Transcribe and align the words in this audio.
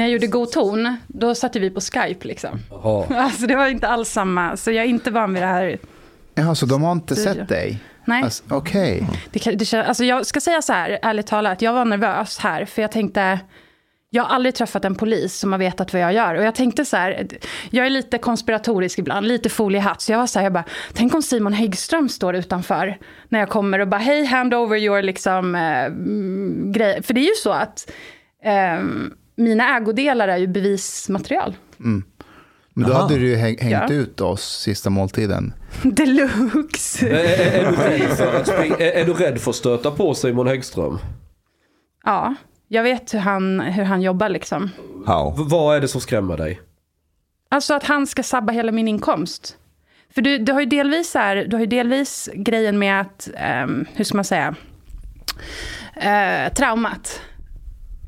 När 0.00 0.06
jag 0.06 0.12
gjorde 0.12 0.26
God 0.26 0.50
ton, 0.52 0.96
då 1.06 1.34
satte 1.34 1.58
vi 1.60 1.70
på 1.70 1.80
Skype 1.80 2.26
liksom. 2.28 2.50
Jaha. 2.70 3.06
Alltså 3.16 3.46
det 3.46 3.56
var 3.56 3.68
inte 3.68 3.88
alls 3.88 4.08
samma, 4.10 4.56
så 4.56 4.70
jag 4.70 4.84
är 4.84 4.88
inte 4.88 5.10
van 5.10 5.34
vid 5.34 5.42
det 5.42 5.46
här. 5.46 5.78
Jaha, 6.34 6.54
så 6.54 6.66
de 6.66 6.82
har 6.82 6.92
inte 6.92 7.16
Studio. 7.16 7.34
sett 7.34 7.48
dig? 7.48 7.78
Nej, 8.04 8.22
Alltså, 8.22 8.42
Okej. 8.48 9.06
det, 9.30 9.38
kan- 9.38 9.56
det, 9.56 9.64
kän- 9.64 9.84
alltså 9.84 10.04
jag 10.04 10.26
ska 10.26 10.40
säga 10.40 10.62
så 10.62 10.72
här, 10.72 10.98
ärligt 11.02 11.26
talat, 11.26 11.62
jag 11.62 11.72
var 11.72 11.84
nervös 11.84 12.38
här, 12.38 12.64
för 12.64 12.82
jag 12.82 12.92
tänkte, 12.92 13.40
jag 14.10 14.22
har 14.24 14.34
aldrig 14.34 14.54
träffat 14.54 14.84
en 14.84 14.94
polis 14.94 15.34
som 15.38 15.52
har 15.52 15.58
vetat 15.58 15.92
vad 15.92 16.02
jag 16.02 16.12
gör. 16.12 16.34
Och 16.34 16.44
jag 16.44 16.54
tänkte 16.54 16.84
så 16.84 16.96
här, 16.96 17.26
jag 17.70 17.86
är 17.86 17.90
lite 17.90 18.18
konspiratorisk 18.18 18.98
ibland, 18.98 19.26
lite 19.26 19.48
foliehatt. 19.48 20.00
Så 20.00 20.12
jag 20.12 20.18
var 20.18 20.26
så 20.26 20.38
här, 20.38 20.46
jag 20.46 20.52
bara, 20.52 20.64
tänk 20.92 21.14
om 21.14 21.22
Simon 21.22 21.52
Häggström 21.52 22.08
står 22.08 22.36
utanför 22.36 22.98
när 23.28 23.38
jag 23.38 23.48
kommer 23.48 23.78
och 23.78 23.88
bara, 23.88 23.98
hej, 24.00 24.24
hand 24.24 24.54
over 24.54 24.76
your 24.78 25.02
liksom, 25.02 25.54
mm, 25.54 26.72
grej. 26.72 27.02
För 27.02 27.14
det 27.14 27.20
är 27.20 27.28
ju 27.28 27.34
så 27.42 27.50
att 27.50 27.90
eh, 28.44 28.84
mina 29.40 29.76
ägodelar 29.76 30.28
är 30.28 30.36
ju 30.36 30.46
bevismaterial. 30.46 31.54
Men 31.76 32.04
då 32.74 32.90
Jaha. 32.90 33.02
hade 33.02 33.14
du 33.18 33.28
ju 33.28 33.36
häng, 33.36 33.56
hängt 33.60 33.90
Ja. 33.90 33.92
ut 33.96 34.20
oss 34.20 34.60
sista 34.60 34.90
måltiden. 34.90 35.52
Deluxe. 35.82 37.08
Är, 37.08 37.14
är, 37.14 37.64
är, 37.64 37.70
du 37.70 37.76
rädd 37.76 38.16
för 38.16 38.36
att 38.36 38.48
är, 38.48 38.80
är 38.80 39.04
du 39.06 39.12
rädd 39.12 39.40
för 39.40 39.50
att 39.50 39.56
stöta 39.56 39.90
på 39.90 40.14
Simon 40.14 40.46
Häggström? 40.46 40.98
Ja, 42.04 42.34
jag 42.68 42.82
vet 42.82 43.14
hur 43.14 43.18
han, 43.18 43.60
hur 43.60 43.84
han 43.84 44.02
jobbar 44.02 44.28
liksom. 44.28 44.70
How? 45.06 45.30
V- 45.38 45.44
vad 45.46 45.76
är 45.76 45.80
det 45.80 45.88
som 45.88 46.00
skrämmer 46.00 46.36
dig? 46.36 46.60
Alltså 47.48 47.74
att 47.74 47.84
han 47.84 48.06
ska 48.06 48.22
sabba 48.22 48.52
hela 48.52 48.72
min 48.72 48.88
inkomst. 48.88 49.56
För 50.14 50.22
du, 50.22 50.38
du 50.38 50.52
har 50.52 50.60
ju 50.60 50.66
delvis, 50.66 51.14
här, 51.14 51.36
du 51.36 51.56
har 51.56 51.60
ju 51.60 51.66
delvis 51.66 52.28
grejen 52.34 52.78
med 52.78 53.00
att, 53.00 53.28
ehm, 53.36 53.86
hur 53.94 54.04
ska 54.04 54.16
man 54.16 54.24
säga, 54.24 54.54
eh, 55.96 56.52
traumat. 56.52 57.20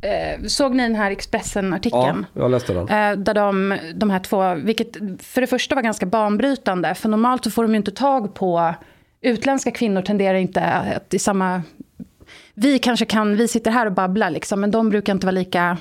Eh, 0.03 0.47
såg 0.47 0.75
ni 0.75 0.83
den 0.83 0.95
här 0.95 1.05
Ja, 1.05 1.13
Expressen-artikeln? 1.13 2.27
jag 2.35 2.51
läste 2.51 2.73
den. 2.73 2.89
Eh, 2.89 3.19
där 3.19 3.35
de, 3.35 3.79
de 3.95 4.11
här 4.11 4.19
två, 4.19 4.55
vilket 4.55 4.97
för 5.23 5.41
det 5.41 5.47
första 5.47 5.75
var 5.75 5.83
ganska 5.83 6.07
banbrytande, 6.07 6.95
för 6.95 7.09
normalt 7.09 7.45
så 7.45 7.51
får 7.51 7.63
de 7.63 7.71
ju 7.73 7.77
inte 7.77 7.91
tag 7.91 8.35
på, 8.35 8.75
utländska 9.21 9.71
kvinnor 9.71 10.03
tenderar 10.03 10.35
inte 10.39 10.65
att 10.65 11.15
i 11.15 11.19
samma, 11.19 11.63
vi 12.55 12.79
kanske 12.79 13.05
kan, 13.07 13.37
vi 13.37 13.49
sitter 13.49 13.71
här 13.71 13.87
och 13.87 13.93
babblar 13.93 14.31
liksom, 14.31 14.61
men 14.61 14.71
de 14.71 14.91
brukar 14.91 15.13
inte 15.13 15.27
vara 15.27 15.35
lika, 15.35 15.79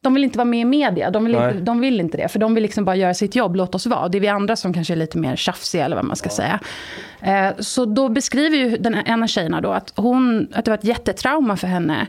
de 0.00 0.14
vill 0.14 0.24
inte 0.24 0.38
vara 0.38 0.44
med 0.48 0.60
i 0.60 0.64
media, 0.64 1.10
de 1.10 1.24
vill, 1.24 1.32
Nej. 1.32 1.50
inte, 1.50 1.64
de 1.64 1.80
vill 1.80 2.00
inte 2.00 2.16
det, 2.16 2.28
för 2.28 2.38
de 2.38 2.54
vill 2.54 2.62
liksom 2.62 2.84
bara 2.84 2.96
göra 2.96 3.14
sitt 3.14 3.36
jobb, 3.36 3.56
låt 3.56 3.74
oss 3.74 3.86
vara. 3.86 4.08
Det 4.08 4.18
är 4.18 4.20
vi 4.20 4.28
andra 4.28 4.56
som 4.56 4.72
kanske 4.72 4.94
är 4.94 4.96
lite 4.96 5.18
mer 5.18 5.36
tjafsiga, 5.36 5.84
eller 5.84 5.96
vad 5.96 6.04
man 6.04 6.16
ska 6.16 6.28
säga. 6.28 6.60
Eh, 7.20 7.50
så 7.58 7.84
då 7.84 8.08
beskriver 8.08 8.56
ju 8.56 8.76
den 8.76 8.94
ena 8.94 9.26
tjejerna 9.28 9.60
då 9.60 9.72
att, 9.72 9.92
hon, 9.96 10.48
att 10.54 10.64
det 10.64 10.70
var 10.70 10.78
ett 10.78 10.84
jättetrauma 10.84 11.56
för 11.56 11.66
henne 11.66 12.06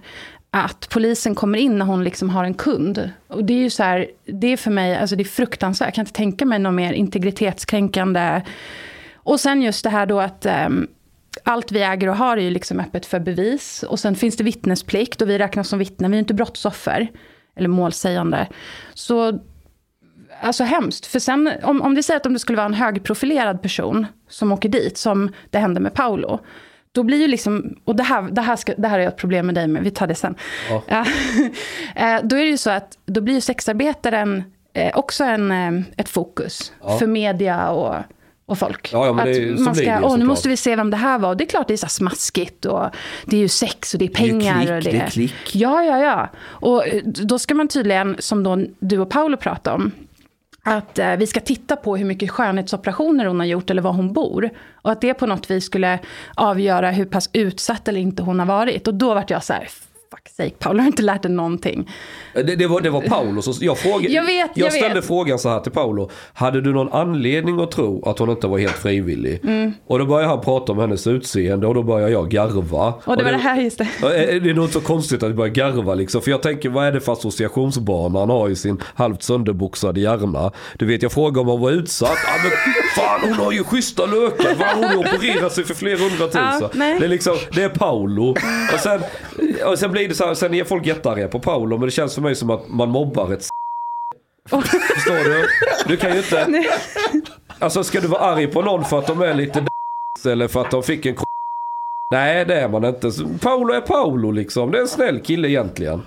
att 0.56 0.90
polisen 0.90 1.36
kommer 1.36 1.58
in 1.58 1.78
när 1.78 1.86
hon 1.86 2.04
liksom 2.04 2.30
har 2.30 2.44
en 2.44 2.54
kund. 2.54 3.12
Och 3.28 3.46
det 3.46 3.54
är 3.54 3.58
ju 3.58 3.70
så 3.70 3.84
här, 3.84 4.08
det 4.26 4.48
är 4.48 4.58
för 4.58 4.72
mig, 4.72 4.98
alltså 4.98 5.16
det 5.16 5.24
är 5.24 5.26
fruktansvärt. 5.26 5.88
Jag 5.88 5.94
kan 5.94 6.02
inte 6.02 6.14
tänka 6.14 6.46
mig 6.46 6.60
något 6.60 6.74
mer 6.74 6.94
integritetskränkande. 6.94 8.42
Och 9.16 9.40
sen 9.40 9.62
just 9.62 9.84
det 9.84 9.90
här 9.90 10.06
då 10.06 10.20
att 10.20 10.46
um, 10.46 10.88
allt 11.44 11.72
vi 11.72 11.82
äger 11.82 12.10
och 12.10 12.16
har 12.16 12.38
är 12.38 12.42
ju 12.42 12.50
liksom 12.50 12.80
öppet 12.80 13.06
för 13.06 13.20
bevis. 13.20 13.84
Och 13.84 14.00
sen 14.00 14.16
finns 14.16 14.38
det 14.38 14.44
vittnesplikt 14.44 15.22
och 15.22 15.30
vi 15.30 15.38
räknas 15.38 15.68
som 15.68 15.80
vittnen, 15.80 16.12
vi 16.12 16.18
är 16.18 16.20
inte 16.20 16.34
brottsoffer. 16.34 17.12
Eller 17.56 17.70
målsägande. 17.70 18.48
Så, 18.94 19.40
alltså 20.42 20.64
hemskt. 20.64 21.06
För 21.06 21.20
sen, 21.20 21.52
om, 21.64 21.82
om 21.82 21.96
vi 21.96 22.04
säger 22.04 22.20
att 22.20 22.26
om 22.26 22.34
det 22.34 22.40
skulle 22.40 22.58
vara 22.58 22.66
en 22.66 22.74
högprofilerad 22.74 23.62
person 23.62 24.06
som 24.30 24.52
åker 24.52 24.70
dit, 24.70 24.98
som 24.98 25.32
det 25.50 25.60
hände 25.60 25.80
med 25.80 25.94
Paolo. 25.94 26.40
Då 26.96 27.04
blir 27.04 27.18
ju 27.18 27.28
liksom, 27.28 27.76
och 27.86 27.96
det 27.96 28.04
här, 28.04 28.22
det 28.22 28.42
här, 28.42 28.56
ska, 28.56 28.74
det 28.78 28.88
här 28.88 29.00
är 29.00 29.08
ett 29.08 29.18
problem 29.18 29.46
med 29.46 29.56
dig, 29.56 29.68
men 29.68 29.84
vi 29.84 29.92
tar 29.92 30.08
det 30.08 30.16
sen. 30.16 30.36
Ja. 30.70 30.84
Ja. 30.88 31.06
Eh, 31.96 32.20
då 32.24 32.36
är 32.36 32.40
det 32.40 32.50
ju 32.50 32.58
så 32.58 32.70
att, 32.70 32.98
då 33.06 33.22
blir 33.22 33.34
ju 33.34 33.42
sexarbetaren 33.42 34.44
eh, 34.74 34.98
också 34.98 35.24
en, 35.24 35.52
eh, 35.52 35.84
ett 35.98 36.10
fokus 36.10 36.72
Ja. 36.84 36.98
för 36.98 37.08
media 37.08 37.70
och, 37.70 37.96
och 38.46 38.58
folk. 38.58 38.90
Ja, 38.94 39.14
det 39.26 39.32
är- 39.32 39.52
att 39.52 39.58
så 39.58 39.64
man 39.64 39.74
det 39.74 39.80
ska, 39.80 39.92
åh, 39.92 40.02
nu 40.02 40.02
såklart." 40.10 40.20
måste 40.28 40.50
vi 40.50 40.58
se 40.58 40.76
vem 40.76 40.90
det 40.90 40.98
här 40.98 41.20
var. 41.20 41.30
Och 41.30 41.38
det 41.38 41.44
är 41.44 41.48
klart 41.48 41.68
det 41.68 41.74
är 41.74 41.78
så 41.78 41.88
smaskigt 41.88 42.66
och 42.66 42.90
det 43.26 43.36
är 43.38 43.42
ju 43.42 43.48
sex 43.48 43.94
och 43.94 44.00
det 44.00 44.06
är 44.06 44.10
pengar. 44.10 44.58
klick, 44.62 44.70
och 44.72 44.84
det 44.84 44.98
är 45.00 45.08
klick. 45.10 45.56
Ja, 45.56 45.84
ja, 45.84 46.00
ja. 46.00 46.30
Och 46.46 46.84
då 47.04 47.40
ska 47.40 47.56
man 47.56 47.68
tydligen, 47.68 48.16
som 48.20 48.44
då 48.44 48.58
du 48.80 49.00
och 49.00 49.10
Paolo 49.10 49.38
pratade 49.38 49.76
om, 49.76 49.92
att 50.64 51.00
eh, 51.00 51.16
vi 51.16 51.28
ska 51.28 51.40
titta 51.40 51.76
på 51.76 51.98
hur 51.98 52.06
mycket 52.06 52.32
skönhetsoperationer 52.32 53.26
hon 53.26 53.40
har 53.40 53.48
gjort 53.48 53.70
eller 53.70 53.82
var 53.82 53.94
hon 53.94 54.14
bor. 54.14 54.50
Och 54.74 54.92
att 54.92 55.02
det 55.02 55.14
på 55.14 55.26
något 55.26 55.52
vis 55.52 55.66
skulle 55.66 56.00
avgöra 56.36 56.92
hur 56.92 57.06
pass 57.06 57.30
utsatt 57.34 57.88
eller 57.88 58.00
inte 58.00 58.24
hon 58.24 58.40
har 58.40 58.46
varit. 58.46 58.88
Och 58.88 58.94
då 58.94 59.14
vart 59.14 59.30
jag 59.30 59.44
så 59.44 59.54
här, 59.54 59.68
fuck 60.16 60.30
sake, 60.30 60.50
Paolo 60.60 60.80
har 60.80 60.88
inte 60.88 61.02
lärt 61.02 61.22
dig 61.24 61.32
någonting. 61.32 61.92
Det, 62.34 62.44
det, 62.56 62.68
var, 62.68 62.82
det 62.82 62.90
var 62.90 63.02
Paolo 63.02 63.42
som... 63.42 63.54
Jag, 63.60 63.78
frågade, 63.78 64.14
Jag 64.14 64.26
vet, 64.26 64.52
jag 64.54 64.74
ställde 64.74 64.96
vet. 64.96 65.06
frågan 65.06 65.40
så 65.40 65.50
här 65.50 65.60
till 65.60 65.72
Paolo. 65.72 66.10
Hade 66.34 66.62
du 66.62 66.74
någon 66.74 66.94
anledning 66.94 67.60
att 67.62 67.72
tro 67.72 68.10
att 68.10 68.20
hon 68.20 68.30
inte 68.30 68.48
var 68.48 68.58
helt 68.58 68.74
frivillig? 68.78 69.40
Mm. 69.44 69.74
Och 69.88 70.00
då 70.00 70.06
började 70.06 70.28
han 70.30 70.42
prata 70.42 70.72
om 70.72 70.78
hennes 70.80 71.08
utseende 71.08 71.68
och 71.68 71.74
då 71.76 71.84
började 71.84 72.12
jag 72.12 72.30
garva. 72.30 72.94
Och 73.06 73.18
det 73.18 73.24
var 73.24 73.32
det 73.32 73.38
här 73.38 73.62
just 73.62 73.78
det. 73.78 73.88
Ja, 74.02 74.14
är- 74.14 74.40
Det 74.40 74.50
är 74.50 74.54
nog 74.54 74.64
inte 74.66 74.74
så 74.74 74.82
konstigt 74.82 75.24
att 75.24 75.30
jag 75.30 75.36
börjar 75.38 75.54
garva 75.54 75.94
liksom. 75.96 76.22
För 76.22 76.32
jag 76.32 76.42
tänker, 76.42 76.70
vad 76.70 76.86
är 76.88 76.92
det 76.92 77.02
för 77.02 77.14
associationsbana 77.14 78.20
han 78.20 78.30
har 78.30 78.50
i 78.50 78.56
sin 78.56 78.82
halvt 78.96 79.24
sönderboxade 79.24 80.00
hjärna? 80.00 80.52
Du 80.78 80.86
vet, 80.86 81.02
jag 81.04 81.12
frågar 81.12 81.42
om 81.42 81.48
hon 81.48 81.62
var 81.62 81.72
utsatt. 81.72 82.18
Ja, 82.26 82.34
men 82.44 82.52
fan, 82.96 83.20
hon 83.30 83.46
har 83.46 83.52
ju 83.52 83.64
schyssta 83.64 84.06
lökar. 84.06 84.56
Va? 84.56 84.66
Hon 84.76 84.84
har 84.84 84.96
opererat 84.98 85.54
sig 85.54 85.64
för 85.64 85.74
flera 85.74 85.98
hundratusen. 85.98 86.62
Ja, 86.62 86.70
det 87.00 87.06
är 87.06 87.08
liksom, 87.08 87.36
det 87.56 87.64
är 87.64 87.70
Paolo. 87.70 88.30
Och 88.74 88.80
sen, 88.80 89.02
och 89.66 89.80
sen 89.80 89.92
blir 89.92 90.03
det 90.08 90.16
så 90.16 90.26
här, 90.26 90.34
sen 90.34 90.54
är 90.54 90.64
folk 90.64 90.86
jättearga 90.86 91.28
på 91.28 91.40
Paolo. 91.40 91.78
Men 91.78 91.86
det 91.86 91.92
känns 91.92 92.16
för 92.16 92.22
mig 92.22 92.36
som 92.36 92.50
att 92.50 92.70
man 92.70 92.90
mobbar 92.90 93.34
ett 93.34 93.44
Förstår 94.50 95.24
du? 95.24 95.48
Du 95.88 95.98
kan 95.98 96.12
ju 96.12 96.18
inte... 96.18 96.64
Alltså 97.60 97.84
ska 97.84 98.00
du 98.00 98.08
vara 98.08 98.22
arg 98.22 98.48
på 98.48 98.62
någon 98.62 98.86
för 98.86 99.00
att 99.00 99.08
de 99.08 99.22
är 99.22 99.34
lite 99.34 99.66
eller 100.26 100.48
för 100.48 100.62
att 100.62 100.72
de 100.72 100.84
fick 100.84 101.06
en 101.06 101.16
Nej 102.14 102.46
det 102.46 102.60
är 102.60 102.70
man 102.70 102.86
inte. 102.86 103.12
Paolo 103.42 103.74
är 103.74 103.82
Paolo 103.82 104.32
liksom. 104.32 104.72
Det 104.72 104.78
är 104.78 104.82
en 104.82 104.88
snäll 104.88 105.20
kille 105.20 105.50
egentligen. 105.50 106.02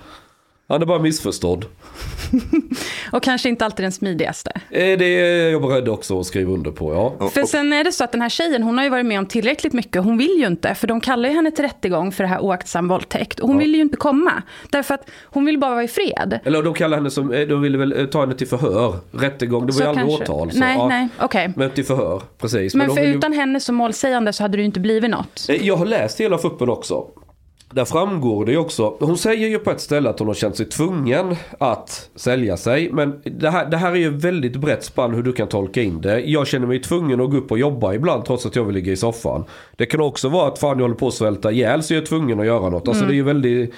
Han 0.69 0.83
är 0.83 0.87
bara 0.87 0.99
missförstådd. 0.99 1.65
Och 3.13 3.23
kanske 3.23 3.49
inte 3.49 3.65
alltid 3.65 3.85
den 3.85 3.93
smidigaste. 3.93 4.51
Eh, 4.71 4.99
Det 4.99 5.05
är 5.05 5.51
jag 5.51 5.63
beredd 5.63 5.89
också 5.89 6.21
att 6.21 6.27
skriva 6.27 6.53
under 6.53 6.71
på 6.71 6.95
ja. 7.21 7.29
För 7.29 7.43
sen 7.43 7.73
är 7.73 7.85
det 7.85 7.93
så 7.93 8.05
att 8.05 8.13
den 8.13 8.23
här 8.23 8.29
tjejen, 8.29 8.63
hon 8.63 8.77
har 8.79 8.85
ju 8.85 8.91
varit 8.91 9.07
med 9.07 9.19
om 9.19 9.27
tillräckligt 9.27 9.73
mycket. 9.73 10.05
Hon 10.05 10.19
vill 10.19 10.37
ju 10.39 10.47
inte, 10.47 10.75
för 10.75 10.87
de 10.87 11.01
kallar 11.01 11.29
ju 11.29 11.35
henne 11.35 11.51
till 11.51 11.65
rättegång 11.65 12.13
för 12.13 12.25
det 12.25 12.29
här 12.29 12.41
oaktsam 12.41 12.89
våldtäkt. 12.89 13.41
Och 13.41 13.49
hon 13.49 13.59
vill 13.59 13.75
ju 13.75 13.81
inte 13.81 13.97
komma. 13.97 14.43
Därför 14.71 14.95
att 14.95 15.11
hon 15.25 15.45
vill 15.45 15.59
bara 15.59 15.71
vara 15.71 15.85
i 15.85 15.89
fred. 15.89 16.39
Eller 16.45 16.63
de 16.63 16.75
kallar 16.75 16.97
henne 16.97 17.11
som, 17.11 17.33
eh, 17.33 17.47
de 17.49 17.63
ville 17.63 17.79
väl 17.79 17.93
eh, 18.01 18.07
ta 18.07 18.21
henne 18.21 18.35
till 18.35 18.47
förhör. 18.49 18.95
Rättegång, 19.13 19.67
det 19.67 19.73
var 19.73 19.81
ju 19.83 19.89
aldrig 19.89 20.07
kanske. 20.07 20.25
åtal. 20.33 20.51
Så, 20.53 20.59
nej, 20.59 20.77
ja. 20.79 20.89
nej, 20.89 21.09
okej. 21.21 21.53
Men 21.57 21.71
till 21.71 21.85
förhör, 21.85 22.23
precis. 22.39 22.75
Men 22.75 22.89
de 22.89 22.95
för 22.95 23.03
vill 23.03 23.11
ju- 23.11 23.19
utan 23.19 23.33
henne 23.33 23.61
som 23.61 23.75
målsägande 23.75 24.33
så 24.33 24.43
hade 24.45 24.57
det 24.57 24.61
ju 24.61 24.67
inte 24.67 24.81
blivit 24.81 25.11
något. 25.11 25.47
Jag 25.61 25.77
har 25.77 25.87
läst 25.87 26.21
hela 26.21 26.39
fuppen 26.39 26.69
också. 26.69 27.07
Där 27.73 27.85
framgår 27.85 28.45
det 28.45 28.53
ju 28.53 28.59
också. 28.59 28.97
Hon 29.01 29.19
säger 29.19 29.49
ju 29.49 29.59
på 29.59 29.71
ett 29.71 29.81
ställe 29.81 30.11
att 30.11 30.19
hon 30.19 30.29
har 30.29 30.35
känt 30.35 30.57
sig 30.57 30.67
tvungen 30.67 31.37
att 31.59 32.11
sälja 32.15 32.57
sig. 32.57 32.93
Men 32.93 33.21
det 33.25 33.51
här, 33.51 33.71
det 33.71 33.77
här 33.77 33.93
är 33.93 33.97
ju 33.97 34.11
väldigt 34.11 34.57
brett 34.57 34.85
spann 34.85 35.15
hur 35.15 35.23
du 35.23 35.33
kan 35.33 35.49
tolka 35.49 35.83
in 35.83 36.01
det. 36.01 36.21
Jag 36.21 36.47
känner 36.47 36.67
mig 36.67 36.81
tvungen 36.81 37.21
att 37.21 37.31
gå 37.31 37.37
upp 37.37 37.51
och 37.51 37.59
jobba 37.59 37.95
ibland 37.95 38.25
trots 38.25 38.47
att 38.47 38.57
jag 38.57 38.65
vill 38.65 38.75
ligga 38.75 38.93
i 38.93 38.97
soffan. 38.97 39.45
Det 39.77 39.87
kan 39.87 40.01
också 40.01 40.29
vara 40.29 40.49
att 40.49 40.59
fan 40.59 40.79
jag 40.79 40.85
håller 40.85 40.95
på 40.95 41.09
att 41.09 41.15
svälta 41.15 41.53
ihjäl 41.53 41.83
så 41.83 41.95
jag 41.95 42.03
är 42.03 42.07
tvungen 42.07 42.41
att 42.41 42.47
göra 42.47 42.71
något. 42.71 42.89
Alltså 42.89 43.05
det 43.05 43.13
är 43.13 43.17
ju 43.17 43.23
väldigt... 43.23 43.75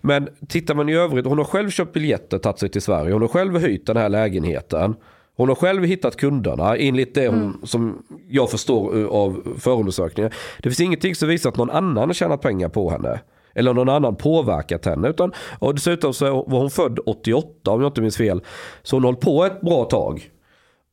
Men 0.00 0.28
tittar 0.48 0.74
man 0.74 0.88
i 0.88 0.94
övrigt. 0.94 1.26
Hon 1.26 1.38
har 1.38 1.44
själv 1.44 1.70
köpt 1.70 1.92
biljetter, 1.92 2.38
tagit 2.38 2.58
sig 2.58 2.68
till 2.68 2.82
Sverige. 2.82 3.12
Hon 3.12 3.22
har 3.22 3.28
själv 3.28 3.58
hyrt 3.58 3.86
den 3.86 3.96
här 3.96 4.08
lägenheten. 4.08 4.94
Hon 5.38 5.48
har 5.48 5.54
själv 5.54 5.84
hittat 5.84 6.16
kunderna 6.16 6.76
enligt 6.76 7.14
det 7.14 7.28
hon, 7.28 7.60
som 7.62 8.02
jag 8.28 8.50
förstår 8.50 9.00
eh, 9.00 9.06
av 9.06 9.42
förundersökningen. 9.58 10.32
Det 10.58 10.62
finns 10.62 10.80
ingenting 10.80 11.14
som 11.14 11.28
visar 11.28 11.50
att 11.50 11.56
någon 11.56 11.70
annan 11.70 12.08
har 12.08 12.14
tjänat 12.14 12.40
pengar 12.40 12.68
på 12.68 12.90
henne. 12.90 13.20
Eller 13.54 13.74
någon 13.74 13.88
annan 13.88 14.16
påverkat 14.16 14.84
henne. 14.84 15.08
Utan, 15.08 15.32
och 15.58 15.74
dessutom 15.74 16.14
så 16.14 16.24
var 16.24 16.58
hon 16.58 16.70
född 16.70 16.98
88 17.06 17.70
om 17.70 17.80
jag 17.80 17.88
inte 17.88 18.00
minns 18.00 18.16
fel. 18.16 18.42
Så 18.82 18.96
hon 18.96 19.02
har 19.02 19.08
hållit 19.08 19.20
på 19.20 19.44
ett 19.44 19.60
bra 19.60 19.84
tag. 19.84 20.30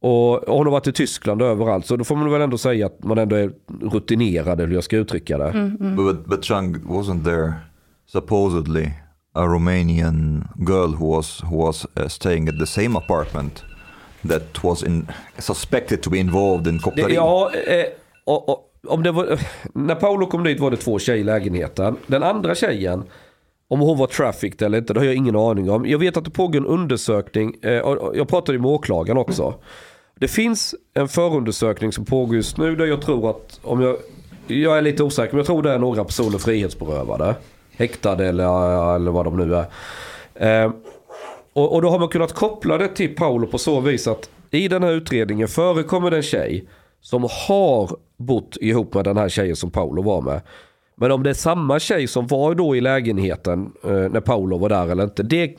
Och, 0.01 0.33
och 0.33 0.57
hon 0.57 0.65
har 0.65 0.71
varit 0.71 0.87
i 0.87 0.91
Tyskland 0.91 1.41
och 1.41 1.47
överallt. 1.47 1.85
Så 1.85 1.95
då 1.95 2.03
får 2.03 2.15
man 2.15 2.31
väl 2.31 2.41
ändå 2.41 2.57
säga 2.57 2.85
att 2.85 3.03
man 3.03 3.17
ändå 3.17 3.35
är 3.35 3.51
rutinerad 3.81 4.59
eller 4.59 4.67
hur 4.67 4.75
jag 4.75 4.83
ska 4.83 4.97
uttrycka 4.97 5.37
det. 5.37 5.77
But 5.97 6.25
but 6.25 6.45
Chang 6.45 6.75
wasn't 6.75 7.23
there 7.23 7.53
supposedly 8.07 8.85
a 9.33 9.45
Romanian 9.45 10.47
girl 10.67 10.93
who 10.93 11.15
was 11.15 11.43
who 11.43 11.65
was 11.65 11.85
uh, 11.99 12.07
staying 12.07 12.49
at 12.49 12.59
the 12.59 12.67
same 12.67 12.97
apartment 12.97 13.63
that 14.27 14.63
was 14.63 14.83
in 14.83 15.07
suspected 15.37 16.01
to 16.01 16.09
be 16.09 16.17
involved 16.17 16.73
in 16.73 16.79
koppleri. 16.79 17.13
ja, 17.13 17.51
eh, 17.67 17.85
och, 18.23 18.49
och, 18.49 18.71
om 18.87 19.03
det 19.03 19.11
var, 19.11 19.39
när 19.73 19.95
Paolo 19.95 20.27
kom 20.27 20.43
dit 20.43 20.59
var 20.59 20.71
det 20.71 20.77
två 20.77 20.99
tjejer 20.99 21.19
i 21.19 21.23
lägenheten. 21.23 21.95
Den 22.07 22.23
andra 22.23 22.55
tjejen, 22.55 23.03
om 23.67 23.79
hon 23.79 23.97
var 23.97 24.07
trafficked 24.07 24.65
eller 24.65 24.77
inte, 24.77 24.93
det 24.93 24.99
har 24.99 25.05
jag 25.05 25.15
ingen 25.15 25.35
aning 25.35 25.69
om. 25.69 25.85
Jag 25.85 25.99
vet 25.99 26.17
att 26.17 26.25
det 26.25 26.31
pågår 26.31 26.59
en 26.59 26.65
undersökning, 26.65 27.55
eh, 27.61 27.79
och 27.79 27.97
och 27.97 28.17
jag 28.17 28.27
pratade 28.27 28.59
med 28.59 28.71
åklagaren 28.71 29.17
också. 29.17 29.53
Det 30.19 30.27
finns 30.27 30.75
en 30.93 31.07
förundersökning 31.07 31.91
som 31.91 32.05
pågår 32.05 32.35
just 32.35 32.57
nu 32.57 32.75
där 32.75 32.85
jag 32.85 33.01
tror 33.01 33.29
att, 33.29 33.59
om 33.63 33.81
jag, 33.81 33.97
jag 34.47 34.77
är 34.77 34.81
lite 34.81 35.03
osäker, 35.03 35.33
men 35.33 35.37
jag 35.37 35.45
tror 35.45 35.63
det 35.63 35.71
är 35.71 35.79
några 35.79 36.03
personer 36.03 36.37
frihetsberövade. 36.37 37.35
Häktade 37.77 38.25
eller, 38.27 38.95
eller 38.95 39.11
vad 39.11 39.25
de 39.25 39.37
nu 39.37 39.55
är. 39.55 39.65
Eh, 40.65 40.71
och, 41.55 41.73
och 41.73 41.81
då 41.81 41.89
har 41.89 41.99
man 41.99 42.09
kunnat 42.09 42.33
koppla 42.33 42.77
det 42.77 42.87
till 42.87 43.15
Paolo 43.15 43.47
på 43.47 43.57
så 43.57 43.79
vis 43.79 44.07
att 44.07 44.29
i 44.51 44.67
den 44.67 44.83
här 44.83 44.91
utredningen 44.91 45.47
förekommer 45.47 46.11
det 46.11 46.17
en 46.17 46.23
tjej 46.23 46.69
som 47.01 47.27
har 47.47 47.97
bott 48.17 48.57
ihop 48.61 48.93
med 48.93 49.03
den 49.03 49.17
här 49.17 49.29
tjejen 49.29 49.55
som 49.55 49.71
Paolo 49.71 50.01
var 50.01 50.21
med. 50.21 50.41
Men 50.95 51.11
om 51.11 51.23
det 51.23 51.29
är 51.29 51.33
samma 51.33 51.79
tjej 51.79 52.07
som 52.07 52.27
var 52.27 52.55
då 52.55 52.75
i 52.75 52.81
lägenheten 52.81 53.71
eh, 53.83 53.89
när 53.91 54.21
Paolo 54.21 54.57
var 54.57 54.69
där 54.69 54.87
eller 54.87 55.03
inte, 55.03 55.23
det... 55.23 55.57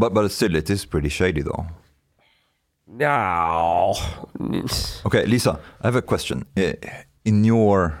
But, 0.00 0.14
but 0.14 0.32
still, 0.32 0.56
it 0.56 0.70
is 0.70 0.86
pretty 0.86 1.10
shady 1.10 1.42
though. 1.42 1.66
Ja... 2.98 3.94
Okay, 5.04 5.26
Lisa, 5.26 5.56
I 5.82 5.86
have 5.86 5.98
a 5.98 6.02
question. 6.06 6.44
Uh, 6.56 6.72
In 7.22 7.44
your, 7.44 7.98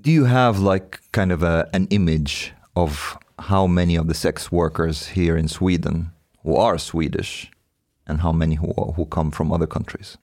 do 0.00 0.12
you 0.12 0.26
have 0.26 0.60
like 0.60 1.00
kind 1.12 1.32
of 1.32 1.42
a, 1.42 1.68
an 1.72 1.88
image 1.90 2.52
of 2.74 3.16
how 3.36 3.66
many 3.66 3.98
of 3.98 4.08
the 4.08 4.14
sex 4.14 4.52
workers 4.52 5.08
here 5.08 5.38
in 5.38 5.48
Sweden 5.48 6.08
who 6.44 6.56
are 6.60 6.78
Swedish, 6.78 7.50
and 8.06 8.20
how 8.20 8.32
many 8.32 8.56
who 8.56 8.92
who 8.96 9.06
come 9.06 9.30
from 9.32 9.52
other 9.52 9.66
countries? 9.66 10.18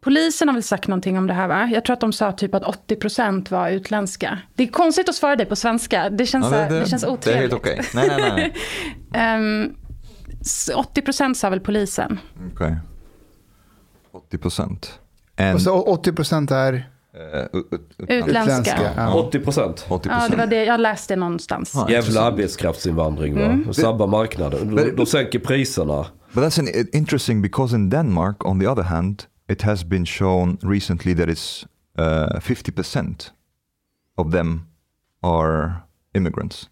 Polisen 0.00 0.48
har 0.48 0.52
väl 0.54 0.62
sagt 0.62 0.88
någonting 0.88 1.18
om 1.18 1.26
det 1.26 1.34
här 1.34 1.48
va? 1.48 1.68
Jag 1.72 1.84
tror 1.84 1.94
att 1.94 2.00
de 2.00 2.12
sa 2.12 2.32
typ 2.32 2.54
att 2.54 2.62
80% 2.62 3.50
var 3.50 3.68
utländska. 3.70 4.38
Det 4.54 4.62
är 4.62 4.66
konstigt 4.68 5.08
att 5.08 5.14
svara 5.14 5.36
dig 5.36 5.46
på 5.46 5.56
svenska. 5.56 6.10
Det 6.10 6.26
känns, 6.26 6.46
så 6.48 6.54
här- 6.54 6.70
det, 6.70 6.88
känns 6.88 7.02
det 7.02 7.08
är 7.08 7.12
otrevligt. 7.12 7.40
helt 7.40 7.52
okej. 7.52 7.80
Nej, 7.94 8.08
nej, 8.08 8.32
nej. 8.36 8.54
Ehm, 9.22 9.74
s- 10.40 10.70
80% 10.94 11.34
sa 11.34 11.50
väl 11.50 11.60
polisen. 11.60 12.18
Okej. 12.54 12.76
80 14.12 14.38
procent. 14.38 15.00
And 15.36 15.54
Och 15.54 15.62
så 15.62 15.82
80 15.82 16.12
procent 16.12 16.50
är 16.50 16.90
Utländska. 17.98 18.14
utländska. 18.14 18.92
Ja. 18.96 19.14
80 19.14 19.40
procent. 19.40 19.86
80 19.88 20.08
Ja, 20.08 20.28
det 20.28 20.36
var 20.36 20.46
det. 20.46 20.64
Jag 20.64 20.80
läste 20.80 21.16
någonstans. 21.16 21.76
Ah, 21.76 21.90
Jävla 21.90 22.20
arbetskraftsinvandring 22.20 23.34
va? 23.34 23.72
Sabba 23.72 24.06
marknaden. 24.06 24.76
De, 24.76 24.90
de 24.90 25.06
sänker 25.06 25.38
priserna. 25.38 26.06
But 26.32 26.44
that's 26.44 26.58
an, 26.60 26.86
interesting 26.92 27.42
because 27.42 27.76
in 27.76 27.90
Denmark, 27.90 28.44
on 28.44 28.60
the 28.60 28.66
other 28.66 28.82
hand, 28.82 29.24
it 29.48 29.62
has 29.62 29.84
been 29.84 30.06
shown 30.06 30.58
recently 30.62 31.14
that 31.14 31.28
it's 31.28 31.66
uh, 31.98 32.40
50% 32.40 33.30
of 34.16 34.32
them 34.32 34.60
are 35.22 35.72
immigrants 36.14 36.68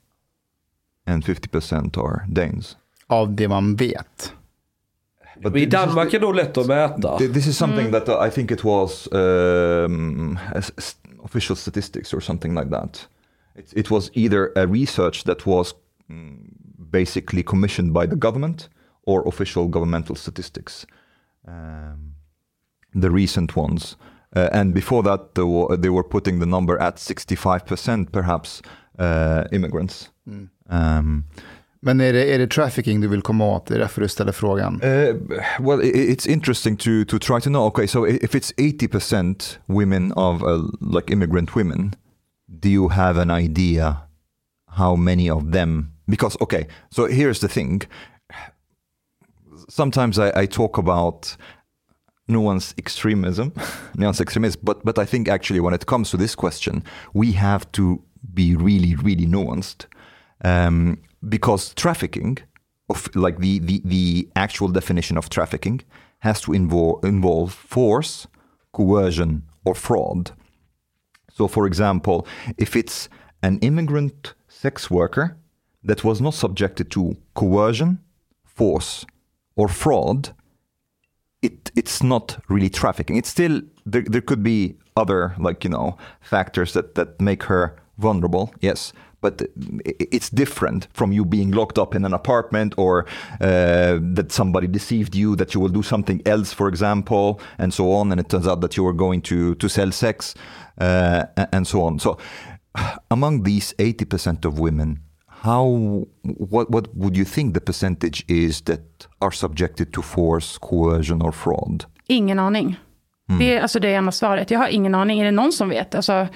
and 1.07 1.25
50% 1.25 1.99
are 1.99 2.27
Danes. 2.29 2.77
Av 3.07 3.35
det 3.35 3.49
man 3.49 3.77
vet. 3.77 4.33
But 5.43 5.57
I 5.57 5.67
Danmark 5.67 6.15
är 6.15 6.21
då 6.21 6.33
lätt 6.33 6.57
att 6.59 6.67
mäta. 6.67 7.19
Th- 7.19 7.33
This 7.33 7.47
is 7.47 7.57
something 7.57 7.91
that 7.93 8.09
uh, 8.09 8.27
I 8.27 8.31
think 8.31 8.51
it 8.51 8.65
was 8.65 9.09
um, 9.13 10.39
official 11.25 11.57
statistics 11.57 12.15
or 12.15 12.21
something 12.21 12.55
like 12.55 12.71
that. 12.71 13.09
It, 13.55 13.73
it 13.77 13.91
was 13.91 14.11
either 14.15 14.53
a 14.57 14.67
research 14.67 15.25
that 15.25 15.47
was 15.47 15.75
mm, 16.11 16.37
basically 16.93 17.43
commissioned 17.43 17.93
by 17.93 18.07
the 18.07 18.17
government 18.17 18.69
or 19.07 19.23
official 19.29 19.69
governmental 19.69 20.17
statistics. 20.17 20.87
Um, 21.49 22.15
the 23.01 23.11
recent 23.11 23.57
ones. 23.57 23.97
Uh, 24.37 24.49
and 24.53 24.75
before 24.75 25.03
that, 25.03 25.35
they 25.35 25.43
were, 25.45 25.77
they 25.77 25.91
were 25.91 26.05
putting 26.09 26.39
the 26.41 26.47
number 26.47 26.79
at 26.81 26.97
65% 26.97 28.13
perhaps 28.13 28.63
uh, 28.99 29.45
immigrants. 29.53 30.11
Um, 30.69 31.25
men 31.83 32.01
är 32.01 32.13
det, 32.13 32.35
är 32.35 32.39
det 32.39 32.47
trafficking 32.47 33.01
du 33.01 33.09
vill 33.09 33.23
komma 33.23 33.45
åt? 33.45 33.67
Det 33.67 33.75
är 33.75 33.79
därför 33.79 34.01
du 34.01 34.09
ställer 34.09 34.33
frågan. 34.33 34.75
Uh, 34.75 35.17
well, 35.61 35.81
it's 35.83 36.29
interesting 36.29 36.77
to 36.77 37.05
to 37.09 37.19
try 37.19 37.41
to 37.41 37.51
know. 37.51 37.67
Okay, 37.67 37.87
so 37.87 38.07
if 38.07 38.35
it's 38.35 38.53
eighty 38.59 38.89
percent 38.89 39.59
women 39.67 40.13
of 40.13 40.43
uh, 40.43 40.63
like 40.81 41.13
immigrant 41.13 41.57
women, 41.57 41.95
do 42.61 42.69
you 42.69 42.89
have 42.89 43.23
an 43.23 43.31
idea 43.31 43.97
how 44.77 44.97
many 44.97 45.31
of 45.31 45.53
them? 45.53 45.93
Because 46.07 46.37
okay, 46.41 46.67
so 46.91 47.07
here's 47.07 47.41
the 47.41 47.49
thing. 47.49 47.83
Sometimes 49.69 50.19
I, 50.19 50.43
I 50.43 50.47
talk 50.47 50.79
about 50.79 51.37
nuanced 52.29 52.79
extremism, 52.79 53.51
nuanced 53.97 54.21
extremism, 54.21 54.61
but 54.63 54.85
but 54.85 54.99
I 54.99 55.07
think 55.07 55.29
actually 55.29 55.61
when 55.61 55.75
it 55.75 55.87
comes 55.87 56.11
to 56.11 56.19
this 56.19 56.35
question, 56.35 56.83
we 57.15 57.33
have 57.33 57.65
to 57.73 58.03
be 58.35 58.55
really 58.55 58.95
really 58.97 59.27
nuanced 59.27 59.87
um, 60.45 60.99
because 61.29 61.75
trafficking 61.75 62.39
of 62.89 63.09
like 63.15 63.39
the, 63.39 63.59
the 63.61 63.81
the 63.85 64.29
actual 64.37 64.69
definition 64.69 65.17
of 65.17 65.29
trafficking 65.29 65.81
has 66.21 66.41
to 66.43 66.53
involve 66.53 67.05
involve 67.05 67.53
force, 67.53 68.27
coercion, 68.73 69.43
or 69.65 69.75
fraud. 69.75 70.33
So, 71.33 71.49
for 71.49 71.67
example, 71.67 72.27
if 72.59 72.77
it's 72.77 73.09
an 73.43 73.59
immigrant 73.61 74.35
sex 74.49 74.91
worker 74.91 75.37
that 75.83 76.05
was 76.05 76.21
not 76.21 76.35
subjected 76.35 76.91
to 76.91 77.17
coercion, 77.35 78.01
force, 78.45 79.07
or 79.57 79.69
fraud, 79.69 80.35
it 81.43 81.71
it's 81.77 82.03
not 82.03 82.39
really 82.49 82.69
trafficking. 82.69 83.17
It's 83.17 83.31
still 83.31 83.63
there. 83.87 84.03
There 84.03 84.21
could 84.21 84.43
be 84.43 84.77
other 84.97 85.35
like 85.39 85.65
you 85.65 85.71
know 85.71 85.97
factors 86.21 86.73
that 86.73 86.95
that 86.97 87.21
make 87.21 87.45
her 87.45 87.77
vulnerable. 87.99 88.53
Yes, 88.61 88.93
but 89.21 89.43
it's 89.85 90.31
different 90.31 90.89
from 90.93 91.13
you 91.13 91.25
being 91.25 91.51
locked 91.51 91.79
up 91.79 91.95
in 91.95 92.05
an 92.05 92.15
apartment 92.15 92.75
or 92.77 93.07
uh, 93.41 93.99
that 94.15 94.33
somebody 94.33 94.67
deceived 94.67 95.15
you 95.15 95.37
that 95.37 95.55
you 95.55 95.61
will 95.61 95.73
do 95.73 95.83
something 95.83 96.23
else, 96.27 96.53
for 96.53 96.69
example, 96.69 97.41
and 97.59 97.73
so 97.75 97.93
on. 97.93 98.13
And 98.13 98.21
it 98.21 98.29
turns 98.29 98.47
out 98.47 98.61
that 98.61 98.77
you 98.77 98.85
were 98.85 98.97
going 98.97 99.23
to 99.23 99.55
to 99.55 99.69
sell 99.69 99.93
sex 99.93 100.35
uh, 100.81 101.25
and 101.53 101.67
so 101.67 101.83
on. 101.83 101.99
So 101.99 102.19
among 103.11 103.43
these 103.45 103.75
eighty 103.79 104.05
percent 104.05 104.45
of 104.45 104.59
women. 104.59 105.01
How 105.43 106.07
what 106.23 106.71
what 106.71 106.95
would 106.95 107.17
you 107.17 107.25
think 107.25 107.55
the 107.55 107.61
percentage 107.61 108.25
is 108.29 108.61
that 108.63 109.07
are 109.23 109.33
subjected 109.33 109.91
to 109.93 110.03
force, 110.03 110.59
coercion 110.59 111.23
or 111.23 111.33
fraud? 111.33 111.87
Ingen 112.09 112.39
aning. 112.39 112.77
Det 113.39 113.57
är 113.57 113.63
alltså 113.63 113.81
det 113.81 113.89
ena 113.89 114.13
svaret. 114.13 114.51
Jag 114.51 114.59
har 114.59 114.69
ingen 114.69 114.95
aning. 114.95 115.21
Är 115.21 115.25
det 115.25 115.31
någon 115.31 115.53
som 115.53 115.69
vet? 115.69 115.95
Alltså, 115.95 116.29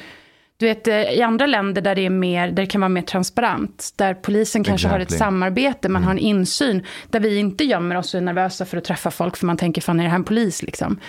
du 0.56 0.67
vet, 0.67 0.89
eh, 0.89 1.03
i 1.03 1.23
andra 1.23 1.46
länder 1.46 1.82
där 1.82 1.94
det, 1.94 2.06
är 2.06 2.11
mer, 2.11 2.46
där 2.46 2.63
det 2.63 2.67
kan 2.67 2.81
vara 2.81 2.89
mer 2.89 3.03
transparent, 3.03 3.93
där 3.96 4.15
polisen 4.15 4.65
kanske 4.65 4.89
har 4.89 4.99
ett 4.99 5.03
Exactly. 5.03 5.19
samarbete, 5.19 5.89
man 5.89 6.05
har 6.05 6.11
en 6.11 6.19
insyn, 6.19 6.82
där 7.11 7.20
vi 7.20 7.37
inte 7.37 7.65
gömmer 7.65 7.96
oss 7.96 8.15
och 8.15 8.19
är 8.19 8.25
nervösa 8.25 8.65
för 8.65 8.77
att 8.77 8.84
träffa 8.84 9.11
folk, 9.11 9.37
för 9.37 9.46
man 9.46 9.56
tänker, 9.56 9.82
fan 9.82 10.01
är 10.01 10.05
det 10.05 10.11
här 10.11 10.17
en 10.17 10.25
polis 10.25 10.63
liksom? 10.63 11.01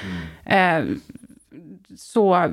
Eh, 0.46 0.84
så 1.98 2.52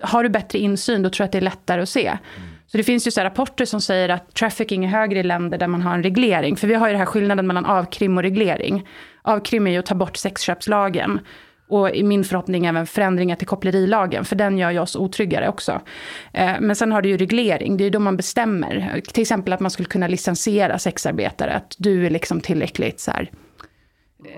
har 0.00 0.22
du 0.22 0.28
bättre 0.28 0.58
insyn, 0.58 1.02
då 1.02 1.10
tror 1.10 1.24
jag 1.24 1.28
att 1.28 1.32
det 1.32 1.38
är 1.38 1.42
lättare 1.42 1.82
att 1.82 1.88
se. 1.88 2.18
Så 2.66 2.76
det 2.76 2.84
finns 2.84 3.06
ju 3.06 3.10
så 3.10 3.20
rapporter 3.20 3.64
som 3.64 3.80
säger 3.80 4.08
att 4.08 4.34
trafficking 4.34 4.84
är 4.84 4.88
högre 4.88 5.18
i 5.18 5.22
länder 5.22 5.58
där 5.58 5.66
man 5.66 5.82
har 5.82 5.94
en 5.94 6.02
reglering. 6.02 6.56
För 6.56 6.66
vi 6.66 6.74
har 6.74 6.86
ju 6.86 6.92
den 6.92 6.98
här 6.98 7.06
skillnaden 7.06 7.46
mellan 7.46 7.64
avkrim 7.66 8.16
och 8.16 8.22
reglering. 8.22 8.88
Avkrim 9.22 9.66
är 9.66 9.70
ju 9.70 9.78
att 9.78 9.86
ta 9.86 9.94
bort 9.94 10.16
sexköpslagen. 10.16 11.20
Och 11.68 11.90
i 11.94 12.02
min 12.02 12.24
förhoppning 12.24 12.66
även 12.66 12.86
förändringar 12.86 13.36
till 13.36 13.46
kopplerilagen, 13.46 14.24
för 14.24 14.36
den 14.36 14.58
gör 14.58 14.70
ju 14.70 14.78
oss 14.78 14.96
otryggare 14.96 15.48
också. 15.48 15.80
Eh, 16.32 16.52
Men 16.60 16.76
sen 16.76 16.92
har 16.92 17.02
du 17.02 17.08
ju 17.08 17.16
reglering, 17.16 17.76
det 17.76 17.82
är 17.82 17.86
ju 17.86 17.90
då 17.90 17.98
man 17.98 18.16
bestämmer. 18.16 19.00
Till 19.12 19.22
exempel 19.22 19.52
att 19.52 19.60
man 19.60 19.70
skulle 19.70 19.88
kunna 19.88 20.08
licensiera 20.08 20.78
sexarbetare, 20.78 21.52
att 21.52 21.74
du 21.78 22.06
är 22.06 22.10
liksom 22.10 22.40
tillräckligt 22.40 23.00
så 23.00 23.10
här, 23.10 23.30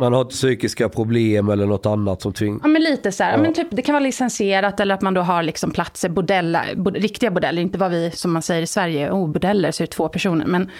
Man 0.00 0.12
har 0.12 0.24
psykiska 0.24 0.88
problem 0.88 1.48
eller 1.48 1.66
något 1.66 1.86
annat 1.86 2.22
som 2.22 2.32
tvingar. 2.32 2.60
Ja, 2.62 2.68
men 2.68 2.82
lite 2.82 3.12
så 3.12 3.24
här. 3.24 3.32
Ja. 3.32 3.42
Men 3.42 3.54
typ, 3.54 3.66
det 3.70 3.82
kan 3.82 3.92
vara 3.92 4.04
licensierat 4.04 4.80
eller 4.80 4.94
att 4.94 5.02
man 5.02 5.14
då 5.14 5.20
har 5.20 5.42
liksom 5.42 5.70
platser, 5.70 6.08
bordeller, 6.08 6.74
bod, 6.76 6.96
riktiga 6.96 7.30
bordeller, 7.30 7.62
inte 7.62 7.78
vad 7.78 7.90
vi, 7.90 8.10
som 8.10 8.32
man 8.32 8.42
säger 8.42 8.62
i 8.62 8.66
Sverige, 8.66 9.10
oh, 9.10 9.28
bordeller, 9.28 9.70
så 9.70 9.82
är 9.82 9.86
det 9.86 9.92
två 9.92 10.08
personer. 10.08 10.46
Men 10.46 10.70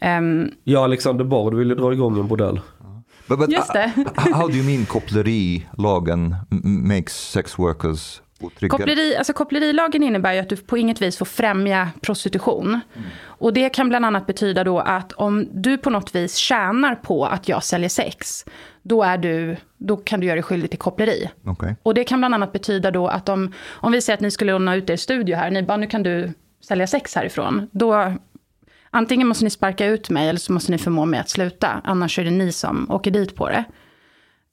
ehm, 0.00 0.50
Ja, 0.64 0.84
Alexander 0.84 1.24
Bard 1.24 1.54
ville 1.54 1.74
dra 1.74 1.92
igång 1.92 2.18
en 2.18 2.28
bordell. 2.28 2.60
But, 3.28 3.38
but 3.38 3.50
Just 3.50 3.72
det. 3.72 3.92
how 4.16 4.48
do 4.48 4.54
you 4.54 4.64
mean 4.64 4.86
kopplerilagen 4.86 6.34
makes 6.64 7.30
sex 7.30 7.58
workers 7.58 8.22
otryggare? 8.40 8.78
koppleri, 8.78 9.16
alltså 9.16 9.32
kopplerilagen 9.32 10.02
innebär 10.02 10.32
ju 10.32 10.38
att 10.40 10.48
du 10.48 10.56
på 10.56 10.78
inget 10.78 11.02
vis 11.02 11.16
får 11.16 11.26
främja 11.26 11.88
prostitution. 12.00 12.80
Och 13.24 13.52
det 13.52 13.68
kan 13.68 13.88
bland 13.88 14.04
annat 14.04 14.26
betyda 14.26 14.64
då 14.64 14.78
att 14.78 15.12
om 15.12 15.48
du 15.52 15.78
på 15.78 15.90
något 15.90 16.14
vis 16.14 16.36
tjänar 16.36 16.94
på 16.94 17.26
att 17.26 17.48
jag 17.48 17.64
säljer 17.64 17.88
sex, 17.88 18.44
då, 18.82 19.02
är 19.02 19.18
du, 19.18 19.56
då 19.78 19.96
kan 19.96 20.20
du 20.20 20.26
göra 20.26 20.34
dig 20.36 20.42
skyldig 20.42 20.70
till 20.70 20.78
koppleri. 20.78 21.30
Okej. 21.44 21.76
Och 21.82 21.94
det 21.94 22.04
kan 22.04 22.18
bland 22.18 22.34
annat 22.34 22.52
betyda 22.52 22.90
då 22.90 23.08
att 23.08 23.28
om, 23.28 23.52
om 23.68 23.92
vi 23.92 24.00
säger 24.00 24.14
att 24.14 24.20
ni 24.20 24.30
skulle 24.30 24.52
låna 24.52 24.74
ut 24.74 24.90
er 24.90 24.96
studio 24.96 25.36
här, 25.36 25.50
ni 25.50 25.62
bara 25.62 25.76
nu 25.76 25.86
kan 25.86 26.02
du 26.02 26.32
sälja 26.64 26.86
sex 26.86 27.14
härifrån. 27.14 27.68
Då 27.72 28.14
antingen 28.96 29.28
måste 29.28 29.44
ni 29.44 29.50
sparka 29.50 29.86
ut 29.86 30.10
mig 30.10 30.28
eller 30.28 30.38
så 30.40 30.52
måste 30.52 30.72
ni 30.72 30.78
förmå 30.78 31.04
mig 31.04 31.20
att 31.20 31.28
sluta. 31.30 31.80
Annars 31.84 32.18
är 32.18 32.24
det 32.24 32.30
ni 32.30 32.52
som 32.52 32.90
åker 32.90 33.10
dit 33.10 33.34
på 33.36 33.48
det. 33.48 33.64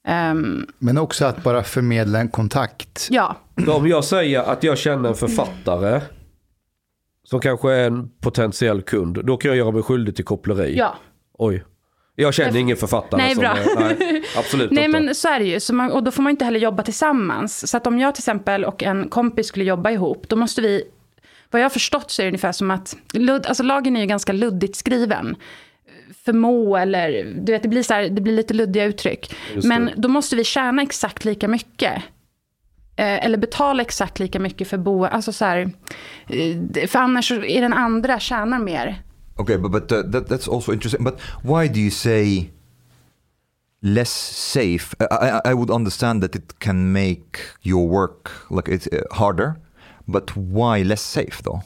Ehm, 0.08 0.68
Men 0.80 0.98
också 0.98 1.26
att 1.26 1.44
bara 1.44 1.64
förmedla 1.64 2.20
en 2.20 2.30
kontakt. 2.30 3.08
ja, 3.12 3.36
om 3.68 3.88
jag 3.88 4.04
säger 4.04 4.40
att 4.44 4.64
jag 4.64 4.78
känner 4.78 5.10
en 5.10 5.16
författare 5.16 6.02
som 7.24 7.40
kanske 7.40 7.72
är 7.72 7.88
en 7.88 8.10
potentiell 8.22 8.82
kund, 8.82 9.26
då 9.26 9.38
kan 9.38 9.50
jag 9.50 9.58
göra 9.58 9.72
mig 9.72 9.84
skyldig 9.84 10.16
till 10.16 10.26
koppleri. 10.26 10.78
ja. 10.78 10.96
Oj. 11.38 11.64
Jag 12.16 12.34
känner 12.34 12.60
ingen 12.60 12.78
författare 12.78 13.22
Nej, 13.22 13.34
som... 13.36 13.42
bra. 13.42 13.50
är- 13.58 13.90
nej, 14.00 14.24
absolut 14.38 14.72
Nej 14.72 14.86
inte. 14.86 15.00
men 15.00 15.16
så 15.16 15.28
är 15.28 15.40
det 15.40 15.46
ju, 15.46 15.60
så 15.60 15.74
man, 15.74 15.92
och 15.92 16.04
då 16.04 16.12
får 16.12 16.24
man 16.24 16.30
inte 16.32 16.46
heller 16.46 16.60
jobba 16.60 16.84
tillsammans. 16.84 17.70
Så 17.70 17.78
att 17.78 17.88
om 17.88 18.00
jag 18.00 18.16
till 18.16 18.22
exempel 18.22 18.66
och 18.66 18.84
en 18.84 19.10
kompis 19.10 19.48
skulle 19.48 19.66
jobba 19.66 19.92
ihop, 19.92 20.30
då 20.30 20.36
måste 20.36 20.62
vi, 20.62 20.84
vad 21.54 21.62
jag 21.62 21.66
har 21.66 21.70
förstått 21.70 22.12
så 22.12 22.22
är 22.22 22.24
det 22.24 22.30
ungefär 22.30 22.52
som 22.52 22.72
att, 22.72 22.96
ludd, 23.14 23.46
alltså 23.46 23.64
lagen 23.64 23.96
är 23.96 24.02
ju 24.02 24.08
ganska 24.08 24.34
luddigt 24.34 24.76
skriven. 24.76 25.36
Förmå 26.26 26.78
eller, 26.78 27.34
du 27.46 27.52
vet 27.52 27.64
det 27.64 27.70
blir, 27.70 27.84
så 27.84 27.94
här, 27.94 28.10
det 28.10 28.22
blir 28.22 28.34
lite 28.34 28.54
luddiga 28.54 28.86
uttryck. 28.86 29.36
Men 29.64 29.90
då 29.96 30.10
måste 30.10 30.36
vi 30.36 30.44
tjäna 30.44 30.82
exakt 30.82 31.26
lika 31.26 31.48
mycket. 31.48 31.94
Eh, 32.96 33.26
eller 33.26 33.38
betala 33.38 33.82
exakt 33.82 34.20
lika 34.20 34.40
mycket 34.40 34.68
för 34.68 34.78
bo, 34.78 35.06
alltså 35.06 35.34
så 35.34 35.46
här, 35.46 35.72
eh, 36.28 36.88
för 36.88 37.00
annars 37.00 37.32
är 37.32 37.62
den 37.62 37.74
andra 37.74 38.20
tjänar 38.20 38.60
mer. 38.60 39.04
Okay, 39.36 39.58
but 39.58 39.72
but 39.72 39.92
uh, 39.92 40.12
that 40.12 40.30
that's 40.30 40.48
also 40.48 40.74
interesting. 40.74 41.04
But 41.04 41.20
why 41.44 41.68
do 41.68 41.80
you 41.80 41.92
say 41.92 42.52
less 43.82 44.12
safe? 44.54 44.96
I, 45.00 45.06
I, 45.06 45.52
I 45.52 45.54
would 45.54 45.72
understand 45.72 46.22
that 46.22 46.36
it 46.36 46.60
can 46.60 46.92
make 46.92 47.40
your 47.64 47.90
work 47.90 48.30
like 48.50 48.72
it's 48.72 48.88
uh, 48.88 49.02
harder, 49.12 49.56
but 50.06 50.32
why 50.36 50.84
less 50.84 51.12
safe 51.12 51.44
då? 51.44 51.62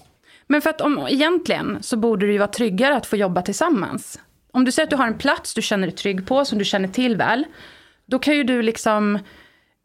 Men 0.48 0.62
för 0.62 0.70
att 0.70 0.82
om, 0.82 1.08
egentligen 1.10 1.78
så 1.82 1.98
borde 1.98 2.26
det 2.26 2.32
ju 2.32 2.38
vara 2.38 2.48
tryggare 2.48 2.96
att 2.96 3.06
få 3.06 3.16
jobba 3.16 3.42
tillsammans. 3.42 4.20
Om 4.52 4.66
du 4.66 4.72
säger 4.72 4.86
att 4.86 4.90
du 4.90 4.96
har 4.96 5.08
en 5.08 5.18
plats 5.18 5.54
du 5.54 5.62
känner 5.62 5.88
dig 5.88 5.96
trygg 5.96 6.28
på, 6.28 6.46
som 6.46 6.58
du 6.58 6.66
känner 6.66 6.88
till 6.88 7.18
väl, 7.18 7.46
då 8.06 8.20
kan 8.20 8.36
ju 8.36 8.44
du 8.44 8.62
liksom 8.62 9.16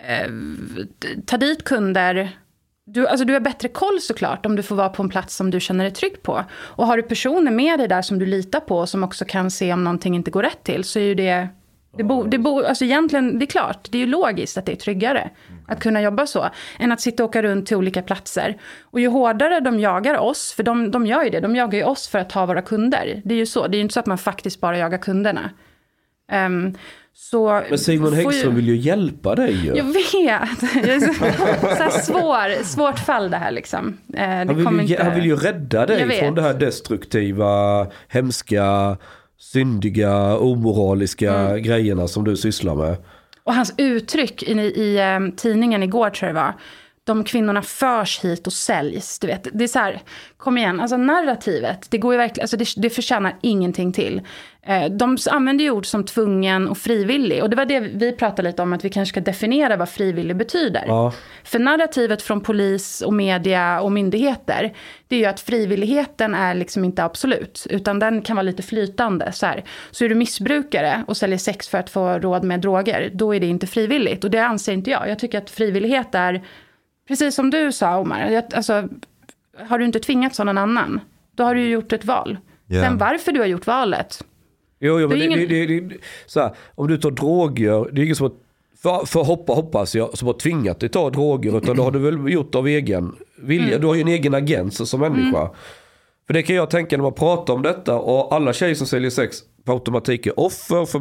eh, 0.03 0.31
ta 1.27 1.37
dit 1.37 1.65
kunder. 1.65 2.39
Du, 2.87 3.07
alltså 3.07 3.25
du 3.25 3.33
har 3.33 3.41
bättre 3.41 3.69
koll 3.69 4.01
såklart 4.01 4.47
om 4.47 4.57
du 4.57 4.63
får 4.63 4.77
vara 4.77 4.89
på 4.89 5.03
en 5.03 5.09
plats 5.09 5.37
som 5.37 5.51
du 5.51 5.61
känner 5.61 5.85
dig 5.85 5.93
trygg 5.93 6.23
på. 6.23 6.45
Och 6.53 6.87
har 6.87 6.97
du 6.97 7.03
personer 7.03 7.51
med 7.51 7.79
dig 7.79 7.89
där 7.89 8.03
som 8.03 8.19
du 8.19 8.27
litar 8.27 8.61
på 8.61 8.79
och 8.79 8.89
som 8.89 9.05
också 9.05 9.25
kan 9.25 9.51
se 9.51 9.73
om 9.73 9.85
någonting 9.85 10.15
inte 10.15 10.31
går 10.31 10.43
rätt 10.43 10.65
till 10.65 10.85
så 10.85 10.99
är 10.99 11.03
ju 11.03 11.15
det 11.15 11.49
det, 11.97 12.05
bo, 12.05 12.25
det, 12.25 12.39
bo, 12.39 12.65
alltså 12.65 12.85
egentligen, 12.85 13.39
det 13.39 13.45
är 13.45 13.47
klart, 13.47 13.89
det 13.91 13.99
är 13.99 14.01
ju 14.01 14.07
logiskt 14.07 14.59
att 14.59 14.67
det 14.67 14.73
är 14.73 14.77
tryggare 14.77 15.31
att 15.69 15.81
kunna 15.81 16.03
jobba 16.03 16.27
så, 16.27 16.49
än 16.79 16.93
att 16.93 17.01
sitta 17.01 17.25
och 17.25 17.29
åka 17.29 17.43
runt 17.43 17.67
till 17.67 17.77
olika 17.77 18.03
platser. 18.03 18.57
Och 18.83 19.01
ju 19.01 19.09
hårdare 19.09 19.61
de 19.61 19.81
jagar 19.81 20.19
oss, 20.19 20.53
för 20.53 20.63
de, 20.63 20.91
de 20.91 21.07
gör 21.07 21.25
ju 21.25 21.31
det, 21.31 21.41
de 21.41 21.57
jagar 21.57 21.79
ju 21.79 21.85
oss 21.85 22.09
för 22.09 22.19
att 22.19 22.31
ta 22.31 22.47
vara 22.47 22.63
kunder. 22.63 23.23
Det 23.25 23.35
är 23.35 23.39
ju 23.39 23.47
så, 23.47 23.67
det 23.67 23.77
är 23.77 23.79
ju 23.79 23.83
inte 23.83 23.95
så 23.95 24.01
att 24.01 24.07
man 24.07 24.19
faktiskt 24.19 24.61
bara 24.61 24.79
jagar 24.79 24.99
kunderna. 24.99 25.51
Ehm, 26.33 26.75
så 27.15 27.63
Men 27.69 27.79
Simon 27.79 28.13
Häggström 28.13 28.51
ju, 28.51 28.57
vill 28.57 28.69
ju 28.69 28.77
hjälpa 28.77 29.35
dig 29.35 29.53
ju. 29.53 29.77
Jag 29.77 29.85
vet, 29.85 30.75
jag 30.87 31.03
så, 31.93 31.99
svår, 32.13 32.65
svårt 32.65 32.99
fall 32.99 33.31
det 33.31 33.37
här 33.37 33.51
liksom. 33.51 33.99
Eh, 34.15 34.21
det 34.21 34.27
Han 34.27 34.47
vill, 34.57 34.67
ju, 34.67 34.81
inte- 34.81 35.05
han 35.05 35.15
vill 35.15 35.25
ju 35.25 35.37
rädda 35.37 35.87
dig 35.87 36.21
från 36.21 36.35
det 36.35 36.43
här 36.43 36.55
destruktiva, 36.55 37.87
hemska, 38.09 38.97
syndiga, 39.43 40.37
omoraliska 40.39 41.35
Mm. 41.39 41.63
grejerna 41.63 42.09
som 42.09 42.25
du 42.25 42.37
sysslar 42.37 42.75
med. 42.75 42.97
Och 43.45 43.55
hans 43.55 43.75
uttryck 43.79 44.43
i, 44.43 44.53
i 44.61 44.99
eh, 44.99 45.35
tidningen 45.37 45.83
igår 45.83 46.11
tror 46.11 46.27
jag 46.29 46.37
det 46.37 46.41
var. 46.41 46.55
De 47.05 47.25
kvinnorna 47.25 47.63
förs 47.63 48.21
hit 48.21 48.47
och 48.47 48.53
säljs. 48.53 49.19
Du 49.19 49.27
vet. 49.27 49.49
Det 49.53 49.65
är 49.65 49.69
så 49.69 49.79
här, 49.79 50.03
kom 50.37 50.59
igen, 50.59 50.81
alltså 50.81 50.97
narrativet, 50.97 51.87
det 51.91 51.99
går 51.99 52.15
ju 52.15 52.19
verkligen, 52.19 52.45
alltså 52.45 52.57
det, 52.57 52.69
det 52.77 52.91
förtjänar 52.91 53.37
ingenting 53.41 53.93
till. 53.93 54.23
Eh, 54.67 54.85
de 54.85 55.17
använder 55.31 55.65
ju 55.65 55.71
ord 55.71 55.87
som 55.87 56.05
tvungen 56.05 56.69
och 56.69 56.79
frivillig. 56.79 57.43
Och 57.43 57.51
det 57.51 57.57
var 57.57 57.65
det 57.65 57.81
vi 57.81 58.13
pratade 58.13 58.49
lite 58.49 58.63
om, 58.63 58.73
att 58.73 58.85
vi 58.85 58.91
kanske 58.91 59.13
ska 59.13 59.21
definiera 59.21 59.77
vad 59.77 59.89
frivillig 59.89 60.37
betyder. 60.37 60.85
Ja. 60.87 61.13
För 61.45 61.59
narrativet 61.59 62.23
från 62.23 62.41
polis 62.41 63.01
och 63.01 63.13
media 63.13 63.81
och 63.81 63.93
myndigheter, 63.93 64.77
det 65.09 65.17
är 65.17 65.21
ju 65.21 65.27
att 65.27 65.41
frivilligheten 65.41 66.35
är 66.35 66.55
liksom 66.55 66.85
inte 66.85 67.05
absolut, 67.05 67.67
utan 67.71 67.99
den 67.99 68.23
kan 68.23 68.37
vara 68.37 68.43
lite 68.43 68.63
flytande. 68.63 69.33
Så, 69.33 69.47
här. 69.47 69.65
så 69.91 70.05
är 70.05 70.09
du 70.09 70.15
missbrukare 70.15 71.05
och 71.07 71.17
säljer 71.17 71.39
sex 71.39 71.69
för 71.69 71.79
att 71.79 71.91
få 71.91 72.19
råd 72.19 72.45
med 72.45 72.61
droger, 72.61 73.11
då 73.15 73.35
är 73.35 73.41
det 73.41 73.47
inte 73.47 73.67
frivilligt. 73.67 74.25
Och 74.25 74.31
det 74.31 74.39
anser 74.39 74.73
inte 74.73 74.91
jag. 74.91 75.09
Jag 75.09 75.19
tycker 75.19 75.39
att 75.39 75.51
frivillighet 75.51 76.15
är, 76.15 76.43
precis 77.09 77.35
som 77.35 77.51
du 77.51 77.73
sa 77.73 77.99
Omar, 77.99 78.31
jag- 78.31 78.55
alltså, 78.55 78.89
har 79.69 79.79
du 79.79 79.85
inte 79.85 80.01
tvingats 80.01 80.41
av 80.41 80.47
någon 80.47 80.59
annan, 80.59 81.01
då 81.35 81.45
har 81.45 81.55
du 81.55 81.61
ju 81.61 81.69
gjort 81.71 81.93
ett 81.93 82.05
val. 82.05 82.39
Ja. 82.67 82.83
Sen 82.83 82.99
varför 82.99 83.33
du 83.33 83.41
har 83.41 83.47
gjort 83.47 83.67
valet, 83.67 84.25
Jo, 84.85 85.01
jo 85.01 85.09
men 85.09 85.19
Det 85.19 85.25
ingen- 85.25 85.39
det, 85.49 85.67
det, 85.67 85.81
det, 85.81 85.97
så 86.27 86.41
här, 86.41 86.51
om 86.75 86.89
du 86.89 86.97
tar 86.99 87.11
droger, 87.11 87.89
det 87.93 88.01
är 88.01 88.05
ingen 88.05 88.17
som 88.17 88.25
har, 88.27 88.33
för, 88.83 89.07
för 89.07 89.25
hoppa, 89.25 89.53
hoppas 89.53 89.95
jag, 89.95 90.19
som 90.19 90.27
har 90.27 90.35
tvingat 90.35 90.81
dig 90.81 90.89
ta 90.89 91.11
droger, 91.11 91.59
utan 91.59 91.77
det 91.77 91.83
har 91.83 91.91
du 91.91 91.99
väl 91.99 92.33
gjort 92.33 92.55
av 92.55 92.67
egen 92.69 93.17
vilja. 93.43 93.69
Mm. 93.69 93.81
Du 93.81 93.87
har 93.87 93.95
ju 93.95 94.01
en 94.01 94.09
egen 94.09 94.35
agens 94.35 94.91
som 94.91 95.01
människa. 95.01 95.51
För 96.27 96.35
det 96.35 96.43
kan 96.43 96.57
jag 96.57 96.71
tänka 96.71 96.97
när 96.97 97.03
man 97.03 97.13
pratar 97.15 97.55
om 97.55 97.63
detta 97.63 97.99
och 97.99 98.35
alla 98.35 98.53
tjejer 98.53 98.75
som 98.75 98.87
säljer 98.87 99.11
sex 99.11 99.37
på 99.65 99.73
automatik 99.73 100.27
är 100.27 100.41
offer 100.41 100.85
för 100.87 101.01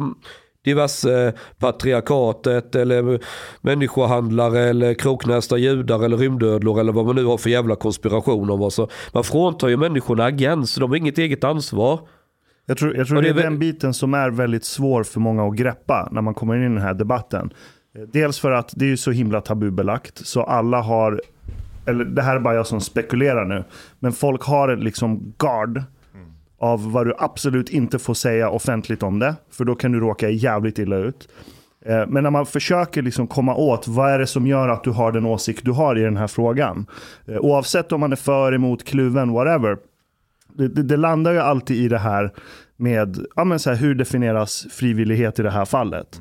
diverse 0.64 1.32
patriarkatet 1.58 2.74
eller 2.74 3.20
människohandlare 3.60 4.60
eller 4.60 4.94
kroknästa 4.94 5.58
judar 5.58 6.04
eller 6.04 6.16
rymdödlor 6.16 6.80
eller 6.80 6.92
vad 6.92 7.06
man 7.06 7.16
nu 7.16 7.24
har 7.24 7.38
för 7.38 7.50
jävla 7.50 7.76
konspiration 7.76 8.50
om. 8.50 8.70
Så. 8.70 8.88
Man 9.12 9.24
fråntar 9.24 9.68
ju 9.68 9.76
människorna 9.76 10.24
agens, 10.24 10.74
de 10.74 10.90
har 10.90 10.96
inget 10.96 11.18
eget 11.18 11.44
ansvar. 11.44 12.00
Jag 12.66 12.78
tror, 12.78 12.96
jag 12.96 13.06
tror 13.06 13.22
det 13.22 13.32
det 13.32 13.40
är 13.40 13.44
den 13.44 13.58
biten 13.58 13.94
som 13.94 14.14
är 14.14 14.30
väldigt 14.30 14.64
svår 14.64 15.02
för 15.02 15.20
många 15.20 15.46
att 15.46 15.56
greppa 15.56 16.08
när 16.12 16.22
man 16.22 16.34
kommer 16.34 16.56
in 16.56 16.62
i 16.62 16.68
den 16.68 16.78
här 16.78 16.94
debatten. 16.94 17.52
Eh, 17.94 18.02
Dels 18.12 18.38
för 18.38 18.50
att 18.50 18.72
det 18.76 18.92
är 18.92 18.96
så 18.96 19.10
himla 19.10 19.40
tabubelagt, 19.40 20.26
så 20.26 20.42
alla 20.42 20.80
har, 20.80 21.20
eller 21.86 22.04
det 22.04 22.22
här 22.22 22.36
är 22.36 22.40
bara 22.40 22.54
jag 22.54 22.66
som 22.66 22.80
spekulerar 22.80 23.44
nu, 23.44 23.64
men 23.98 24.12
folk 24.12 24.42
har 24.42 24.76
liksom 24.76 25.34
guard 25.38 25.82
av 26.62 26.92
vad 26.92 27.06
du 27.06 27.14
absolut 27.18 27.70
inte 27.70 27.98
får 27.98 28.14
säga 28.14 28.50
offentligt 28.50 29.02
om 29.02 29.18
det, 29.18 29.34
för 29.50 29.64
då 29.64 29.74
kan 29.74 29.92
du 29.92 30.00
råka 30.00 30.30
jävligt 30.30 30.78
illa 30.78 30.96
ut. 30.96 31.28
Eh, 31.86 32.06
men 32.08 32.22
när 32.22 32.30
man 32.30 32.46
försöker 32.46 33.02
liksom 33.02 33.26
komma 33.26 33.54
åt 33.54 33.88
vad 33.88 34.10
är 34.10 34.18
det 34.18 34.26
som 34.26 34.46
gör 34.46 34.68
att 34.68 34.84
du 34.84 34.90
har 34.90 35.12
den 35.12 35.26
åsikt 35.26 35.64
du 35.64 35.70
har 35.70 35.98
i 35.98 36.02
den 36.02 36.16
här 36.16 36.26
frågan. 36.26 36.86
Eh, 37.26 37.36
oavsett 37.36 37.92
om 37.92 38.00
man 38.00 38.12
är 38.12 38.16
för, 38.16 38.54
emot, 38.54 38.84
kluven, 38.84 39.32
whatever 39.32 39.76
det, 40.54 40.68
det, 40.68 40.82
det 40.82 40.96
landar 40.96 41.32
ju 41.32 41.38
alltid 41.38 41.76
i 41.76 41.88
det 41.88 41.98
här 41.98 42.32
med 42.76 43.26
ja, 43.36 43.44
men 43.44 43.58
så 43.58 43.70
här, 43.70 43.76
hur 43.76 43.94
definieras 43.94 44.66
frivillighet 44.70 45.38
i 45.38 45.42
det 45.42 45.50
här 45.50 45.64
fallet. 45.64 46.20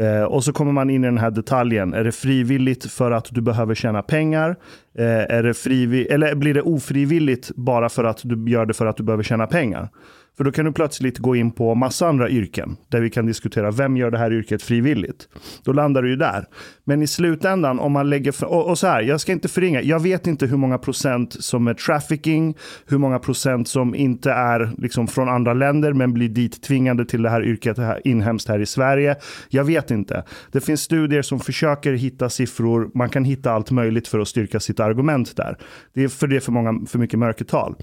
Eh, 0.00 0.22
och 0.22 0.44
så 0.44 0.52
kommer 0.52 0.72
man 0.72 0.90
in 0.90 1.04
i 1.04 1.06
den 1.06 1.18
här 1.18 1.30
detaljen. 1.30 1.94
Är 1.94 2.04
det 2.04 2.12
frivilligt 2.12 2.90
för 2.90 3.10
att 3.10 3.28
du 3.30 3.40
behöver 3.40 3.74
tjäna 3.74 4.02
pengar? 4.02 4.56
Eh, 4.98 5.04
är 5.06 5.42
det 5.42 6.12
eller 6.12 6.34
blir 6.34 6.54
det 6.54 6.62
ofrivilligt 6.62 7.50
bara 7.54 7.88
för 7.88 8.04
att 8.04 8.20
du 8.24 8.50
gör 8.50 8.66
det 8.66 8.74
för 8.74 8.86
att 8.86 8.96
du 8.96 9.02
behöver 9.02 9.22
tjäna 9.22 9.46
pengar? 9.46 9.88
För 10.36 10.44
då 10.44 10.52
kan 10.52 10.64
du 10.64 10.72
plötsligt 10.72 11.18
gå 11.18 11.36
in 11.36 11.50
på 11.50 11.74
massa 11.74 12.08
andra 12.08 12.30
yrken 12.30 12.76
där 12.88 13.00
vi 13.00 13.10
kan 13.10 13.26
diskutera 13.26 13.70
vem 13.70 13.96
gör 13.96 14.10
det 14.10 14.18
här 14.18 14.32
yrket 14.32 14.62
frivilligt. 14.62 15.28
Då 15.64 15.72
landar 15.72 16.02
du 16.02 16.10
ju 16.10 16.16
där. 16.16 16.44
Men 16.84 17.02
i 17.02 17.06
slutändan 17.06 17.78
om 17.78 17.92
man 17.92 18.10
lägger, 18.10 18.32
för, 18.32 18.46
och, 18.46 18.68
och 18.68 18.78
så 18.78 18.86
här, 18.86 19.02
jag 19.02 19.20
ska 19.20 19.32
inte 19.32 19.48
förringa, 19.48 19.82
jag 19.82 20.00
vet 20.00 20.26
inte 20.26 20.46
hur 20.46 20.56
många 20.56 20.78
procent 20.78 21.36
som 21.44 21.68
är 21.68 21.74
trafficking, 21.74 22.56
hur 22.86 22.98
många 22.98 23.18
procent 23.18 23.68
som 23.68 23.94
inte 23.94 24.30
är 24.30 24.70
liksom 24.78 25.06
från 25.06 25.28
andra 25.28 25.54
länder 25.54 25.92
men 25.92 26.12
blir 26.12 26.28
dit 26.28 26.62
tvingade 26.62 27.04
till 27.04 27.22
det 27.22 27.30
här 27.30 27.44
yrket 27.44 27.78
här, 27.78 28.00
inhemskt 28.04 28.48
här 28.48 28.58
i 28.58 28.66
Sverige. 28.66 29.16
Jag 29.48 29.64
vet 29.64 29.90
inte. 29.90 30.24
Det 30.52 30.60
finns 30.60 30.80
studier 30.80 31.22
som 31.22 31.40
försöker 31.40 31.92
hitta 31.92 32.28
siffror, 32.28 32.90
man 32.94 33.08
kan 33.08 33.24
hitta 33.24 33.52
allt 33.52 33.70
möjligt 33.70 34.08
för 34.08 34.18
att 34.18 34.28
styrka 34.28 34.60
sitt 34.60 34.80
argument 34.80 35.36
där. 35.36 35.56
Det 35.94 36.04
är 36.04 36.08
för 36.08 36.26
det 36.26 36.36
är 36.36 36.40
för, 36.40 36.52
många, 36.52 36.86
för 36.86 36.98
mycket 36.98 37.18
mörkertal. 37.18 37.74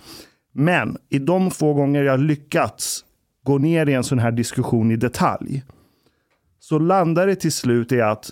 Men 0.53 0.97
i 1.09 1.19
de 1.19 1.51
få 1.51 1.73
gånger 1.73 2.03
jag 2.03 2.19
lyckats 2.19 3.05
gå 3.43 3.57
ner 3.57 3.89
i 3.89 3.93
en 3.93 4.03
sån 4.03 4.19
här 4.19 4.31
diskussion 4.31 4.91
i 4.91 4.95
detalj 4.95 5.63
så 6.59 6.79
landar 6.79 7.27
det 7.27 7.35
till 7.35 7.51
slut 7.51 7.91
i 7.91 8.01
att 8.01 8.29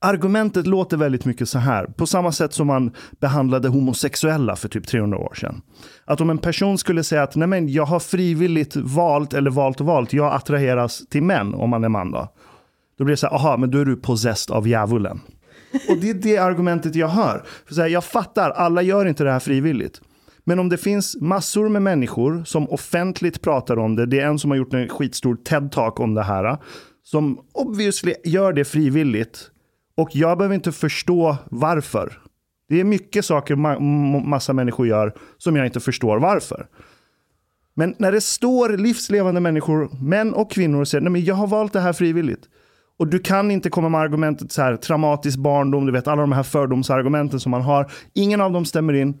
argumentet 0.00 0.66
låter 0.66 0.96
väldigt 0.96 1.24
mycket 1.24 1.48
så 1.48 1.58
här. 1.58 1.86
På 1.86 2.06
samma 2.06 2.32
sätt 2.32 2.52
som 2.52 2.66
man 2.66 2.92
behandlade 3.20 3.68
homosexuella 3.68 4.56
för 4.56 4.68
typ 4.68 4.86
300 4.86 5.18
år 5.18 5.34
sedan. 5.34 5.62
Att 6.04 6.20
om 6.20 6.30
en 6.30 6.38
person 6.38 6.78
skulle 6.78 7.04
säga 7.04 7.22
att 7.22 7.36
Nej, 7.36 7.48
men 7.48 7.68
jag 7.68 7.84
har 7.84 8.00
frivilligt 8.00 8.76
valt 8.76 9.34
eller 9.34 9.50
valt 9.50 9.80
och 9.80 9.86
valt, 9.86 10.12
jag 10.12 10.34
attraheras 10.34 11.06
till 11.08 11.22
män 11.22 11.54
om 11.54 11.70
man 11.70 11.84
är 11.84 11.88
man 11.88 12.10
då. 12.10 12.28
Då 12.98 13.04
blir 13.04 13.12
det 13.12 13.16
så 13.16 13.26
här, 13.26 13.34
aha, 13.34 13.56
men 13.56 13.70
då 13.70 13.78
är 13.78 13.84
du 13.84 13.96
possessed 13.96 14.56
av 14.56 14.68
djävulen. 14.68 15.20
Och 15.88 15.96
det 15.96 16.10
är 16.10 16.14
det 16.14 16.38
argumentet 16.38 16.94
jag 16.94 17.08
hör. 17.08 17.42
För 17.66 17.74
så 17.74 17.80
här, 17.80 17.88
jag 17.88 18.04
fattar, 18.04 18.50
alla 18.50 18.82
gör 18.82 19.06
inte 19.06 19.24
det 19.24 19.32
här 19.32 19.38
frivilligt. 19.38 20.00
Men 20.44 20.58
om 20.58 20.68
det 20.68 20.76
finns 20.76 21.16
massor 21.20 21.68
med 21.68 21.82
människor 21.82 22.44
som 22.44 22.68
offentligt 22.70 23.42
pratar 23.42 23.78
om 23.78 23.96
det, 23.96 24.06
det 24.06 24.20
är 24.20 24.26
en 24.26 24.38
som 24.38 24.50
har 24.50 24.58
gjort 24.58 24.74
en 24.74 24.88
skitstor 24.88 25.34
TED-talk 25.34 26.00
om 26.00 26.14
det 26.14 26.22
här, 26.22 26.58
som 27.02 27.38
obviously 27.52 28.14
gör 28.24 28.52
det 28.52 28.64
frivilligt. 28.64 29.50
Och 29.96 30.08
jag 30.12 30.38
behöver 30.38 30.54
inte 30.54 30.72
förstå 30.72 31.36
varför. 31.50 32.18
Det 32.68 32.80
är 32.80 32.84
mycket 32.84 33.24
saker 33.24 33.56
ma- 33.56 34.26
massa 34.26 34.52
människor 34.52 34.86
gör 34.86 35.14
som 35.38 35.56
jag 35.56 35.66
inte 35.66 35.80
förstår 35.80 36.18
varför. 36.18 36.66
Men 37.76 37.94
när 37.98 38.12
det 38.12 38.20
står 38.20 38.76
livslevande 38.76 39.40
människor, 39.40 40.04
män 40.04 40.34
och 40.34 40.50
kvinnor, 40.50 40.80
och 40.80 40.88
säger 40.88 41.02
nej 41.02 41.12
men 41.12 41.24
jag 41.24 41.34
har 41.34 41.46
valt 41.46 41.72
det 41.72 41.80
här 41.80 41.92
frivilligt. 41.92 42.48
Och 42.98 43.08
du 43.08 43.18
kan 43.18 43.50
inte 43.50 43.70
komma 43.70 43.88
med 43.88 44.00
argumentet 44.00 44.52
så 44.52 44.62
här, 44.62 44.76
traumatisk 44.76 45.38
barndom, 45.38 45.86
du 45.86 45.92
vet 45.92 46.08
alla 46.08 46.20
de 46.20 46.32
här 46.32 46.42
fördomsargumenten 46.42 47.40
som 47.40 47.50
man 47.50 47.62
har. 47.62 47.92
Ingen 48.12 48.40
av 48.40 48.52
dem 48.52 48.64
stämmer 48.64 48.92
in. 48.92 49.14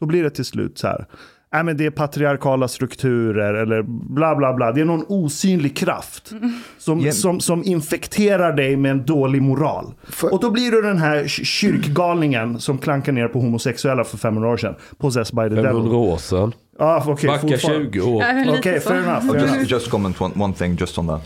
Då 0.00 0.06
blir 0.06 0.22
det 0.22 0.30
till 0.30 0.44
slut 0.44 0.78
så 0.78 0.86
här. 0.86 1.06
nej, 1.52 1.62
men 1.64 1.76
det 1.76 1.86
är 1.86 1.90
patriarkala 1.90 2.68
strukturer 2.68 3.54
eller 3.54 3.82
bla 4.14 4.36
bla 4.36 4.54
bla. 4.54 4.72
Det 4.72 4.80
är 4.80 4.84
någon 4.84 5.04
osynlig 5.08 5.76
kraft 5.76 6.32
som, 6.78 7.00
Ja. 7.00 7.12
som, 7.12 7.40
som 7.40 7.64
infekterar 7.64 8.52
dig 8.52 8.76
med 8.76 8.90
en 8.90 9.04
dålig 9.04 9.42
moral. 9.42 9.94
För- 10.08 10.32
Och 10.34 10.40
då 10.40 10.50
blir 10.50 10.70
du 10.70 10.82
den 10.82 10.98
här 10.98 11.28
ky- 11.28 11.44
kyrkgalningen 11.44 12.60
som 12.60 12.78
klankar 12.78 13.12
ner 13.12 13.28
på 13.28 13.40
homosexuella 13.40 14.04
för 14.04 14.18
500 14.18 14.48
år 14.50 14.56
sedan. 14.56 14.74
Possessed 14.98 15.36
by 15.36 15.42
the 15.56 15.62
500 15.62 15.72
devil. 15.72 15.92
år 15.94 16.16
sedan. 16.16 16.52
Ah, 16.78 17.10
okay, 17.10 17.28
Backa 17.28 17.56
20 17.58 18.00
år. 18.00 18.24
Okej, 18.58 18.80
så. 18.80 18.88
fair 18.88 18.98
enough. 19.02 19.20
Fair 19.26 19.36
enough. 19.36 19.58
just, 19.58 19.70
just 19.70 19.90
comment 19.90 20.20
one, 20.20 20.34
one 20.44 20.54
thing 20.54 20.76
just 20.80 20.98
on 20.98 21.06
that. 21.06 21.20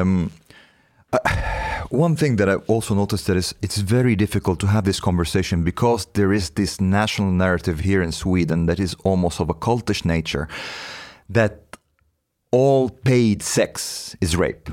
Um, 0.00 0.30
uh, 1.12 1.18
one 1.90 2.16
thing 2.16 2.36
that 2.36 2.48
I 2.48 2.54
also 2.66 2.94
noticed 2.94 3.26
that 3.26 3.36
is 3.36 3.54
it's 3.62 3.78
very 3.78 4.16
difficult 4.16 4.58
to 4.60 4.66
have 4.66 4.84
this 4.84 5.00
conversation 5.00 5.62
because 5.62 6.06
there 6.14 6.32
is 6.32 6.50
this 6.50 6.80
national 6.80 7.30
narrative 7.30 7.80
here 7.80 8.02
in 8.02 8.12
Sweden 8.12 8.66
that 8.66 8.78
is 8.80 8.94
almost 9.04 9.40
of 9.40 9.50
a 9.50 9.54
cultish 9.54 10.04
nature 10.04 10.48
that 11.28 11.76
all 12.50 12.88
paid 12.88 13.42
sex 13.42 14.16
is 14.20 14.36
rape. 14.36 14.68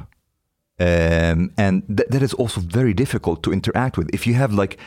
Um, 0.80 1.52
and 1.58 1.84
th- 1.88 2.10
that 2.10 2.22
is 2.22 2.34
also 2.34 2.62
very 2.62 2.94
difficult 2.94 3.44
to 3.44 3.54
interact 3.54 3.98
with. 3.98 4.10
If 4.14 4.26
you 4.28 4.34
have 4.36 4.54
like, 4.54 4.78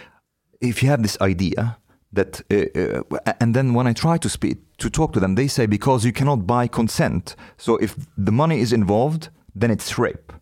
if 0.60 0.82
you 0.82 0.88
have 0.88 1.02
this 1.02 1.18
idea 1.20 1.78
that, 2.12 2.42
uh, 2.50 3.02
uh, 3.14 3.32
and 3.40 3.54
then 3.54 3.74
when 3.74 3.86
I 3.86 3.92
try 3.92 4.18
to 4.18 4.28
speak 4.28 4.58
to 4.78 4.90
talk 4.90 5.12
to 5.12 5.20
them, 5.20 5.34
they 5.34 5.48
say 5.48 5.66
because 5.66 6.04
you 6.04 6.12
cannot 6.12 6.46
buy 6.46 6.66
consent. 6.66 7.36
So 7.56 7.76
if 7.76 7.96
the 8.16 8.32
money 8.32 8.60
is 8.60 8.72
involved, 8.72 9.28
then 9.54 9.70
it's 9.70 9.98
rape. 9.98 10.32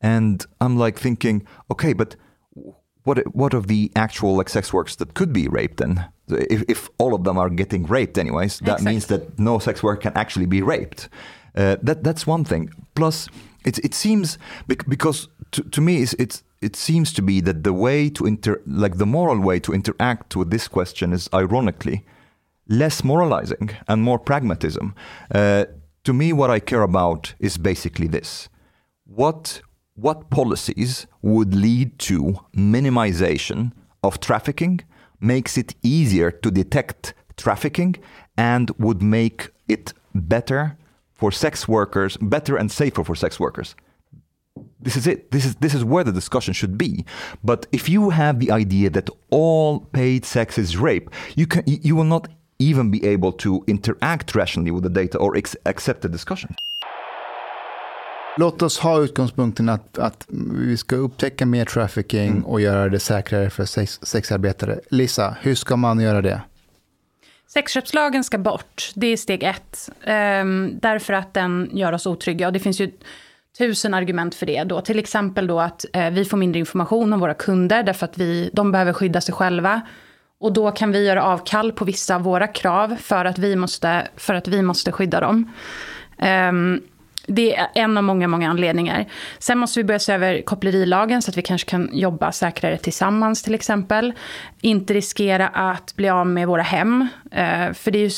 And 0.00 0.44
I'm 0.60 0.76
like 0.78 0.98
thinking, 0.98 1.46
okay, 1.70 1.92
but 1.92 2.16
what 3.04 3.18
what 3.34 3.54
of 3.54 3.66
the 3.66 3.90
actual 3.96 4.36
like 4.36 4.48
sex 4.48 4.72
workers 4.72 4.96
that 4.96 5.14
could 5.14 5.32
be 5.32 5.48
raped 5.48 5.78
then? 5.78 6.06
If, 6.28 6.62
if 6.68 6.88
all 6.98 7.14
of 7.14 7.24
them 7.24 7.38
are 7.38 7.48
getting 7.50 7.86
raped 7.86 8.18
anyways, 8.18 8.58
that 8.60 8.82
means 8.82 9.06
that 9.06 9.38
no 9.38 9.58
sex 9.58 9.82
work 9.82 10.02
can 10.02 10.12
actually 10.14 10.46
be 10.46 10.62
raped. 10.62 11.08
Uh, 11.54 11.76
that 11.82 12.04
that's 12.04 12.26
one 12.26 12.44
thing. 12.44 12.70
Plus, 12.94 13.28
it 13.64 13.78
it 13.78 13.94
seems 13.94 14.38
because 14.66 15.28
to, 15.52 15.62
to 15.62 15.80
me 15.80 16.02
it's, 16.02 16.14
it's 16.14 16.44
it 16.60 16.76
seems 16.76 17.12
to 17.12 17.22
be 17.22 17.40
that 17.40 17.64
the 17.64 17.72
way 17.72 18.10
to 18.10 18.26
inter 18.26 18.60
like 18.66 18.98
the 18.98 19.06
moral 19.06 19.40
way 19.40 19.60
to 19.60 19.72
interact 19.72 20.36
with 20.36 20.50
this 20.50 20.68
question 20.68 21.12
is 21.12 21.28
ironically 21.32 22.04
less 22.68 23.02
moralizing 23.02 23.70
and 23.88 24.02
more 24.02 24.18
pragmatism. 24.18 24.94
Uh, 25.34 25.64
to 26.04 26.12
me, 26.12 26.32
what 26.32 26.50
I 26.50 26.60
care 26.60 26.82
about 26.82 27.34
is 27.38 27.58
basically 27.58 28.08
this: 28.08 28.48
what 29.06 29.62
what 30.00 30.30
policies 30.30 31.06
would 31.22 31.54
lead 31.54 31.98
to 31.98 32.38
minimization 32.54 33.72
of 34.02 34.20
trafficking, 34.20 34.80
makes 35.20 35.58
it 35.58 35.74
easier 35.82 36.30
to 36.30 36.50
detect 36.50 37.14
trafficking, 37.36 37.96
and 38.36 38.70
would 38.78 39.02
make 39.02 39.50
it 39.66 39.92
better 40.14 40.78
for 41.14 41.32
sex 41.32 41.66
workers, 41.66 42.16
better 42.18 42.56
and 42.56 42.70
safer 42.70 43.02
for 43.02 43.16
sex 43.16 43.40
workers. 43.40 43.74
This 44.80 44.96
is 44.96 45.06
it. 45.06 45.30
This 45.30 45.44
is 45.44 45.56
this 45.56 45.74
is 45.74 45.84
where 45.84 46.04
the 46.04 46.12
discussion 46.12 46.54
should 46.54 46.78
be. 46.78 47.04
But 47.42 47.66
if 47.72 47.88
you 47.88 48.10
have 48.10 48.38
the 48.38 48.50
idea 48.50 48.90
that 48.90 49.08
all 49.30 49.80
paid 49.80 50.24
sex 50.24 50.58
is 50.58 50.76
rape, 50.76 51.10
you 51.36 51.46
can 51.46 51.62
you 51.66 51.94
will 51.96 52.04
not 52.04 52.28
even 52.58 52.90
be 52.90 53.04
able 53.04 53.32
to 53.32 53.62
interact 53.66 54.34
rationally 54.34 54.72
with 54.72 54.82
the 54.82 54.90
data 54.90 55.16
or 55.18 55.36
ex- 55.36 55.56
accept 55.64 56.02
the 56.02 56.08
discussion. 56.08 56.56
Låt 58.38 58.62
oss 58.62 58.78
ha 58.78 59.00
utgångspunkten 59.00 59.68
att, 59.68 59.98
att 59.98 60.26
vi 60.52 60.76
ska 60.76 60.96
upptäcka 60.96 61.46
mer 61.46 61.64
trafficking 61.64 62.42
och 62.42 62.60
göra 62.60 62.88
det 62.88 62.98
säkrare 62.98 63.50
för 63.50 63.64
sex, 63.64 63.98
sexarbetare. 64.02 64.80
Lisa, 64.88 65.36
hur 65.40 65.54
ska 65.54 65.76
man 65.76 66.00
göra 66.00 66.22
det? 66.22 66.40
Sexköpslagen 67.46 68.24
ska 68.24 68.38
bort, 68.38 68.92
det 68.94 69.06
är 69.06 69.16
steg 69.16 69.42
ett. 69.42 69.90
Ehm, 70.04 70.78
därför 70.82 71.12
att 71.12 71.34
den 71.34 71.70
gör 71.72 71.92
oss 71.92 72.06
otrygga. 72.06 72.46
Och 72.46 72.52
det 72.52 72.58
finns 72.58 72.80
ju 72.80 72.90
tusen 73.58 73.94
argument 73.94 74.34
för 74.34 74.46
det. 74.46 74.64
Då. 74.64 74.80
Till 74.80 74.98
exempel 74.98 75.46
då 75.46 75.60
att 75.60 75.84
eh, 75.92 76.10
vi 76.10 76.24
får 76.24 76.36
mindre 76.36 76.58
information 76.58 77.12
om 77.12 77.20
våra 77.20 77.34
kunder, 77.34 77.82
därför 77.82 78.04
att 78.04 78.18
vi, 78.18 78.50
de 78.52 78.72
behöver 78.72 78.92
skydda 78.92 79.20
sig 79.20 79.34
själva. 79.34 79.80
Och 80.40 80.52
då 80.52 80.70
kan 80.70 80.92
vi 80.92 81.06
göra 81.06 81.24
avkall 81.24 81.72
på 81.72 81.84
vissa 81.84 82.14
av 82.14 82.22
våra 82.22 82.46
krav 82.46 82.96
för 83.00 83.24
att 83.24 83.38
vi 83.38 83.56
måste, 83.56 84.08
för 84.16 84.34
att 84.34 84.48
vi 84.48 84.62
måste 84.62 84.92
skydda 84.92 85.20
dem. 85.20 85.52
Ehm, 86.18 86.80
det 87.26 87.56
är 87.56 87.68
en 87.74 87.96
av 87.96 88.04
många, 88.04 88.28
många 88.28 88.50
anledningar. 88.50 89.06
Sen 89.38 89.58
måste 89.58 89.80
vi 89.80 89.84
börja 89.84 89.98
se 89.98 90.12
över 90.12 90.42
kopplerilagen 90.42 91.22
så 91.22 91.30
att 91.30 91.36
vi 91.36 91.42
kanske 91.42 91.70
kan 91.70 91.90
jobba 91.92 92.32
säkrare 92.32 92.78
tillsammans 92.78 93.42
till 93.42 93.54
exempel. 93.54 94.12
Inte 94.60 94.94
riskera 94.94 95.48
att 95.48 95.96
bli 95.96 96.08
av 96.08 96.26
med 96.26 96.48
våra 96.48 96.62
hem. 96.62 97.08
Eh, 97.32 97.72
för 97.72 97.90
det 97.90 97.98
är 97.98 98.02
ju 98.02 98.10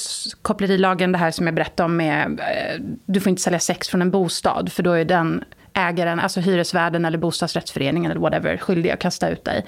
kopplerilagen 0.42 1.12
det 1.12 1.18
här 1.18 1.30
som 1.30 1.46
jag 1.46 1.54
berättade 1.54 1.84
om 1.84 1.96
med, 1.96 2.40
eh, 2.40 2.82
du 3.06 3.20
får 3.20 3.30
inte 3.30 3.42
sälja 3.42 3.58
sex 3.58 3.88
från 3.88 4.02
en 4.02 4.10
bostad 4.10 4.72
för 4.72 4.82
då 4.82 4.92
är 4.92 5.04
den 5.04 5.44
ägaren, 5.74 6.20
alltså 6.20 6.40
hyresvärden 6.40 7.04
eller 7.04 7.18
bostadsrättsföreningen 7.18 8.10
eller 8.10 8.20
whatever, 8.20 8.56
skyldig 8.56 8.90
att 8.90 9.00
kasta 9.00 9.28
ut 9.30 9.44
dig. 9.44 9.66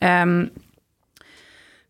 Ehm, 0.00 0.50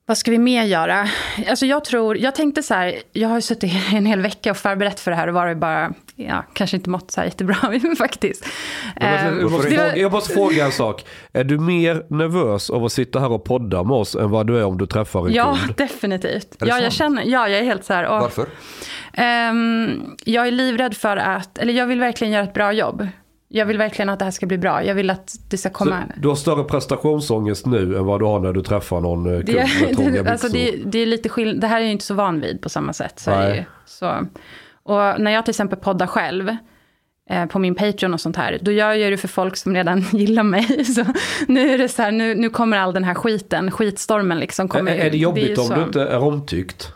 vad 0.08 0.18
ska 0.18 0.30
vi 0.30 0.38
mer 0.38 0.64
göra? 0.64 1.08
Alltså 1.48 1.66
jag 1.66 1.84
tror, 1.84 2.16
jag 2.18 2.34
tänkte 2.34 2.62
så 2.62 2.74
här, 2.74 2.94
jag 3.12 3.28
har 3.28 3.40
suttit 3.40 3.72
en 3.94 4.06
hel 4.06 4.20
vecka 4.20 4.50
och 4.50 4.56
förberett 4.56 5.00
för 5.00 5.10
det 5.10 5.16
här 5.16 5.28
och 5.28 5.34
varit 5.34 5.56
bara, 5.58 5.92
ja, 6.16 6.44
kanske 6.52 6.76
inte 6.76 6.90
mått 6.90 7.10
så 7.10 7.20
här 7.20 7.26
jättebra 7.26 7.56
faktiskt. 7.98 8.46
Jag 9.00 9.26
Ehm, 9.26 9.42
måste, 9.42 9.68
fråga, 9.68 9.96
jag 9.96 10.12
måste 10.12 10.32
fråga 10.34 10.64
en 10.64 10.72
sak. 10.72 11.04
Är 11.32 11.44
du 11.44 11.58
mer 11.58 12.06
nervös 12.10 12.70
av 12.70 12.84
att 12.84 12.92
sitta 12.92 13.20
här 13.20 13.32
och 13.32 13.44
podda 13.44 13.82
med 13.82 13.96
oss 13.96 14.14
än 14.14 14.30
vad 14.30 14.46
du 14.46 14.58
är 14.58 14.64
om 14.64 14.78
du 14.78 14.86
träffar 14.86 15.26
en 15.26 15.32
Ja, 15.32 15.58
kund? 15.62 15.74
definitivt. 15.76 16.58
det 16.58 16.66
Ja, 16.66 16.74
jag 16.74 16.82
sant? 16.82 16.94
känner, 16.94 17.22
ja, 17.24 17.48
jag 17.48 17.58
är 17.58 17.64
helt 17.64 17.84
så 17.84 17.92
här, 17.92 18.08
åh, 18.08 18.20
Varför? 18.20 18.46
Ehm, 19.12 20.04
jag 20.24 20.46
är 20.46 20.50
livrädd 20.50 20.96
för 20.96 21.16
att, 21.16 21.58
eller 21.58 21.72
jag 21.72 21.86
vill 21.86 22.00
verkligen 22.00 22.32
göra 22.32 22.44
ett 22.44 22.54
bra 22.54 22.72
jobb. 22.72 23.06
Jag 23.56 23.66
vill 23.66 23.78
verkligen 23.78 24.08
att 24.08 24.18
det 24.18 24.24
här 24.24 24.32
ska 24.32 24.46
bli 24.46 24.58
bra. 24.58 24.84
Jag 24.84 24.94
vill 24.94 25.10
att 25.10 25.34
det 25.50 25.56
ska 25.58 25.68
Så 25.68 25.74
komma... 25.74 26.02
du 26.16 26.28
har 26.28 26.34
större 26.34 26.64
prestationsångest 26.64 27.66
nu 27.66 27.96
än 27.96 28.04
vad 28.04 28.20
du 28.20 28.24
har 28.24 28.40
när 28.40 28.52
du 28.52 28.62
träffar 28.62 29.00
någon 29.00 29.26
eh, 29.34 29.44
kund 29.44 29.56
med 29.56 29.96
trånga 29.96 30.10
det, 30.22 30.30
alltså 30.30 30.48
det, 30.48 30.76
det 30.86 30.98
är 30.98 31.06
lite 31.06 31.28
skill- 31.28 31.60
Det 31.60 31.66
här 31.66 31.76
är 31.76 31.80
jag 31.82 31.92
inte 31.92 32.04
så 32.04 32.14
van 32.14 32.40
vid 32.40 32.60
på 32.60 32.68
samma 32.68 32.92
sätt. 32.92 33.18
Så 33.18 33.30
är 33.30 33.48
det 33.48 33.56
ju. 33.56 33.62
så. 33.86 34.26
Och 34.82 35.20
när 35.20 35.30
jag 35.30 35.44
till 35.44 35.52
exempel 35.52 35.78
poddar 35.78 36.06
själv 36.06 36.56
eh, 37.30 37.46
på 37.46 37.58
min 37.58 37.74
Patreon 37.74 38.14
och 38.14 38.20
sånt 38.20 38.36
här, 38.36 38.58
då 38.62 38.72
gör 38.72 38.92
jag 38.92 39.12
det 39.12 39.16
för 39.16 39.28
folk 39.28 39.56
som 39.56 39.74
redan 39.74 40.00
gillar 40.12 40.42
mig. 40.42 40.84
Så 40.94 41.04
nu 41.48 41.70
är 41.70 41.78
det 41.78 41.88
så 41.88 42.02
här, 42.02 42.10
nu, 42.12 42.34
nu 42.34 42.50
kommer 42.50 42.76
all 42.78 42.92
den 42.94 43.04
här 43.04 43.14
skiten, 43.14 43.70
skitstormen 43.70 44.38
liksom. 44.38 44.68
Kommer, 44.68 44.92
är, 44.92 45.04
är 45.06 45.10
det 45.10 45.16
jobbigt 45.16 45.58
om 45.58 45.64
så. 45.64 45.74
du 45.74 45.82
inte 45.82 46.02
är 46.02 46.18
omtyckt? 46.18 46.92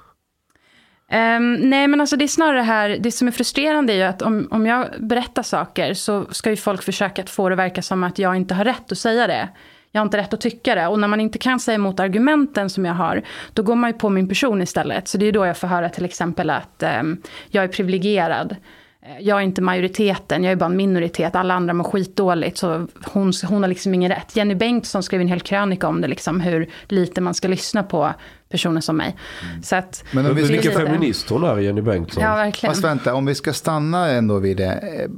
Um, 1.13 1.55
nej, 1.55 1.89
men 1.89 2.01
alltså 2.01 2.17
det 2.17 2.25
är 2.25 2.29
snarare 2.29 2.57
det 2.57 2.63
här, 2.63 2.97
det 3.01 3.11
som 3.11 3.29
är 3.29 3.33
frustrerande 3.33 3.93
är 3.93 3.97
ju 3.97 4.03
att 4.03 4.23
om, 4.23 4.49
om 4.51 4.67
jag 4.67 4.87
berättar 4.99 5.43
saker 5.43 5.95
så 5.95 6.27
ska 6.31 6.51
ju 6.51 6.57
folk 6.57 6.83
försöka 6.83 7.23
att 7.23 7.31
få 7.31 7.49
det 7.49 7.53
att 7.53 7.59
verka 7.59 7.83
som 7.83 8.05
att 8.05 8.19
jag 8.19 8.37
inte 8.37 8.55
har 8.55 8.65
rätt 8.65 8.93
att 8.93 8.99
säga 8.99 9.27
det. 9.27 9.49
Jag 9.93 10.01
har 10.01 10.07
inte 10.07 10.17
rätt 10.17 10.35
att 10.35 10.41
tycka 10.41 10.75
det. 10.75 10.87
Och 10.87 10.99
när 10.99 11.09
man 11.09 11.21
inte 11.21 11.39
kan 11.39 11.61
säga 11.61 11.75
emot 11.75 12.01
argumenten 12.01 12.71
som 12.71 12.85
jag 12.85 12.95
har, 12.95 13.23
då 13.53 13.63
går 13.63 13.75
man 13.75 13.91
ju 13.91 13.99
på 13.99 14.09
min 14.09 14.29
person 14.29 14.63
istället. 14.63 15.09
Så 15.09 15.19
det 15.19 15.27
är 15.27 15.33
då 15.33 15.47
jag 15.47 15.57
får 15.57 15.69
höra 15.69 15.89
till 15.89 16.05
exempel 16.05 16.51
att 16.51 16.83
um, 17.01 17.23
jag 17.49 17.65
är 17.65 17.69
privilegierad. 17.69 18.57
Eh, 19.03 19.19
Jag 19.21 19.39
är 19.39 19.43
inte 19.43 19.63
majoriteten, 19.63 20.45
jag 20.45 20.53
är 20.53 20.57
bara 20.57 20.67
en 20.67 20.77
minoritet. 20.77 21.35
Alla 21.35 21.55
andra 21.55 21.75
mår 21.75 21.85
skitdåligt, 21.85 22.59
så 22.59 22.87
hon, 23.05 23.33
hon 23.49 23.63
har 23.63 23.69
liksom 23.69 23.95
ingen 23.95 24.11
rätt. 24.11 24.37
Jenny 24.37 24.55
Bengtsson 24.55 25.03
skrev 25.03 25.21
en 25.21 25.29
hel 25.29 25.41
krönika 25.41 25.89
om 25.89 26.01
det, 26.01 26.09
liksom, 26.09 26.41
hur 26.41 26.71
lite 26.89 27.21
man 27.21 27.35
ska 27.35 27.49
lyssna 27.49 27.83
på 27.83 28.13
personer 28.51 28.81
som 28.81 28.97
mig. 28.97 29.17
Så 29.63 29.77
att, 29.77 30.05
Men 30.13 30.27
om 30.27 30.35
vi 30.35 30.45
ska, 30.45 30.53
vilken 30.53 30.73
feminist 30.73 31.31
hon 31.31 31.45
är, 31.45 31.59
Jenny 31.59 31.81
Bengtsson. 31.83 32.23
ja, 32.23 32.35
verkligen. 32.35 32.75
fast 32.75 32.85
vänta, 32.85 33.15
om 33.15 33.27
vi 33.27 33.35
ska 33.35 33.53
stanna 33.53 34.09
ändå 34.11 34.39
vid 34.39 34.57
det. 34.57 34.73
eh, 34.73 35.11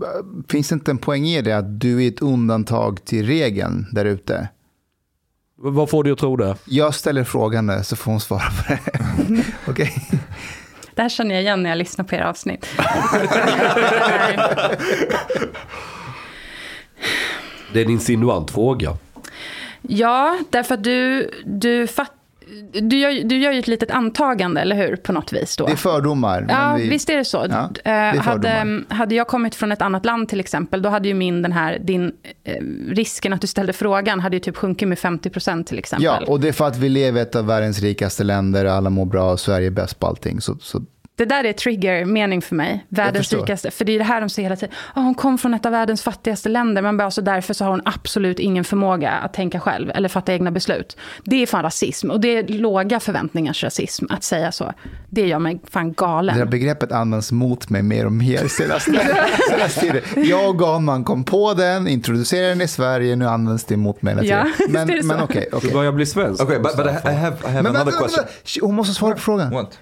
Finns 0.48 0.68
det 0.68 0.74
inte 0.74 0.90
en 0.90 0.98
poäng 0.98 1.26
i 1.26 1.42
det 1.42 1.52
att 1.52 1.80
du 1.80 2.04
är 2.04 2.08
ett 2.08 2.22
undantag 2.22 3.04
till 3.04 3.26
regeln 3.26 3.86
där 3.92 4.04
ute? 4.04 4.48
Vad 5.64 5.90
får 5.90 6.04
du 6.04 6.12
att 6.12 6.18
tro 6.18 6.36
det? 6.36 6.56
Jag 6.64 6.94
ställer 6.94 7.24
frågan 7.24 7.84
så 7.84 7.96
får 7.96 8.10
hon 8.10 8.20
svara 8.20 8.40
på 8.42 8.72
det. 8.72 8.80
Okej? 9.66 9.92
Det 10.94 11.02
här 11.02 11.09
känner 11.09 11.35
jag 11.35 11.42
igen 11.42 11.62
när 11.62 11.70
jag 11.70 11.78
lyssnar 11.78 12.05
på 12.05 12.14
era 12.14 12.28
avsnitt. 12.28 12.68
Det 17.72 17.81
är 17.81 17.85
en 17.85 17.90
insinuant 17.90 18.50
fråga. 18.50 18.96
ja, 19.83 20.38
därför 20.50 20.74
att 20.74 20.85
du, 20.85 21.31
du, 21.44 21.87
fatt, 21.87 22.12
du, 22.72 22.98
gör, 22.98 23.24
du 23.24 23.38
gör 23.38 23.52
ju 23.52 23.58
ett 23.58 23.66
litet 23.68 23.90
antagande, 23.90 24.60
eller 24.60 24.76
hur? 24.76 24.96
På 24.96 25.12
något 25.12 25.32
vis 25.32 25.56
då. 25.56 25.66
Det 25.66 25.72
är 25.72 25.76
fördomar. 25.76 26.46
Ja, 26.48 26.74
vi- 26.78 26.88
visst 26.88 27.10
är 27.10 27.16
det 27.16 27.24
så. 27.24 27.46
Ja, 27.50 27.62
Eh, 27.64 27.70
det 27.84 27.90
är 27.90 28.16
hade, 28.18 28.82
hade 28.88 29.14
jag 29.14 29.26
kommit 29.28 29.54
från 29.54 29.72
ett 29.72 29.82
annat 29.82 30.04
land 30.04 30.28
till 30.28 30.40
exempel, 30.40 30.82
då 30.82 30.88
hade 30.88 31.08
ju 31.08 31.14
min, 31.14 31.42
den 31.42 31.52
här, 31.52 31.78
din, 31.78 32.12
eh, 32.44 32.54
risken 32.88 33.32
att 33.32 33.40
du 33.40 33.46
ställde 33.46 33.72
frågan 33.72 34.20
hade 34.20 34.36
ju 34.36 34.40
typ 34.40 34.56
sjunkit 34.56 34.88
med 34.88 34.98
50% 34.98 35.64
till 35.64 35.78
exempel. 35.78 36.04
Ja, 36.04 36.20
och 36.26 36.40
det 36.40 36.48
är 36.48 36.52
för 36.52 36.66
att 36.66 36.76
vi 36.76 36.88
lever 36.88 37.18
i 37.18 37.22
ett 37.22 37.36
av 37.36 37.46
världens 37.46 37.80
rikaste 37.80 38.24
länder, 38.24 38.64
alla 38.64 38.90
mår 38.90 39.06
bra 39.06 39.32
och 39.32 39.40
Sverige 39.40 39.66
är 39.66 39.70
bäst 39.70 39.98
på 39.98 40.06
allting. 40.06 40.40
Så, 40.40 40.56
så 40.60 40.82
det 41.22 41.35
där 41.35 41.44
är 41.44 41.52
triggermening 41.52 42.42
för 42.42 42.54
mig. 42.54 42.87
Världens 42.88 43.32
rikaste. 43.32 43.70
För 43.70 43.85
det 43.85 43.92
är 43.94 43.98
det 43.98 44.04
här 44.04 44.20
de 44.20 44.28
säger 44.30 44.46
hela 44.48 44.56
tiden. 44.56 44.74
"Ah, 44.94 45.00
hon 45.00 45.14
kom 45.14 45.38
från 45.38 45.54
ett 45.54 45.66
av 45.66 45.72
världens 45.72 46.02
fattigaste 46.02 46.48
länder. 46.48 46.82
Man 46.82 46.96
bara, 46.96 47.11
så 47.11 47.20
därför 47.20 47.54
så 47.54 47.64
har 47.64 47.70
hon 47.70 47.82
absolut 47.85 48.38
ingen 48.38 48.64
förmåga 48.64 49.11
att 49.11 49.35
tänka 49.35 49.61
själv. 49.61 49.90
Eller 49.94 50.08
fatta 50.08 50.32
egna 50.32 50.50
beslut. 50.50 50.96
Det 51.24 51.42
är 51.42 51.46
fan 51.46 51.62
rasism. 51.62 52.11
Och 52.11 52.20
det 52.20 52.37
är 52.37 52.48
låga 52.48 53.00
förväntningars 53.00 53.64
rasism 53.64 54.04
att 54.11 54.24
säga 54.24 54.52
så. 54.52 54.72
Det 55.11 55.26
gör 55.26 55.38
mig 55.38 55.61
fan 55.70 55.92
galen. 55.92 56.35
Det 56.35 56.40
här 56.44 56.50
begreppet 56.50 56.92
används 56.92 57.32
mot 57.32 57.70
mig 57.70 57.82
mer 57.82 58.06
och 58.06 58.12
mer 58.12 58.48
senaste, 58.48 58.90
senaste 59.50 59.80
tiden. 59.80 60.02
Jag 60.16 60.48
och 60.48 60.58
Ganman 60.58 61.04
kom 61.04 61.24
på 61.24 61.54
den, 61.54 61.88
introducerade 61.88 62.48
den 62.48 62.61
i 62.61 62.68
Sverige, 62.68 63.16
nu 63.16 63.26
används 63.28 63.64
det 63.64 63.76
mot 63.76 64.02
mig 64.02 64.14
hela 64.14 64.24
Ja, 64.26 64.46
tiden. 64.58 64.72
Men, 64.72 64.87
det 64.88 65.02
men 65.02 65.18
så. 65.18 65.24
okej. 65.24 65.48
Du 65.50 65.56
okej. 65.56 65.72
börjar 65.72 65.92
bli 65.92 66.06
svensk. 66.06 66.42
Okay, 66.42 66.58
but, 66.58 66.76
but 66.76 66.87
I, 66.87 66.88
have, 67.08 67.37
I 67.44 67.48
have 67.48 67.62
Men 67.62 67.66
another 67.66 67.85
vänta, 67.85 67.98
question. 67.98 68.66
hon 68.66 68.74
måste 68.74 68.94
svara 68.94 69.14
på 69.14 69.20
frågan. 69.20 69.50
What? 69.50 69.78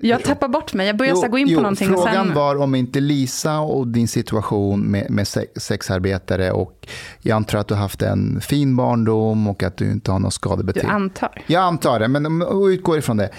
Jag 0.00 0.24
tappar 0.24 0.48
bort 0.48 0.74
mig. 0.74 0.86
Jag 0.86 0.96
börjar 0.96 1.22
här 1.22 1.28
gå 1.28 1.38
in 1.38 1.54
på 1.54 1.60
någonting. 1.60 1.88
Frågan 1.88 2.26
sen... 2.26 2.34
var 2.34 2.56
om 2.56 2.74
inte 2.74 3.00
Lisa 3.00 3.60
och 3.60 3.88
din 3.88 4.08
situation 4.08 4.80
med, 4.80 5.10
med 5.10 5.28
sex, 5.28 5.52
sexarbetare 5.56 6.50
och 6.50 6.88
jag 7.22 7.36
antar 7.36 7.58
att 7.58 7.68
du 7.68 7.74
har 7.74 7.80
haft 7.80 8.02
en 8.02 8.40
fin 8.40 8.76
barndom 8.76 9.46
och 9.48 9.62
att 9.62 9.76
du 9.76 9.90
inte 9.90 10.10
har 10.12 10.18
något 10.18 10.30
Du 10.30 10.34
skadebeting. 10.34 10.90
antar. 10.90 11.42
Jag 11.46 11.62
antar 11.62 12.00
det, 12.00 12.08
men 12.08 12.42
utgår 12.72 12.98
ifrån 12.98 13.16
det. 13.16 13.30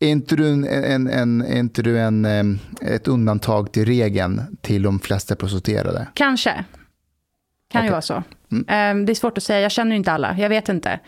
Är 0.00 0.08
inte 0.08 0.36
du, 0.36 0.48
en, 0.48 0.64
en, 0.64 1.08
en, 1.08 1.42
är 1.42 1.58
inte 1.58 1.82
du 1.82 1.98
en, 1.98 2.24
ett 2.82 3.08
undantag 3.08 3.72
till 3.72 3.84
regeln 3.84 4.56
till 4.60 4.82
de 4.82 5.00
flesta 5.00 5.36
prostituerade? 5.36 6.06
Kanske. 6.14 6.64
Kan 7.70 7.82
ju 7.82 7.88
Okej. 7.88 7.90
vara 7.90 8.02
så. 8.02 8.22
Ehm, 8.68 9.06
Det 9.06 9.12
är 9.12 9.14
svårt 9.14 9.38
att 9.38 9.44
säga, 9.44 9.60
jag 9.60 9.70
känner 9.72 9.90
ju 9.90 9.96
inte 9.96 10.12
alla, 10.12 10.36
jag 10.38 10.48
vet 10.48 10.68
inte 10.68 11.00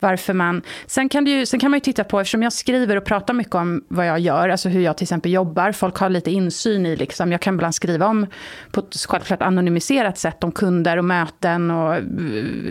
varför 0.00 0.32
man... 0.32 0.62
Sen 0.86 1.08
kan, 1.08 1.24
det 1.24 1.30
ju, 1.30 1.46
sen 1.46 1.60
kan 1.60 1.70
man 1.70 1.76
ju 1.76 1.80
titta 1.80 2.04
på, 2.04 2.20
eftersom 2.20 2.42
jag 2.42 2.52
skriver 2.52 2.96
och 2.96 3.04
pratar 3.04 3.34
mycket 3.34 3.54
om 3.54 3.84
vad 3.88 4.06
jag 4.06 4.18
gör, 4.18 4.48
alltså 4.48 4.68
hur 4.68 4.80
jag 4.80 4.96
till 4.96 5.04
exempel 5.04 5.32
jobbar, 5.32 5.72
folk 5.72 5.96
har 5.96 6.10
lite 6.10 6.30
insyn 6.30 6.86
i, 6.86 6.96
liksom, 6.96 7.32
jag 7.32 7.40
kan 7.40 7.54
ibland 7.54 7.74
skriva 7.74 8.06
om, 8.06 8.26
på 8.70 8.80
ett 8.80 9.06
självklart 9.08 9.42
anonymiserat 9.42 10.18
sätt, 10.18 10.44
om 10.44 10.52
kunder 10.52 10.96
och 10.96 11.04
möten 11.04 11.70
och 11.70 11.94
eh, 11.94 12.02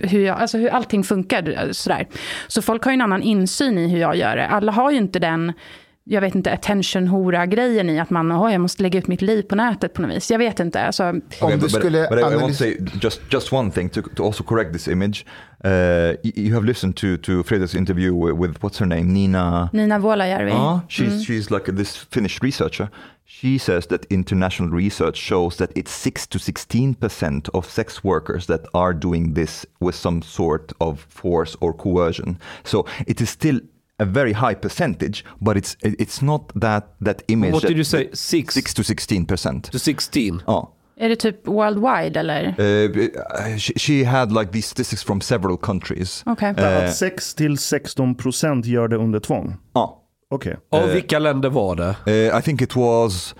hur, 0.04 0.26
jag, 0.26 0.42
alltså 0.42 0.58
hur 0.58 0.70
allting 0.70 1.04
funkar. 1.04 1.50
Eh, 1.50 1.72
sådär. 1.72 2.08
Så 2.48 2.62
folk 2.62 2.84
har 2.84 2.92
ju 2.92 2.94
en 2.94 3.02
annan 3.02 3.22
insyn 3.22 3.78
i 3.78 3.88
hur 3.88 4.00
jag 4.00 4.16
gör 4.16 4.36
det. 4.36 4.48
Alla 4.48 4.72
har 4.72 4.92
ju 4.92 4.98
inte 4.98 5.20
den 5.20 5.54
jag 6.06 6.22
vet 6.22 6.36
inte, 6.36 6.52
attention-hora-grejen 6.52 7.90
i 7.90 8.00
att 8.00 8.10
man, 8.10 8.32
oh, 8.32 8.52
jag 8.52 8.62
måste 8.62 8.84
lägga 8.84 9.00
ut 9.00 9.08
mitt 9.08 9.22
liv 9.22 9.42
på 9.42 9.56
nätet 9.56 9.94
på 9.94 10.02
något 10.02 10.16
vis. 10.16 10.32
Jag 10.32 10.38
vet 10.38 10.60
inte. 10.60 10.82
Alltså, 10.82 11.04
Om 11.04 11.22
Okay, 11.42 11.52
du 11.52 11.58
but, 11.58 11.72
but, 11.72 11.72
skulle 11.72 12.08
but 12.10 12.20
I, 12.20 12.22
I 12.22 12.36
want 12.36 12.48
to 12.48 12.58
say 12.58 12.78
just 13.02 13.22
just 13.32 13.54
one 13.54 13.72
thing 13.72 13.90
to, 13.90 14.02
to 14.02 14.24
also 14.24 14.44
correct 14.44 14.74
this 14.74 14.88
image. 14.88 15.26
Uh, 15.66 16.16
you, 16.24 16.54
have 16.54 16.66
listened 16.66 16.98
to 16.98 17.18
to 17.18 17.44
Fredrik's 17.44 17.76
interview 17.76 18.14
with, 18.14 18.36
with 18.36 18.58
what's 18.62 18.80
her 18.80 18.86
name, 18.86 19.14
Nina. 19.14 19.70
Nina 19.72 20.00
Vuolajärvi. 20.00 20.52
Ah, 20.52 20.82
she's 20.90 21.24
she's 21.24 21.52
like 21.52 21.72
this 21.72 21.96
Finnish 21.96 22.42
researcher. 22.42 22.90
She 23.26 23.58
says 23.58 23.88
that 23.88 24.06
international 24.10 24.70
research 24.78 25.16
shows 25.16 25.56
that 25.56 25.72
it's 25.76 25.92
six 25.92 26.28
to 26.28 26.40
sixteen 26.40 26.96
percent 26.96 27.50
of 27.54 27.70
sex 27.70 28.04
workers 28.04 28.46
that 28.48 28.62
are 28.74 28.94
doing 28.94 29.36
this 29.36 29.66
with 29.80 29.96
some 29.96 30.22
sort 30.22 30.74
of 30.80 31.08
force 31.10 31.56
or 31.62 31.74
coercion. 31.74 32.38
So 32.64 32.86
it 33.08 33.22
is 33.22 33.30
still 33.30 33.62
a 34.00 34.06
very 34.06 34.34
high 34.34 34.56
percentage, 34.56 35.26
but 35.40 35.58
it's 35.58 35.78
it's 35.82 36.22
not 36.26 36.52
that 36.62 36.96
that 37.06 37.22
image. 37.28 37.54
What 37.54 37.64
did 37.68 37.78
you 37.78 37.84
say? 37.84 38.10
Six, 38.14 38.54
Six 38.54 38.74
to 38.74 38.84
sixteen 38.84 39.26
percent. 39.26 39.72
to 39.72 39.80
16? 39.80 40.42
Oh. 40.48 40.70
Är 40.98 41.10
det 41.10 41.16
typ 41.16 41.48
worldwide 41.48 42.20
eller? 42.20 42.48
Uh, 42.60 43.58
she, 43.58 43.74
she 43.78 44.04
had 44.06 44.32
like 44.32 44.52
these 44.52 44.68
statistics 44.68 45.04
from 45.04 45.22
several 45.22 45.58
countries. 45.58 46.24
Okej. 46.26 46.54
Eh. 46.58 46.84
Att 46.86 46.96
6 46.96 47.36
till 47.36 47.58
16 47.58 48.16
procent 48.16 48.66
gör 48.66 48.88
det 48.88 48.98
under 48.98 49.20
tvång. 49.20 49.56
Oh. 49.74 49.90
Okej. 50.30 50.58
Och 50.70 50.96
vilka 50.96 51.20
länder 51.20 51.50
var 51.50 51.76
det? 51.76 51.96
Uh, 52.32 52.40
I 52.40 52.42
think 52.42 52.62
it 52.62 52.76
was, 52.76 53.36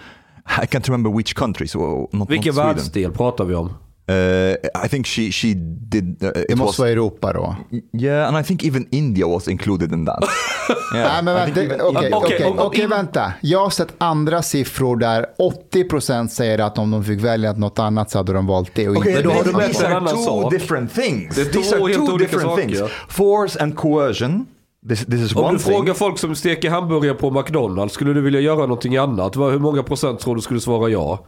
I 0.64 0.66
can't 0.66 0.88
remember 0.88 1.12
which 1.18 1.34
countries. 1.36 1.76
well, 1.76 2.08
Not, 2.12 2.30
Vilken 2.30 2.56
världsdel 2.56 3.12
pratar 3.12 3.46
vi 3.46 3.56
om? 3.56 3.74
Uh, 4.12 4.86
I 4.86 4.90
think 4.90 5.08
she 5.08 5.32
she 5.32 5.54
did. 5.56 6.24
Uh, 6.24 6.30
Det 6.34 6.42
it 6.50 6.58
måste 6.58 6.64
was, 6.66 6.80
vara 6.80 6.90
Europa 6.90 7.34
då. 7.34 7.56
yeah, 8.00 8.28
and 8.28 8.38
I 8.38 8.44
think 8.44 8.64
even 8.64 8.88
India 8.92 9.28
was 9.28 9.48
included 9.48 9.92
in 9.92 10.06
that. 10.06 10.20
Nej, 10.94 11.02
yeah, 11.02 11.24
men 11.24 11.36
vänta, 11.36 11.62
even 11.64 11.82
okej, 11.82 12.54
Okej, 12.58 12.88
vänta. 12.88 13.34
Jag 13.42 13.60
har 13.60 13.70
sett 13.70 13.94
andra 13.98 14.42
siffror 14.42 14.98
där 14.98 15.26
80% 15.74 16.28
säger 16.28 16.60
att 16.60 16.78
om 16.78 16.92
de 16.92 17.04
fick 17.04 17.22
välja 17.22 17.54
något 17.54 17.80
annat 17.80 18.12
så 18.12 18.18
hade 18.18 18.34
de 18.34 18.48
valt 18.48 18.72
det. 18.76 18.90
Och 18.90 18.96
Okay, 18.98 19.12
inte 19.12 19.24
då 19.24 19.32
har 19.32 19.44
these 19.68 19.88
are 19.88 20.10
two 20.10 20.18
sak. 20.18 20.52
different 20.52 20.94
things. 20.94 21.36
Det 21.36 21.42
är 21.42 21.46
These 21.46 21.76
två 21.78 21.86
are 21.86 21.94
two 21.94 22.02
olika 22.02 22.18
different 22.18 22.44
saker. 22.50 22.68
things. 22.68 22.92
Force 23.10 23.60
and 23.64 23.76
coercion. 23.76 24.46
This, 24.90 25.06
this 25.06 25.22
is 25.22 25.36
Om 25.36 25.44
one 25.44 25.54
du 25.54 25.60
thing. 25.64 25.74
frågar 25.74 25.94
folk 25.94 26.20
som 26.20 26.36
steker 26.36 26.70
hamburgare 26.70 27.14
på 27.14 27.32
McDonalds, 27.32 27.94
skulle 27.94 28.14
du 28.14 28.22
vilja 28.22 28.40
göra 28.40 28.60
någonting 28.62 28.98
annat? 28.98 29.36
Hur 29.38 29.60
många 29.60 29.84
procent 29.84 30.20
tror 30.20 30.36
du 30.36 30.42
skulle 30.42 30.60
svara 30.60 30.90
ja? 30.90 31.26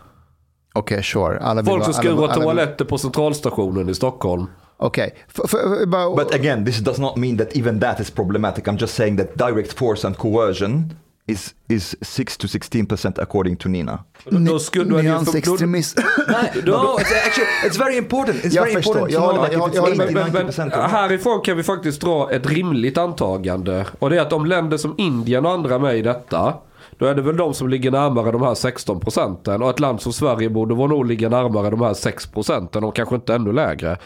Okej, 0.76 1.04
sure. 1.04 1.40
Alla 1.40 1.64
Folk 1.64 1.84
som 1.84 1.94
alla- 1.94 2.02
skruvar 2.02 2.24
alla 2.24 2.34
vill- 2.34 2.44
toaletter 2.44 2.86
på 2.86 2.98
centralstationen 2.98 3.90
i 3.90 3.94
Stockholm. 3.96 4.46
Okej. 4.78 5.16
F- 5.28 5.52
bara- 5.88 6.16
But 6.16 6.36
again, 6.36 6.66
this 6.66 6.78
does 6.80 6.98
not 7.00 7.16
mean 7.18 7.38
that 7.38 7.58
even 7.58 7.80
that 7.80 8.00
is 8.00 8.12
problematic. 8.12 8.64
I'm 8.66 8.78
just 8.82 8.94
saying 8.96 9.18
that 9.18 9.36
direct 9.38 9.74
force 9.74 10.08
and 10.08 10.18
coercion 10.18 10.94
is 11.28 11.54
is 11.70 11.96
six 12.02 12.38
to 12.38 12.48
sixteen 12.48 12.86
percent 12.86 13.20
according 13.20 13.58
to 13.58 13.70
Nina. 13.70 14.04
Då, 14.26 14.38
då 14.38 14.60
skulle 14.60 14.86
du... 14.98 15.02
Nyansextremism. 15.04 16.00
no, 16.66 16.72
it's 16.98 17.16
actually 17.26 17.48
it's 17.70 17.78
very 17.80 17.98
important. 17.98 18.38
It's 18.46 18.54
Jag 18.56 18.64
very 18.64 18.76
förstår. 18.76 18.92
important 18.92 19.10
to 19.10 19.14
Jag 19.14 19.22
know 19.24 19.36
håller- 19.36 19.50
like 19.66 19.78
jag- 19.78 19.90
jag 19.90 19.98
med. 19.98 20.08
80, 20.08 20.14
Men, 20.16 20.32
men 20.34 20.48
90% 20.48 20.62
or 20.62 20.82
not. 20.82 20.92
härifrån 20.92 21.42
kan 21.42 21.58
vi 21.58 21.64
faktiskt 21.64 22.02
dra 22.02 22.32
ett 22.32 22.46
rimligt 22.50 22.98
antagande. 22.98 23.86
Och 24.00 24.10
det 24.10 24.18
är 24.18 24.22
att 24.22 24.34
om 24.34 24.46
länder 24.46 24.78
som 24.78 24.96
Indien 24.98 25.46
och 25.46 25.52
andra 25.52 25.80
med 25.80 25.98
i 25.98 26.02
detta. 26.02 26.54
Då 26.98 27.06
är 27.06 27.16
det 27.16 27.22
väl 27.22 27.38
de 27.38 27.54
som 27.54 27.70
ligger 27.70 27.92
närmare 27.92 28.32
de 28.32 28.42
här 28.42 28.56
16 28.56 29.00
procenten. 29.00 29.62
Och 29.62 29.70
ett 29.70 29.80
land 29.80 30.02
som 30.02 30.14
Sverige 30.14 30.50
borde 30.50 30.76
vara 30.76 30.88
nog 30.88 31.06
ligga 31.06 31.30
närmare 31.30 31.70
de 31.70 31.82
här 31.82 31.94
6 31.94 32.28
procenten. 32.28 32.84
Och 32.84 32.96
kanske 32.96 33.16
inte 33.16 33.36
ännu 33.36 33.54
lägre. 33.54 33.98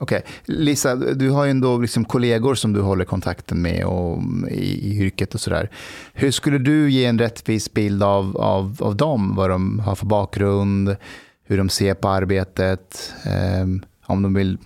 Okej, 0.00 0.24
Lisa, 0.44 0.96
du 0.96 1.30
har 1.30 1.44
ju 1.44 1.50
ändå 1.50 1.78
liksom 1.78 2.04
kollegor 2.04 2.54
som 2.54 2.72
du 2.72 2.80
håller 2.80 3.04
kontakten 3.04 3.62
med 3.62 3.84
och 3.84 4.16
mm, 4.16 4.48
i, 4.48 4.90
i 4.90 4.98
yrket 4.98 5.34
och 5.34 5.40
sådär. 5.40 5.70
Hur 6.12 6.30
skulle 6.30 6.58
du 6.58 6.90
ge 6.90 7.04
en 7.04 7.18
rättvis 7.18 7.72
bild 7.74 8.02
av, 8.02 8.36
av, 8.36 8.76
av 8.80 8.96
dem? 8.96 9.34
Vad 9.34 9.50
de 9.50 9.78
har 9.78 9.94
för 9.94 10.06
bakgrund, 10.06 10.96
hur 11.44 11.58
de 11.58 11.68
ser 11.68 11.94
på 11.94 12.08
arbetet, 12.08 13.14
eh, 13.24 13.66
om, 14.06 14.22
de 14.22 14.34
vill, 14.34 14.58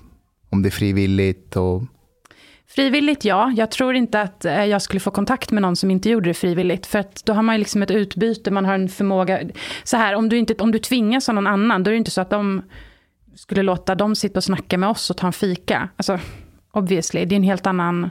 om 0.51 0.63
det 0.63 0.69
är 0.69 0.71
frivilligt 0.71 1.57
och... 1.57 1.83
Frivilligt, 2.75 3.25
ja. 3.25 3.53
Jag 3.57 3.71
tror 3.71 3.95
inte 3.95 4.21
att 4.21 4.45
eh, 4.45 4.65
jag 4.65 4.83
skulle 4.83 5.01
få 5.01 5.11
kontakt 5.11 5.51
med 5.51 5.63
någon 5.63 5.77
som 5.77 5.91
inte 5.91 6.11
gjorde 6.11 6.31
det 6.31 6.35
frivilligt. 6.35 6.87
För 6.87 6.99
att 6.99 7.25
då 7.25 7.33
har 7.33 7.43
man 7.43 7.55
ju 7.55 7.59
liksom 7.59 7.83
ett 7.83 7.91
utbyte, 7.91 8.51
man 8.51 8.65
har 8.65 8.75
en 8.75 8.89
förmåga. 8.89 9.41
Så 9.85 9.97
här, 9.97 10.15
om 10.15 10.29
du, 10.29 10.39
inte, 10.39 10.55
om 10.55 10.73
du 10.73 10.79
tvingas 10.79 11.29
av 11.29 11.35
någon 11.35 11.47
annan, 11.47 11.83
då 11.83 11.91
är 11.91 11.93
det 11.93 11.99
inte 11.99 12.11
så 12.11 12.21
att 12.21 12.31
de 12.31 12.63
skulle 13.35 13.63
låta 13.63 13.95
dem 13.95 14.17
sitta 14.17 14.39
och 14.39 14.45
snacka 14.45 14.79
med 14.79 14.89
oss 14.89 15.11
och 15.11 15.17
ta 15.17 15.27
en 15.27 15.33
fika. 15.33 15.89
Alltså, 15.97 16.19
obviously, 16.73 17.25
det 17.25 17.35
är 17.35 17.37
en 17.37 17.43
helt 17.43 17.67
annan... 17.67 18.11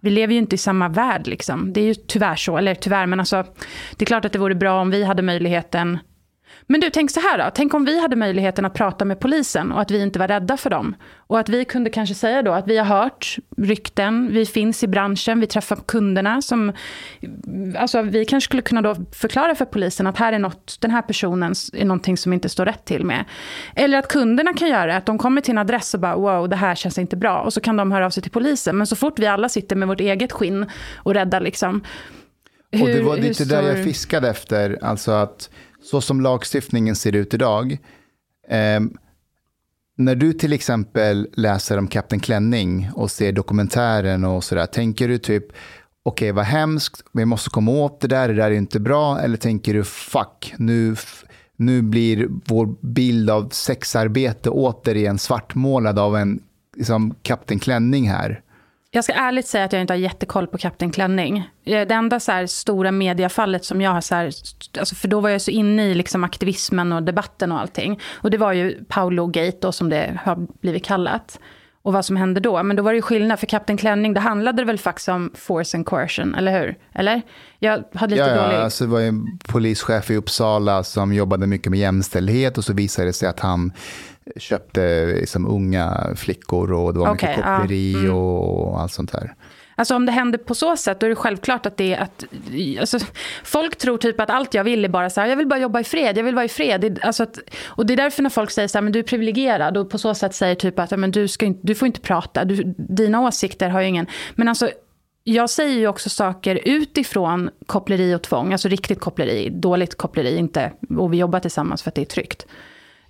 Vi 0.00 0.10
lever 0.10 0.32
ju 0.32 0.38
inte 0.38 0.54
i 0.54 0.58
samma 0.58 0.88
värld 0.88 1.26
liksom. 1.26 1.72
Det 1.72 1.80
är 1.80 1.84
ju 1.84 1.94
tyvärr 1.94 2.36
så, 2.36 2.56
eller 2.56 2.74
tyvärr, 2.74 3.06
men 3.06 3.20
alltså, 3.20 3.44
det 3.96 4.04
är 4.04 4.06
klart 4.06 4.24
att 4.24 4.32
det 4.32 4.38
vore 4.38 4.54
bra 4.54 4.80
om 4.80 4.90
vi 4.90 5.04
hade 5.04 5.22
möjligheten 5.22 5.98
men 6.70 6.80
du, 6.80 6.90
tänk 6.90 7.10
så 7.10 7.20
här 7.20 7.38
då. 7.38 7.50
Tänk 7.54 7.74
om 7.74 7.84
vi 7.84 8.00
hade 8.00 8.16
möjligheten 8.16 8.64
att 8.64 8.74
prata 8.74 9.04
med 9.04 9.20
polisen 9.20 9.72
och 9.72 9.80
att 9.80 9.90
vi 9.90 10.02
inte 10.02 10.18
var 10.18 10.28
rädda 10.28 10.56
för 10.56 10.70
dem. 10.70 10.96
Och 11.16 11.38
att 11.38 11.48
vi 11.48 11.64
kunde 11.64 11.90
kanske 11.90 12.14
säga 12.14 12.42
då 12.42 12.52
att 12.52 12.68
vi 12.68 12.78
har 12.78 12.84
hört 12.84 13.36
rykten, 13.56 14.28
vi 14.32 14.46
finns 14.46 14.82
i 14.82 14.86
branschen, 14.86 15.40
vi 15.40 15.46
träffar 15.46 15.76
kunderna 15.76 16.42
som... 16.42 16.72
Alltså 17.78 18.02
vi 18.02 18.24
kanske 18.24 18.48
skulle 18.48 18.62
kunna 18.62 18.82
då 18.82 18.96
förklara 19.12 19.54
för 19.54 19.64
polisen 19.64 20.06
att 20.06 20.18
här 20.18 20.32
är 20.32 20.38
något, 20.38 20.76
den 20.80 20.90
här 20.90 21.02
personen 21.02 21.54
är 21.72 21.84
någonting 21.84 22.16
som 22.16 22.32
inte 22.32 22.48
står 22.48 22.64
rätt 22.64 22.84
till 22.84 23.04
med. 23.04 23.24
Eller 23.76 23.98
att 23.98 24.08
kunderna 24.08 24.52
kan 24.52 24.68
göra 24.68 24.96
att 24.96 25.06
de 25.06 25.18
kommer 25.18 25.40
till 25.40 25.52
en 25.52 25.58
adress 25.58 25.94
och 25.94 26.00
bara 26.00 26.16
wow, 26.16 26.48
det 26.48 26.56
här 26.56 26.74
känns 26.74 26.98
inte 26.98 27.16
bra. 27.16 27.40
Och 27.40 27.52
så 27.52 27.60
kan 27.60 27.76
de 27.76 27.92
höra 27.92 28.06
av 28.06 28.10
sig 28.10 28.22
till 28.22 28.32
polisen. 28.32 28.78
Men 28.78 28.86
så 28.86 28.96
fort 28.96 29.18
vi 29.18 29.26
alla 29.26 29.48
sitter 29.48 29.76
med 29.76 29.88
vårt 29.88 30.00
eget 30.00 30.32
skinn 30.32 30.66
och 30.96 31.14
räddar 31.14 31.40
liksom. 31.40 31.80
och 32.72 32.86
det 32.86 32.92
hur- 32.92 33.02
var 33.02 33.16
hur 33.16 33.22
lite 33.22 33.44
där 33.44 33.62
jag 33.62 33.84
fiskade 33.84 34.28
efter, 34.28 34.78
alltså 34.82 35.10
att 35.10 35.50
så 35.90 36.00
som 36.00 36.20
lagstiftningen 36.20 36.96
ser 36.96 37.16
ut 37.16 37.34
idag, 37.34 37.78
eh, 38.48 38.80
när 39.96 40.14
du 40.14 40.32
till 40.32 40.52
exempel 40.52 41.28
läser 41.32 41.78
om 41.78 41.88
Kapten 41.88 42.20
Klänning 42.20 42.90
och 42.94 43.10
ser 43.10 43.32
dokumentären 43.32 44.24
och 44.24 44.44
sådär, 44.44 44.66
tänker 44.66 45.08
du 45.08 45.18
typ 45.18 45.44
okej 46.02 46.32
vad 46.32 46.44
hemskt, 46.44 47.04
vi 47.12 47.24
måste 47.24 47.50
komma 47.50 47.70
åt 47.70 48.00
det 48.00 48.08
där, 48.08 48.28
det 48.28 48.34
där 48.34 48.50
är 48.50 48.54
inte 48.54 48.80
bra, 48.80 49.20
eller 49.20 49.36
tänker 49.36 49.74
du 49.74 49.84
fuck, 49.84 50.54
nu, 50.56 50.96
nu 51.56 51.82
blir 51.82 52.28
vår 52.44 52.74
bild 52.80 53.30
av 53.30 53.48
sexarbete 53.48 54.50
återigen 54.50 55.18
svartmålad 55.18 55.98
av 55.98 56.16
en 56.16 56.42
liksom, 56.76 57.14
Kapten 57.22 57.58
Klänning 57.58 58.08
här. 58.08 58.42
Jag 58.98 59.04
ska 59.04 59.12
ärligt 59.12 59.46
säga 59.46 59.64
att 59.64 59.72
jag 59.72 59.80
inte 59.80 59.92
har 59.92 59.98
jättekoll 59.98 60.46
på 60.46 60.58
Kapten 60.58 60.90
Klänning. 60.92 61.38
Eh, 61.64 61.86
Det 61.88 61.94
enda 61.94 62.20
så 62.20 62.32
här 62.32 62.46
stora 62.46 62.90
mediafallet 62.92 63.64
som 63.64 63.80
jag 63.80 63.90
har, 63.90 64.00
så 64.00 64.14
här, 64.14 64.32
alltså 64.78 64.94
för 64.94 65.08
då 65.08 65.20
var 65.20 65.28
jag 65.28 65.40
så 65.40 65.50
inne 65.50 65.86
i 65.86 65.94
liksom 65.94 66.24
aktivismen 66.24 66.92
och 66.92 67.02
debatten 67.02 67.52
och 67.52 67.60
allting. 67.60 68.00
Och 68.14 68.30
det 68.30 68.38
var 68.38 68.52
ju 68.52 68.84
Paolo 68.88 69.26
Gate 69.26 69.56
då 69.60 69.72
som 69.72 69.88
det 69.90 70.20
har 70.24 70.46
blivit 70.60 70.84
kallat. 70.84 71.38
och 71.82 71.92
vad 71.92 72.04
som 72.04 72.16
hände 72.16 72.40
då. 72.40 72.62
Men 72.62 72.76
då 72.76 72.82
var 72.82 72.92
det 72.92 72.96
ju 72.96 73.02
skillnad, 73.02 73.38
för 73.40 73.46
Kapten 73.46 73.76
Klänning, 73.76 74.14
det 74.14 74.20
handlade 74.20 74.64
väl 74.64 74.78
faktiskt 74.78 75.08
om 75.08 75.30
force 75.34 75.76
and 75.76 75.86
coercion, 75.86 76.34
eller 76.34 76.60
hur? 76.60 76.76
Eller? 76.94 77.22
Jag 77.58 77.84
hade 77.94 78.14
lite 78.14 78.28
Ja, 78.28 78.36
ja, 78.36 78.42
dålig... 78.42 78.56
alltså 78.56 78.84
det 78.84 78.90
var 78.90 79.00
en 79.00 79.38
polischef 79.48 80.10
i 80.10 80.16
Uppsala 80.16 80.84
som 80.84 81.12
jobbade 81.12 81.46
mycket 81.46 81.70
med 81.70 81.80
jämställdhet 81.80 82.58
och 82.58 82.64
så 82.64 82.72
visade 82.72 83.08
det 83.08 83.12
sig 83.12 83.28
att 83.28 83.40
han 83.40 83.72
köpte 84.36 85.06
liksom, 85.06 85.46
unga 85.46 86.10
flickor 86.16 86.72
och 86.72 86.92
det 86.92 87.00
var 87.00 87.14
Okej, 87.14 87.28
mycket 87.28 87.44
ja, 87.46 87.56
koppleri 87.56 87.94
mm. 87.94 88.14
och 88.14 88.80
allt 88.80 88.92
sånt 88.92 89.12
där. 89.12 89.34
Alltså 89.78 89.96
om 89.96 90.06
det 90.06 90.12
händer 90.12 90.38
på 90.38 90.54
så 90.54 90.76
sätt, 90.76 91.00
då 91.00 91.06
är 91.06 91.10
det 91.10 91.16
självklart 91.16 91.66
att 91.66 91.76
det 91.76 91.94
är 91.94 92.00
att... 92.00 92.24
Alltså, 92.80 92.98
folk 93.44 93.78
tror 93.78 93.98
typ 93.98 94.20
att 94.20 94.30
allt 94.30 94.54
jag 94.54 94.64
vill 94.64 94.84
är 94.84 94.88
bara 94.88 95.10
så 95.10 95.20
här, 95.20 95.28
jag 95.28 95.36
vill 95.36 95.46
bara 95.46 95.60
jobba 95.60 95.80
i 95.80 95.84
fred, 95.84 96.18
jag 96.18 96.24
vill 96.24 96.34
vara 96.34 96.44
i 96.44 96.48
fred. 96.48 96.80
Det, 96.80 97.02
alltså 97.02 97.22
att, 97.22 97.38
och 97.66 97.86
det 97.86 97.94
är 97.94 97.96
därför 97.96 98.22
när 98.22 98.30
folk 98.30 98.50
säger 98.50 98.68
så 98.68 98.78
här, 98.78 98.82
men 98.82 98.92
du 98.92 98.98
är 98.98 99.02
privilegierad 99.02 99.76
och 99.76 99.90
på 99.90 99.98
så 99.98 100.14
sätt 100.14 100.34
säger 100.34 100.54
typ 100.54 100.78
att 100.78 100.90
ja, 100.90 100.96
men 100.96 101.10
du, 101.10 101.28
ska 101.28 101.46
inte, 101.46 101.60
du 101.62 101.74
får 101.74 101.86
inte 101.86 102.00
prata, 102.00 102.44
du, 102.44 102.74
dina 102.76 103.20
åsikter 103.20 103.68
har 103.68 103.80
ju 103.80 103.86
ingen... 103.86 104.06
Men 104.34 104.48
alltså, 104.48 104.70
jag 105.24 105.50
säger 105.50 105.78
ju 105.78 105.88
också 105.88 106.10
saker 106.10 106.60
utifrån 106.64 107.50
koppleri 107.66 108.14
och 108.14 108.22
tvång, 108.22 108.52
alltså 108.52 108.68
riktigt 108.68 109.00
koppleri, 109.00 109.50
dåligt 109.50 109.94
koppleri, 109.94 110.36
inte, 110.36 110.72
och 110.98 111.12
vi 111.12 111.16
jobbar 111.16 111.40
tillsammans 111.40 111.82
för 111.82 111.90
att 111.90 111.94
det 111.94 112.00
är 112.00 112.04
tryggt. 112.04 112.46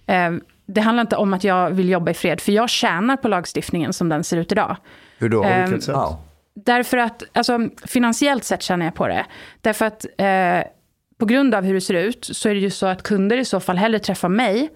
Eh, 0.06 0.30
det 0.68 0.80
handlar 0.80 1.00
inte 1.00 1.16
om 1.16 1.34
att 1.34 1.44
jag 1.44 1.70
vill 1.70 1.88
jobba 1.88 2.10
i 2.10 2.14
fred, 2.14 2.40
för 2.40 2.52
jag 2.52 2.68
tjänar 2.68 3.16
på 3.16 3.28
lagstiftningen 3.28 3.92
som 3.92 4.08
den 4.08 4.24
ser 4.24 4.36
ut 4.36 4.52
idag. 4.52 4.76
Hur 5.18 5.28
då? 5.28 5.44
Ehm, 5.44 5.64
Vilket 5.64 5.84
sätt? 5.84 5.94
How? 5.94 6.16
Därför 6.54 6.96
att, 6.96 7.22
alltså 7.32 7.68
finansiellt 7.86 8.44
sett 8.44 8.62
känner 8.62 8.84
jag 8.84 8.94
på 8.94 9.08
det. 9.08 9.26
Därför 9.60 9.84
att 9.84 10.06
eh, 10.18 10.70
på 11.18 11.26
grund 11.26 11.54
av 11.54 11.64
hur 11.64 11.74
det 11.74 11.80
ser 11.80 11.94
ut 11.94 12.24
så 12.32 12.48
är 12.48 12.54
det 12.54 12.60
ju 12.60 12.70
så 12.70 12.86
att 12.86 13.02
kunder 13.02 13.36
i 13.36 13.44
så 13.44 13.60
fall 13.60 13.76
hellre 13.76 13.98
träffar 13.98 14.28
mig. 14.28 14.70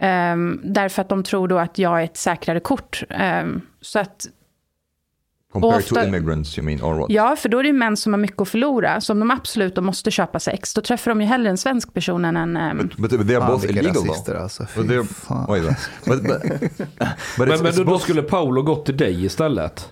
Eh, 0.00 0.36
därför 0.62 1.02
att 1.02 1.08
de 1.08 1.22
tror 1.22 1.48
då 1.48 1.58
att 1.58 1.78
jag 1.78 2.00
är 2.00 2.04
ett 2.04 2.16
säkrare 2.16 2.60
kort. 2.60 3.02
Eh, 3.08 3.44
så 3.80 3.98
att, 3.98 4.26
Compared 5.52 5.76
ofta- 5.82 5.94
to 5.94 6.02
immigrants, 6.06 6.58
you 6.58 6.64
mean, 6.64 6.82
or 6.82 6.94
what? 6.94 7.10
ja, 7.10 7.36
för 7.36 7.48
då 7.48 7.58
är 7.58 7.62
det 7.62 7.66
ju 7.66 7.72
män 7.72 7.96
som 7.96 8.12
har 8.12 8.20
mycket 8.20 8.40
att 8.40 8.48
förlora. 8.48 9.00
Så 9.00 9.12
om 9.12 9.18
de 9.20 9.30
absolut 9.30 9.74
då 9.74 9.80
måste 9.82 10.10
köpa 10.10 10.40
sex, 10.40 10.74
då 10.74 10.80
träffar 10.80 11.10
de 11.10 11.20
ju 11.20 11.26
hellre 11.26 11.50
en 11.50 11.58
svensk 11.58 11.94
person 11.94 12.24
än 12.24 12.36
en... 12.36 12.56
ehm, 12.56 12.78
But, 12.78 13.10
but 13.10 13.26
they 13.26 13.36
are 13.36 13.46
both 13.46 13.64
illegal 13.64 13.94
rasister 13.94 14.32
though. 14.32 14.42
alltså. 14.42 14.62
But 14.76 14.86
Fy 14.86 14.92
they're, 14.94 15.04
fan. 15.04 15.46
wait, 15.48 15.62
but, 16.06 16.22
but, 16.22 16.42
but 16.42 16.48
Men, 17.38 17.48
it's, 17.48 17.62
men 17.62 17.72
it's 17.72 17.76
då, 17.76 17.84
då 17.84 17.90
both, 17.90 18.02
skulle 18.04 18.22
Paolo 18.22 18.62
gått 18.62 18.86
till 18.86 18.96
dig 18.96 19.24
istället? 19.24 19.88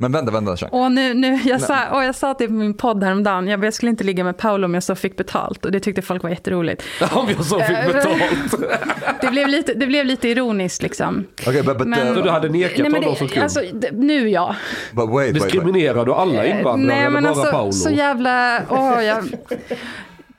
Men 0.00 0.12
vänta, 0.12 0.32
vänta, 0.32 0.56
Jack. 0.58 0.72
Och 0.72 0.92
nu, 0.92 1.14
nu, 1.14 1.38
jag, 1.44 1.60
sa, 1.60 1.88
och 1.90 2.04
jag 2.04 2.14
sa 2.14 2.34
det 2.38 2.46
på 2.46 2.52
min 2.52 2.74
podd 2.74 3.04
häromdagen, 3.04 3.48
jag, 3.48 3.64
jag 3.64 3.74
skulle 3.74 3.90
inte 3.90 4.04
ligga 4.04 4.24
med 4.24 4.36
Paolo 4.36 4.64
om 4.64 4.74
jag 4.74 4.82
så 4.82 4.94
fick 4.94 5.16
betalt. 5.16 5.64
Och 5.64 5.72
det 5.72 5.80
tyckte 5.80 6.02
folk 6.02 6.22
var 6.22 6.30
jätteroligt. 6.30 6.82
Om 7.12 7.28
jag 7.36 7.44
så 7.44 7.58
fick 7.60 7.76
Eh, 7.76 7.86
betalt. 7.86 8.22
Det 9.20 9.30
blev 9.30 9.48
lite, 9.48 9.74
det 9.74 9.86
blev 9.86 10.06
lite 10.06 10.28
ironiskt 10.28 10.82
liksom. 10.82 11.24
Okay, 11.46 11.62
but, 11.62 11.78
but, 11.78 11.86
Men- 11.88 11.98
Så 12.14 12.18
uh, 12.18 12.24
du 12.24 12.30
hade 12.30 12.48
nekat 12.48 12.78
Nej, 12.78 12.90
men 12.90 13.02
honom 13.02 13.16
som 13.16 13.26
det, 13.26 13.32
kund? 13.32 13.42
alltså, 13.42 13.60
det, 13.72 13.90
nu 13.92 14.28
ja. 14.28 14.54
but 14.92 15.08
wait. 15.10 15.34
Diskriminerar 15.34 16.04
du 16.04 16.12
alla 16.14 16.46
invandrare 16.46 16.96
Nej, 16.96 16.98
eller 16.98 17.10
men 17.10 17.22
bara 17.22 17.32
alltså, 17.32 17.50
Paolo? 17.52 17.72
så 17.72 17.90
jävla... 17.90 18.60
Åh, 18.68 19.04
jag... 19.04 19.24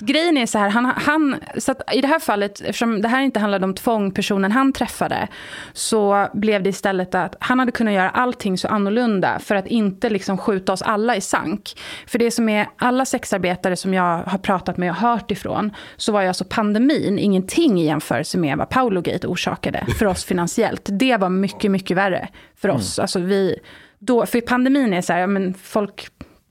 Grejen 0.01 0.37
är 0.37 0.45
så 0.45 0.57
här, 0.57 0.69
han, 0.69 0.85
han, 0.85 1.35
så 1.57 1.71
att 1.71 1.93
i 1.93 2.01
det 2.01 2.07
här 2.07 2.19
fallet, 2.19 2.61
eftersom 2.61 3.01
det 3.01 3.07
här 3.07 3.21
inte 3.21 3.39
handlade 3.39 3.65
om 3.65 3.73
tvång, 3.73 4.11
personen 4.11 4.51
han 4.51 4.73
träffade, 4.73 5.27
så 5.73 6.27
blev 6.33 6.63
det 6.63 6.69
istället 6.69 7.15
att 7.15 7.35
han 7.39 7.59
hade 7.59 7.71
kunnat 7.71 7.93
göra 7.93 8.09
allting 8.09 8.57
så 8.57 8.67
annorlunda 8.67 9.39
för 9.39 9.55
att 9.55 9.67
inte 9.67 10.09
liksom 10.09 10.37
skjuta 10.37 10.73
oss 10.73 10.81
alla 10.81 11.15
i 11.15 11.21
sank. 11.21 11.79
För 12.07 12.19
det 12.19 12.31
som 12.31 12.49
är 12.49 12.67
alla 12.77 13.05
sexarbetare 13.05 13.75
som 13.75 13.93
jag 13.93 14.23
har 14.23 14.37
pratat 14.37 14.77
med 14.77 14.89
och 14.89 14.97
hört 14.97 15.31
ifrån, 15.31 15.71
så 15.97 16.11
var 16.11 16.21
ju 16.21 16.27
alltså 16.27 16.45
pandemin 16.49 17.19
ingenting 17.19 17.81
i 17.81 17.85
jämförelse 17.85 18.37
med 18.37 18.57
vad 18.57 18.69
Paologate 18.69 19.27
orsakade 19.27 19.85
för 19.99 20.05
oss 20.05 20.25
finansiellt. 20.25 20.89
Det 20.91 21.17
var 21.17 21.29
mycket, 21.29 21.71
mycket 21.71 21.97
värre 21.97 22.27
för 22.55 22.69
oss. 22.69 22.99
Alltså 22.99 23.19
vi, 23.19 23.59
då, 23.99 24.25
för 24.25 24.41
pandemin 24.41 24.93
är 24.93 25.01
så 25.01 25.13
här, 25.13 25.19
ja, 25.19 25.27
men 25.27 25.53
folk 25.53 26.07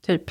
typ 0.06 0.30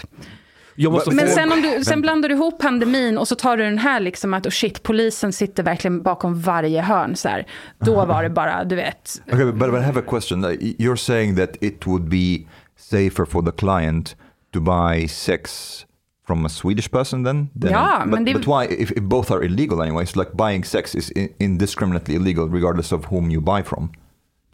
men 1.11 1.27
sen, 1.27 1.51
om 1.51 1.61
du, 1.61 1.83
sen 1.85 2.01
blandar 2.01 2.29
du 2.29 2.35
ihop 2.35 2.59
pandemin 2.59 3.17
och 3.17 3.27
så 3.27 3.35
tar 3.35 3.57
du 3.57 3.63
den 3.63 3.77
här 3.77 3.99
liksom 3.99 4.33
att 4.33 4.45
oh 4.45 4.49
shit, 4.49 4.83
polisen 4.83 5.33
sitter 5.33 5.63
verkligen 5.63 6.01
bakom 6.03 6.41
varje 6.41 6.81
hörn 6.81 7.15
så 7.15 7.29
här. 7.29 7.47
Då 7.79 8.05
var 8.05 8.23
det 8.23 8.29
bara, 8.29 8.63
du 8.63 8.75
vet. 8.75 9.21
Okay, 9.27 9.45
but, 9.45 9.55
but 9.55 9.69
I 9.81 9.83
have 9.83 9.99
a 9.99 10.03
question. 10.07 10.45
You're 10.45 10.95
saying 10.95 11.35
that 11.35 11.49
it 11.61 11.87
would 11.87 12.09
be 12.09 12.47
safer 12.77 13.25
for 13.25 13.41
the 13.41 13.51
client 13.51 14.15
to 14.53 14.59
buy 14.59 15.07
sex 15.07 15.73
from 16.27 16.45
a 16.45 16.49
Swedish 16.49 16.91
person 16.91 17.23
then? 17.23 17.49
then 17.61 17.71
Ja, 17.71 18.03
but, 18.05 18.25
det- 18.25 18.33
but 18.33 18.47
why, 18.47 18.65
if, 18.83 18.91
if 18.91 19.03
both 19.03 19.31
are 19.31 19.45
illegal 19.45 19.81
anyway, 19.81 20.05
so 20.05 20.19
like 20.19 20.31
buying 20.33 20.63
sex 20.65 20.95
is 20.95 21.09
in, 21.11 21.29
indiscriminately 21.39 22.15
illegal 22.15 22.49
regardless 22.49 22.91
of 22.91 23.05
whom 23.05 23.31
you 23.31 23.41
buy 23.41 23.63
from. 23.63 23.89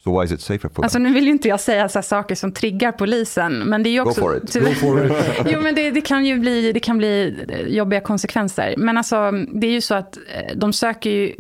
So 0.04 0.20
why 0.20 0.26
is 0.26 0.32
it 0.32 0.42
safer 0.42 0.70
for 0.70 0.84
Alltså 0.84 1.00
nu 1.00 1.14
vill 1.14 1.24
ju 1.24 1.32
inte 1.32 1.48
jag 1.48 1.60
säga 1.60 1.90
så 1.90 2.02
saker 2.02 2.36
som 2.36 2.52
triggar 2.52 2.92
polisen, 2.92 3.60
men 3.60 3.84
det 3.84 3.90
är 3.90 3.92
ju 3.92 4.04
Go 4.04 4.10
också... 4.10 4.22
for 4.22 4.38
it. 4.38 4.54
Go 4.54 4.74
for 4.74 5.06
it. 5.06 5.12
jo, 5.46 5.62
men 5.62 5.76
det, 5.76 5.92
det 5.92 6.02
kan 6.02 6.26
ju 6.26 6.40
bli, 6.40 6.72
det 6.72 6.80
kan 6.80 6.98
bli 6.98 7.46
eh, 7.50 7.60
jobbiga 7.60 8.02
konsekvenser. 8.02 8.74
Men 8.78 8.98
alltså, 8.98 9.32
det 9.32 9.68
är 9.68 9.72
ju 9.72 9.82
så 9.82 9.96
att 9.96 10.18
eh, 10.18 10.56
de 10.56 10.74
söker 10.74 11.10
ju... 11.10 11.34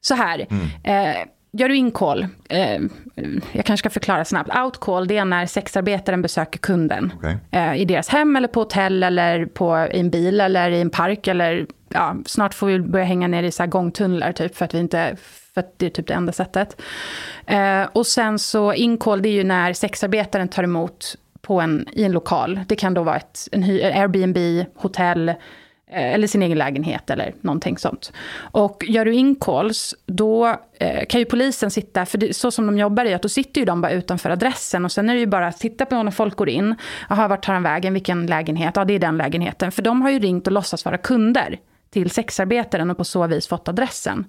Så 0.00 0.14
här, 0.14 0.46
eh, 0.84 1.16
gör 1.52 1.68
du 1.68 1.76
in-call, 1.76 2.26
eh, 2.48 2.80
jag 3.52 3.64
kanske 3.64 3.76
ska 3.76 3.90
förklara 3.90 4.24
snabbt. 4.24 4.50
Out-call, 4.50 5.06
det 5.06 5.16
är 5.16 5.24
när 5.24 5.46
sexarbetaren 5.46 6.22
besöker 6.22 6.58
kunden. 6.58 7.12
Okej. 7.16 7.36
Eh, 7.50 7.74
I 7.76 7.84
deras 7.84 8.08
hem 8.08 8.36
eller 8.36 8.48
på 8.48 8.60
hotell 8.60 9.02
eller 9.02 9.46
på, 9.46 9.88
i 9.92 10.00
en 10.00 10.10
bil 10.10 10.40
eller 10.40 10.70
i 10.70 10.80
en 10.80 10.90
park. 10.90 11.26
Eller, 11.26 11.66
ja, 11.88 12.16
snart 12.26 12.54
får 12.54 12.66
vi 12.66 12.78
börja 12.78 13.04
hänga 13.04 13.28
ner 13.28 13.42
i 13.42 13.50
så 13.50 13.62
här 13.62 13.70
gångtunnlar 13.70 14.32
typ, 14.32 14.56
för 14.56 14.64
att 14.64 14.74
vi 14.74 14.78
inte... 14.78 15.16
För 15.56 15.60
att 15.60 15.78
det 15.78 15.86
är 15.86 15.90
typ 15.90 16.06
det 16.06 16.14
enda 16.14 16.32
sättet. 16.32 16.80
Eh, 17.46 17.82
och 17.92 18.06
sen 18.06 18.38
så 18.38 18.72
inkall, 18.72 19.22
det 19.22 19.28
är 19.28 19.32
ju 19.32 19.44
när 19.44 19.72
sexarbetaren 19.72 20.48
tar 20.48 20.62
emot 20.62 21.16
på 21.40 21.60
en, 21.60 21.88
i 21.92 22.04
en 22.04 22.12
lokal. 22.12 22.60
Det 22.66 22.76
kan 22.76 22.94
då 22.94 23.02
vara 23.02 23.16
ett 23.16 23.48
en 23.52 23.62
hy- 23.62 24.00
Airbnb, 24.00 24.66
hotell, 24.74 25.28
eh, 25.28 25.34
eller 25.88 26.26
sin 26.26 26.42
egen 26.42 26.58
lägenhet 26.58 27.10
eller 27.10 27.34
någonting 27.40 27.78
sånt. 27.78 28.12
Och 28.36 28.84
gör 28.88 29.04
du 29.04 29.14
incalls, 29.14 29.94
då 30.06 30.56
eh, 30.78 31.06
kan 31.06 31.20
ju 31.20 31.24
polisen 31.24 31.70
sitta, 31.70 32.06
för 32.06 32.18
det, 32.18 32.36
så 32.36 32.50
som 32.50 32.66
de 32.66 32.78
jobbar 32.78 33.04
är 33.04 33.14
att 33.16 33.22
då 33.22 33.28
sitter 33.28 33.60
ju 33.60 33.64
de 33.64 33.80
bara 33.80 33.92
utanför 33.92 34.30
adressen 34.30 34.84
och 34.84 34.92
sen 34.92 35.10
är 35.10 35.14
det 35.14 35.20
ju 35.20 35.26
bara 35.26 35.46
att 35.46 35.58
titta 35.58 35.86
på 35.86 36.02
när 36.02 36.10
folk 36.10 36.36
går 36.36 36.48
in. 36.48 36.74
Jaha, 37.08 37.28
vart 37.28 37.44
tar 37.44 37.52
han 37.52 37.62
vägen? 37.62 37.92
Vilken 37.92 38.26
lägenhet? 38.26 38.76
Ja, 38.76 38.84
det 38.84 38.94
är 38.94 38.98
den 38.98 39.16
lägenheten. 39.16 39.72
För 39.72 39.82
de 39.82 40.02
har 40.02 40.10
ju 40.10 40.18
ringt 40.18 40.46
och 40.46 40.52
låtsas 40.52 40.84
vara 40.84 40.98
kunder 40.98 41.58
till 41.90 42.10
sexarbetaren 42.10 42.90
och 42.90 42.96
på 42.96 43.04
så 43.04 43.26
vis 43.26 43.46
fått 43.48 43.68
adressen. 43.68 44.24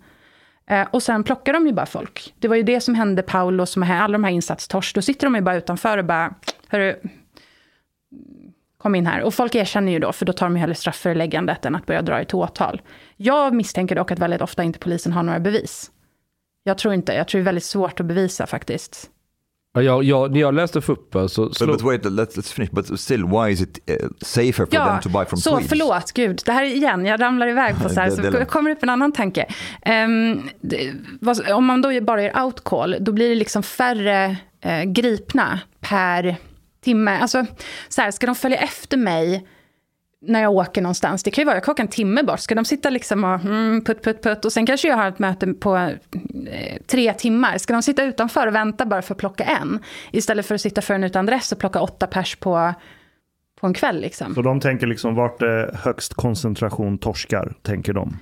Eh, 0.70 0.88
och 0.92 1.04
sen 1.04 1.24
plockar 1.24 1.54
de 1.54 1.68
ju 1.68 1.74
bara 1.74 1.86
folk. 1.86 2.34
Det 2.40 2.48
var 2.48 2.56
ju 2.56 2.64
det 2.64 2.82
som 2.82 2.96
hände 2.96 3.22
Paolo, 3.22 3.66
som 3.66 3.84
är 3.84 4.02
alla 4.02 4.12
de 4.12 4.24
här 4.24 4.32
insatstors. 4.32 4.94
Då 4.94 5.02
sitter 5.02 5.28
de 5.28 5.36
ju 5.36 5.42
bara 5.42 5.56
utanför 5.56 5.98
och 5.98 6.06
bara, 6.06 6.34
hörru, 6.68 6.96
kom 8.78 8.96
in 8.96 9.08
här. 9.08 9.22
Och 9.22 9.34
folk 9.34 9.56
erkänner 9.56 9.92
ju 9.92 10.00
då, 10.00 10.12
för 10.12 10.26
då 10.26 10.34
tar 10.34 10.46
de 10.46 10.56
ju 10.56 10.60
hellre 10.60 10.76
strafföreläggandet 10.76 11.66
än 11.66 11.76
att 11.76 11.86
börja 11.86 12.02
dra 12.02 12.22
i 12.22 12.26
åtal. 12.34 12.82
Jag 13.18 13.54
misstänker 13.54 13.96
dock 13.96 14.12
att 14.12 14.20
väldigt 14.20 14.42
ofta 14.42 14.64
inte 14.64 14.80
polisen 14.80 15.14
har 15.14 15.24
några 15.24 15.40
bevis. 15.40 15.92
Jag 16.64 16.78
tror 16.78 16.94
inte, 16.94 17.14
jag 17.14 17.28
tror 17.28 17.40
det 17.40 17.44
är 17.44 17.46
väldigt 17.46 17.64
svårt 17.64 18.00
att 18.00 18.06
bevisa 18.06 18.48
faktiskt. 18.48 19.10
Ja, 19.74 19.82
jag, 19.82 20.04
jag, 20.04 20.32
när 20.32 20.40
jag 20.40 20.54
läste 20.54 20.82
FUPen 20.82 21.30
så 21.30 21.46
But, 21.46 21.58
slog... 21.58 21.70
but 21.70 21.82
wait, 21.82 22.06
let's, 22.06 22.38
let's 22.38 22.54
finish. 22.54 22.72
But 22.72 23.00
still, 23.00 23.26
why 23.26 23.50
is 23.52 23.62
it 23.62 23.80
uh, 24.04 24.10
safer 24.22 24.54
for 24.54 24.66
them 24.66 25.00
to 25.02 25.10
buy 25.10 25.26
from 25.26 25.40
så 25.40 25.50
Swedes? 25.52 25.70
förlåt, 25.70 26.12
gud. 26.12 26.42
Det 26.46 26.52
här 26.52 26.64
är 26.64 26.68
igen, 26.76 27.06
jag 27.06 27.22
ramlar 27.22 27.48
iväg 27.48 27.76
på 27.84 27.90
så 27.94 28.00
här, 28.00 28.10
Det- 28.10 28.16
så 28.16 28.22
det 28.22 28.46
kommer 28.46 28.72
upp 28.72 28.84
en 28.84 28.90
annan 28.90 29.12
tanke. 29.12 29.46
Ehm, 29.82 30.42
det, 30.62 30.94
vad, 31.22 31.52
om 31.52 31.66
man 31.66 31.82
då 31.82 32.02
bara 32.02 32.24
gör 32.24 32.44
outcall, 32.44 32.96
då 33.00 33.12
blir 33.12 33.30
det 33.30 33.36
liksom 33.36 33.64
färre 33.64 34.38
eh, 34.62 34.84
gripna 34.84 35.60
per 35.80 36.36
timme. 36.84 37.18
Alltså, 37.22 37.46
så 37.90 38.02
här, 38.02 38.12
ska 38.12 38.26
de 38.26 38.36
följa 38.36 38.58
efter 38.58 38.98
mig 38.98 39.48
när 40.22 40.42
jag 40.42 40.52
åker 40.52 40.82
någonstans? 40.82 41.24
Det 41.24 41.32
kan 41.32 41.42
ju 41.42 41.46
vara, 41.46 41.56
jag 41.56 41.64
kan 41.64 41.72
åka 41.72 41.82
en 41.82 41.88
timme 41.88 42.24
bort. 42.24 42.40
Ska 42.40 42.56
de 42.56 42.66
sitta 42.66 42.90
liksom 42.90 43.24
och 43.24 43.46
mm, 43.46 43.84
putt, 43.84 44.04
putt, 44.04 44.24
putt 44.24 44.46
och 44.46 44.54
sen 44.54 44.66
kanske 44.66 44.88
jag 44.88 44.96
har 44.96 45.08
ett 45.08 45.20
möte 45.20 45.48
på 45.48 45.76
eh, 45.76 46.82
tre 46.88 47.14
timmar. 47.14 47.58
Ska 47.58 47.74
de 47.74 47.82
sitta 47.82 48.04
utanför 48.04 48.48
och 48.48 48.56
vänta 48.56 48.86
bara 48.86 49.02
för 49.02 49.14
att 49.14 49.20
plocka 49.20 49.44
en? 49.44 49.80
Istället 50.12 50.46
för 50.46 50.56
att 50.56 50.62
sitta 50.62 50.82
för 50.82 50.94
en 50.94 51.04
utan 51.04 51.26
adress 51.26 51.52
och 51.52 51.60
plocka 51.60 51.82
åtta 51.82 52.08
pers 52.08 52.36
på, 52.36 52.74
på 53.60 53.68
en 53.68 53.74
kväll 53.74 54.02
liksom. 54.02 54.36
Så 54.36 54.42
de 54.42 54.60
tänker 54.60 54.88
liksom 54.88 55.16
vart 55.16 55.40
det 55.40 55.52
är 55.52 55.80
högst 55.84 56.14
koncentration 56.14 56.98
torskar, 56.98 57.54
tänker 57.62 57.94
de. 57.94 58.18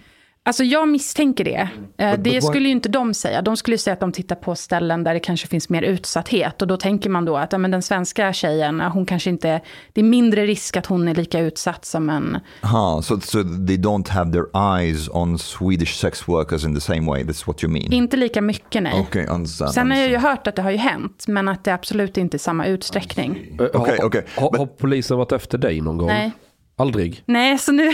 Alltså 0.47 0.63
jag 0.63 0.87
misstänker 0.87 1.43
det. 1.43 1.69
Eh, 1.97 2.05
But- 2.11 2.15
but 2.17 2.23
det 2.23 2.41
skulle 2.41 2.65
ju 2.65 2.71
inte 2.71 2.89
de 2.89 3.13
säga. 3.13 3.41
De 3.41 3.57
skulle 3.57 3.73
ju 3.73 3.77
säga 3.77 3.93
att 3.93 3.99
de 3.99 4.11
tittar 4.11 4.35
på 4.35 4.55
ställen 4.55 5.03
där 5.03 5.13
det 5.13 5.19
kanske 5.19 5.47
finns 5.47 5.69
mer 5.69 5.81
utsatthet. 5.81 6.61
Och 6.61 6.67
då 6.67 6.77
tänker 6.77 7.09
man 7.09 7.25
då 7.25 7.37
att 7.37 7.51
ja, 7.51 7.57
men 7.57 7.71
den 7.71 7.81
svenska 7.81 8.33
tjejen, 8.33 8.81
hon 8.81 9.05
kanske 9.05 9.29
inte... 9.29 9.61
Det 9.93 10.01
är 10.01 10.05
mindre 10.05 10.45
risk 10.45 10.77
att 10.77 10.85
hon 10.85 11.07
är 11.07 11.15
lika 11.15 11.39
utsatt 11.39 11.85
som 11.85 12.09
en... 12.09 12.37
Huh, 12.61 13.01
so, 13.01 13.19
so 13.19 13.43
they 13.43 13.77
don't 13.77 14.09
have 14.09 14.31
their 14.31 14.45
eyes 14.77 15.09
on 15.09 15.39
Swedish 15.39 15.95
sex 15.95 16.27
workers 16.27 16.65
in 16.65 16.75
the 16.75 16.81
same 16.81 17.11
way. 17.11 17.23
That's 17.23 17.47
what 17.47 17.63
you 17.63 17.73
mean. 17.73 17.93
Inte 17.93 18.17
lika 18.17 18.41
mycket, 18.41 18.83
nej. 18.83 18.99
Okay, 18.99 19.25
understand. 19.25 19.73
Sen 19.73 19.91
har 19.91 19.97
jag 19.97 20.09
ju 20.09 20.17
hört 20.17 20.47
att 20.47 20.55
det 20.55 20.61
har 20.61 20.71
ju 20.71 20.77
hänt, 20.77 21.25
men 21.27 21.47
att 21.47 21.63
det 21.63 21.73
absolut 21.73 22.17
inte 22.17 22.37
är 22.37 22.39
samma 22.39 22.65
utsträckning. 22.65 23.57
Eh, 23.59 23.65
Okej, 23.73 24.25
har, 24.37 24.57
har 24.57 24.65
polisen 24.65 25.17
varit 25.17 25.31
efter 25.31 25.57
dig 25.57 25.81
någon 25.81 25.97
gång? 25.97 26.07
Nej. 26.07 26.31
Aldrig? 26.77 27.23
Nej, 27.25 27.57
så 27.57 27.71
nu... 27.71 27.93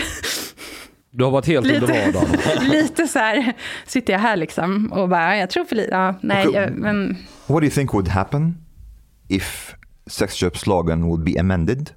Du 1.14 1.24
har 1.24 1.30
varit 1.30 1.46
helt 1.46 1.66
Lite. 1.66 1.80
under 1.80 2.12
radarn. 2.12 2.68
Lite 2.70 3.06
så 3.06 3.18
här, 3.18 3.52
sitter 3.86 4.12
jag 4.12 4.20
här 4.20 4.36
liksom 4.36 4.92
och 4.92 5.08
bara, 5.08 5.36
jag 5.36 5.50
tror 5.50 5.64
för 5.64 5.76
lite. 5.76 5.90
Ja, 5.90 6.14
nej, 6.20 6.46
Okej. 6.46 6.60
jag, 6.60 6.70
men 6.72 7.16
What 7.46 7.60
do 7.60 7.64
you 7.64 7.70
think 7.70 7.92
would 7.92 8.08
happen 8.08 8.54
if 9.28 9.74
sexköpslagen 10.06 11.02
would 11.04 11.24
be 11.24 11.40
amended 11.40 11.90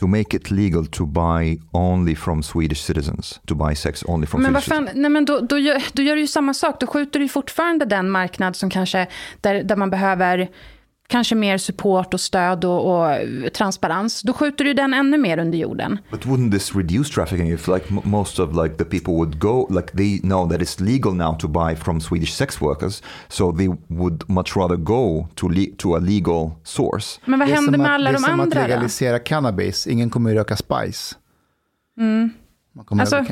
to 0.00 0.06
make 0.06 0.36
it 0.36 0.50
legal 0.50 0.86
to 0.86 1.06
buy 1.06 1.58
only 1.72 2.16
from 2.16 2.42
Swedish 2.42 2.82
citizens? 2.82 3.40
To 3.46 3.54
buy 3.54 3.74
sex 3.74 4.04
only 4.06 4.26
from 4.26 4.42
Men 4.42 4.52
Swedish 4.52 4.68
fan, 4.68 4.88
nej 4.94 5.10
men 5.10 5.24
då, 5.24 5.40
då, 5.40 5.58
gör, 5.58 5.82
då 5.92 6.02
gör 6.02 6.14
du 6.14 6.20
ju 6.20 6.26
samma 6.26 6.54
sak. 6.54 6.80
Då 6.80 6.86
skjuter 6.86 7.18
du 7.18 7.24
ju 7.24 7.28
fortfarande 7.28 7.84
den 7.84 8.10
marknad 8.10 8.56
som 8.56 8.70
kanske, 8.70 9.06
där, 9.40 9.62
där 9.62 9.76
man 9.76 9.90
behöver 9.90 10.48
kanske 11.12 11.34
mer 11.34 11.58
support 11.58 12.14
och 12.14 12.20
stöd 12.20 12.64
och, 12.64 13.02
och 13.02 13.16
transparens. 13.54 14.22
Då 14.22 14.32
skjuter 14.32 14.64
du 14.64 14.74
den 14.74 14.94
ännu 14.94 15.18
mer 15.18 15.38
under 15.38 15.58
jorden. 15.58 15.98
But 16.10 16.24
wouldn't 16.24 16.52
this 16.52 16.74
reduce 16.74 17.14
trafficking 17.14 17.52
if 17.52 17.68
like 17.68 17.84
most 18.04 18.38
of 18.38 18.62
like 18.62 18.74
the 18.76 18.84
people 18.84 19.12
would 19.12 19.38
go 19.38 19.66
like 19.70 19.96
they 19.96 20.18
know 20.18 20.50
that 20.50 20.60
it's 20.60 20.84
legal 20.84 21.14
now 21.14 21.38
to 21.38 21.48
buy 21.48 21.76
from 21.76 22.00
Swedish 22.00 22.32
sex 22.32 22.60
workers 22.60 23.02
so 23.28 23.52
they 23.52 23.68
would 23.88 24.28
much 24.28 24.56
rather 24.56 24.76
go 24.76 25.28
to 25.34 25.48
to 25.78 25.96
a 25.96 25.98
legal 25.98 26.50
source. 26.64 27.20
Men 27.24 27.38
vad 27.38 27.48
händer 27.48 27.78
med 27.78 27.92
alla 27.92 28.10
det 28.10 28.10
är 28.10 28.12
de 28.12 28.24
som 28.24 28.40
andra 28.40 28.44
att 28.44 28.68
då? 28.68 28.74
legalisera 28.74 29.18
cannabis. 29.18 29.86
Ingen 29.86 30.10
kommer 30.10 30.30
att 30.30 30.36
röka 30.36 30.56
spice. 30.56 31.14
Kommer 31.96 32.41
Alltså, 33.00 33.24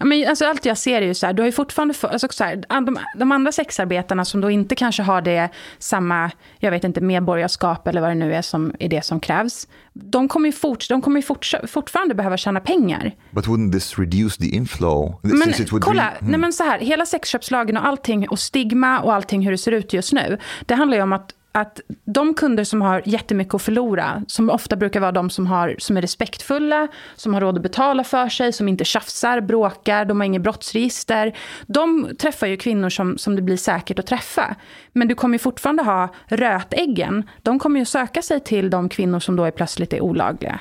Men, 0.00 0.28
alltså, 0.28 0.44
allt 0.44 0.64
jag 0.64 0.78
ser 0.78 1.02
är 1.02 1.06
ju 1.06 1.14
så 1.14 1.26
här, 1.26 1.32
du 1.32 1.42
har 1.42 1.46
ju 1.46 1.52
fortfarande, 1.52 1.94
för, 1.94 2.08
alltså, 2.08 2.28
så 2.30 2.44
här, 2.44 2.64
de, 2.68 2.98
de 3.16 3.32
andra 3.32 3.52
sexarbetarna 3.52 4.24
som 4.24 4.40
då 4.40 4.50
inte 4.50 4.74
kanske 4.74 5.02
har 5.02 5.22
det 5.22 5.48
samma, 5.78 6.30
jag 6.58 6.70
vet 6.70 6.84
inte, 6.84 7.00
medborgarskap 7.00 7.88
eller 7.88 8.00
vad 8.00 8.10
det 8.10 8.14
nu 8.14 8.34
är 8.34 8.42
som 8.42 8.74
är 8.78 8.88
det 8.88 9.04
som 9.04 9.20
krävs. 9.20 9.68
De 9.92 10.28
kommer 10.28 10.48
ju, 10.48 10.52
fort, 10.52 10.88
de 10.88 11.02
kommer 11.02 11.18
ju 11.18 11.22
fort, 11.22 11.50
fortfarande 11.66 12.14
behöva 12.14 12.36
tjäna 12.36 12.60
pengar. 12.60 13.12
But 13.30 13.46
wouldn't 13.46 13.72
this 13.72 13.98
reduce 13.98 14.36
the 14.36 14.48
inflow? 14.48 15.18
Men 15.22 15.42
since 15.42 15.62
it 15.62 15.72
would 15.72 15.84
kolla, 15.84 16.12
Hmm. 16.18 16.30
nej 16.30 16.40
men 16.40 16.52
så 16.52 16.64
här, 16.64 16.78
hela 16.78 17.06
sexköpslagen 17.06 17.76
och 17.76 17.86
allting 17.86 18.28
och 18.28 18.38
stigma 18.38 19.00
och 19.00 19.14
allting 19.14 19.42
hur 19.44 19.50
det 19.50 19.58
ser 19.58 19.72
ut 19.72 19.92
just 19.92 20.12
nu. 20.12 20.38
Det 20.66 20.74
handlar 20.74 20.96
ju 20.96 21.02
om 21.02 21.12
att, 21.12 21.30
att 21.56 21.80
de 22.04 22.34
kunder 22.34 22.64
som 22.64 22.82
har 22.82 23.02
jättemycket 23.04 23.54
att 23.54 23.62
förlora, 23.62 24.22
som 24.26 24.50
ofta 24.50 24.76
brukar 24.76 25.00
vara 25.00 25.12
de 25.12 25.30
som, 25.30 25.46
har, 25.46 25.74
som 25.78 25.96
är 25.96 26.00
respektfulla, 26.00 26.88
som 27.16 27.34
har 27.34 27.40
råd 27.40 27.56
att 27.56 27.62
betala 27.62 28.04
för 28.04 28.28
sig, 28.28 28.52
som 28.52 28.68
inte 28.68 28.84
tjafsar, 28.84 29.40
bråkar, 29.40 30.04
de 30.04 30.20
har 30.20 30.24
inget 30.26 30.42
brottsregister. 30.42 31.36
De 31.66 32.10
träffar 32.18 32.46
ju 32.46 32.56
kvinnor 32.56 32.88
som, 32.88 33.18
som 33.18 33.36
det 33.36 33.42
blir 33.42 33.56
säkert 33.56 33.98
att 33.98 34.06
träffa. 34.06 34.56
Men 34.92 35.08
du 35.08 35.14
kommer 35.14 35.34
ju 35.34 35.38
fortfarande 35.38 35.82
ha 35.82 36.08
rötäggen. 36.26 37.28
De 37.42 37.58
kommer 37.58 37.80
ju 37.80 37.86
söka 37.86 38.22
sig 38.22 38.40
till 38.40 38.70
de 38.70 38.88
kvinnor 38.88 39.20
som 39.20 39.36
då 39.36 39.44
är 39.44 39.50
plötsligt 39.50 39.92
är 39.92 40.00
olagliga. 40.00 40.60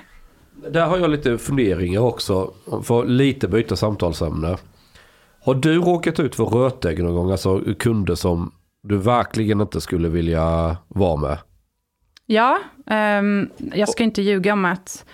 Där 0.70 0.86
har 0.86 0.98
jag 0.98 1.10
lite 1.10 1.38
funderingar 1.38 2.02
också. 2.02 2.54
För 2.84 3.02
att 3.02 3.10
lite 3.10 3.48
byta 3.48 3.76
samtalsämne. 3.76 4.58
Har 5.44 5.56
du 5.56 5.78
råkat 5.78 6.20
ut 6.20 6.36
för 6.36 6.46
rötägg 6.46 7.04
någon 7.04 7.16
gång? 7.16 7.32
Alltså 7.32 7.62
kunder 7.80 8.16
som 8.16 8.52
du 8.84 8.98
verkligen 8.98 9.62
inte 9.62 9.82
skulle 9.82 10.10
vilja 10.10 10.78
vara 10.88 11.16
med? 11.16 11.38
Ja, 12.26 12.60
ehm, 12.90 13.50
jag 13.74 13.90
ska 13.90 14.04
inte 14.04 14.22
ljuga 14.22 14.54
om 14.54 14.66
att... 14.66 15.06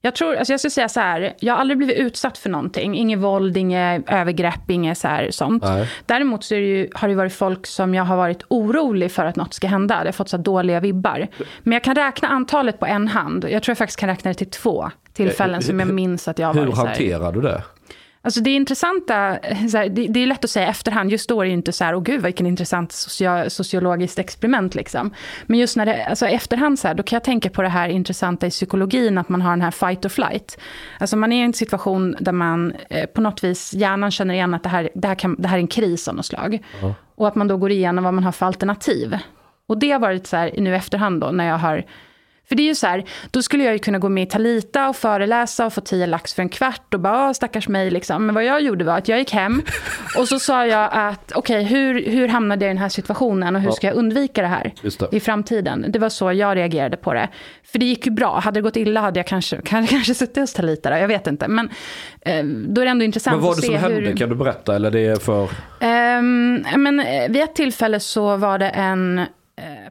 Jag 0.00 0.14
tror, 0.14 0.36
alltså 0.36 0.52
jag 0.52 0.60
ska 0.60 0.70
säga 0.70 0.88
så 0.88 1.00
här, 1.00 1.34
jag 1.40 1.54
har 1.54 1.60
aldrig 1.60 1.78
blivit 1.78 1.96
utsatt 1.96 2.38
för 2.38 2.50
någonting. 2.50 2.94
Inget 2.94 3.18
våld, 3.18 3.56
inget 3.56 4.10
övergrepp, 4.10 4.70
inget 4.70 4.98
så 4.98 5.08
här 5.08 5.30
sånt. 5.30 5.62
Nej. 5.62 5.90
Däremot 6.06 6.44
så 6.44 6.54
det 6.54 6.60
ju, 6.60 6.88
har 6.94 7.08
det 7.08 7.14
varit 7.14 7.32
folk 7.32 7.66
som 7.66 7.94
jag 7.94 8.04
har 8.04 8.16
varit 8.16 8.42
orolig 8.48 9.12
för 9.12 9.24
att 9.24 9.36
något 9.36 9.54
ska 9.54 9.66
hända. 9.66 9.94
Jag 9.98 10.04
har 10.04 10.12
fått 10.12 10.28
så 10.28 10.36
dåliga 10.36 10.80
vibbar. 10.80 11.26
Men 11.62 11.72
jag 11.72 11.84
kan 11.84 11.94
räkna 11.94 12.28
antalet 12.28 12.80
på 12.80 12.86
en 12.86 13.08
hand. 13.08 13.44
Jag 13.50 13.62
tror 13.62 13.70
jag 13.70 13.78
faktiskt 13.78 13.98
kan 14.00 14.08
räkna 14.08 14.28
det 14.30 14.34
till 14.34 14.50
två 14.50 14.90
tillfällen 15.12 15.62
som 15.62 15.80
jag 15.80 15.88
minns 15.88 16.28
att 16.28 16.38
jag 16.38 16.46
har 16.46 16.54
Hur 16.54 16.60
varit 16.60 16.74
så 16.74 16.80
här. 16.80 16.86
hanterar 16.88 17.32
du 17.32 17.40
det? 17.40 17.62
Alltså 18.22 18.40
det 18.40 18.50
intressanta, 18.50 19.38
så 19.70 19.78
här, 19.78 19.88
det, 19.88 20.06
det 20.06 20.20
är 20.22 20.26
lätt 20.26 20.44
att 20.44 20.50
säga 20.50 20.68
efterhand, 20.68 21.10
just 21.10 21.28
då 21.28 21.40
är 21.40 21.46
det 21.46 21.50
inte 21.52 21.72
så 21.72 21.84
här, 21.84 21.94
åh 21.94 22.02
gud 22.02 22.22
vilken 22.22 22.46
intressant 22.46 22.92
socia, 22.92 23.50
sociologiskt 23.50 24.18
experiment 24.18 24.74
liksom. 24.74 25.10
Men 25.46 25.58
just 25.58 25.76
när 25.76 25.86
det, 25.86 26.04
alltså 26.04 26.26
efterhand 26.26 26.78
så 26.78 26.88
här, 26.88 26.94
då 26.94 27.02
kan 27.02 27.16
jag 27.16 27.24
tänka 27.24 27.50
på 27.50 27.62
det 27.62 27.68
här 27.68 27.88
intressanta 27.88 28.46
i 28.46 28.50
psykologin, 28.50 29.18
att 29.18 29.28
man 29.28 29.42
har 29.42 29.50
den 29.50 29.62
här 29.62 29.70
fight 29.70 30.04
or 30.04 30.08
flight. 30.08 30.58
Alltså 30.98 31.16
man 31.16 31.32
är 31.32 31.42
i 31.42 31.44
en 31.44 31.52
situation 31.52 32.16
där 32.20 32.32
man 32.32 32.72
eh, 32.90 33.06
på 33.06 33.20
något 33.20 33.44
vis, 33.44 33.74
hjärnan 33.74 34.10
känner 34.10 34.34
igen 34.34 34.54
att 34.54 34.62
det 34.62 34.68
här, 34.68 34.90
det 34.94 35.08
här, 35.08 35.14
kan, 35.14 35.36
det 35.38 35.48
här 35.48 35.56
är 35.56 35.60
en 35.60 35.66
kris 35.66 36.08
av 36.08 36.14
något 36.14 36.26
slag. 36.26 36.64
Och 37.14 37.28
att 37.28 37.34
man 37.34 37.48
då 37.48 37.56
går 37.56 37.70
igenom 37.70 38.04
vad 38.04 38.14
man 38.14 38.24
har 38.24 38.32
för 38.32 38.46
alternativ. 38.46 39.18
Och 39.66 39.78
det 39.78 39.90
har 39.90 39.98
varit 39.98 40.26
så 40.26 40.36
här 40.36 40.54
nu 40.58 40.76
efterhand 40.76 41.20
då, 41.20 41.30
när 41.30 41.48
jag 41.48 41.58
har 41.58 41.84
för 42.48 42.54
det 42.54 42.62
är 42.62 42.66
ju 42.66 42.74
så 42.74 42.86
här, 42.86 43.04
då 43.30 43.42
skulle 43.42 43.64
jag 43.64 43.72
ju 43.72 43.78
kunna 43.78 43.98
gå 43.98 44.08
med 44.08 44.22
i 44.22 44.26
Talita 44.26 44.88
och 44.88 44.96
föreläsa 44.96 45.66
och 45.66 45.72
få 45.72 45.80
10 45.80 46.06
lax 46.06 46.34
för 46.34 46.42
en 46.42 46.48
kvart 46.48 46.94
och 46.94 47.00
bara, 47.00 47.26
"Åh, 47.26 47.32
stackars 47.32 47.68
mig 47.68 47.90
liksom. 47.90 48.26
Men 48.26 48.34
vad 48.34 48.44
jag 48.44 48.62
gjorde 48.62 48.84
var 48.84 48.98
att 48.98 49.08
jag 49.08 49.18
gick 49.18 49.32
hem 49.32 49.62
och 50.18 50.28
så 50.28 50.38
sa 50.38 50.66
jag 50.66 50.88
att, 50.92 51.32
okej, 51.34 51.64
hur, 51.64 52.04
hur 52.10 52.28
hamnade 52.28 52.64
jag 52.64 52.70
i 52.70 52.74
den 52.74 52.82
här 52.82 52.88
situationen 52.88 53.56
och 53.56 53.62
hur 53.62 53.70
ska 53.70 53.86
jag 53.86 53.96
undvika 53.96 54.42
det 54.42 54.48
här 54.48 54.72
det. 54.82 55.16
i 55.16 55.20
framtiden? 55.20 55.84
Det 55.88 55.98
var 55.98 56.08
så 56.08 56.32
jag 56.32 56.56
reagerade 56.56 56.96
på 56.96 57.14
det. 57.14 57.28
För 57.72 57.78
det 57.78 57.86
gick 57.86 58.06
ju 58.06 58.12
bra, 58.12 58.38
hade 58.40 58.58
det 58.60 58.62
gått 58.62 58.76
illa 58.76 59.00
hade 59.00 59.18
jag 59.18 59.26
kanske, 59.26 59.56
kanske, 59.64 59.94
kanske 59.94 60.14
suttit 60.14 60.36
hos 60.36 60.52
Talita 60.52 60.90
då, 60.90 60.96
jag 60.96 61.08
vet 61.08 61.26
inte. 61.26 61.48
Men 61.48 61.70
eh, 62.20 62.44
då 62.44 62.80
är 62.80 62.84
det 62.84 62.90
ändå 62.90 63.04
intressant 63.04 63.34
Men 63.36 63.40
vad 63.44 63.48
var 63.48 63.52
att 63.52 63.60
det 63.60 63.66
se 63.66 63.78
som 63.80 63.92
hur... 63.92 64.02
hände? 64.02 64.18
Kan 64.18 64.28
du 64.28 64.34
berätta? 64.34 64.76
Eller 64.76 64.90
det 64.90 65.06
är 65.06 65.16
för... 65.16 65.48
Ehm, 65.80 66.64
men 66.76 67.00
eh, 67.00 67.28
vid 67.28 67.42
ett 67.42 67.54
tillfälle 67.54 68.00
så 68.00 68.36
var 68.36 68.58
det 68.58 68.68
en 68.68 69.20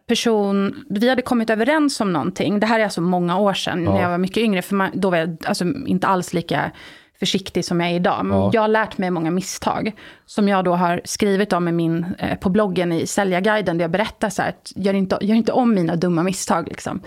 person, 0.08 0.86
vi 0.89 1.10
hade 1.10 1.21
kommit 1.21 1.49
överens 1.49 2.01
om 2.01 2.13
någonting. 2.13 2.60
Det 2.60 2.65
här 2.65 2.80
är 2.80 2.84
alltså 2.84 3.01
många 3.01 3.39
år 3.39 3.53
sedan, 3.53 3.84
när 3.84 4.01
jag 4.01 4.10
var 4.10 4.17
mycket 4.17 4.38
yngre. 4.38 4.62
För 4.62 4.75
man, 4.75 4.89
då 4.93 5.10
var 5.10 5.17
jag 5.17 5.38
alltså, 5.45 5.65
inte 5.86 6.08
alls 6.08 6.34
lika 6.34 6.71
försiktig 7.19 7.65
som 7.65 7.80
jag 7.82 7.89
är 7.89 7.95
idag. 7.95 8.25
Men 8.25 8.38
Ja. 8.38 8.49
jag 8.53 8.62
har 8.62 8.67
lärt 8.67 8.97
mig 8.97 9.12
många 9.12 9.32
misstag. 9.32 9.91
Som 10.25 10.47
jag 10.47 10.65
då 10.65 10.73
har 10.73 11.01
skrivit 11.06 11.53
om 11.53 11.67
i 11.67 11.71
min, 11.71 12.06
eh, 12.19 12.38
på 12.38 12.49
bloggen 12.49 12.91
i 12.91 13.08
Säljarguiden. 13.08 13.77
Där 13.77 13.84
jag 13.84 13.91
berättar 13.91 14.30
så 14.30 14.41
här, 14.41 14.49
att 14.49 14.73
gör 14.75 14.93
inte, 14.93 15.17
gör 15.21 15.36
inte 15.36 15.51
om 15.51 15.73
mina 15.73 15.95
dumma 15.95 16.23
misstag. 16.23 16.67
Liksom. 16.67 17.01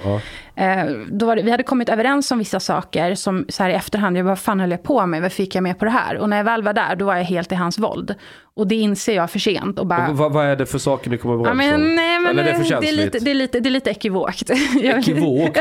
Eh, 0.54 0.84
då 1.10 1.26
var 1.26 1.36
det, 1.36 1.42
vi 1.42 1.50
hade 1.50 1.62
kommit 1.62 1.88
överens 1.88 2.30
om 2.30 2.38
vissa 2.38 2.60
saker. 2.60 3.14
Som 3.14 3.46
så 3.48 3.62
här 3.62 3.70
i 3.70 3.74
efterhand, 3.74 4.16
jag 4.16 4.24
bara, 4.24 4.30
vad 4.30 4.38
fan 4.38 4.60
höll 4.60 4.70
jag 4.70 4.82
på 4.82 5.06
med? 5.06 5.22
Varför 5.22 5.36
fick 5.36 5.54
jag 5.54 5.62
med 5.62 5.78
på 5.78 5.84
det 5.84 5.90
här? 5.90 6.16
Och 6.18 6.28
när 6.28 6.36
jag 6.36 6.44
väl 6.44 6.62
var 6.62 6.72
där, 6.72 6.96
då 6.96 7.04
var 7.04 7.16
jag 7.16 7.24
helt 7.24 7.52
i 7.52 7.54
hans 7.54 7.78
våld. 7.78 8.14
Och 8.56 8.66
det 8.68 8.74
inser 8.74 9.14
jag 9.16 9.30
för 9.30 9.38
sent. 9.38 9.78
Och 9.78 9.86
bara, 9.86 10.08
Vad, 10.12 10.32
vad 10.32 10.46
är 10.46 10.56
det 10.56 10.66
för 10.66 10.78
saker 10.78 11.10
ni 11.10 11.18
kommer 11.18 11.34
överens 11.34 11.64
Ja, 11.64 11.78
men, 11.78 11.94
nej, 11.96 12.18
men 12.20 12.30
Eller 12.30 12.44
det 12.44 12.50
är 12.50 12.54
för 12.54 12.60
det, 12.62 12.66
är 12.66 12.70
känsligt? 12.70 12.96
lite, 12.96 13.18
det, 13.24 13.30
är 13.30 13.34
lite, 13.34 13.60
det 13.60 13.68
är 13.68 13.70
lite 13.70 13.90
ekivokt. 13.90 14.50
Ekivokt? 14.82 15.58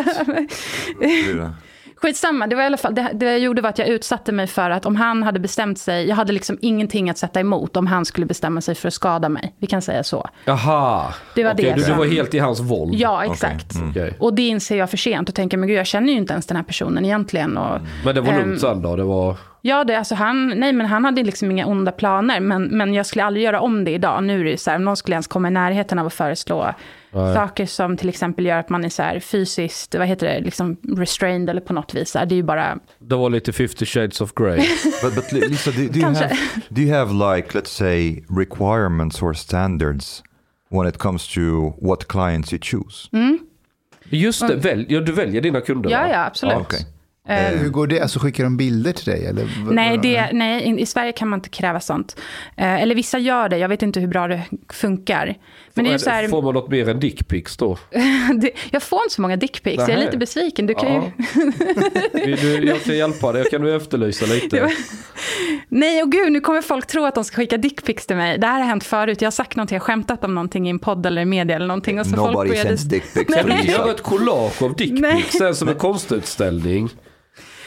Skitsamma, 2.02 2.48
det 2.48 2.56
var 2.56 2.64
i 2.64 2.66
alla 2.66 2.78
fall, 2.78 2.96
det, 2.96 3.10
det 3.14 3.26
jag 3.26 3.40
gjorde 3.40 3.62
var 3.62 3.70
att 3.70 3.78
jag 3.80 3.88
utsatte 3.88 4.32
mig 4.32 4.48
för 4.48 4.70
att 4.70 4.86
om 4.86 4.96
han 4.96 5.24
hade 5.24 5.40
bestämt 5.40 5.80
sig, 5.80 6.08
jag 6.08 6.16
hade 6.16 6.34
liksom 6.34 6.58
ingenting 6.62 7.10
att 7.10 7.18
sätta 7.18 7.40
emot 7.40 7.78
om 7.78 7.88
han 7.88 8.06
skulle 8.06 8.26
bestämma 8.26 8.62
sig 8.62 8.76
för 8.76 8.88
att 8.88 8.94
skada 8.94 9.30
mig. 9.30 9.56
Vi 9.58 9.68
kan 9.68 9.82
säga 9.82 10.04
så. 10.04 10.30
Jaha. 10.46 11.14
Det 11.36 11.44
var 11.44 11.54
Okej, 11.54 11.66
det 11.66 11.82
Du, 11.82 11.88
du 11.92 11.94
var 11.94 12.06
helt 12.06 12.34
i 12.34 12.40
hans 12.40 12.60
våld? 12.60 12.96
Ja, 12.96 13.26
exakt. 13.26 13.74
Okej. 13.90 14.14
Och 14.20 14.34
det 14.34 14.48
inser 14.48 14.78
jag 14.78 14.90
för 14.90 14.98
sent 14.98 15.30
och 15.30 15.36
tänker, 15.36 15.58
men 15.58 15.68
gud, 15.70 15.78
jag 15.78 15.88
känner 15.88 16.12
ju 16.12 16.18
inte 16.18 16.34
ens 16.34 16.46
den 16.46 16.58
här 16.58 16.64
personen 16.64 17.06
egentligen. 17.06 17.58
Och, 17.58 17.82
Men 18.06 18.16
det 18.16 18.22
var 18.22 18.34
Ehm, 18.34 18.40
lugnt 18.40 18.62
sen 18.62 18.82
då? 18.82 18.96
Det 18.96 19.04
var... 19.04 19.36
Ja, 19.62 19.84
det, 19.84 19.96
alltså 19.98 20.16
han, 20.16 20.48
nej, 20.56 20.74
men 20.74 20.86
han 20.88 21.06
hade 21.06 21.24
liksom 21.24 21.52
inga 21.52 21.66
onda 21.66 21.92
planer, 21.92 22.40
men, 22.40 22.64
men 22.64 22.94
jag 22.94 23.06
skulle 23.06 23.24
aldrig 23.24 23.46
göra 23.46 23.62
om 23.62 23.84
det 23.84 23.92
idag. 23.92 24.24
Nu 24.24 24.40
är 24.40 24.44
det 24.44 24.50
ju 24.52 24.58
så 24.58 24.70
här, 24.70 24.78
om 24.78 24.84
någon 24.84 24.98
skulle 24.98 25.16
ens 25.16 25.28
komma 25.28 25.48
i 25.48 25.52
närheten 25.52 26.00
av 26.00 26.08
att 26.08 26.14
föreslå 26.14 26.74
saker 27.12 27.66
som 27.66 27.98
till 27.98 28.10
exempel 28.10 28.46
gör 28.46 28.58
att 28.58 28.70
man 28.70 28.86
är 28.86 28.90
så 28.90 29.04
här 29.04 29.20
fysiskt, 29.20 29.96
vad 29.96 30.08
heter 30.08 30.28
det, 30.28 30.40
liksom 30.40 30.78
restrained 30.98 31.50
eller 31.50 31.62
på 31.62 31.74
något 31.74 31.94
vis. 31.94 32.12
Det 32.14 32.20
är 32.20 32.34
ju 32.34 32.44
bara, 32.44 32.80
Det 33.00 33.16
var 33.16 33.30
lite 33.30 33.54
50 33.54 33.86
shades 33.86 34.22
of 34.22 34.34
grey. 34.34 34.58
But, 35.04 35.16
but 35.16 35.32
Li- 35.32 35.48
Lisa, 35.48 35.72
do, 35.72 35.88
do, 35.88 36.00
you 36.00 36.06
have, 36.06 36.38
do 36.70 36.82
you 36.82 36.94
have 36.94 37.36
like, 37.36 37.58
let's 37.58 37.70
say, 37.70 38.24
requirements 38.30 39.22
or 39.22 39.34
standards 39.34 40.24
when 40.70 40.88
it 40.88 40.98
comes 40.98 41.28
to 41.34 41.74
what 41.82 42.08
clients 42.08 42.54
you 42.54 42.60
choose? 42.62 43.10
Just 44.10 44.48
det, 44.48 44.56
väl, 44.56 44.86
ja, 44.90 45.00
du 45.00 45.12
väljer 45.12 45.42
dina 45.42 45.62
kunder 45.62 45.90
ja, 45.90 46.02
va? 46.02 46.10
ja, 46.10 46.26
absolut. 46.26 46.54
Ja, 46.54 46.62
okej. 46.62 46.86
Eh, 47.30 47.60
Hur 47.60 47.70
går 47.70 47.88
det? 47.88 48.00
Alltså 48.02 48.20
skickar 48.20 48.44
de 48.44 48.58
bilder 48.58 48.92
till 48.92 49.06
dig? 49.06 49.26
Eller? 49.26 49.50
Nej, 49.72 49.98
det, 49.98 50.30
nej, 50.34 50.82
i 50.82 50.86
Sverige 50.86 51.12
kan 51.12 51.28
man 51.28 51.40
inte 51.40 51.50
kräva 51.50 51.80
sånt. 51.80 52.16
Eh, 52.58 52.82
eller 52.82 52.96
vissa 52.96 53.20
gör 53.20 53.50
det, 53.50 53.58
jag 53.58 53.70
vet 53.70 53.82
inte 53.82 54.00
hur 54.00 54.08
bra 54.08 54.28
det 54.28 54.42
funkar. 54.74 55.36
Men 55.74 55.86
det 55.86 55.94
är 55.94 55.98
så 55.98 56.10
här, 56.10 56.28
Får 56.28 56.42
man 56.42 56.54
något 56.54 56.70
mer 56.70 56.90
än 56.90 57.00
dickpics 57.00 57.58
då? 57.58 57.78
det, 58.42 58.52
jag 58.72 58.84
får 58.84 59.00
inte 59.04 59.16
så 59.16 59.22
många 59.22 59.36
dickpics, 59.36 59.78
jag 59.78 59.90
är 59.90 59.98
lite 59.98 60.18
besviken. 60.18 60.66
Du 60.66 60.74
kan 60.74 60.94
Ja. 60.94 61.12
ju, 62.14 62.26
Vill 62.26 62.38
du, 62.38 62.68
jag 62.68 62.84
kan 62.84 62.98
hjälpa 62.98 63.32
dig, 63.32 63.46
kan 63.52 63.62
du 63.62 63.76
efterlysa 63.76 64.26
lite? 64.26 64.70
nej, 65.70 66.04
och 66.04 66.12
gud, 66.12 66.32
nu 66.32 66.40
kommer 66.42 66.62
folk 66.62 66.88
tro 66.88 67.06
att 67.06 67.16
de 67.16 67.24
ska 67.24 67.36
skicka 67.36 67.58
dickpics 67.58 68.06
till 68.06 68.16
mig. 68.16 68.38
Det 68.38 68.48
här 68.48 68.60
har 68.60 68.68
hänt 68.68 68.84
förut, 68.84 69.22
jag 69.22 69.26
har 69.28 69.32
sagt 69.32 69.56
någonting, 69.56 69.76
jag 69.76 69.82
har 69.82 69.86
skämtat 69.86 70.24
om 70.24 70.36
någonting 70.36 70.68
i 70.68 70.70
en 70.70 70.80
podd 70.80 71.06
eller 71.06 71.26
media 71.26 71.56
eller 71.56 71.68
någonting. 71.68 72.00
Och 72.00 72.06
så 72.06 72.16
folk 72.16 72.32
Nobody 72.32 72.50
började... 72.50 72.70
sends 72.70 72.84
dick 72.84 73.14
pics 73.14 73.34
Kan 73.34 73.46
du 73.50 73.72
göra 73.72 73.92
ett 73.92 74.02
collage 74.04 74.62
av 74.64 74.76
dickpics 74.76 75.32
sen 75.38 75.56
som 75.56 75.68
en 75.70 75.76
konstutställning? 75.76 76.90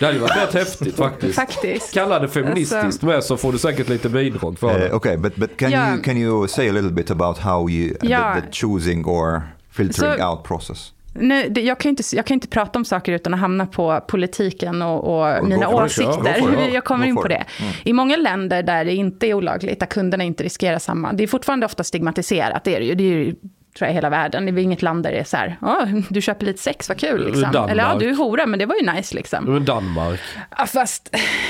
Det 0.02 0.06
hade 0.06 0.18
ju 0.18 0.22
varit 0.22 0.36
rätt 0.36 0.54
häftigt 0.54 0.96
faktiskt. 0.96 1.34
Faktiskt. 1.34 1.94
Kalla 1.94 2.18
det 2.18 2.28
feministiskt 2.28 2.84
Alltså- 2.84 3.06
med 3.06 3.24
så 3.24 3.36
får 3.36 3.52
du 3.52 3.58
säkert 3.58 3.88
lite 3.88 4.08
bidrag 4.08 4.58
för 4.58 4.78
det. 4.78 4.88
Uh, 4.88 4.94
okay, 4.96 5.16
but, 5.16 5.36
but 5.36 5.56
can, 5.56 5.70
Yeah. 5.70 5.94
you, 5.94 6.02
can 6.02 6.16
you 6.16 6.48
say 6.48 6.68
a 6.68 6.72
little 6.72 6.90
bit 6.90 7.10
about 7.10 7.38
how 7.38 7.70
you, 7.70 7.96
Yeah. 8.02 8.34
the, 8.34 8.40
the 8.40 8.52
choosing 8.52 9.04
or 9.04 9.42
filtering 9.70 10.12
So- 10.12 10.30
out 10.30 10.44
process? 10.44 10.92
Nu, 11.14 11.48
det, 11.48 11.60
jag, 11.60 11.80
kan 11.80 11.88
ju 11.88 11.90
inte, 11.90 12.02
jag 12.16 12.26
kan 12.26 12.34
inte 12.34 12.48
prata 12.48 12.78
om 12.78 12.84
saker 12.84 13.12
utan 13.12 13.34
att 13.34 13.40
hamna 13.40 13.66
på 13.66 14.00
politiken 14.08 14.82
och, 14.82 15.22
och 15.38 15.44
mina 15.48 15.68
åsikter. 15.68 16.36
ja, 16.56 16.66
it. 16.68 16.74
jag 16.74 16.84
kommer 16.84 17.06
in 17.06 17.16
på 17.16 17.28
det. 17.28 17.44
I 17.84 17.92
många 17.92 18.16
länder 18.16 18.62
där 18.62 18.84
det 18.84 18.94
inte 18.94 19.26
är 19.26 19.34
olagligt, 19.34 19.80
där 19.80 19.86
kunderna 19.86 20.24
inte 20.24 20.44
riskerar 20.44 20.78
samma, 20.78 21.12
det 21.12 21.22
är 21.22 21.26
fortfarande 21.26 21.66
ofta 21.66 21.84
stigmatiserat, 21.84 22.64
det 22.64 22.76
är 22.76 22.80
det 22.80 22.86
ju. 22.86 22.94
Det 22.94 23.04
är 23.04 23.08
ju 23.08 23.34
tror 23.78 23.86
jag, 23.86 23.90
i 23.90 23.94
hela 23.94 24.10
världen. 24.10 24.44
Det 24.44 24.50
är 24.50 24.52
väl 24.52 24.64
inget 24.64 24.82
land 24.82 25.02
där 25.02 25.12
det 25.12 25.18
är 25.18 25.24
så 25.24 25.36
här, 25.36 25.56
"Åh, 25.62 25.84
du 26.10 26.20
köper 26.20 26.46
lite 26.46 26.62
sex, 26.62 26.88
vad 26.88 26.98
kul. 26.98 27.24
Liksom. 27.26 27.52
Danmark. 27.52 27.70
Eller 27.70 27.82
ja, 27.82 27.96
du 27.98 28.08
är 28.08 28.14
hora, 28.14 28.46
men 28.46 28.58
det 28.58 28.66
var 28.66 28.74
ju 28.76 28.92
nice 28.92 29.14
liksom. 29.14 29.44
Men 29.44 29.64
Danmark. 29.64 30.20
Ja, 30.58 30.66
fast 30.66 31.08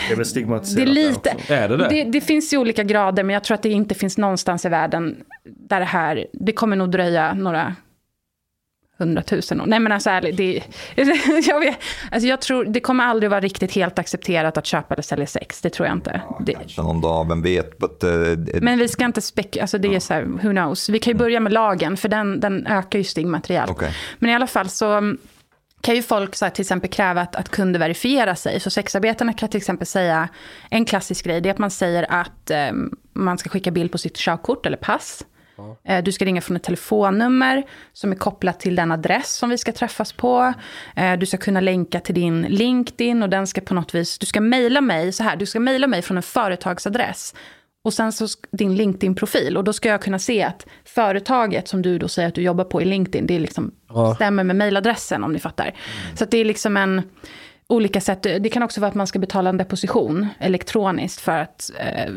Det 0.09 0.13
är 0.13 0.17
väl 0.17 0.27
stigmatiserat 0.27 0.87
det 0.87 0.93
lite. 0.93 1.35
Är 1.49 1.69
det 1.69 1.77
det? 1.77 1.89
det, 1.89 2.05
det 2.05 2.21
finns 2.21 2.53
ju 2.53 2.59
olika 2.59 2.83
grader, 2.83 3.23
men 3.23 3.35
jag 3.35 3.45
tror 3.45 3.55
att 3.55 3.63
det 3.63 3.69
inte 3.71 3.95
finns 3.95 4.19
någonstans 4.19 4.65
i 4.65 4.69
världen 4.69 5.17
där 5.45 5.81
det 5.81 5.87
här, 5.87 6.27
det 6.33 6.53
kommer 6.53 6.77
nog 6.77 6.91
dröja 6.91 7.35
några 7.35 7.75
hundratusen 8.99 9.61
år. 9.61 9.67
Nej 9.67 9.81
men 9.81 9.93
alltså 9.93 10.11
ärligt, 10.11 10.37
det, 10.37 10.63
jag, 11.49 11.61
vet, 11.61 11.77
alltså 12.11 12.29
jag 12.29 12.41
tror, 12.41 12.65
det 12.65 12.81
kommer 12.81 13.05
aldrig 13.05 13.31
vara 13.31 13.41
riktigt 13.41 13.73
helt 13.73 13.99
accepterat 13.99 14.57
att 14.57 14.67
köpa 14.67 14.95
eller 14.95 15.03
sälja 15.03 15.27
sex, 15.27 15.61
det 15.61 15.71
tror 15.71 15.89
jag 15.89 15.97
inte. 15.97 16.23
Det, 16.41 16.53
Kanske 16.53 16.83
någon 16.83 17.01
dag, 17.01 17.29
vem 17.29 17.43
vet. 17.43 17.79
But, 17.79 18.05
uh, 18.05 18.39
men 18.63 18.79
vi 18.79 18.89
ska 18.89 19.05
inte 19.05 19.21
spek... 19.21 19.57
Alltså 19.57 19.79
det 19.79 19.95
är 19.95 20.01
så 20.01 20.15
här, 20.15 20.23
who 20.23 20.51
knows. 20.51 20.89
Vi 20.89 20.99
kan 20.99 21.13
ju 21.13 21.19
börja 21.19 21.41
med 21.41 21.53
lagen, 21.53 21.97
för 21.97 22.09
den, 22.09 22.41
den 22.41 22.67
ökar 22.67 22.99
ju 22.99 23.05
stigmat 23.05 23.51
rejält. 23.51 23.71
Okej. 23.71 23.95
Men 24.19 24.31
i 24.31 24.35
alla 24.35 24.47
fall 24.47 24.69
så 24.69 24.93
mm, 24.93 25.19
kan 25.83 25.95
ju 25.95 26.03
folk 26.03 26.35
så 26.35 26.45
här, 26.45 26.51
till 26.51 26.63
exempel 26.63 26.91
kräva 26.91 27.21
att, 27.21 27.37
att 27.37 27.49
kunder 27.49 27.81
verifierar 27.81 28.35
sig. 28.35 28.61
Så 28.61 28.71
sexarbetarna 28.71 29.33
kan 29.33 29.49
till 29.49 29.59
exempel 29.59 29.87
säga, 29.87 30.29
en 30.71 30.85
klassisk 30.85 31.25
grej, 31.25 31.41
det 31.41 31.49
är 31.49 31.53
att 31.53 31.59
man 31.59 31.71
säger 31.71 32.07
att 32.13 32.51
eh, 32.51 32.73
man 33.13 33.39
ska 33.39 33.51
skicka 33.51 33.71
bild 33.71 33.93
på 33.93 33.99
sitt 33.99 34.17
körkort 34.17 34.67
eller 34.67 34.77
pass. 34.77 35.25
Eh, 35.85 36.03
Du 36.05 36.13
ska 36.13 36.25
ringa 36.25 36.41
från 36.41 36.57
ett 36.57 36.63
telefonnummer 36.63 37.63
som 37.93 38.13
är 38.13 38.17
kopplat 38.17 38.61
till 38.61 38.77
den 38.77 38.93
adress 38.93 39.35
som 39.35 39.51
vi 39.51 39.59
ska 39.59 39.73
träffas 39.73 40.13
på. 40.13 40.53
Eh, 40.97 41.13
Du 41.17 41.27
ska 41.27 41.37
kunna 41.37 41.61
länka 41.61 42.01
till 42.01 42.15
din 42.15 42.43
LinkedIn 42.43 43.23
och 43.23 43.29
den 43.29 43.47
ska 43.47 43.61
på 43.61 43.75
något 43.75 43.95
vis, 43.95 44.19
du 44.19 44.27
ska 44.27 44.41
mejla 44.41 44.81
mig 44.81 45.13
så 45.13 45.23
här, 45.23 45.37
du 45.37 45.47
ska 45.47 45.61
mejla 45.61 45.87
mig 45.87 46.03
från 46.03 46.17
en 46.17 46.23
företagsadress. 46.23 47.35
Och 47.85 47.95
sen 47.95 48.13
så 48.13 48.27
din 48.53 48.77
LinkedIn-profil. 48.77 49.57
Och 49.57 49.65
då 49.65 49.73
ska 49.73 49.89
jag 49.89 50.03
kunna 50.03 50.19
se 50.19 50.43
att 50.43 50.67
företaget 50.85 51.69
som 51.69 51.83
du 51.83 51.99
då 51.99 52.09
säger 52.09 52.29
att 52.29 52.35
du 52.35 52.43
jobbar 52.43 52.65
på 52.65 52.83
i 52.83 52.85
LinkedIn, 52.85 53.27
det 53.27 53.35
är 53.35 53.41
liksom, 53.41 53.73
stämmer 54.15 54.45
med 54.45 54.57
mejladressen 54.57 55.25
om 55.25 55.33
ni 55.33 55.39
fattar. 55.39 55.75
Så 56.15 56.25
att 56.25 56.31
det 56.31 56.39
är 56.39 56.45
liksom 56.45 56.77
en 56.77 57.03
olika 57.67 58.01
sätt. 58.01 58.23
Det 58.23 58.49
kan 58.53 58.63
också 58.63 58.81
vara 58.81 58.89
att 58.89 58.95
man 58.95 59.07
ska 59.07 59.19
betala 59.19 59.51
en 59.51 59.57
deposition 59.57 60.29
elektroniskt 60.39 61.21
för 61.21 61.39
att, 61.39 61.71
eh, 61.79 62.13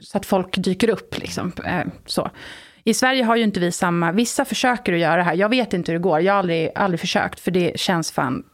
så 0.00 0.18
att 0.18 0.26
folk 0.26 0.56
dyker 0.56 0.88
upp. 0.88 1.18
Liksom, 1.18 1.52
eh, 1.64 1.82
så. 2.06 2.30
I 2.84 2.94
Sverige 2.94 3.24
har 3.24 3.36
ju 3.36 3.42
inte 3.42 3.60
vi 3.60 3.72
samma, 3.72 4.12
vissa 4.12 4.44
försöker 4.44 4.92
att 4.92 4.98
göra 4.98 5.16
det 5.16 5.22
här. 5.22 5.34
Jag 5.34 5.48
vet 5.48 5.72
inte 5.72 5.92
hur 5.92 5.98
det 5.98 6.02
går, 6.02 6.20
jag 6.20 6.32
har 6.32 6.38
aldrig, 6.38 6.70
aldrig 6.74 7.00
försökt, 7.00 7.40
för 7.40 7.50
det 7.50 7.80
känns 7.80 8.12
fan 8.12 8.44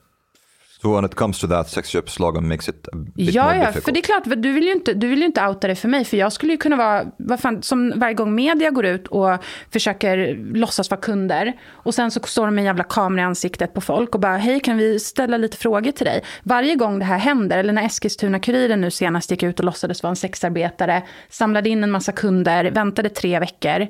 so 0.82 0.94
when 0.94 1.04
it 1.04 1.14
comes 1.14 1.38
to 1.40 1.46
that, 1.46 1.68
sexköpslagen 1.68 2.48
makes 2.48 2.68
it 2.68 2.88
a 2.92 2.96
bit 2.96 3.34
Ja, 3.34 3.44
more 3.44 3.56
ja, 3.56 3.60
difficult. 3.66 3.84
för 3.84 3.92
det 3.92 4.00
är 4.00 4.02
klart, 4.02 4.22
du 4.36 4.52
vill, 4.52 4.64
ju 4.64 4.72
inte, 4.72 4.94
du 4.94 5.08
vill 5.08 5.18
ju 5.18 5.24
inte 5.24 5.46
outa 5.46 5.68
det 5.68 5.74
för 5.74 5.88
mig, 5.88 6.04
för 6.04 6.16
jag 6.16 6.32
skulle 6.32 6.52
ju 6.52 6.58
kunna 6.58 6.76
vara, 6.76 7.04
vad 7.16 7.40
fan, 7.40 7.62
som 7.62 7.92
varje 7.96 8.14
gång 8.14 8.34
media 8.34 8.70
går 8.70 8.86
ut 8.86 9.06
och 9.08 9.30
försöker 9.72 10.34
låtsas 10.54 10.90
vara 10.90 11.00
kunder, 11.00 11.52
och 11.70 11.94
sen 11.94 12.10
så 12.10 12.20
står 12.20 12.46
de 12.46 12.54
med 12.54 12.62
en 12.62 12.66
jävla 12.66 12.84
kamera 12.84 13.22
i 13.22 13.24
ansiktet 13.24 13.74
på 13.74 13.80
folk 13.80 14.14
och 14.14 14.20
bara, 14.20 14.36
hej, 14.36 14.60
kan 14.60 14.76
vi 14.76 15.00
ställa 15.00 15.36
lite 15.36 15.56
frågor 15.56 15.92
till 15.92 16.06
dig? 16.06 16.24
Varje 16.42 16.74
gång 16.74 16.98
det 16.98 17.04
här 17.04 17.18
händer, 17.18 17.58
eller 17.58 17.72
när 17.72 17.82
Eskilstuna-Kuriren 17.82 18.80
nu 18.80 18.90
senast 18.90 19.30
gick 19.30 19.42
ut 19.42 19.58
och 19.58 19.64
låtsades 19.64 20.02
vara 20.02 20.10
en 20.10 20.16
sexarbetare, 20.16 21.02
samlade 21.28 21.68
in 21.68 21.84
en 21.84 21.90
massa 21.90 22.12
kunder, 22.12 22.64
väntade 22.70 23.08
tre 23.08 23.38
veckor, 23.38 23.86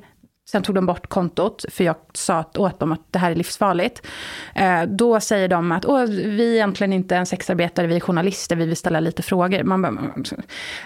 Sen 0.50 0.62
tog 0.62 0.74
de 0.74 0.86
bort 0.86 1.06
kontot, 1.06 1.64
för 1.68 1.84
jag 1.84 1.96
sa 2.12 2.44
åt 2.56 2.80
dem 2.80 2.92
att 2.92 3.00
det 3.10 3.18
här 3.18 3.30
är 3.30 3.34
livsfarligt. 3.34 4.06
Eh, 4.54 4.82
då 4.82 5.20
säger 5.20 5.48
de 5.48 5.72
att 5.72 5.84
Åh, 5.84 6.04
vi 6.06 6.50
är 6.50 6.54
egentligen 6.54 6.92
inte 6.92 7.16
en 7.16 7.26
sexarbetare, 7.26 7.86
vi 7.86 7.96
är 7.96 8.00
journalister, 8.00 8.56
vi 8.56 8.66
vill 8.66 8.76
ställa 8.76 9.00
lite 9.00 9.22
frågor. 9.22 9.62
Man 9.62 9.82
bara, 9.82 9.88
mm, 9.88 10.24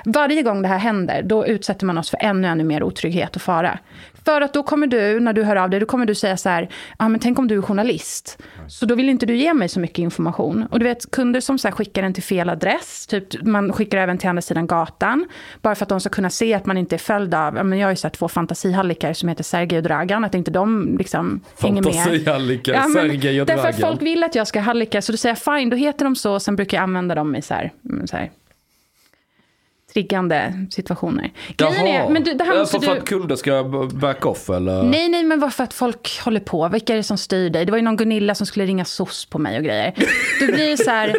varje 0.04 0.42
gång 0.42 0.62
det 0.62 0.68
här 0.68 0.78
händer, 0.78 1.22
då 1.22 1.46
utsätter 1.46 1.86
man 1.86 1.98
oss 1.98 2.10
för 2.10 2.18
ännu, 2.20 2.48
ännu 2.48 2.64
mer 2.64 2.82
otrygghet 2.82 3.36
och 3.36 3.42
fara. 3.42 3.78
För 4.24 4.40
att 4.40 4.54
då 4.54 4.62
kommer 4.62 4.86
du, 4.86 5.20
när 5.20 5.32
du 5.32 5.42
hör 5.42 5.56
av 5.56 5.70
dig, 5.70 5.80
då 5.80 5.86
kommer 5.86 6.06
du 6.06 6.14
säga 6.14 6.36
så 6.36 6.48
här, 6.48 6.68
ja 6.98 7.08
men 7.08 7.20
tänk 7.20 7.38
om 7.38 7.48
du 7.48 7.58
är 7.58 7.62
journalist. 7.62 8.38
Så 8.68 8.86
då 8.86 8.94
vill 8.94 9.08
inte 9.08 9.26
du 9.26 9.36
ge 9.36 9.54
mig 9.54 9.68
så 9.68 9.80
mycket 9.80 9.98
information. 9.98 10.66
Och 10.70 10.78
du 10.78 10.84
vet, 10.84 11.10
kunder 11.10 11.40
som 11.40 11.58
så 11.58 11.68
här 11.68 11.72
skickar 11.72 12.02
den 12.02 12.14
till 12.14 12.22
fel 12.22 12.48
adress, 12.48 13.06
typ 13.06 13.42
man 13.42 13.72
skickar 13.72 13.98
även 13.98 14.18
till 14.18 14.28
andra 14.28 14.42
sidan 14.42 14.66
gatan, 14.66 15.26
bara 15.62 15.74
för 15.74 15.84
att 15.84 15.88
de 15.88 16.00
ska 16.00 16.10
kunna 16.10 16.30
se 16.30 16.54
att 16.54 16.66
man 16.66 16.76
inte 16.76 16.96
är 16.96 16.98
följd 16.98 17.34
av, 17.34 17.56
ja 17.56 17.62
men 17.62 17.78
jag 17.78 17.86
har 17.86 17.92
ju 17.92 17.96
sett 17.96 18.12
två 18.12 18.28
fantasihallikar 18.28 19.12
som 19.12 19.28
heter 19.28 19.44
Sergej 19.44 19.76
och 19.76 19.82
Dragan, 19.82 20.24
att 20.24 20.34
inte 20.34 20.50
de 20.50 20.96
liksom 20.98 21.40
hänger 21.60 21.82
med. 21.82 21.94
Fantasihallikar, 21.94 22.72
men 22.72 22.92
Sergej 22.92 23.40
och 23.40 23.46
Därför 23.46 23.68
att 23.68 23.76
Dragan. 23.76 23.90
folk 23.92 24.02
vill 24.02 24.24
att 24.24 24.34
jag 24.34 24.46
ska 24.46 24.58
ha 24.58 24.64
hallickar, 24.64 25.00
så 25.00 25.12
då 25.12 25.18
säger 25.18 25.38
jag 25.44 25.58
fine, 25.58 25.70
då 25.70 25.76
heter 25.76 26.04
de 26.04 26.16
så, 26.16 26.40
sen 26.40 26.56
brukar 26.56 26.76
jag 26.76 26.82
använda 26.82 27.14
dem 27.14 27.36
i 27.36 27.42
så 27.42 27.54
här, 27.54 27.72
mm, 27.90 28.06
så 28.06 28.16
här 28.16 28.30
triggande 29.94 30.66
situationer. 30.70 31.32
Grejen 31.56 31.86
är, 31.86 32.08
men 32.08 32.24
du, 32.24 32.34
det 32.34 32.44
här 32.44 32.58
måste 32.58 32.78
för, 32.80 32.86
för 32.86 32.94
du... 32.94 33.00
att 33.00 33.08
kunder 33.08 33.36
ska 33.36 33.64
back 33.94 34.26
off 34.26 34.50
eller? 34.50 34.82
Nej, 34.82 35.08
nej, 35.08 35.24
men 35.24 35.40
varför 35.40 35.64
att 35.64 35.74
folk 35.74 36.20
håller 36.20 36.40
på? 36.40 36.68
Vilka 36.68 36.92
är 36.92 36.96
det 36.96 37.02
som 37.02 37.18
styr 37.18 37.50
dig? 37.50 37.64
Det 37.64 37.72
var 37.72 37.78
ju 37.78 37.84
någon 37.84 37.96
Gunilla 37.96 38.34
som 38.34 38.46
skulle 38.46 38.66
ringa 38.66 38.84
SOS 38.84 39.26
på 39.26 39.38
mig 39.38 39.58
och 39.58 39.64
grejer. 39.64 39.94
Du 40.40 40.46
blir 40.52 40.76
så 40.76 40.90
här... 40.90 41.16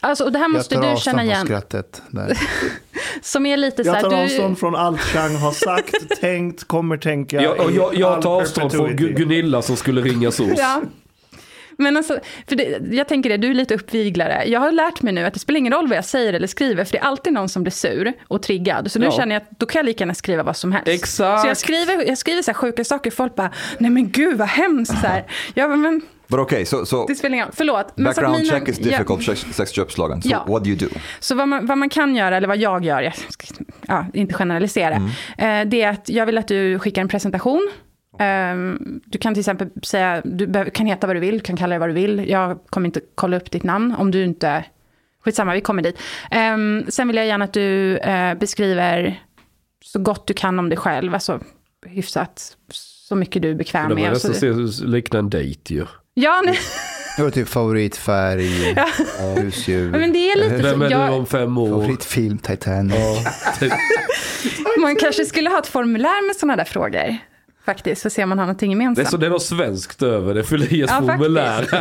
Alltså, 0.00 0.24
och 0.24 0.32
det 0.32 0.38
här 0.38 0.44
Jag 0.44 0.52
måste 0.52 0.74
tar 0.74 0.82
du 0.82 0.88
avstånd 0.88 1.04
känna 1.04 1.18
från 1.18 1.26
igen. 1.26 1.46
skrattet. 1.46 2.02
Där. 2.08 2.38
Som 3.22 3.46
är 3.46 3.56
lite 3.56 3.84
så 3.84 3.88
Jag 3.88 3.94
här... 3.94 4.02
tar 4.02 4.10
Du, 4.10 4.16
avstånd 4.16 4.58
från 4.58 4.74
allt 4.74 5.00
Chang 5.00 5.36
har 5.36 5.52
sagt, 5.52 6.20
tänkt, 6.20 6.64
kommer 6.64 6.96
tänka. 6.96 7.42
Jag, 7.42 7.60
och 7.60 7.72
jag, 7.72 7.94
jag 7.94 8.22
tar 8.22 8.40
avstånd 8.40 8.72
från 8.72 8.96
Gunilla 8.96 9.62
som 9.62 9.76
skulle 9.76 10.00
ringa 10.00 10.30
SOS. 10.30 10.50
Ja. 10.56 10.82
Men 11.80 11.96
alltså, 11.96 12.18
för 12.48 12.56
det, 12.56 12.78
jag 12.90 13.08
tänker 13.08 13.30
det, 13.30 13.36
du 13.36 13.50
är 13.50 13.54
lite 13.54 13.74
uppviglare. 13.74 14.42
Jag 14.46 14.60
har 14.60 14.72
lärt 14.72 15.02
mig 15.02 15.12
nu 15.12 15.24
att 15.24 15.34
det 15.34 15.40
spelar 15.40 15.58
ingen 15.58 15.72
roll 15.72 15.88
vad 15.88 15.96
jag 15.96 16.04
säger 16.04 16.32
eller 16.32 16.46
skriver, 16.46 16.84
för 16.84 16.92
det 16.92 16.98
är 16.98 17.02
alltid 17.04 17.32
någon 17.32 17.48
som 17.48 17.62
blir 17.62 17.72
sur 17.72 18.12
och 18.28 18.42
triggad. 18.42 18.90
Så 18.92 18.98
nu 18.98 19.04
Ja. 19.04 19.12
känner 19.12 19.34
jag 19.34 19.42
att 19.42 19.50
då 19.60 19.66
kan 19.66 19.78
jag 19.78 19.86
lika 19.86 20.02
gärna 20.02 20.14
skriva 20.14 20.42
vad 20.42 20.56
som 20.56 20.72
helst. 20.72 20.88
Exakt. 20.88 21.40
Så 21.42 21.48
jag 21.48 21.56
skriver, 21.56 22.04
jag 22.08 22.18
skriver 22.18 22.42
så 22.42 22.50
här 22.50 22.54
sjuka 22.56 22.84
saker, 22.84 23.10
folk 23.10 23.34
bara, 23.34 23.50
nej 23.78 23.90
men 23.90 24.10
gud 24.10 24.38
vad 24.38 24.48
hemskt. 24.48 25.00
Så 25.00 25.06
här. 25.06 25.24
Jag 25.54 25.78
men 25.78 26.00
But 26.26 26.38
okay, 26.40 26.64
so, 26.64 26.86
so 26.86 27.06
det 27.06 27.14
spelar 27.14 27.34
ingen 27.34 27.46
roll, 27.46 27.54
förlåt. 27.56 27.96
Background 27.96 28.36
mina- 28.38 28.50
check 28.58 28.68
is 28.68 28.78
ja. 28.78 28.84
difficult, 28.90 29.24
sex, 29.24 29.46
sexköpslagen. 29.56 30.22
So 30.22 30.28
Ja. 30.32 30.44
what 30.48 30.64
do 30.64 30.70
you 30.70 30.78
do? 30.78 30.86
Så 31.20 31.34
vad 31.34 31.48
man, 31.48 31.66
vad 31.66 31.78
man 31.78 31.88
kan 31.88 32.16
göra, 32.16 32.36
eller 32.36 32.48
vad 32.48 32.56
jag 32.56 32.84
gör, 32.84 33.02
jag 33.02 33.14
ska 33.16 33.46
ja, 33.88 34.06
inte 34.14 34.34
generalisera, 34.34 34.94
eh, 35.38 35.64
det 35.66 35.82
är 35.82 35.88
att 35.88 36.08
jag 36.08 36.26
vill 36.26 36.38
att 36.38 36.48
du 36.48 36.78
skickar 36.78 37.02
en 37.02 37.08
presentation. 37.08 37.70
Ehm, 38.18 39.00
du 39.06 39.18
kan 39.18 39.34
till 39.34 39.40
exempel 39.40 39.68
säga, 39.82 40.20
du 40.24 40.70
kan 40.70 40.86
heta 40.86 41.06
vad 41.06 41.16
du 41.16 41.20
vill, 41.20 41.34
du 41.34 41.40
kan 41.40 41.56
kalla 41.56 41.74
det 41.74 41.78
vad 41.78 41.88
du 41.88 41.92
vill. 41.92 42.28
Jag 42.30 42.58
kommer 42.70 42.86
inte 42.86 43.00
kolla 43.14 43.36
upp 43.36 43.50
ditt 43.50 43.62
namn 43.64 43.94
om 43.98 44.10
du 44.10 44.24
inte... 44.24 44.64
Skitsamma, 45.24 45.54
vi 45.54 45.60
kommer 45.60 45.82
dit. 45.82 45.98
Ehm, 46.30 46.84
sen 46.88 47.06
vill 47.08 47.16
jag 47.16 47.26
gärna 47.26 47.44
att 47.44 47.52
du 47.52 47.96
eh, 47.98 48.34
beskriver 48.34 49.20
så 49.84 49.98
gott 49.98 50.26
du 50.26 50.34
kan 50.34 50.58
om 50.58 50.68
dig 50.68 50.78
själv, 50.78 51.14
alltså 51.14 51.40
hyfsat 51.86 52.56
så 52.72 53.16
mycket 53.16 53.42
du 53.42 53.50
är 53.50 53.54
bekväm 53.54 53.88
Det 53.88 53.94
var 53.94 54.02
med. 54.02 54.10
och 54.12 54.16
så- 54.20 54.28
nästan 54.28 54.68
se- 54.72 54.84
likna 54.86 55.18
en 55.18 55.30
dejt 55.30 55.74
ju. 55.74 55.86
Ja, 56.14 56.42
nej, 56.46 56.58
Jag 57.16 57.24
har 57.24 57.30
typ 57.30 57.48
favoritfärg, 57.48 58.76
husdjur, 59.42 59.90
men 59.90 60.12
det 60.12 60.18
är 60.32 60.36
lite 60.36 60.56
Vem 60.62 60.78
så. 60.78 60.84
är 60.84 60.88
du 60.88 60.94
Jag, 60.94 61.14
om 61.14 61.26
fem 61.26 61.58
år? 61.58 61.68
favoritfilm 61.68 62.38
Titanic. 62.38 63.26
man 64.80 64.96
kanske 64.96 65.24
skulle 65.24 65.50
ha 65.50 65.58
ett 65.58 65.66
formulär 65.66 66.26
med 66.26 66.36
sådana 66.36 66.56
där 66.56 66.64
frågor. 66.64 67.16
Faktiskt, 67.66 68.02
för 68.02 68.08
att 68.08 68.12
se 68.12 68.22
om 68.22 68.28
man 68.28 68.38
har 68.38 68.46
någonting 68.46 68.70
Det 68.70 68.72
är, 68.74 68.80
gemensamt. 68.82 69.08
så, 69.10 69.16
det 69.16 69.26
är 69.26 69.30
något 69.30 69.42
svenskt 69.42 70.02
över 70.02 70.34
det. 70.34 70.44
Fyll 70.44 70.62
i 70.74 70.82
ett 70.82 70.90
Ja, 70.90 70.96
formulär 71.06 71.66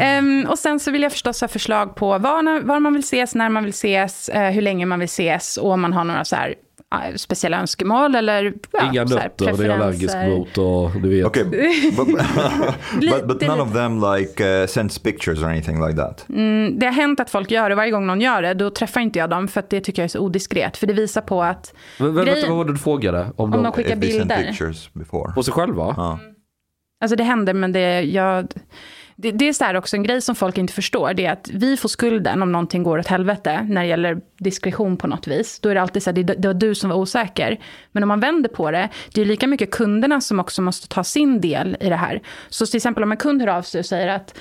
Ehm, 0.00 0.46
och 0.48 0.58
sen 0.58 0.80
så 0.80 0.90
vill 0.90 1.02
jag 1.02 1.12
förstås 1.12 1.40
ha 1.40 1.48
förslag 1.48 1.94
på 1.96 2.18
var, 2.18 2.60
var 2.60 2.80
man 2.80 2.92
vill 2.92 3.00
ses, 3.02 3.34
när 3.34 3.48
man 3.48 3.64
vill 3.64 3.70
ses, 3.70 4.28
eh, 4.28 4.50
hur 4.50 4.62
länge 4.62 4.86
man 4.86 4.98
vill 4.98 5.06
ses 5.06 5.56
och 5.56 5.70
om 5.70 5.80
man 5.80 5.92
har 5.92 6.04
några 6.04 6.24
så 6.24 6.36
här, 6.36 6.54
speciella 7.16 7.60
önskemål 7.60 8.14
eller 8.14 8.54
ja, 8.72 8.90
Inga 8.90 9.04
nötter, 9.04 9.56
det 9.56 9.64
är 9.64 9.70
allergisk 9.70 10.16
mot 10.16 10.58
och 10.58 10.90
du 11.02 11.08
vet. 11.08 11.26
Okay, 11.26 11.44
but, 11.96 12.06
but, 13.00 13.28
but 13.28 13.40
none 13.40 13.62
of 13.62 13.72
them 13.72 14.14
like 14.14 14.60
uh, 14.60 14.66
sends 14.66 14.98
pictures 14.98 15.42
or 15.42 15.46
anything 15.46 15.86
like 15.86 15.96
that. 15.96 16.26
Mm, 16.28 16.78
det 16.78 16.86
har 16.86 16.92
hänt 16.92 17.20
att 17.20 17.30
folk 17.30 17.50
gör 17.50 17.68
det, 17.68 17.74
varje 17.74 17.90
gång 17.90 18.06
någon 18.06 18.20
gör 18.20 18.42
det, 18.42 18.54
då 18.54 18.70
träffar 18.70 19.00
inte 19.00 19.18
jag 19.18 19.30
dem 19.30 19.48
för 19.48 19.60
att 19.60 19.70
det 19.70 19.80
tycker 19.80 20.02
jag 20.02 20.04
är 20.04 20.08
så 20.08 20.18
odiskret. 20.18 20.76
För 20.76 20.86
det 20.86 20.92
visar 20.92 21.20
på 21.20 21.42
att 21.42 21.74
Men, 21.98 22.14
Grejen- 22.14 22.34
vänta, 22.34 22.48
vad 22.48 22.56
var 22.58 22.64
det 22.64 22.72
du 22.72 22.78
frågade? 22.78 23.20
Om, 23.20 23.32
om 23.36 23.50
de, 23.50 23.62
de 23.62 23.72
skickar 23.72 23.96
bilder. 23.96 25.34
på 25.34 25.42
sig 25.42 25.54
själva? 25.54 25.94
Ja. 25.96 26.18
Alltså 27.00 27.16
det 27.16 27.24
händer, 27.24 27.54
men 27.54 27.72
det, 27.72 28.00
jag, 28.02 28.48
det, 29.20 29.32
det 29.32 29.48
är 29.48 29.52
så 29.52 29.64
här 29.64 29.76
också 29.76 29.96
en 29.96 30.02
grej 30.02 30.20
som 30.20 30.34
folk 30.34 30.58
inte 30.58 30.72
förstår. 30.72 31.14
Det 31.14 31.26
är 31.26 31.32
att 31.32 31.50
vi 31.52 31.76
får 31.76 31.88
skulden 31.88 32.42
om 32.42 32.52
någonting 32.52 32.82
går 32.82 32.98
åt 32.98 33.06
helvete 33.06 33.66
när 33.68 33.80
det 33.80 33.86
gäller 33.86 34.20
diskretion 34.38 34.96
på 34.96 35.06
något 35.06 35.26
vis. 35.26 35.60
Då 35.60 35.68
är 35.68 35.74
det 35.74 35.82
alltid 35.82 36.02
så 36.02 36.10
här, 36.10 36.14
det, 36.14 36.22
det 36.22 36.48
var 36.48 36.54
du 36.54 36.74
som 36.74 36.90
var 36.90 36.96
osäker. 36.96 37.60
Men 37.92 38.02
om 38.02 38.08
man 38.08 38.20
vänder 38.20 38.48
på 38.48 38.70
det, 38.70 38.88
det 39.14 39.20
är 39.20 39.24
lika 39.24 39.46
mycket 39.46 39.70
kunderna 39.70 40.20
som 40.20 40.40
också 40.40 40.62
måste 40.62 40.88
ta 40.88 41.04
sin 41.04 41.40
del 41.40 41.76
i 41.80 41.88
det 41.88 41.96
här. 41.96 42.22
Så 42.48 42.66
till 42.66 42.76
exempel 42.76 43.02
om 43.02 43.12
en 43.12 43.18
kund 43.18 43.42
hör 43.42 43.48
av 43.48 43.62
sig 43.62 43.78
och 43.78 43.86
säger 43.86 44.08
att 44.08 44.38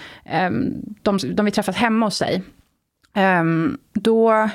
um, 0.48 0.74
de, 1.02 1.18
de 1.34 1.46
vill 1.46 1.54
träffas 1.54 1.76
hemma 1.76 2.06
hos 2.06 2.18
sig. 2.18 2.44
um, 3.16 3.78
då 3.94 4.50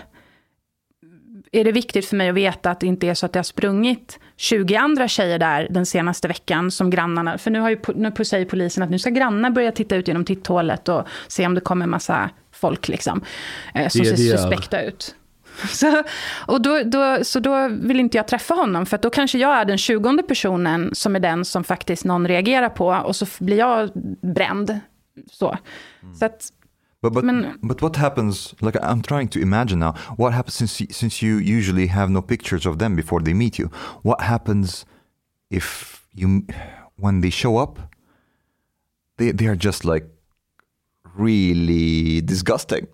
är 1.52 1.64
det 1.64 1.72
viktigt 1.72 2.06
för 2.06 2.16
mig 2.16 2.28
att 2.28 2.34
veta 2.34 2.70
att 2.70 2.80
det 2.80 2.86
inte 2.86 3.06
är 3.06 3.14
så 3.14 3.26
att 3.26 3.32
det 3.32 3.38
har 3.38 3.44
sprungit 3.44 4.18
20 4.42 4.76
andra 4.76 5.08
tjejer 5.08 5.38
där 5.38 5.66
den 5.70 5.86
senaste 5.86 6.28
veckan 6.28 6.70
som 6.70 6.90
grannarna. 6.90 7.38
För 7.38 7.50
nu, 7.50 7.60
har 7.60 7.70
ju, 7.70 7.78
nu 7.94 8.24
säger 8.24 8.46
polisen 8.46 8.82
att 8.82 8.90
nu 8.90 8.98
ska 8.98 9.10
grannar 9.10 9.50
börja 9.50 9.72
titta 9.72 9.96
ut 9.96 10.08
genom 10.08 10.24
titthålet 10.24 10.88
och 10.88 11.06
se 11.28 11.46
om 11.46 11.54
det 11.54 11.60
kommer 11.60 11.86
massa 11.86 12.30
folk 12.52 12.88
liksom, 12.88 13.24
eh, 13.74 13.88
som 13.88 14.04
ser 14.04 14.16
suspekta 14.16 14.82
ut. 14.82 15.14
Så, 15.68 16.02
och 16.46 16.62
då, 16.62 16.82
då, 16.84 17.24
så 17.24 17.40
då 17.40 17.68
vill 17.68 18.00
inte 18.00 18.16
jag 18.16 18.28
träffa 18.28 18.54
honom, 18.54 18.86
för 18.86 18.98
då 18.98 19.10
kanske 19.10 19.38
jag 19.38 19.56
är 19.56 19.64
den 19.64 19.78
tjugonde 19.78 20.22
personen 20.22 20.90
som 20.94 21.16
är 21.16 21.20
den 21.20 21.44
som 21.44 21.64
faktiskt 21.64 22.04
någon 22.04 22.28
reagerar 22.28 22.68
på, 22.68 22.86
och 22.86 23.16
så 23.16 23.26
blir 23.38 23.58
jag 23.58 23.90
bränd. 24.20 24.80
Så. 25.30 25.56
Mm. 26.02 26.14
så 26.14 26.24
att, 26.24 26.48
But 27.02 27.14
but, 27.14 27.24
Men, 27.24 27.58
but 27.62 27.82
what 27.82 27.96
happens? 27.96 28.54
Like 28.60 28.76
I'm 28.80 29.02
trying 29.02 29.28
to 29.30 29.40
imagine 29.40 29.80
now. 29.80 29.92
What 30.16 30.32
happens 30.32 30.54
since 30.54 30.96
since 30.96 31.20
you 31.20 31.36
usually 31.38 31.88
have 31.88 32.08
no 32.10 32.22
pictures 32.22 32.64
of 32.64 32.78
them 32.78 32.94
before 32.94 33.20
they 33.20 33.34
meet 33.34 33.58
you? 33.58 33.66
What 34.02 34.20
happens 34.20 34.86
if 35.50 36.06
you 36.14 36.46
when 36.96 37.20
they 37.20 37.30
show 37.30 37.56
up? 37.56 37.78
They 39.18 39.32
they 39.32 39.48
are 39.48 39.56
just 39.56 39.84
like 39.84 40.06
really 41.16 42.20
disgusting, 42.20 42.86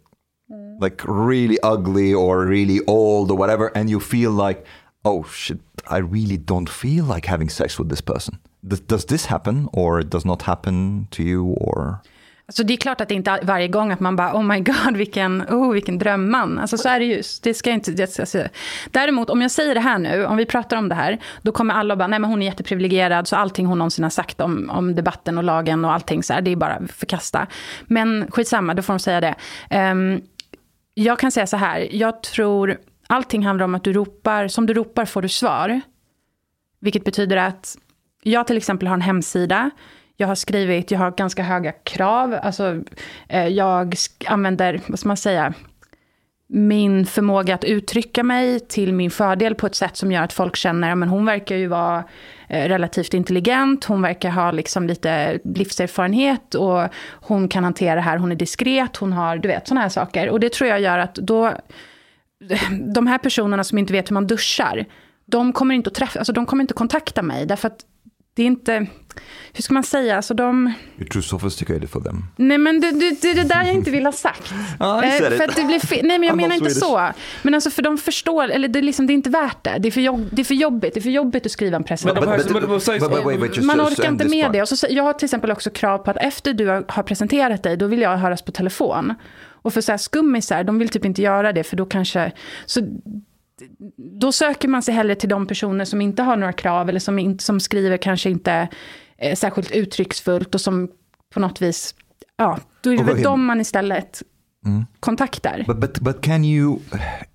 mm. 0.51 0.81
like 0.81 1.05
really 1.05 1.59
ugly 1.63 2.15
or 2.15 2.47
really 2.47 2.81
old 2.87 3.31
or 3.31 3.37
whatever, 3.37 3.71
and 3.77 3.91
you 3.91 4.01
feel 4.01 4.31
like, 4.31 4.65
oh 5.05 5.23
shit, 5.25 5.61
I 5.87 5.99
really 5.99 6.39
don't 6.39 6.71
feel 6.71 7.05
like 7.05 7.27
having 7.27 7.51
sex 7.51 7.79
with 7.79 7.91
this 7.91 8.01
person. 8.01 8.39
Does, 8.67 8.81
does 8.81 9.05
this 9.05 9.27
happen 9.27 9.69
or 9.75 10.01
it 10.01 10.09
does 10.09 10.25
not 10.25 10.43
happen 10.43 11.09
to 11.11 11.23
you 11.23 11.45
or? 11.61 12.01
Alltså 12.49 12.65
det 12.65 12.73
är 12.73 12.77
klart 12.77 13.01
att 13.01 13.09
det 13.09 13.15
inte 13.15 13.31
är 13.31 13.45
varje 13.45 13.69
gång 13.69 13.93
att 13.93 14.01
man 14.01 14.17
bara, 14.17 14.37
oh 14.37 14.43
my 14.43 14.61
god, 14.61 14.97
vilken, 14.97 15.43
oh, 15.43 15.73
vilken 15.73 15.99
drömman. 15.99 16.59
Alltså 16.59 16.79
så 16.79 16.89
är 16.89 16.99
det 16.99 17.05
ju. 17.05 17.23
Det 17.43 17.55
ska 17.55 17.71
inte, 17.71 17.91
det, 17.91 18.19
alltså. 18.19 18.45
Däremot, 18.91 19.31
om 19.31 19.43
jag 19.43 19.51
säger 19.51 19.75
det 19.75 19.81
här 19.81 19.99
nu, 19.99 20.25
om 20.25 20.37
vi 20.37 20.47
pratar 20.47 20.77
om 20.77 20.89
det 20.89 20.95
här, 20.95 21.19
då 21.43 21.53
kommer 21.53 21.75
alla 21.75 21.97
bara, 21.97 22.09
nej 22.09 22.19
men 22.19 22.31
hon 22.31 22.43
är 22.43 22.47
jätteprivilegierad, 22.47 23.29
så 23.29 23.37
allting 23.37 23.67
hon 23.67 23.79
någonsin 23.79 24.03
har 24.03 24.11
sagt 24.11 24.41
om, 24.41 24.71
om 24.71 24.95
debatten 24.95 25.39
och 25.39 25.45
lagen 25.45 25.85
och 25.85 25.93
allting 25.93 26.23
så 26.23 26.33
här, 26.33 26.41
det 26.41 26.51
är 26.51 26.57
bara 26.57 26.87
förkasta. 26.89 27.47
Men 27.87 28.31
skitsamma, 28.31 28.75
då 28.75 28.83
får 28.83 28.93
de 28.93 28.99
säga 28.99 29.21
det. 29.21 29.35
Um, 29.91 30.21
jag 30.95 31.19
kan 31.19 31.31
säga 31.31 31.47
så 31.47 31.57
här, 31.57 31.89
jag 31.91 32.23
tror, 32.23 32.79
allting 33.07 33.47
handlar 33.47 33.65
om 33.65 33.75
att 33.75 33.85
du 33.85 33.93
ropar, 33.93 34.49
som 34.49 34.67
du 34.67 34.75
ropar 34.75 35.05
får 35.05 35.23
du 35.23 35.29
svar. 35.29 35.81
Vilket 36.81 37.05
betyder 37.05 37.37
att 37.37 37.77
jag 38.23 38.47
till 38.47 38.57
exempel 38.57 38.89
har 38.89 38.95
en 38.95 39.01
hemsida, 39.01 39.71
jag 40.21 40.29
har 40.29 40.35
skrivit, 40.35 40.91
jag 40.91 40.99
har 40.99 41.11
ganska 41.11 41.43
höga 41.43 41.73
krav. 41.73 42.39
Alltså, 42.43 42.83
eh, 43.29 43.47
jag 43.47 43.95
använder, 44.27 44.81
vad 44.87 44.99
ska 44.99 45.09
man 45.09 45.17
säga, 45.17 45.55
min 46.47 47.07
förmåga 47.07 47.55
att 47.55 47.65
uttrycka 47.65 48.23
mig 48.23 48.61
till 48.61 48.93
min 48.93 49.11
fördel 49.11 49.55
på 49.55 49.67
ett 49.67 49.75
sätt 49.75 49.97
som 49.97 50.13
gör 50.13 50.23
att 50.23 50.33
folk 50.33 50.57
känner 50.57 50.95
men 50.95 51.09
hon 51.09 51.25
verkar 51.25 51.57
ju 51.57 51.67
vara 51.67 52.05
eh, 52.49 52.69
relativt 52.69 53.15
intelligent, 53.15 53.85
hon 53.85 54.03
verkar 54.03 54.31
ha 54.31 54.51
liksom 54.51 54.87
lite 54.87 55.39
livserfarenhet 55.45 56.55
och 56.55 56.89
hon 57.21 57.49
kan 57.49 57.65
hantera 57.65 57.95
det 57.95 58.01
här, 58.01 58.19
hon 58.19 58.33
är 58.33 58.37
diskret, 58.37 58.97
hon 58.97 59.13
har, 59.13 59.37
du 59.37 59.49
vet, 59.49 59.69
sådana 59.69 59.81
här 59.81 59.89
saker. 59.89 60.31
Och 60.31 60.41
det 60.41 60.53
tror 60.53 60.71
jag 60.71 60.81
gör 60.81 60.99
att 60.99 61.15
då, 61.15 61.53
de 62.95 63.07
här 63.07 63.19
personerna 63.19 63.65
som 63.65 63.79
inte 63.79 63.93
vet 63.93 64.11
hur 64.11 64.15
man 64.15 64.27
duschar, 64.27 64.85
de 65.27 65.53
kommer 65.53 65.75
inte 65.75 65.89
att 65.89 65.95
träffa, 65.95 66.19
alltså 66.19 66.33
de 66.33 66.47
kommer 66.47 66.63
inte 66.63 66.75
kontakta 66.75 67.23
mig, 67.23 67.47
därför 67.47 67.69
att 67.69 67.85
det 68.39 68.43
är 68.43 68.47
inte, 68.47 68.87
hur 69.53 69.63
ska 69.63 69.75
man 69.75 69.83
säga, 69.83 70.17
alltså 70.17 70.35
de... 70.35 70.73
You're 70.99 71.09
too 71.13 71.23
sophisticated 71.23 71.91
for 71.91 72.01
them. 72.01 72.25
Nej 72.37 72.59
men 72.59 72.81
det, 72.81 72.91
det, 72.91 73.23
det 73.23 73.31
är 73.31 73.35
det 73.35 73.45
där 73.45 73.65
jag 73.65 73.75
inte 73.75 73.91
vill 73.91 74.05
ha 74.05 74.13
sagt. 74.13 74.53
ah, 74.79 75.03
eh, 75.03 75.31
för 75.31 75.49
att 75.49 75.57
det 75.57 75.65
blir 75.65 75.79
fel. 75.79 76.07
Nej 76.07 76.19
men 76.19 76.29
jag 76.29 76.37
menar 76.37 76.55
inte 76.55 76.71
så. 76.71 77.11
Men 77.43 77.55
alltså 77.55 77.71
för 77.71 77.83
de 77.83 77.99
förstår, 77.99 78.49
eller 78.49 78.69
det 78.69 78.79
är, 78.79 78.83
liksom, 78.83 79.07
det 79.07 79.13
är 79.13 79.15
inte 79.15 79.31
värt 79.31 79.65
det. 79.65 79.79
Det 79.79 79.89
är, 79.89 79.91
för 79.91 80.01
jobb, 80.01 80.29
det 80.33 80.43
är 80.43 80.45
för 80.45 80.55
jobbigt, 80.55 80.95
det 80.95 81.01
är 81.01 81.03
för 81.03 81.11
jobbigt 81.11 81.47
att 81.47 81.53
skriva 81.53 81.77
en 81.77 81.85
presentation. 81.85 82.29
Man 83.67 83.81
orkar 83.81 84.09
inte 84.09 84.29
med 84.29 84.53
det. 84.53 84.63
Och 84.63 84.69
så, 84.69 84.87
jag 84.91 85.05
har 85.05 85.13
till 85.13 85.27
exempel 85.27 85.51
också 85.51 85.71
krav 85.71 85.99
på 85.99 86.11
att 86.11 86.17
efter 86.17 86.55
du 86.55 86.67
har 86.69 87.03
presenterat 87.03 87.63
dig, 87.63 87.77
då 87.77 87.87
vill 87.87 88.01
jag 88.01 88.17
höras 88.17 88.43
på 88.43 88.53
telefon. 88.53 89.15
Och 89.63 89.75
för 89.75 89.81
så 89.81 89.93
här 89.93 89.99
skummisar, 89.99 90.65
de 90.65 90.79
vill 90.79 90.89
typ 90.89 91.05
inte 91.05 91.23
göra 91.23 91.53
det, 91.53 91.65
för 91.65 91.77
då 91.77 91.87
kanske... 91.87 92.33
Så 92.67 92.81
då 94.21 94.33
söker 94.33 94.69
man 94.69 94.83
sig 94.83 94.95
hellre 94.95 95.15
till 95.15 95.29
de 95.29 95.47
personer 95.47 95.85
som 95.85 96.01
inte 96.01 96.23
har 96.23 96.37
några 96.37 96.53
krav 96.53 96.89
eller 96.89 97.01
som, 97.01 97.19
in, 97.19 97.39
som 97.39 97.61
skriver 97.61 97.97
kanske 97.97 98.31
inte 98.31 98.69
eh, 99.19 99.35
särskilt 99.35 99.71
uttrycksfullt 99.71 100.55
och 100.55 100.61
som 100.61 100.89
på 101.35 101.41
något 101.41 101.63
vis, 101.63 101.95
ja, 102.37 102.59
då 102.81 102.93
är 102.93 102.97
det 102.97 103.03
väl 103.03 103.23
dem 103.23 103.45
man 103.45 103.61
istället 103.61 104.23
mm. 104.67 104.85
kontaktar. 105.01 105.65
But, 105.67 105.77
but, 105.77 106.01
but 106.01 106.21
can 106.23 106.45
you, 106.45 106.79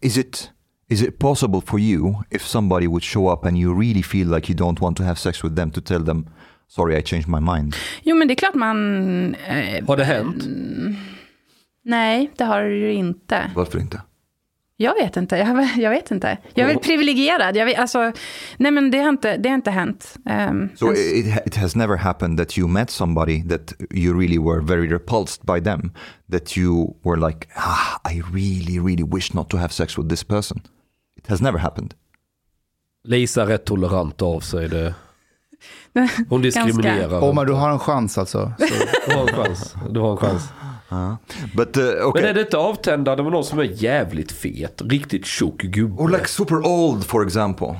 is 0.02 0.18
it, 0.18 0.52
is 0.90 1.02
it 1.02 1.20
possible 1.20 1.62
for 1.66 1.80
you 1.80 2.16
if 2.30 2.48
somebody 2.48 2.88
would 2.88 3.04
show 3.04 3.34
up 3.34 3.46
and 3.46 3.58
you 3.58 3.80
really 3.80 4.04
feel 4.04 4.36
like 4.36 4.52
you 4.52 4.60
don't 4.60 4.82
want 4.82 4.98
to 4.98 5.04
have 5.04 5.16
sex 5.16 5.44
with 5.44 5.56
them 5.56 5.72
to 5.72 5.82
tell 5.82 6.06
them 6.06 6.28
sorry 6.68 6.98
I 6.98 7.02
changed 7.02 7.28
my 7.28 7.40
mind? 7.40 7.76
Jo 8.04 8.16
men 8.16 8.28
det 8.28 8.34
är 8.34 8.36
klart 8.36 8.56
man... 8.56 9.36
Eh, 9.36 9.88
har 9.88 9.98
det 9.98 10.04
hänt? 10.04 10.44
nej, 11.86 12.32
det 12.38 12.44
har 12.44 12.64
det 12.64 12.76
ju 12.76 12.94
inte. 12.94 13.52
Varför 13.56 13.80
inte? 13.80 14.02
Jag 14.78 14.94
vet 14.94 15.18
inte. 15.18 15.38
Jag, 15.38 15.70
jag 15.78 15.90
vet 15.90 16.12
inte. 16.12 16.38
Jag 16.54 16.70
är 16.70 16.74
väl 16.74 16.84
privilegierad. 16.84 17.56
Jag 17.56 17.66
vet, 17.66 17.80
alltså, 17.80 18.12
nej, 18.58 18.72
men 18.72 18.92
det 18.92 18.98
har 18.98 19.10
inte, 19.10 19.38
det 19.38 19.50
har 19.50 19.56
inte 19.56 19.72
hänt. 19.72 20.16
Um, 20.50 20.70
so 20.76 20.94
it, 20.94 21.26
it 21.46 21.56
has 21.56 21.76
never 21.76 21.98
happened 21.98 22.40
that 22.40 22.58
you 22.58 22.68
met 22.68 22.90
somebody 22.90 23.44
that 23.50 23.74
you 23.92 24.20
really 24.20 24.40
were 24.40 24.62
very 24.62 24.88
repulsed 24.88 25.42
by 25.42 25.62
them. 25.62 25.92
That 26.32 26.58
you 26.58 26.96
were 27.04 27.28
like, 27.28 27.48
ah, 27.56 28.12
I 28.14 28.22
really, 28.34 28.80
really 28.80 29.04
wish 29.04 29.34
not 29.34 29.50
to 29.50 29.58
have 29.58 29.74
sex 29.74 29.98
with 29.98 30.10
this 30.10 30.24
person. 30.24 30.62
It 31.18 31.28
has 31.28 31.42
never 31.42 31.60
happened. 31.60 31.94
Lisa 33.04 33.42
är 33.42 33.46
rätt 33.46 33.66
tolerant 33.66 34.22
av 34.22 34.40
sig. 34.40 34.70
Det. 34.70 34.94
Hon 36.30 36.42
diskriminerar. 36.42 37.24
Om 37.24 37.38
oh, 37.38 37.46
du 37.46 37.54
har 37.54 37.70
en 37.70 37.80
chans 37.80 38.18
alltså. 38.18 38.54
Så. 38.60 38.66
Du 39.08 39.16
har 39.16 39.22
en 39.22 39.36
chans. 39.36 39.76
Du 39.90 40.00
har 40.00 40.12
en 40.12 40.18
chans. 40.18 40.44
But, 41.56 41.78
uh, 41.78 41.84
okay. 41.84 42.22
Men 42.22 42.30
är 42.30 42.34
det 42.34 42.42
inte 42.42 42.58
avtändande 42.58 43.24
med 43.24 43.32
någon 43.32 43.44
som 43.44 43.60
är 43.60 43.64
jävligt 43.64 44.32
fet? 44.32 44.82
Riktigt 44.86 45.26
tjock 45.26 45.62
gubbe? 45.62 46.02
Or 46.02 46.10
like 46.10 46.28
super 46.28 46.68
old 46.68 47.06
for 47.06 47.26
example. 47.26 47.76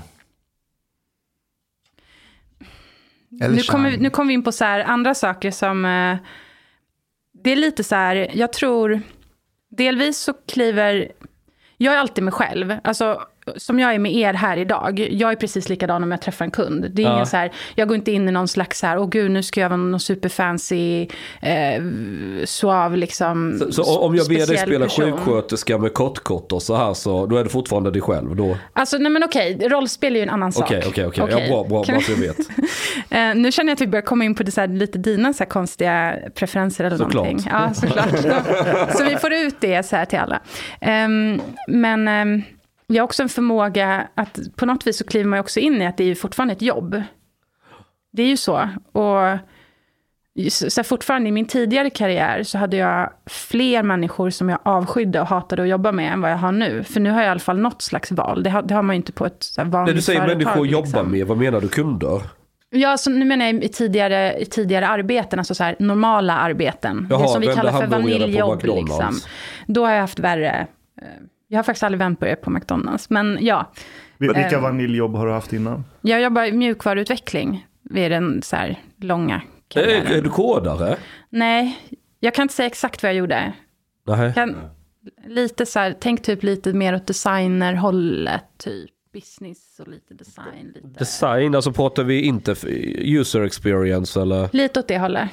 nu 3.30 3.62
kommer, 3.62 3.98
nu 3.98 4.10
kommer 4.10 4.28
vi 4.28 4.34
in 4.34 4.44
på 4.44 4.52
så 4.52 4.66
andra 4.66 5.16
saker 5.16 5.52
som... 5.52 5.86
Uh, 5.86 6.18
det 7.44 7.52
är 7.52 7.56
lite 7.56 7.84
så 7.84 7.96
här, 7.96 8.32
jag 8.34 8.54
tror... 8.54 9.02
Delvis 9.78 10.18
så 10.18 10.34
kliver... 10.34 11.12
Jag 11.78 11.94
är 11.94 11.98
alltid 11.98 12.24
mig 12.24 12.34
själv. 12.34 12.76
Alltså, 12.84 13.22
som 13.58 13.80
jag 13.80 13.94
är 13.94 14.00
med 14.00 14.16
er 14.16 14.34
här 14.34 14.58
idag, 14.58 15.08
jag 15.12 15.32
är 15.32 15.36
precis 15.36 15.70
likadan 15.70 16.04
om 16.04 16.12
jag 16.12 16.22
träffar 16.22 16.46
en 16.46 16.52
kund. 16.52 16.92
Det 16.92 17.02
är 17.02 17.06
ja. 17.06 17.14
ingen 17.14 17.26
så 17.26 17.38
här, 17.38 17.52
jag 17.76 17.88
går 17.88 17.98
inte 17.98 18.12
in 18.12 18.30
i 18.30 18.32
någon 18.32 18.48
slags 18.48 18.80
så 18.80 18.88
här, 18.88 18.98
åh 18.98 19.10
gud 19.10 19.32
nu 19.32 19.44
ska 19.44 19.62
jag 19.62 19.70
vara 19.70 19.78
någon 19.78 20.00
superfancy, 20.00 21.08
eh, 21.42 21.84
suave 22.46 22.98
liksom. 22.98 23.60
Så, 23.60 23.84
så 23.84 24.00
om 24.00 24.16
jag 24.16 24.28
ber 24.28 24.36
dig 24.36 24.58
spela 24.58 24.86
person. 24.86 25.12
sjuksköterska 25.12 25.78
med 25.78 25.94
kottkott 25.94 26.52
och 26.52 26.62
så 26.62 26.76
här 26.76 26.94
så, 26.94 27.26
då 27.26 27.38
är 27.38 27.44
du 27.44 27.50
fortfarande 27.50 27.92
dig 27.92 28.02
själv 28.02 28.36
då? 28.36 28.58
Alltså 28.74 28.98
nej 28.98 29.12
men 29.12 29.24
okej, 29.24 29.68
rollspel 29.70 30.16
är 30.16 30.20
ju 30.20 30.24
en 30.24 30.30
annan 30.30 30.52
sak. 30.52 30.64
Okej, 30.64 30.84
okej, 30.88 31.06
okej, 31.06 31.28
ja 31.30 31.36
bra, 31.36 31.64
bra, 31.64 31.84
bra 31.84 31.96
att 31.96 32.10
jag 32.10 32.16
vet. 32.16 32.38
eh, 33.10 33.36
nu 33.36 33.52
känner 33.52 33.70
jag 33.70 33.76
att 33.76 33.82
vi 33.82 33.88
börjar 33.88 34.06
komma 34.06 34.24
in 34.24 34.36
på 34.36 34.44
det 34.44 34.52
så 34.52 34.62
här, 34.62 34.68
lite 34.68 34.98
dina 34.98 35.34
så 35.34 35.44
här 35.44 35.50
konstiga 35.50 36.16
preferenser 36.36 36.84
eller 36.84 36.98
såklart. 36.98 37.14
någonting. 37.14 37.52
Ja, 37.52 37.74
såklart. 37.74 38.10
så 38.98 39.04
vi 39.04 39.16
får 39.16 39.34
ut 39.34 39.56
det 39.60 39.86
så 39.86 39.96
här 39.96 40.06
till 40.06 40.20
alla. 40.20 40.42
Um, 41.06 41.42
men 41.68 42.08
um, 42.08 42.44
jag 42.88 43.04
har 43.04 43.06
också 43.06 43.24
en 43.24 43.30
förmåga 43.30 44.08
att 44.16 44.40
på 44.56 44.66
något 44.66 44.88
vis 44.88 44.98
så 44.98 45.04
kliver 45.04 45.26
man 45.26 45.40
också 45.40 45.60
in 45.60 45.82
i 45.82 45.88
att 45.88 45.98
det 45.98 46.04
är 46.04 46.08
ju 46.08 46.16
fortfarande 46.16 46.52
ett 46.52 46.62
jobb. 46.62 47.04
Det 48.12 48.24
är 48.24 48.28
ju 48.28 48.38
så. 48.38 48.70
Och 48.92 49.40
så 50.70 50.84
fortfarande 50.84 51.30
i 51.30 51.32
min 51.32 51.46
tidigare 51.46 51.90
karriär 51.90 52.44
så 52.44 52.58
hade 52.58 52.78
jag 52.78 53.10
fler 53.26 53.84
människor 53.84 54.30
som 54.30 54.50
jag 54.50 54.60
avskydde 54.64 55.22
och 55.22 55.28
hatade 55.28 55.62
att 55.62 55.70
jobba 55.70 55.92
med 55.92 56.14
än 56.14 56.22
vad 56.22 56.32
jag 56.32 56.38
har 56.38 56.52
nu. 56.52 56.84
För 56.84 57.00
nu 57.00 57.10
har 57.10 57.18
jag 57.18 57.28
i 57.28 57.30
alla 57.30 57.40
fall 57.40 57.60
något 57.60 57.82
slags 57.82 58.12
val. 58.12 58.44
Det 58.44 58.50
har, 58.50 58.62
det 58.62 58.74
har 58.74 58.82
man 58.82 58.96
ju 58.96 58.98
inte 58.98 59.12
på 59.12 59.26
ett 59.26 59.44
så 59.44 59.64
vanligt 59.64 59.94
När 59.94 59.96
du 59.96 60.02
säger 60.02 60.20
företag, 60.20 60.38
människor 60.38 60.66
liksom. 60.66 61.00
jobba 61.00 61.10
med, 61.10 61.28
vad 61.28 61.38
menar 61.38 61.62
du? 61.62 61.68
Kunder? 61.68 62.22
Ja, 62.70 62.98
så 62.98 63.10
nu 63.10 63.26
menar 63.26 63.46
jag 63.46 63.64
i 63.64 63.70
tidigare, 63.70 64.40
i 64.40 64.46
tidigare 64.46 64.88
arbeten, 64.88 65.40
alltså 65.40 65.56
så 65.56 65.64
här, 65.64 65.76
normala 65.80 66.38
arbeten. 66.38 67.08
Jaha, 67.10 67.22
det 67.22 67.28
som 67.28 67.42
vi 67.42 67.48
kallar 67.48 67.72
för 67.72 67.88
vaniljjobb. 67.88 68.64
Liksom. 68.64 69.20
Då 69.68 69.86
har 69.86 69.94
jag 69.94 70.02
haft 70.02 70.20
värre 70.20 70.68
eh, 71.02 71.08
jag 71.54 71.58
har 71.58 71.64
faktiskt 71.64 71.84
aldrig 71.84 72.00
vänt 72.00 72.20
på 72.20 72.26
det 72.26 72.36
på 72.36 72.50
McDonalds, 72.50 73.10
men 73.10 73.38
ja. 73.42 73.72
Vilka 74.18 74.58
um, 74.58 74.64
vaniljjobb 74.64 75.16
har 75.16 75.28
du 75.28 75.32
haft 75.32 75.54
innan? 75.54 75.84
Jag 76.02 76.22
jobbar 76.22 76.44
i 76.44 76.52
mjukvaruutveckling 76.52 77.68
vid 77.82 78.12
den 78.12 78.42
så 78.42 78.56
här 78.56 78.80
långa 78.98 79.42
karriären. 79.68 80.08
Är, 80.08 80.18
är 80.18 80.22
du 80.22 80.30
kodare? 80.30 80.98
Nej, 81.30 81.80
jag 82.20 82.34
kan 82.34 82.44
inte 82.44 82.54
säga 82.54 82.68
exakt 82.68 83.04
vad 83.04 83.10
jag 83.10 83.18
gjorde. 83.18 83.54
Nej. 84.08 84.34
Kan, 84.34 84.56
lite 85.28 85.66
så 85.66 85.80
här, 85.80 85.96
tänk 86.00 86.24
typ 86.24 86.44
lite 86.44 86.74
mer 86.74 86.96
åt 86.96 87.08
designerhållet, 87.08 88.44
typ 88.58 88.92
business 89.14 89.80
och 89.80 89.88
lite 89.88 90.14
design. 90.14 90.74
Lite. 90.76 91.00
Design, 91.00 91.56
alltså 91.56 91.72
pratar 91.72 92.04
vi 92.04 92.22
inte 92.22 92.56
user 92.98 93.42
experience 93.42 94.22
eller? 94.22 94.50
Lite 94.54 94.80
åt 94.80 94.88
det 94.88 95.00
hållet. 95.00 95.30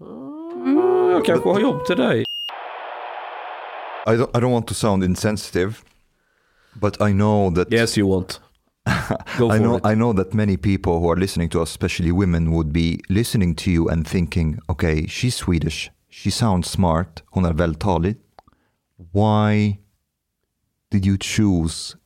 Mm. 0.00 0.76
Jag 1.10 1.24
kanske 1.24 1.48
har 1.48 1.60
jobb 1.60 1.84
till 1.86 1.96
dig. 1.96 2.24
I 4.06 4.16
don't, 4.16 4.30
I 4.36 4.40
don't 4.40 4.52
want 4.52 4.66
to 4.68 4.74
sound 4.74 5.02
insensitive, 5.02 5.84
But 6.80 7.00
I 7.00 7.12
know 7.12 7.50
that 7.50 7.72
Yes 7.72 7.96
you 7.96 8.06
want. 8.06 8.40
Go 9.38 9.48
for 9.48 9.52
I 9.52 9.58
know 9.58 9.76
it. 9.76 9.86
I 9.86 9.94
know 9.94 10.12
that 10.12 10.34
many 10.34 10.56
people 10.56 11.00
who 11.00 11.10
are 11.10 11.16
listening 11.16 11.48
to 11.50 11.60
us, 11.62 11.70
especially 11.70 12.12
women, 12.12 12.52
would 12.52 12.72
be 12.72 13.00
listening 13.08 13.54
to 13.56 13.70
you 13.70 13.88
and 13.88 14.06
thinking, 14.06 14.60
okay, 14.68 15.06
she's 15.06 15.34
Swedish, 15.34 15.90
she 16.08 16.30
sounds 16.30 16.70
smart, 16.70 17.22
hon 17.32 17.44
är 17.44 17.52
vältalig. 17.52 18.16
Why 19.12 19.78
did 20.90 21.04
you 21.04 21.16
choose 21.18 21.96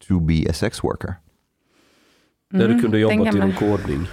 to 0.00 0.20
be 0.20 0.46
a 0.46 0.52
sex 0.52 0.82
worker? 0.82 1.21
Där 2.52 2.68
du 2.68 2.80
kunde 2.80 2.98
jobbat 2.98 3.16
gamla- 3.18 3.36
inom 3.36 3.52
kodning. 3.52 4.06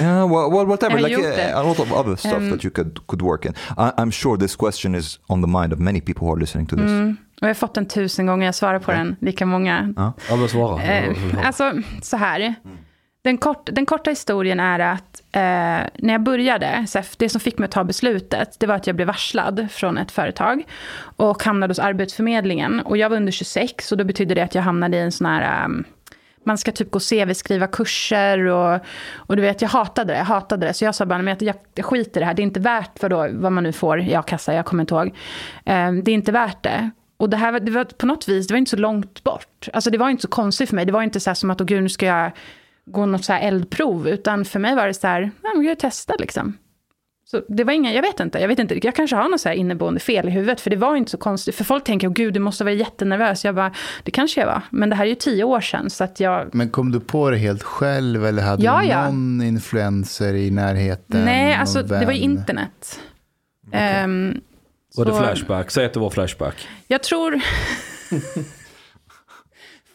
Yeah, 0.00 0.30
well, 0.32 0.50
well 0.50 0.66
whatever, 0.66 0.98
like 0.98 1.16
uh, 1.16 1.58
a 1.60 1.62
lot 1.62 1.80
of 1.80 1.92
other 1.92 2.16
stuff 2.16 2.32
Um, 2.32 2.50
that 2.50 2.64
you 2.64 2.70
could 2.70 3.06
could 3.06 3.22
work 3.22 3.44
in. 3.44 3.54
I, 3.78 3.90
I'm 3.98 4.10
sure 4.10 4.38
this 4.38 4.56
question 4.56 4.94
is 4.94 5.18
on 5.26 5.42
the 5.42 5.48
mind 5.48 5.72
of 5.72 5.78
many 5.78 6.00
people 6.00 6.26
who 6.26 6.32
are 6.34 6.40
listening 6.40 6.66
to 6.66 6.76
this. 6.76 6.90
Mm. 6.90 7.16
Och 7.40 7.42
jag 7.42 7.48
har 7.48 7.54
fått 7.54 7.74
den 7.74 7.86
tusen 7.88 8.26
gånger, 8.26 8.46
jag 8.46 8.54
svarar 8.54 8.78
på 8.78 8.92
den 8.92 9.16
lika 9.20 9.46
många. 9.46 9.92
Ja 9.96 10.36
men 10.36 10.48
svara. 10.48 10.82
Eh, 10.82 11.14
alltså, 11.46 11.72
så 12.02 12.16
här. 12.16 12.54
Den, 13.24 13.38
kort, 13.38 13.68
den 13.72 13.86
korta 13.86 14.10
historien 14.10 14.60
är 14.60 14.78
att 14.78 15.22
eh, 15.32 15.40
när 15.98 16.12
jag 16.12 16.22
började, 16.22 16.84
så 16.88 16.98
här, 16.98 17.06
det 17.18 17.28
som 17.28 17.40
fick 17.40 17.58
mig 17.58 17.64
att 17.64 17.70
ta 17.72 17.84
beslutet, 17.84 18.56
det 18.60 18.66
var 18.66 18.74
att 18.74 18.86
jag 18.86 18.96
blev 18.96 19.08
varslad 19.08 19.66
från 19.70 19.98
ett 19.98 20.12
företag 20.12 20.62
och 21.16 21.42
hamnade 21.42 21.70
hos 21.70 21.78
Arbetsförmedlingen. 21.78 22.80
Och 22.80 22.96
jag 22.96 23.10
var 23.10 23.16
under 23.16 23.32
26 23.32 23.92
och 23.92 23.98
då 23.98 24.04
betydde 24.04 24.34
det 24.34 24.42
att 24.44 24.54
jag 24.54 24.62
hamnade 24.62 24.96
i 24.96 25.00
en 25.00 25.12
sån 25.12 25.26
här... 25.26 25.64
ehm, 25.64 25.84
man 26.46 26.58
ska 26.58 26.72
typ 26.72 26.90
gå 26.90 27.00
CV, 27.00 27.32
skriva 27.34 27.66
kurser 27.66 28.38
och, 28.38 28.80
och 29.16 29.36
du 29.36 29.42
vet, 29.42 29.62
jag 29.62 29.68
hatade 29.68 30.12
det. 30.12 30.18
Jag 30.18 30.24
hatade 30.24 30.66
det. 30.66 30.74
Så 30.74 30.84
jag 30.84 30.94
sa 30.94 31.06
bara, 31.06 31.22
men 31.22 31.36
jag, 31.40 31.56
jag, 31.74 31.84
skiter 31.84 32.20
i 32.20 32.22
det 32.22 32.26
här. 32.26 32.34
Det 32.34 32.42
är 32.42 32.44
inte 32.44 32.60
värt 32.60 33.02
vad, 33.02 33.10
då, 33.10 33.28
vad 33.32 33.52
man 33.52 33.64
nu 33.64 33.72
får 33.72 34.00
i 34.00 34.14
a-kassa, 34.14 34.54
jag 34.54 34.66
kommer 34.66 34.82
inte 34.82 34.94
ihåg. 34.94 35.06
Um, 35.06 36.04
det 36.04 36.10
är 36.10 36.14
inte 36.14 36.32
värt 36.32 36.62
det. 36.62 36.90
Och 37.16 37.30
det 37.30 37.36
här 37.36 37.52
var, 37.52 37.60
det 37.60 37.70
var 37.70 37.84
på 37.84 38.06
något 38.06 38.28
vis, 38.28 38.46
det 38.46 38.54
var 38.54 38.58
inte 38.58 38.70
så 38.70 38.76
långt 38.76 39.24
bort. 39.24 39.68
Alltså 39.72 39.90
det 39.90 39.98
var 39.98 40.10
inte 40.10 40.22
så 40.22 40.28
konstigt 40.28 40.68
för 40.68 40.76
mig. 40.76 40.84
Det 40.84 40.92
var 40.92 41.02
inte 41.02 41.20
så 41.20 41.30
här 41.30 41.34
som 41.34 41.50
att, 41.50 41.60
åh 41.60 41.66
gud, 41.66 41.82
nu 41.82 41.88
ska 41.88 42.06
jag 42.06 42.30
gå 42.86 43.06
något 43.06 43.24
så 43.24 43.32
här 43.32 43.40
eldprov. 43.40 44.08
Utan 44.08 44.44
för 44.44 44.58
mig 44.58 44.74
var 44.74 44.86
det 44.86 44.94
så 44.94 45.06
här, 45.06 45.30
ja, 45.42 45.52
men 45.56 45.66
jag 45.66 45.78
testa 45.78 46.14
liksom. 46.18 46.58
Så 47.30 47.42
det 47.48 47.64
var 47.64 47.72
inga, 47.72 47.92
jag 47.92 48.02
vet 48.02 48.20
inte, 48.20 48.38
jag 48.38 48.48
vet 48.48 48.58
inte, 48.58 48.86
jag 48.86 48.94
kanske 48.94 49.16
har 49.16 49.28
något 49.28 49.40
så 49.40 49.48
här 49.48 49.56
inneboende 49.56 50.00
fel 50.00 50.28
i 50.28 50.30
huvudet, 50.30 50.60
för 50.60 50.70
det 50.70 50.76
var 50.76 50.96
inte 50.96 51.10
så 51.10 51.18
konstigt. 51.18 51.54
För 51.54 51.64
folk 51.64 51.84
tänker, 51.84 52.06
åh 52.08 52.12
gud, 52.12 52.34
du 52.34 52.40
måste 52.40 52.64
vara 52.64 52.74
jättenervös. 52.74 53.44
Jag 53.44 53.54
bara, 53.54 53.72
det 54.02 54.10
kanske 54.10 54.40
jag 54.40 54.46
var, 54.46 54.62
men 54.70 54.90
det 54.90 54.96
här 54.96 55.04
är 55.04 55.08
ju 55.08 55.14
tio 55.14 55.44
år 55.44 55.60
sedan, 55.60 55.90
så 55.90 56.04
att 56.04 56.20
jag... 56.20 56.54
Men 56.54 56.70
kom 56.70 56.92
du 56.92 57.00
på 57.00 57.30
det 57.30 57.36
helt 57.36 57.62
själv 57.62 58.26
eller 58.26 58.42
hade 58.42 58.64
Ja, 58.64 58.80
du 58.82 58.86
ja. 58.88 59.04
någon 59.04 59.42
influencer 59.42 60.34
i 60.34 60.50
närheten? 60.50 61.24
Nej, 61.24 61.54
alltså 61.54 61.82
det 61.82 61.88
var 61.94 62.00
ju 62.00 62.06
vän? 62.06 62.16
internet. 62.16 63.00
Ehm, 63.72 64.40
Var 64.96 65.04
det 65.04 65.12
så- 65.12 65.18
flashback? 65.18 65.70
Säg 65.70 65.86
att 65.86 65.92
det 65.92 66.00
var 66.00 66.10
flashback. 66.10 66.68
Jag 66.88 67.02
tror... 67.02 67.40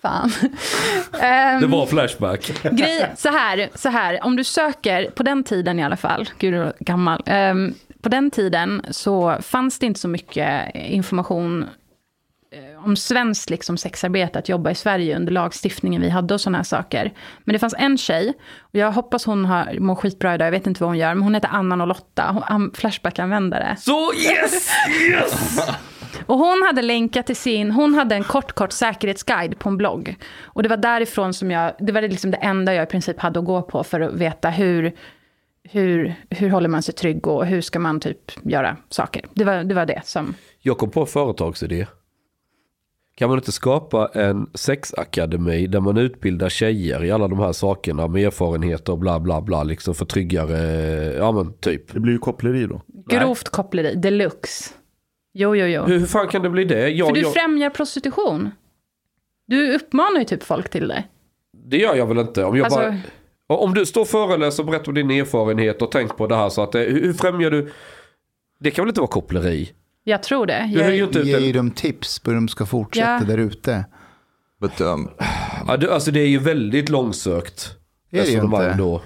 Fan. 0.01 0.31
Ehm, 1.21 1.61
Det 1.61 1.67
var 1.67 1.85
flashback. 1.85 2.51
Grej, 2.71 3.11
så 3.17 3.29
här, 3.29 3.69
så 3.75 3.89
här, 3.89 4.19
om 4.23 4.35
du 4.35 4.43
söker, 4.43 5.09
på 5.11 5.23
den 5.23 5.43
tiden 5.43 5.79
i 5.79 5.83
alla 5.83 5.97
fall, 5.97 6.29
gud 6.39 6.53
jag 6.53 6.67
är 6.67 6.73
gammal, 6.79 7.23
Ehm, 7.25 7.73
på 8.01 8.09
den 8.09 8.31
tiden 8.31 8.81
så 8.91 9.37
fanns 9.41 9.79
det 9.79 9.85
inte 9.85 9.99
så 9.99 10.07
mycket 10.07 10.75
information 10.75 11.63
eh, 12.51 12.85
om 12.85 12.95
svenskt 12.95 13.49
liksom, 13.49 13.77
sexarbete, 13.77 14.39
att 14.39 14.49
jobba 14.49 14.71
i 14.71 14.75
Sverige 14.75 15.15
under 15.15 15.31
lagstiftningen 15.31 16.01
vi 16.01 16.09
hade 16.09 16.33
och 16.33 16.41
sådana 16.41 16.57
här 16.57 16.63
saker. 16.63 17.11
Men 17.43 17.53
det 17.53 17.59
fanns 17.59 17.75
en 17.77 17.97
tjej, 17.97 18.33
och 18.59 18.75
jag 18.79 18.91
hoppas 18.91 19.25
hon 19.25 19.45
har, 19.45 19.79
mår 19.79 19.95
skitbra 19.95 20.35
idag, 20.35 20.45
jag 20.47 20.51
vet 20.51 20.67
inte 20.67 20.83
vad 20.83 20.89
hon 20.89 20.97
gör, 20.97 21.13
men 21.13 21.23
hon 21.23 21.33
heter 21.35 21.49
Anna 21.53 21.85
08, 21.93 22.31
hon- 22.31 22.43
an- 22.43 22.71
Flashback-användare. 22.73 23.75
Så 23.79 24.13
yes! 24.13 24.69
Yes! 25.09 25.59
Och 26.25 26.37
hon 26.37 26.63
hade 26.65 26.81
länkat 26.81 27.25
till 27.25 27.35
sin, 27.35 27.71
hon 27.71 27.93
hade 27.93 28.15
en 28.15 28.23
kort, 28.23 28.51
kort 28.51 28.71
säkerhetsguide 28.71 29.59
på 29.59 29.69
en 29.69 29.77
blogg. 29.77 30.15
Och 30.41 30.63
det 30.63 30.69
var 30.69 30.77
därifrån 30.77 31.33
som 31.33 31.51
jag, 31.51 31.73
det 31.79 31.91
var 31.91 32.01
liksom 32.01 32.31
det 32.31 32.37
enda 32.37 32.73
jag 32.73 32.83
i 32.83 32.85
princip 32.85 33.19
hade 33.19 33.39
att 33.39 33.45
gå 33.45 33.61
på 33.61 33.83
för 33.83 34.01
att 34.01 34.13
veta 34.13 34.49
hur, 34.49 34.91
hur, 35.63 36.15
hur 36.29 36.49
håller 36.49 36.69
man 36.69 36.83
sig 36.83 36.93
trygg 36.93 37.27
och 37.27 37.45
hur 37.45 37.61
ska 37.61 37.79
man 37.79 37.99
typ 37.99 38.45
göra 38.45 38.77
saker. 38.89 39.25
Det 39.33 39.43
var 39.43 39.63
det, 39.63 39.73
var 39.73 39.85
det 39.85 40.01
som, 40.05 40.33
Jag 40.59 40.77
kom 40.77 40.89
på 40.89 41.01
en 41.01 41.07
företagsidé. 41.07 41.87
Kan 43.15 43.29
man 43.29 43.37
inte 43.37 43.51
skapa 43.51 44.09
en 44.13 44.49
sexakademi 44.53 45.67
där 45.67 45.79
man 45.79 45.97
utbildar 45.97 46.49
tjejer 46.49 47.03
i 47.03 47.11
alla 47.11 47.27
de 47.27 47.39
här 47.39 47.51
sakerna 47.51 48.07
med 48.07 48.25
erfarenheter 48.25 48.91
och 48.91 48.99
bla 48.99 49.19
bla 49.19 49.41
bla 49.41 49.63
liksom 49.63 49.95
för 49.95 50.05
tryggare, 50.05 50.57
ja 51.13 51.31
men 51.31 51.53
typ. 51.53 51.93
Det 51.93 51.99
blir 51.99 52.13
ju 52.13 52.19
koppleri 52.19 52.65
då. 52.65 52.81
grovt 53.07 53.49
koppleri, 53.49 53.95
deluxe. 53.95 54.73
Jo, 55.33 55.55
jo, 55.55 55.65
jo. 55.65 55.83
Hur, 55.83 56.05
fan 56.05 56.27
kan 56.27 56.41
det 56.41 56.49
bli 56.49 56.63
det? 56.63 56.89
Jag, 56.89 57.07
För 57.07 57.15
du 57.15 57.21
jag, 57.21 57.33
främjar 57.33 57.69
prostitution. 57.69 58.51
Du 59.47 59.75
uppmanar 59.75 60.19
ju 60.19 60.25
typ 60.25 60.43
folk 60.43 60.69
till 60.69 60.87
det. 60.87 61.03
det 61.65 61.77
gör 61.77 61.95
jag 61.95 62.05
väl 62.05 62.17
inte. 62.17 62.43
Om, 62.43 62.57
jag 62.57 62.65
Alltså- 62.65 62.79
bara, 63.47 63.59
om 63.59 63.73
du 63.73 63.85
står 63.85 64.05
föreläser 64.05 64.63
och 64.63 64.69
berättar 64.69 64.87
om 64.87 64.93
din 64.95 65.11
erfarenhet 65.11 65.81
och 65.81 65.91
tänk 65.91 66.17
på 66.17 66.27
det 66.27 66.35
här 66.35 66.49
så 66.49 66.63
att 66.63 66.71
det, 66.71 66.79
hur, 66.79 67.01
hur 67.01 67.13
främjar 67.13 67.51
du? 67.51 67.71
Det 68.59 68.71
kan 68.71 68.85
väl 68.85 68.89
inte 68.89 69.01
vara 69.01 69.11
koppleri? 69.11 69.71
Jag 70.03 70.23
tror 70.23 70.45
det. 70.45 70.69
Du 70.73 70.79
Jag, 70.79 70.97
inte 70.97 71.19
ut 71.19 71.25
Ge 71.27 71.37
ju 71.39 71.53
dem 71.53 71.71
tips 71.71 72.19
på 72.19 72.29
hur 72.31 72.35
de 72.35 72.47
ska 72.47 72.65
fortsätta 72.65 73.11
Ja. 73.11 73.25
där 73.27 73.37
ute. 73.37 73.85
But 74.61 74.81
um, 74.81 75.09
ja, 75.67 75.77
du, 75.77 75.91
Alltså 75.91 76.11
det 76.11 76.19
är 76.19 76.27
ju 76.27 76.39
väldigt 76.39 76.89
långsökt. 76.89 77.75
Det 78.11 78.19
är 78.19 78.23
det 78.23 78.29
ju 78.29 78.35
resonemang 78.35 78.65
inte. 78.65 78.77
Då. 78.77 79.01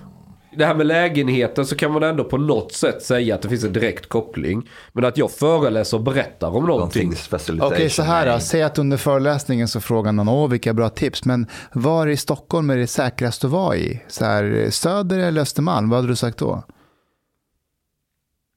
Det 0.58 0.66
här 0.66 0.76
med 0.76 0.86
lägenheten 0.88 1.66
så 1.66 1.76
kan 1.76 1.92
man 1.92 2.04
ändå 2.04 2.24
på 2.24 2.38
något 2.38 2.72
sätt 2.74 3.02
säga 3.04 3.36
att 3.36 3.42
det 3.42 3.50
finns 3.50 3.64
en 3.64 3.74
direkt 3.74 4.10
koppling. 4.10 4.70
Men 4.94 5.06
att 5.06 5.18
jag 5.18 5.32
föreläser 5.32 5.98
och 5.98 6.04
berättar 6.04 6.56
om 6.56 6.66
någonting. 6.66 7.14
Okej, 7.60 7.90
så 7.90 8.02
här 8.02 8.34
då. 8.34 8.40
Säg 8.40 8.64
att 8.64 8.78
under 8.78 8.98
föreläsningen 8.98 9.68
så 9.68 9.82
frågar 9.82 10.12
någon, 10.12 10.30
åh 10.30 10.50
vilka 10.50 10.74
bra 10.74 10.90
tips, 10.90 11.26
men 11.26 11.48
var 11.74 12.08
i 12.08 12.18
Stockholm 12.18 12.70
är 12.70 12.78
det 12.78 12.88
säkrast 12.88 13.44
att 13.44 13.52
vara 13.52 13.76
i? 13.76 14.02
Så 14.08 14.26
här, 14.26 14.68
Söder 14.72 15.20
eller 15.20 15.42
Östermalm, 15.42 15.90
vad 15.90 15.98
hade 15.98 16.08
du 16.08 16.16
sagt 16.16 16.38
då? 16.38 16.64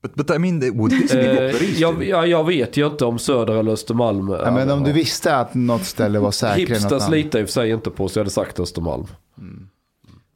But, 0.02 0.14
but 0.14 0.30
I 0.30 0.38
mean, 0.38 0.60
would 0.78 0.90
this 0.90 1.12
be 1.12 1.50
Eh, 1.50 1.80
jag, 1.80 2.04
jag, 2.04 2.28
jag 2.28 2.44
vet 2.46 2.76
ju 2.76 2.86
inte 2.86 3.04
om 3.04 3.18
Söder 3.18 3.54
eller 3.54 3.72
Östermalm. 3.72 4.28
Ja, 4.30 4.50
men 4.50 4.70
om 4.70 4.84
du 4.84 4.92
visste 4.92 5.36
att 5.36 5.54
något 5.54 5.84
ställe 5.84 6.18
var 6.18 6.30
säkrare 6.30 6.78
Hipsters 6.78 7.08
litar 7.10 7.38
i 7.38 7.42
och 7.42 7.46
för 7.46 7.52
sig 7.52 7.70
inte 7.70 7.90
på 7.90 8.08
så 8.08 8.18
jag 8.18 8.24
hade 8.24 8.30
sagt 8.30 8.60
Östermalm. 8.60 9.06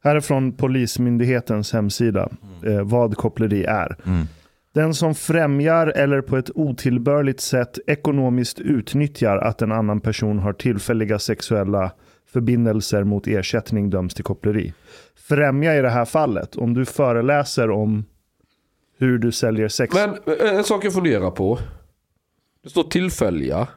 Här 0.03 0.15
är 0.15 0.19
från 0.19 0.51
Polismyndighetens 0.51 1.73
hemsida 1.73 2.29
eh, 2.65 2.81
vad 2.81 3.17
koppleri 3.17 3.63
är. 3.63 3.97
Mm. 4.05 4.25
Den 4.73 4.93
som 4.93 5.15
främjar 5.15 5.87
eller 5.87 6.21
på 6.21 6.37
ett 6.37 6.49
otillbörligt 6.55 7.41
sätt 7.41 7.79
ekonomiskt 7.87 8.59
utnyttjar 8.59 9.37
att 9.37 9.61
en 9.61 9.71
annan 9.71 10.01
person 10.01 10.39
har 10.39 10.53
tillfälliga 10.53 11.19
sexuella 11.19 11.91
förbindelser 12.33 13.03
mot 13.03 13.27
ersättning 13.27 13.89
döms 13.89 14.13
till 14.13 14.23
koppleri. 14.23 14.73
Främja 15.15 15.77
i 15.77 15.81
det 15.81 15.89
här 15.89 16.05
fallet, 16.05 16.55
om 16.55 16.73
du 16.73 16.85
föreläser 16.85 17.69
om 17.69 18.05
hur 18.97 19.17
du 19.17 19.31
säljer 19.31 19.67
sex. 19.67 19.95
Men 19.95 20.09
eh, 20.09 20.55
en 20.57 20.63
sak 20.63 20.85
jag 20.85 20.93
funderar 20.93 21.31
på. 21.31 21.59
Det 22.63 22.69
står 22.69 22.83
tillfälliga. 22.83 23.67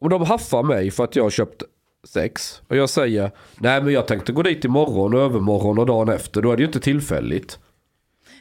Om 0.00 0.08
de 0.08 0.22
haffar 0.22 0.62
mig 0.62 0.90
för 0.90 1.04
att 1.04 1.16
jag 1.16 1.22
har 1.22 1.30
köpt 1.30 1.62
sex. 2.08 2.62
Och 2.68 2.76
jag 2.76 2.90
säger 2.90 3.30
nej 3.58 3.82
men 3.82 3.92
jag 3.94 4.06
tänkte 4.06 4.32
gå 4.32 4.42
dit 4.42 4.64
imorgon 4.64 5.14
och 5.14 5.20
övermorgon 5.20 5.78
och 5.78 5.86
dagen 5.86 6.08
efter. 6.08 6.42
Då 6.42 6.52
är 6.52 6.56
det 6.56 6.60
ju 6.60 6.66
inte 6.66 6.80
tillfälligt. 6.80 7.58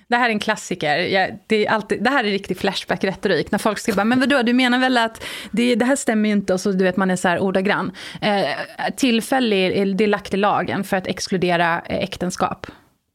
Det 0.07 0.15
här 0.15 0.25
är 0.29 0.33
en 0.33 0.39
klassiker. 0.39 0.97
Jag, 0.97 1.39
det, 1.47 1.65
är 1.65 1.71
alltid, 1.71 2.03
det 2.03 2.09
här 2.09 2.23
är 2.23 2.29
riktig 2.29 2.57
Flashback-retorik. 2.57 3.51
När 3.51 3.59
folk 3.59 3.79
ska 3.79 3.93
bara, 3.93 4.03
men 4.03 4.19
vadå, 4.19 4.41
du 4.41 4.53
menar 4.53 4.79
väl 4.79 4.97
att 4.97 5.23
det, 5.51 5.75
det 5.75 5.85
här 5.85 5.95
stämmer 5.95 6.29
ju 6.29 6.33
inte 6.35 6.53
och 6.53 6.59
så 6.59 6.71
du 6.71 6.83
vet 6.83 6.97
man 6.97 7.11
är 7.11 7.15
så 7.15 7.27
här 7.27 7.39
ordagrann. 7.39 7.91
Eh, 8.21 8.45
tillfällig, 8.97 9.65
är- 9.77 9.85
det 9.93 10.03
är 10.03 10.07
lagt 10.07 10.33
i 10.33 10.37
lagen 10.37 10.83
för 10.83 10.97
att 10.97 11.07
exkludera 11.07 11.81
eh, 11.85 11.97
äktenskap. 12.03 12.67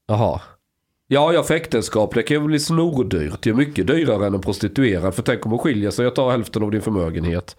Jaha. 0.08 0.40
Ja, 1.08 1.32
ja 1.32 1.42
för 1.42 1.54
äktenskap 1.54 2.14
det 2.14 2.22
kan 2.22 2.36
ju 2.36 2.40
bli 2.46 2.58
snordyrt. 2.58 3.42
Det 3.42 3.50
är 3.50 3.54
mycket 3.54 3.86
dyrare 3.86 4.26
än 4.26 4.34
en 4.34 4.40
prostituerad. 4.40 5.14
För 5.14 5.22
tänk 5.22 5.46
om 5.46 5.50
hon 5.52 5.58
skiljer 5.58 5.90
sig 5.90 6.06
och 6.06 6.14
tar 6.14 6.30
hälften 6.30 6.62
av 6.62 6.70
din 6.70 6.82
förmögenhet. 6.82 7.56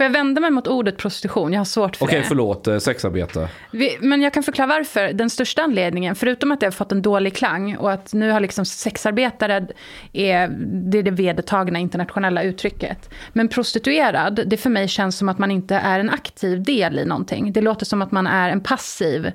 Får 0.00 0.04
jag 0.04 0.12
vända 0.12 0.40
mig 0.40 0.50
mot 0.50 0.66
ordet 0.66 0.96
prostitution? 0.96 1.52
Jag 1.52 1.60
har 1.60 1.64
svårt 1.64 1.96
för 1.96 2.06
Okej, 2.06 2.18
det. 2.18 2.24
förlåt. 2.24 2.66
eh, 2.66 2.78
Sexarbete. 2.78 3.48
Vi, 3.72 3.98
men 4.00 4.22
jag 4.22 4.34
kan 4.34 4.42
förklara 4.42 4.68
varför. 4.68 5.12
Den 5.12 5.30
största 5.30 5.62
anledningen, 5.62 6.14
förutom 6.14 6.52
att 6.52 6.60
det 6.60 6.66
har 6.66 6.70
fått 6.70 6.92
en 6.92 7.02
dålig 7.02 7.34
klang 7.34 7.76
och 7.76 7.92
att 7.92 8.12
nu 8.12 8.30
har 8.30 8.40
liksom 8.40 8.64
sexarbetare, 8.64 9.66
är, 10.12 10.48
det 10.90 10.98
är 10.98 11.02
det 11.02 11.10
vedertagna 11.10 11.78
internationella 11.78 12.42
uttrycket. 12.42 13.10
Men 13.32 13.48
prostituerad, 13.48 14.40
det 14.46 14.56
för 14.56 14.70
mig 14.70 14.88
känns 14.88 15.18
som 15.18 15.28
att 15.28 15.38
man 15.38 15.50
inte 15.50 15.74
är 15.74 16.00
en 16.00 16.10
aktiv 16.10 16.62
del 16.62 16.98
i 16.98 17.04
någonting. 17.04 17.52
Det 17.52 17.60
låter 17.60 17.86
som 17.86 18.02
att 18.02 18.12
man 18.12 18.26
är 18.26 18.50
en 18.50 18.60
passiv 18.60 19.32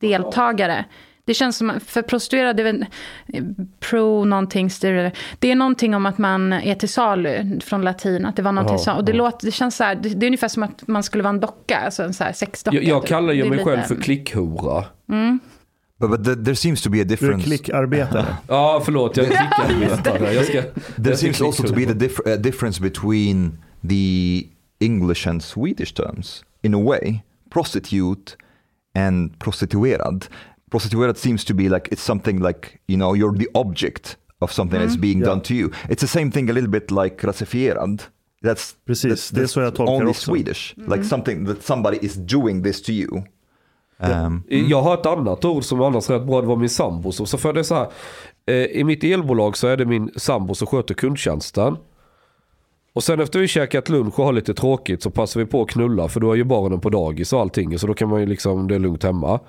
deltagare. 0.00 0.84
Det 1.26 1.34
känns 1.34 1.56
som, 1.56 1.72
för 1.86 2.02
prostituerad, 2.02 2.56
det 2.56 2.62
är 2.62 2.64
väl 2.64 2.86
pro 3.80 4.24
någonting, 4.24 4.70
det 5.38 5.50
är 5.50 5.54
någonting 5.54 5.94
om 5.94 6.06
att 6.06 6.18
man 6.18 6.52
är 6.52 6.74
till 6.74 6.88
salu 6.88 7.60
från 7.60 7.82
latin, 7.82 8.26
att 8.26 8.36
det 8.36 8.42
var 8.42 8.52
någonting 8.52 8.74
Ja, 8.74 8.78
så. 8.78 8.92
Och 8.92 9.04
det, 9.04 9.12
låter, 9.12 9.46
det 9.46 9.52
känns 9.52 9.76
så 9.76 9.84
här, 9.84 9.94
det, 9.94 10.08
det 10.08 10.26
är 10.26 10.28
ungefär 10.28 10.48
som 10.48 10.62
att 10.62 10.88
man 10.88 11.02
skulle 11.02 11.22
vara 11.22 11.34
en 11.34 11.40
docka, 11.40 11.78
alltså 11.78 12.02
en 12.02 12.14
så 12.14 12.24
här 12.24 12.32
sexdocka. 12.32 12.76
Jag, 12.76 12.84
jag 12.84 13.02
typ. 13.02 13.08
kallar 13.08 13.32
ju 13.32 13.44
mig 13.50 13.64
själv 13.64 13.76
lite- 13.76 13.88
för 13.94 14.02
klickhora. 14.02 14.84
But, 16.00 16.10
but 16.10 16.24
there, 16.24 16.44
there 16.44 16.56
seems 16.56 16.82
to 16.82 16.90
be 16.90 16.96
a 17.00 17.04
Du 17.04 17.14
är 17.14 17.16
difference. 17.16 17.44
klickarbetare. 17.46 18.26
Ja, 18.48 18.82
förlåt. 18.84 19.16
Jag 19.16 19.26
är 19.30 19.30
klickarbetare. 19.30 20.32
Jag 20.34 20.44
ska... 20.44 20.62
There 20.62 20.72
jag 21.10 21.18
seems 21.18 21.42
also 21.42 21.62
to 21.62 21.74
be 21.74 21.84
the 21.86 21.92
diff- 21.92 22.28
uh, 22.34 22.40
difference 22.40 22.82
between 22.82 23.58
the 23.88 24.42
English 24.80 25.28
and 25.28 25.42
Swedish 25.42 25.94
terms. 25.94 26.44
in 26.62 26.74
a 26.74 26.82
way, 26.84 27.18
prostitute 27.52 28.32
and 28.98 29.38
prostituerad. 29.38 30.26
Prostituerad 30.70 31.16
seems 31.16 31.44
to 31.44 31.54
be 31.54 31.62
like 31.68 31.88
it's 31.90 32.02
something 32.02 32.42
like 32.46 32.68
you 32.86 32.96
know 32.98 33.16
you're 33.16 33.38
the 33.38 33.46
object 33.54 34.16
of 34.38 34.52
something 34.52 34.80
that's 34.80 35.00
being 35.00 35.18
Yeah. 35.20 35.30
done 35.30 35.40
to 35.40 35.54
you. 35.54 35.70
It's 35.88 36.00
the 36.00 36.06
same 36.06 36.30
thing 36.30 36.50
a 36.50 36.52
little 36.52 36.70
bit 36.70 36.90
like 36.90 37.26
rasifierad. 37.26 38.02
That's 38.44 38.74
Precis, 38.86 39.10
that's, 39.12 39.34
det 39.34 39.42
är 39.42 39.46
så 39.46 39.60
jag 39.60 39.74
tolkar 39.74 39.94
only 39.94 40.06
också. 40.10 40.30
Swedish, 40.30 40.74
like 40.76 41.04
something 41.04 41.46
that 41.46 41.62
somebody 41.62 41.98
is 42.02 42.14
doing 42.14 42.62
this 42.62 42.82
to 42.82 42.90
you. 42.92 43.22
Um, 43.98 44.42
Jag 44.48 44.82
har 44.82 44.94
ett 44.94 45.06
annat 45.06 45.44
ord 45.44 45.64
som 45.64 45.80
annars 45.80 46.10
rätt 46.10 46.26
bra, 46.26 46.40
det 46.40 46.46
var 46.46 46.56
min 46.56 46.68
sambo. 46.68 47.12
Så, 47.12 47.26
så 47.26 47.38
för 47.38 47.52
det 47.52 47.60
är 47.60 47.64
så 47.64 47.74
här, 47.74 47.88
eh, 48.46 48.54
I 48.54 48.84
mitt 48.84 49.04
elbolag 49.04 49.56
så 49.56 49.66
är 49.66 49.76
det 49.76 49.84
min 49.86 50.10
sambo 50.16 50.54
som 50.54 50.66
sköter 50.66 50.94
kundtjänsten. 50.94 51.76
Och 52.94 53.04
sen 53.04 53.20
efter 53.20 53.38
vi 53.38 53.48
käkat 53.48 53.88
lunch 53.88 54.18
och 54.18 54.24
har 54.24 54.32
lite 54.32 54.54
tråkigt 54.54 55.02
så 55.02 55.10
passar 55.10 55.40
vi 55.40 55.46
på 55.46 55.62
att 55.62 55.68
knulla 55.68 56.08
för 56.08 56.20
då 56.20 56.32
är 56.32 56.36
ju 56.36 56.44
barnen 56.44 56.80
på 56.80 56.90
dagis 56.90 57.32
och 57.32 57.40
allting. 57.40 57.78
Så 57.78 57.86
då 57.86 57.94
kan 57.94 58.08
man 58.08 58.20
ju 58.20 58.26
liksom, 58.26 58.68
det 58.68 58.74
är 58.74 58.78
lugnt 58.78 59.02
hemma. 59.02 59.40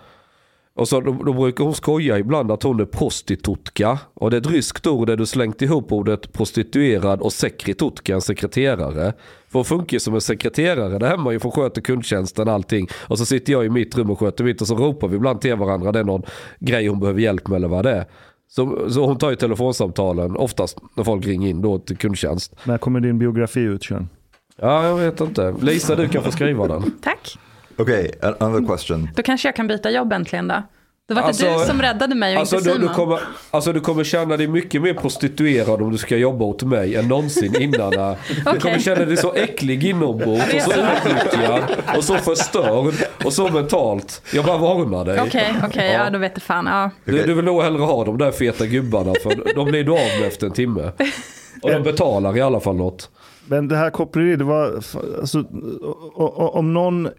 Och 0.78 0.88
så 0.88 1.02
då, 1.02 1.12
då 1.12 1.34
brukar 1.34 1.64
hon 1.64 1.76
skoja 1.76 2.20
ibland 2.20 2.52
att 2.52 2.64
hon 2.64 2.80
är 2.80 2.86
prostitutka. 2.86 4.00
Och 4.14 4.32
det 4.32 4.38
är 4.38 4.42
ett 4.42 4.48
ryskt 4.48 4.88
ord 4.88 5.08
där 5.08 5.16
du 5.16 5.26
slängt 5.26 5.62
ihop 5.62 5.92
ordet 5.92 6.34
prostituerad 6.34 7.22
och 7.22 7.34
sekretutka, 7.34 8.14
en 8.14 8.22
sekreterare. 8.22 9.14
För 9.48 9.60
hon 9.60 9.66
funkar 9.66 9.96
ju 9.96 10.00
som 10.00 10.14
en 10.14 10.22
sekreterare 10.22 11.00
där 11.00 11.08
hemma 11.08 11.32
ju 11.32 11.40
för 11.40 11.50
sköter 11.50 11.82
kundtjänsten 11.82 12.48
allting. 12.48 12.88
Och 13.08 13.18
så 13.18 13.26
sitter 13.26 13.54
jag 13.54 13.66
i 13.66 13.70
mitt 13.70 13.98
rum 13.98 14.10
och 14.12 14.20
sköter 14.20 14.44
mitt 14.44 14.62
och 14.62 14.68
så 14.68 14.76
ropar 14.76 15.08
vi 15.08 15.16
ibland 15.16 15.42
till 15.42 15.56
varandra. 15.56 15.92
Det 15.92 16.00
är 16.00 16.04
någon 16.04 16.24
grej 16.60 16.88
hon 16.88 17.00
behöver 17.00 17.22
hjälp 17.22 17.48
med 17.48 17.56
eller 17.56 17.68
vad 17.68 17.86
det 17.86 17.92
är. 17.92 18.06
Så, 18.50 18.92
så 18.92 19.06
hon 19.06 19.18
tar 19.18 19.30
ju 19.30 19.36
telefonsamtalen 19.36 20.36
oftast 20.36 20.80
när 20.96 21.04
folk 21.04 21.26
ringer 21.26 21.50
in 21.50 21.62
då 21.62 21.80
till 21.80 21.98
kundtjänst. 21.98 22.56
När 22.64 22.78
kommer 22.78 23.00
din 23.00 23.20
biografi 23.20 23.60
ut, 23.60 23.84
Sean? 23.84 24.10
Ja, 24.58 24.88
jag 24.88 24.98
vet 24.98 25.22
inte. 25.22 25.56
Lisa, 25.62 25.96
du 25.96 26.08
kan 26.08 26.24
få 26.24 26.32
skriva 26.32 26.68
den. 26.68 26.92
Tack. 27.04 27.38
Okay, 27.78 28.12
a- 28.22 28.34
another 28.40 28.68
question. 28.68 29.10
Då 29.16 29.24
kanske 29.24 29.48
jag 29.48 29.56
kan 29.56 29.68
byta 29.68 29.90
jobb 29.92 30.14
äntligen 30.14 30.48
då. 30.48 30.64
Det 31.08 31.14
var 31.14 31.22
Alltså- 31.22 31.46
det 31.46 31.60
du 31.60 31.66
som 31.66 31.82
räddade 31.82 32.16
mig 32.16 32.34
och 32.36 32.40
Alltså 32.40 32.56
inte 32.56 32.70
du, 32.70 32.74
Simon. 32.74 32.88
du, 32.88 32.94
kommer, 32.94 33.20
alltså 33.52 33.74
du 33.74 33.80
kommer 33.80 34.04
känna 34.04 34.38
dig 34.38 34.48
mycket 34.48 34.82
mer 34.82 34.94
prostituerad 34.94 35.82
om 35.82 35.92
du 35.92 35.98
ska 35.98 36.18
jobba 36.18 36.46
åt 36.46 36.64
mig 36.64 36.96
än 36.96 37.08
någonsin 37.08 37.62
innan. 37.62 37.90
Du 37.92 37.98
kommer 38.44 38.58
Okej. 38.58 38.80
känna 38.80 39.06
dig 39.06 39.18
så 39.18 39.34
äcklig 39.34 39.84
inombords 39.84 40.54
och 40.54 40.62
så 40.62 40.72
utnyttjad 40.72 41.62
och 41.98 42.04
så 42.04 42.18
förstörd 42.18 42.94
och 43.26 43.34
så 43.34 43.50
mentalt. 43.50 44.22
Jag 44.34 44.46
bara 44.46 44.58
varnar 44.58 45.06
dig. 45.06 45.20
Okej, 45.22 45.54
okej, 45.66 45.92
ja 45.94 46.10
då 46.10 46.18
vet 46.20 46.36
du 46.36 46.42
fan. 46.42 46.66
Ja. 46.66 46.90
Du, 47.06 47.24
du 47.24 47.34
vill 47.34 47.46
nog 47.46 47.62
hellre 47.64 47.82
ha 47.84 48.06
de 48.06 48.18
där 48.18 48.32
feta 48.32 48.66
gubbarna 48.66 49.14
för 49.24 49.54
de 49.56 49.66
blir 49.66 49.84
du 49.84 49.92
av 49.92 50.20
med 50.20 50.28
efter 50.28 50.48
en 50.48 50.54
timme. 50.54 50.92
Och 51.62 51.72
de 51.72 51.84
betalar 51.84 52.38
i 52.38 52.42
alla 52.42 52.60
fall 52.60 52.76
något. 52.76 53.10
Men 53.46 53.68
det 53.68 53.76
här 53.78 53.90
koppleri, 53.90 54.36
det 54.36 54.44
var, 54.44 54.82
alltså, 55.20 55.44
om 56.54 56.74
någon 56.74 57.10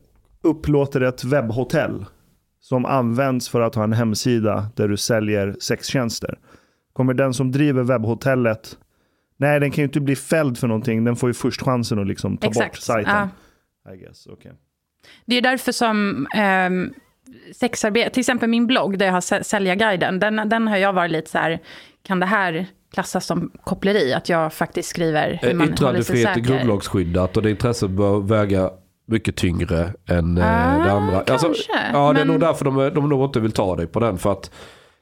upplåter 0.42 1.00
ett 1.00 1.24
webbhotell 1.24 2.04
som 2.60 2.84
används 2.84 3.48
för 3.48 3.60
att 3.60 3.74
ha 3.74 3.84
en 3.84 3.92
hemsida 3.92 4.66
där 4.76 4.88
du 4.88 4.96
säljer 4.96 5.56
sextjänster. 5.60 6.38
Kommer 6.92 7.14
den 7.14 7.34
som 7.34 7.52
driver 7.52 7.82
webbhotellet, 7.82 8.78
nej 9.36 9.60
den 9.60 9.70
kan 9.70 9.82
ju 9.82 9.84
inte 9.84 10.00
bli 10.00 10.16
fälld 10.16 10.58
för 10.58 10.66
någonting, 10.68 11.04
den 11.04 11.16
får 11.16 11.28
ju 11.28 11.34
först 11.34 11.62
chansen 11.62 11.98
att 11.98 12.06
liksom 12.06 12.36
ta 12.36 12.46
bort 12.46 12.56
Exakt. 12.56 12.82
sajten. 12.82 13.28
Ja. 13.84 13.92
I 13.92 13.96
guess, 13.96 14.26
okay. 14.26 14.52
Det 15.26 15.36
är 15.36 15.42
därför 15.42 15.72
som 15.72 16.26
um, 16.68 16.94
sexarbete, 17.54 18.10
till 18.10 18.20
exempel 18.20 18.48
min 18.48 18.66
blogg 18.66 18.98
där 18.98 19.06
jag 19.06 19.12
har 19.12 19.20
Sä- 19.20 19.42
Säljarguiden, 19.42 20.18
den, 20.18 20.48
den 20.48 20.68
har 20.68 20.76
jag 20.76 20.92
varit 20.92 21.10
lite 21.10 21.30
så 21.30 21.38
här, 21.38 21.58
kan 22.02 22.20
det 22.20 22.26
här 22.26 22.66
klassas 22.92 23.26
som 23.26 23.50
koppleri? 23.64 24.12
Att 24.12 24.28
jag 24.28 24.52
faktiskt 24.52 24.88
skriver 24.88 25.38
hur 25.42 25.54
man 25.54 25.68
håller 25.68 25.74
sig 25.74 25.74
Yttrandefrihet 25.74 26.28
är 26.28 26.34
säker? 26.34 26.48
grundlagsskyddat 26.48 27.36
och 27.36 27.42
det 27.42 27.50
intresset 27.50 27.90
bör 27.90 28.20
väga 28.20 28.70
mycket 29.08 29.36
tyngre 29.36 29.92
än 30.06 30.38
eh, 30.38 30.44
Ah, 30.44 30.84
det 30.84 30.92
andra. 30.92 31.22
kanske, 31.26 31.48
ja, 31.92 32.12
det 32.12 32.20
är 32.20 32.24
men- 32.24 32.26
nog 32.28 32.40
därför 32.40 32.64
de, 32.64 32.90
de 32.94 33.08
nog 33.08 33.24
inte 33.24 33.40
vill 33.40 33.52
ta 33.52 33.76
dig 33.76 33.86
på 33.86 34.00
den. 34.00 34.18
För 34.18 34.32
att 34.32 34.50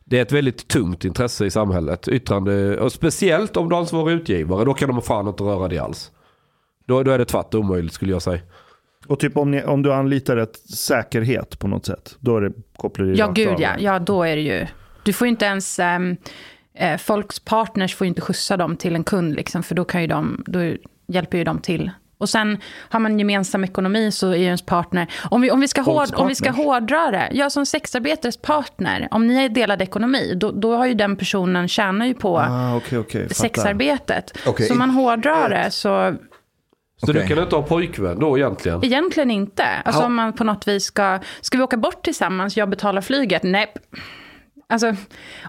det 0.05 0.19
är 0.19 0.23
ett 0.23 0.33
väldigt 0.33 0.69
tungt 0.69 1.05
intresse 1.05 1.47
i 1.47 1.51
samhället. 1.51 2.09
Yttrande, 2.09 2.81
och 2.81 2.93
speciellt 2.93 3.57
om 3.57 3.69
du 3.69 3.75
är 3.77 3.81
ansvarig 3.81 4.15
utgivare, 4.15 4.65
då 4.65 4.75
kan 4.75 4.89
de 4.89 5.03
fan 5.03 5.29
inte 5.29 5.45
röra 5.45 5.69
dig 5.69 5.79
alls. 5.79 6.11
Då, 6.87 7.03
då 7.03 7.11
är 7.11 7.19
det 7.19 7.25
tvärt 7.25 7.55
omöjligt 7.55 7.93
skulle 7.93 8.13
jag 8.13 8.23
säga. 8.23 8.41
Och 9.07 9.21
typ 9.21 9.37
om, 9.37 9.51
ni, 9.51 9.65
om 9.65 9.83
du 9.83 9.93
anlitar 9.93 10.37
ett 10.37 10.57
säkerhet 10.57 11.59
på 11.59 11.69
något 11.69 11.87
sätt, 11.87 12.17
då 12.21 12.37
är 12.37 12.41
det 12.41 12.53
koppleri 12.77 13.15
Ja, 13.19 13.31
gud 13.31 13.55
ja. 13.59 13.71
Ja, 13.79 13.99
då 13.99 14.23
är 14.23 14.37
det 14.37 14.43
ju... 14.43 14.67
Du 15.05 15.13
får 15.13 15.27
ju 15.27 15.31
inte 15.31 15.45
ens... 15.45 15.79
eh, 15.79 16.97
folks 16.99 17.41
partners 17.41 17.95
får 17.95 18.05
ju 18.05 18.09
inte 18.09 18.21
skjutsa 18.21 18.57
dem 18.57 18.77
till 18.77 18.95
en 18.95 19.05
kund, 19.05 19.35
liksom, 19.35 19.63
för 19.63 19.75
då, 19.75 19.85
kan 19.85 20.01
ju 20.01 20.07
de, 20.07 20.45
då 20.47 20.75
hjälper 21.09 21.39
ju 21.39 21.45
de 21.45 21.59
till. 21.59 21.91
Och 22.19 22.29
sen 22.29 22.59
har 22.91 23.01
man 23.01 23.19
gemensam 23.19 23.65
ekonomi 23.65 24.13
så 24.13 24.29
är 24.31 24.37
ju 24.37 24.45
ens 24.45 24.63
partner... 24.63 25.07
Om 25.31 25.41
vi, 25.41 25.51
om 25.51 25.61
vi, 25.61 25.69
ska, 25.69 25.81
hård, 25.81 26.09
om 26.15 26.29
vi 26.29 26.35
ska 26.35 26.51
hårdra 26.51 27.11
det, 27.11 27.29
ja, 27.33 27.51
som 27.51 27.67
sexarbetares 27.67 28.37
partner, 28.37 29.09
om 29.11 29.27
ni 29.27 29.35
är 29.45 29.49
delad 29.49 29.83
ekonomi, 29.83 30.35
då, 30.37 30.51
då 30.51 30.77
har 30.77 30.87
ju 30.87 30.95
den 30.95 31.17
personen 31.17 31.69
tjänar 31.69 32.07
ju 32.07 32.15
på 32.15 32.39
Ah, 32.39 32.77
okay, 32.77 32.99
okay, 32.99 33.29
sexarbetet. 33.29 34.39
Okej. 34.47 34.67
Så 34.67 34.73
om 34.73 34.79
man 34.79 34.91
hårdrar 34.91 35.49
det 35.51 35.71
så 35.71 36.15
Så 37.01 37.11
Okej. 37.11 37.23
du 37.23 37.29
kan 37.29 37.43
inte 37.45 37.57
ha 37.57 37.63
pojkvän 37.63 38.19
då 38.19 38.39
egentligen? 38.39 38.85
egentligen 38.85 39.31
inte. 39.31 39.65
Alltså 39.85 40.03
Ja. 40.03 40.07
om 40.07 40.15
man 40.15 40.33
på 40.33 40.45
något 40.45 40.69
vis 40.69 40.85
ska, 40.85 41.19
ska 41.41 41.59
vi 41.59 41.65
åka 41.65 41.77
bort 41.77 42.03
tillsammans, 42.05 42.57
jag 42.57 42.71
betalar 42.71 43.01
flyget? 43.01 43.43
Nej. 43.43 43.75
Alltså, 44.69 44.95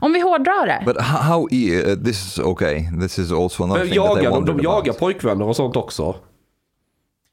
om 0.02 0.14
vi 0.14 0.20
hårdrar 0.20 0.68
det. 0.68 0.82
But 0.86 1.02
how, 1.02 1.20
how 1.20 1.44
uh, 1.44 2.04
this 2.04 2.26
is 2.28 2.40
okay. 2.40 2.84
This 3.02 3.20
is 3.20 3.32
also 3.32 3.64
another 3.64 3.80
Men 3.80 3.90
thing 3.90 4.02
that 4.02 4.22
I 4.22 4.26
jagar, 4.26 4.46
de, 4.46 4.60
jagar 4.64 4.80
about. 4.90 5.00
pojkvänner 5.00 5.46
och 5.48 5.56
sånt 5.56 5.76
också. 5.76 6.16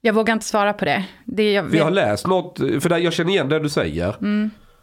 Jag 0.07 0.13
vågar 0.15 0.35
inte 0.35 0.47
svara 0.47 0.73
på 0.73 0.85
det. 0.85 1.05
det 1.25 1.53
jag 1.53 1.75
jag 1.75 1.85
har 1.85 1.91
vet. 1.91 1.95
läst 1.95 2.27
något, 2.27 2.59
för 2.59 2.99
jag 2.99 3.13
känner 3.13 3.31
igen 3.31 3.49
det 3.49 3.59
du 3.59 3.69
säger. 3.69 4.17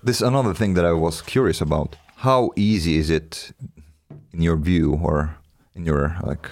This 0.05 0.15
is 0.15 0.24
another 0.24 0.53
thing 0.53 0.76
that 0.76 0.86
I 0.86 0.99
was 0.99 1.22
curious 1.22 1.61
about. 1.61 1.95
How 2.15 2.53
easy 2.55 2.95
is 2.99 3.09
it, 3.09 3.51
in 4.34 4.43
your 4.43 4.57
view, 4.57 4.86
or 4.93 5.30
in 5.76 5.88
your 5.88 6.11
like, 6.30 6.49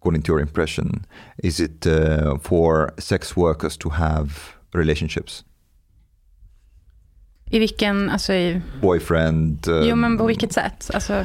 according 0.00 0.22
to 0.22 0.32
your 0.32 0.40
impression, 0.40 1.04
is 1.38 1.60
it 1.60 1.86
uh, 1.86 2.38
for 2.38 2.92
sex 2.98 3.36
workers 3.36 3.76
to 3.76 3.88
have 3.88 4.28
relationships, 4.72 5.44
I 7.50 7.58
vilken, 7.58 8.10
alltså 8.10 8.32
i, 8.32 8.60
boyfriend? 8.80 9.68
Uh, 9.68 9.88
jo 9.88 9.96
men 9.96 10.18
på 10.18 10.26
vilket 10.26 10.52
sätt? 10.52 10.90
Alltså, 10.94 11.24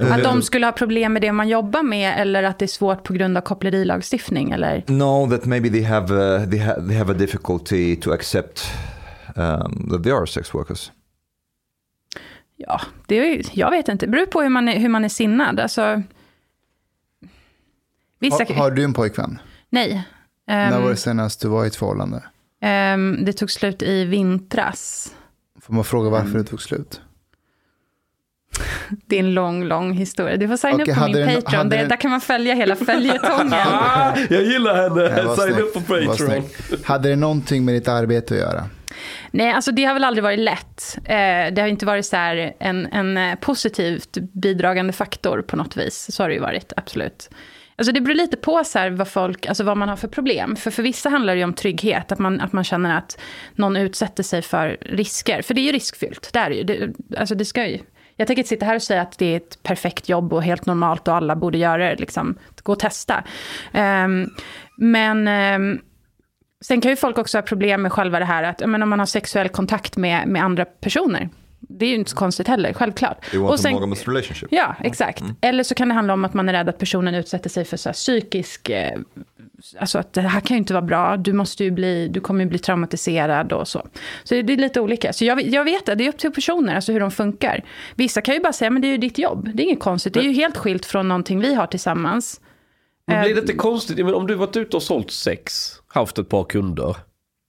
att 0.00 0.22
de 0.22 0.42
skulle 0.42 0.66
ha 0.66 0.72
problem 0.72 1.12
med 1.12 1.22
det 1.22 1.32
man 1.32 1.48
jobbar 1.48 1.82
med 1.82 2.20
eller 2.20 2.42
att 2.42 2.58
det 2.58 2.64
är 2.64 2.66
svårt 2.66 3.02
på 3.04 3.12
grund 3.12 3.36
av 3.36 3.40
kopplerilagstiftning 3.40 4.50
eller? 4.50 4.84
No, 4.86 5.30
that 5.30 5.44
maybe 5.44 5.70
they 5.70 5.82
have 5.82 6.14
uh, 6.14 6.50
they, 6.50 6.58
ha- 6.60 6.74
they 6.88 6.96
have 6.96 7.12
a 7.12 7.16
difficulty 7.18 7.96
to 7.96 8.12
accept 8.12 8.62
um, 9.36 9.88
that 9.90 10.02
they 10.02 10.12
are 10.12 10.26
sex 10.26 10.54
workers. 10.54 10.90
Ja, 12.56 12.80
det 13.06 13.18
är, 13.18 13.42
jag 13.52 13.70
vet 13.70 13.88
inte. 13.88 14.06
Det 14.06 14.12
beror 14.12 14.26
på 14.26 14.42
hur 14.42 14.48
man 14.48 14.68
är, 14.68 14.78
hur 14.78 14.88
man 14.88 15.04
är 15.04 15.08
sinnad. 15.08 15.60
Alltså, 15.60 16.02
vissa, 18.18 18.44
Har, 18.48 18.54
har 18.54 18.70
du 18.70 18.84
en 18.84 18.92
pojkvän? 18.92 19.38
nej. 19.70 20.02
När 20.46 20.72
Ehm, 20.72 20.82
var 20.82 20.90
det 20.90 20.96
senast 20.96 21.40
du 21.40 21.48
var 21.48 21.64
i 21.64 21.66
ett 21.66 21.76
förhållande? 21.76 22.22
ehm, 22.60 23.24
det 23.24 23.32
tog 23.32 23.50
slut 23.50 23.82
i 23.82 24.04
vintras. 24.04 25.14
Får 25.60 25.74
man 25.74 25.84
fråga 25.84 26.10
varför 26.10 26.26
Mm. 26.28 26.42
det 26.42 26.48
tog 26.48 26.62
slut? 26.62 27.00
Det 29.06 29.16
är 29.16 29.20
en 29.20 29.34
lång, 29.34 29.64
lång 29.64 29.92
historia. 29.92 30.36
Du 30.36 30.48
får 30.48 30.56
signa 30.56 30.74
Okej, 30.74 30.92
upp 30.92 30.98
på 30.98 31.06
min 31.06 31.42
Patreon. 31.42 31.68
Det, 31.68 31.84
där 31.84 31.96
kan 31.96 32.10
man 32.10 32.20
följa 32.20 32.54
hela 32.54 32.76
följetongen. 32.76 33.52
Ah, 33.52 34.16
jag 34.30 34.42
gillar 34.42 34.74
henne, 34.76 35.36
snyggt, 35.36 35.60
upp 35.60 35.74
på 35.74 35.80
Patreon. 35.80 36.44
Hade 36.84 37.08
det 37.08 37.16
någonting 37.16 37.64
med 37.64 37.74
ditt 37.74 37.88
arbete 37.88 38.34
att 38.34 38.40
göra? 38.40 38.64
Nej, 39.30 39.52
alltså 39.52 39.72
det 39.72 39.84
har 39.84 39.94
väl 39.94 40.04
aldrig 40.04 40.22
varit 40.24 40.38
lätt. 40.38 40.98
Eh, 41.04 41.54
det 41.54 41.58
har 41.58 41.66
inte 41.66 41.86
varit 41.86 42.06
så 42.06 42.16
här 42.16 42.52
en, 42.60 42.86
en 42.86 43.16
eh, 43.16 43.34
positivt 43.34 44.18
bidragande 44.32 44.92
faktor 44.92 45.42
på 45.42 45.56
något 45.56 45.76
vis. 45.76 46.06
Så 46.10 46.22
har 46.22 46.28
det 46.28 46.34
ju 46.34 46.40
varit, 46.40 46.72
absolut. 46.76 47.30
Alltså 47.76 47.92
det 47.92 48.00
beror 48.00 48.14
lite 48.14 48.36
på 48.36 48.64
så 48.64 48.78
här 48.78 48.90
vad, 48.90 49.08
folk, 49.08 49.46
alltså 49.46 49.64
vad 49.64 49.76
man 49.76 49.88
har 49.88 49.96
för 49.96 50.08
problem. 50.08 50.56
För 50.56 50.70
för 50.70 50.82
vissa 50.82 51.08
handlar 51.08 51.34
det 51.34 51.38
ju 51.38 51.44
om 51.44 51.54
trygghet, 51.54 52.12
att 52.12 52.18
man, 52.18 52.40
att 52.40 52.52
man 52.52 52.64
känner 52.64 52.98
att 52.98 53.18
någon 53.54 53.76
utsätter 53.76 54.22
sig 54.22 54.42
för 54.42 54.76
risker. 54.80 55.42
För 55.42 55.54
det 55.54 55.60
är 55.60 55.62
ju 55.62 55.72
riskfyllt, 55.72 56.30
det 56.32 56.38
är 56.38 56.50
det 56.50 56.56
ju. 56.56 56.62
Det, 56.62 56.92
alltså 57.18 57.34
det 57.34 57.44
ska 57.44 57.66
ju. 57.66 57.78
Jag 58.20 58.26
tänker 58.26 58.40
inte 58.40 58.48
sitta 58.48 58.66
här 58.66 58.74
och 58.74 58.82
säga 58.82 59.02
att 59.02 59.18
det 59.18 59.26
är 59.26 59.36
ett 59.36 59.62
perfekt 59.62 60.08
jobb 60.08 60.32
och 60.32 60.42
helt 60.42 60.66
normalt 60.66 61.08
och 61.08 61.14
alla 61.14 61.36
borde 61.36 61.58
göra 61.58 61.88
det. 61.88 61.96
Liksom. 61.96 62.38
Gå 62.62 62.72
och 62.72 62.78
testa. 62.78 63.24
Ehm, 63.72 64.30
men... 64.76 65.28
ehm, 65.28 65.78
Sen 66.64 66.80
kan 66.80 66.90
ju 66.90 66.96
folk 66.96 67.18
också 67.18 67.38
ha 67.38 67.42
problem 67.42 67.82
med 67.82 67.92
själva 67.92 68.18
det 68.18 68.24
här 68.24 68.42
att 68.42 68.62
men 68.68 68.82
om 68.82 68.88
man 68.88 68.98
har 68.98 69.06
sexuell 69.06 69.48
kontakt 69.48 69.96
med, 69.96 70.28
med 70.28 70.42
andra 70.44 70.64
personer. 70.64 71.28
Det 71.60 71.84
är 71.84 71.88
ju 71.90 71.94
inte 71.94 72.10
så 72.10 72.16
konstigt 72.16 72.48
heller, 72.48 72.72
självklart. 72.72 73.30
They 73.30 73.40
want 73.40 73.52
Och 73.52 73.60
sen- 73.60 73.68
a 73.70 73.72
monogamous 73.72 74.08
relationship. 74.08 74.48
Ja, 74.52 74.74
exakt. 74.80 75.22
Eller 75.40 75.62
så 75.62 75.74
kan 75.74 75.88
det 75.88 75.94
handla 75.94 76.12
om 76.12 76.24
att 76.24 76.34
man 76.34 76.48
är 76.48 76.52
rädd 76.52 76.68
att 76.68 76.78
personen 76.78 77.14
utsätter 77.14 77.50
sig 77.50 77.64
för 77.64 77.76
så 77.76 77.92
psykisk... 77.92 78.68
Eh, 78.68 78.98
alltså 79.78 79.98
att 79.98 80.12
det 80.12 80.20
här 80.20 80.40
kan 80.40 80.54
ju 80.54 80.58
inte 80.58 80.72
vara 80.72 80.84
bra, 80.84 81.16
du, 81.16 81.32
måste 81.32 81.64
ju 81.64 81.70
bli, 81.70 82.08
du 82.08 82.20
kommer 82.20 82.44
ju 82.44 82.50
bli 82.50 82.58
traumatiserad 82.58 83.52
och 83.52 83.68
så. 83.68 83.86
Så 84.24 84.34
det 84.34 84.52
är 84.52 84.56
lite 84.56 84.80
olika. 84.80 85.12
Så 85.12 85.24
jag, 85.24 85.42
jag 85.42 85.64
vet 85.64 85.86
det, 85.86 85.94
det 85.94 86.04
är 86.04 86.08
upp 86.08 86.18
till 86.18 86.30
personer, 86.30 86.74
alltså 86.74 86.92
hur 86.92 87.00
de 87.00 87.10
funkar. 87.10 87.64
Vissa 87.94 88.20
kan 88.20 88.34
ju 88.34 88.40
bara 88.40 88.52
säga, 88.52 88.70
men 88.70 88.82
det 88.82 88.88
är 88.88 88.92
ju 88.92 88.98
ditt 88.98 89.18
jobb, 89.18 89.50
det 89.54 89.62
är 89.62 89.64
inget 89.64 89.80
konstigt. 89.80 90.14
Det 90.14 90.20
är 90.20 90.24
ju 90.24 90.32
helt 90.32 90.56
skilt 90.56 90.86
från 90.86 91.08
någonting 91.08 91.40
vi 91.40 91.54
har 91.54 91.66
tillsammans. 91.66 92.40
Men 93.06 93.22
blir 93.22 93.34
det 93.34 93.40
Eh, 93.40 93.42
inte 93.42 93.52
konstigt, 93.52 94.04
men 94.04 94.14
om 94.14 94.26
du 94.26 94.34
varit 94.34 94.56
ute 94.56 94.76
och 94.76 94.82
sålt 94.82 95.10
sex, 95.10 95.72
haft 95.86 96.18
ett 96.18 96.28
par 96.28 96.44
kunder. 96.44 96.96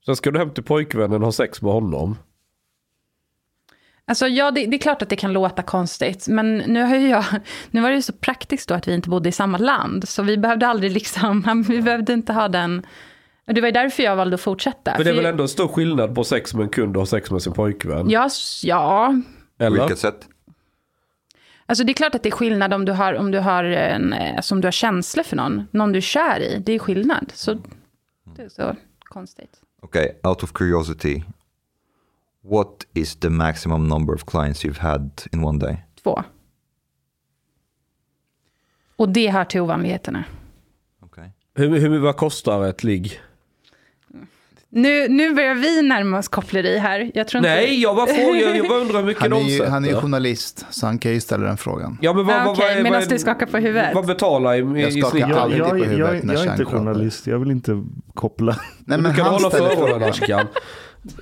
Sen 0.06 0.16
ska 0.16 0.32
du 0.32 0.40
hem 0.40 0.50
till 0.50 0.64
pojkvännen 0.64 1.22
och 1.22 1.28
ha 1.28 1.32
sex 1.32 1.62
med 1.62 1.74
honom. 1.74 2.18
Alltså 4.12 4.28
ja, 4.28 4.52
det, 4.52 4.66
det, 4.66 4.76
är 4.76 4.80
klart 4.80 5.02
att 5.02 5.10
det 5.10 5.16
kan 5.16 5.34
låta 5.34 5.62
konstigt, 5.62 6.28
men 6.28 6.58
nu, 6.58 6.82
har 6.84 6.96
jag, 6.96 7.26
nu 7.72 7.82
var 7.82 7.90
det 7.90 7.96
ju 7.96 8.02
så 8.02 8.14
praktiskt 8.14 8.70
då 8.70 8.76
att 8.76 8.88
vi 8.88 8.94
inte 8.94 9.10
bodde 9.10 9.30
i 9.30 9.32
samma 9.32 9.58
land, 9.58 10.10
så 10.10 10.24
vi 10.24 10.38
behövde 10.38 10.68
aldrig 10.68 10.92
liksom, 10.92 11.64
vi 11.68 11.82
behövde 11.82 12.14
inte 12.14 12.34
ha 12.34 12.48
den... 12.48 12.86
Det 13.46 13.62
var 13.62 13.68
ju 13.68 13.72
därför 13.72 14.04
jag 14.04 14.16
valde 14.16 14.36
att 14.36 14.42
fortsätta. 14.42 14.94
Men 14.98 15.04
det 15.04 15.10
är 15.10 15.14
väl 15.14 15.26
ändå 15.26 15.44
en 15.44 15.50
stor 15.50 15.68
skillnad 15.68 16.16
på 16.16 16.24
sex 16.24 16.54
med 16.54 16.64
en 16.64 16.70
kund 16.70 16.96
och 16.96 17.02
ha 17.02 17.06
sex 17.06 17.32
med 17.32 17.42
sin 17.42 17.54
pojkvän? 17.54 18.10
Ja, 18.10 18.30
ja, 18.64 19.16
Eller? 19.60 19.80
Vilket 19.80 20.00
sätt? 20.00 20.28
Alltså 21.66 21.84
det 21.84 21.92
är 21.92 21.94
klart 21.94 22.16
att 22.16 22.24
det 22.24 22.30
är 22.30 22.32
skillnad 22.32 22.74
om 22.74 22.86
du 22.86 22.92
har, 22.92 23.14
om 23.14 23.32
du 23.32 23.40
har, 23.40 23.64
en, 23.64 24.14
eh, 24.14 24.36
alltså 24.36 24.56
om 24.56 24.62
du 24.62 24.68
har 24.68 24.72
känslor 24.72 25.24
för 25.24 25.36
någon. 25.36 25.68
Någon 25.72 25.92
du 25.92 25.98
är 25.98 26.02
kär 26.02 26.40
i. 26.40 26.60
Det 26.66 26.74
är 26.74 26.80
skillnad. 26.80 27.32
Så 27.34 27.54
det 28.36 28.42
är 28.42 28.50
så 28.50 28.76
konstigt. 29.04 29.60
Okay, 29.82 30.10
out 30.24 30.44
of 30.44 30.54
curiosity, 30.54 31.24
what 32.44 32.86
is 32.94 33.16
the 33.20 33.30
maximum 33.30 33.88
number 33.88 34.14
of 34.16 34.24
clients 34.26 34.66
you've 34.66 34.80
had 34.80 35.22
in 35.32 35.44
one 35.44 35.60
day? 35.60 35.78
Två. 36.04 36.24
Och 38.96 39.10
det 39.10 39.30
hör 39.30 39.46
till 39.46 39.62
ovanligheterna. 39.62 40.24
Okay. 41.06 41.30
Hur, 41.56 41.80
hur, 41.80 42.00
vad 42.00 42.18
kostar 42.18 42.68
ett 42.68 42.84
ligg? 42.84 43.20
Nu, 44.74 45.08
nu 45.08 45.34
börjar 45.36 45.56
vi 45.56 45.82
närma 45.82 46.18
oss 46.18 46.28
koppleri 46.28 46.78
här. 46.78 47.12
Jag 47.14 47.28
tror 47.28 47.40
inte... 47.40 47.50
Nej, 47.50 47.82
jag 47.82 47.96
bara 47.96 48.06
frågar, 48.08 48.56
jag 48.56 48.68
bara 48.70 48.80
undrar 48.80 49.00
hur 49.00 49.06
mycket 49.06 49.22
Han 49.22 49.30
de 49.32 49.46
är, 49.46 49.50
ju, 49.50 49.66
han 49.66 49.86
är 49.86 49.90
ju 49.90 49.96
journalist, 49.96 50.66
så 50.70 50.86
han 50.86 51.00
kan 51.00 51.12
ju 51.12 51.22
ställa 51.22 51.48
den 51.48 51.58
frågan. 51.58 51.98
Ja, 52.02 52.14
men 52.14 52.26
vad, 52.26 52.36
Ah, 52.36 52.40
vad, 52.46 52.54
okej, 52.58 52.66
vad, 52.68 52.78
är- 52.78 52.84
medan 52.84 53.00
vad, 53.00 53.04
är- 53.04 53.10
du 53.14 53.20
skakar 53.20 53.46
på 53.46 53.58
huvudet. 53.58 53.96
Vad 53.96 54.06
betalar 54.08 54.54
i, 54.54 54.82
Jag 54.82 54.90
i 54.92 55.02
skakar 55.02 55.10
snitt? 55.10 55.22
Jag, 55.30 55.32
alltid 55.38 55.60
jag, 55.60 55.70
på 55.70 55.78
jag, 55.78 55.84
huvudet 55.86 56.00
jag, 56.16 56.24
när 56.24 56.34
jag 56.34 56.46
är 56.46 56.52
inte 56.52 56.66
journalist, 56.66 57.28
jag 57.28 57.40
vill 57.40 57.52
inte 57.52 57.84
koppla. 58.14 58.56
Nej, 58.86 58.98
Du 58.98 59.04
men 59.04 59.16
kan 59.16 59.26
han 59.26 59.34
hålla 59.34 59.50
ställer 59.50 60.48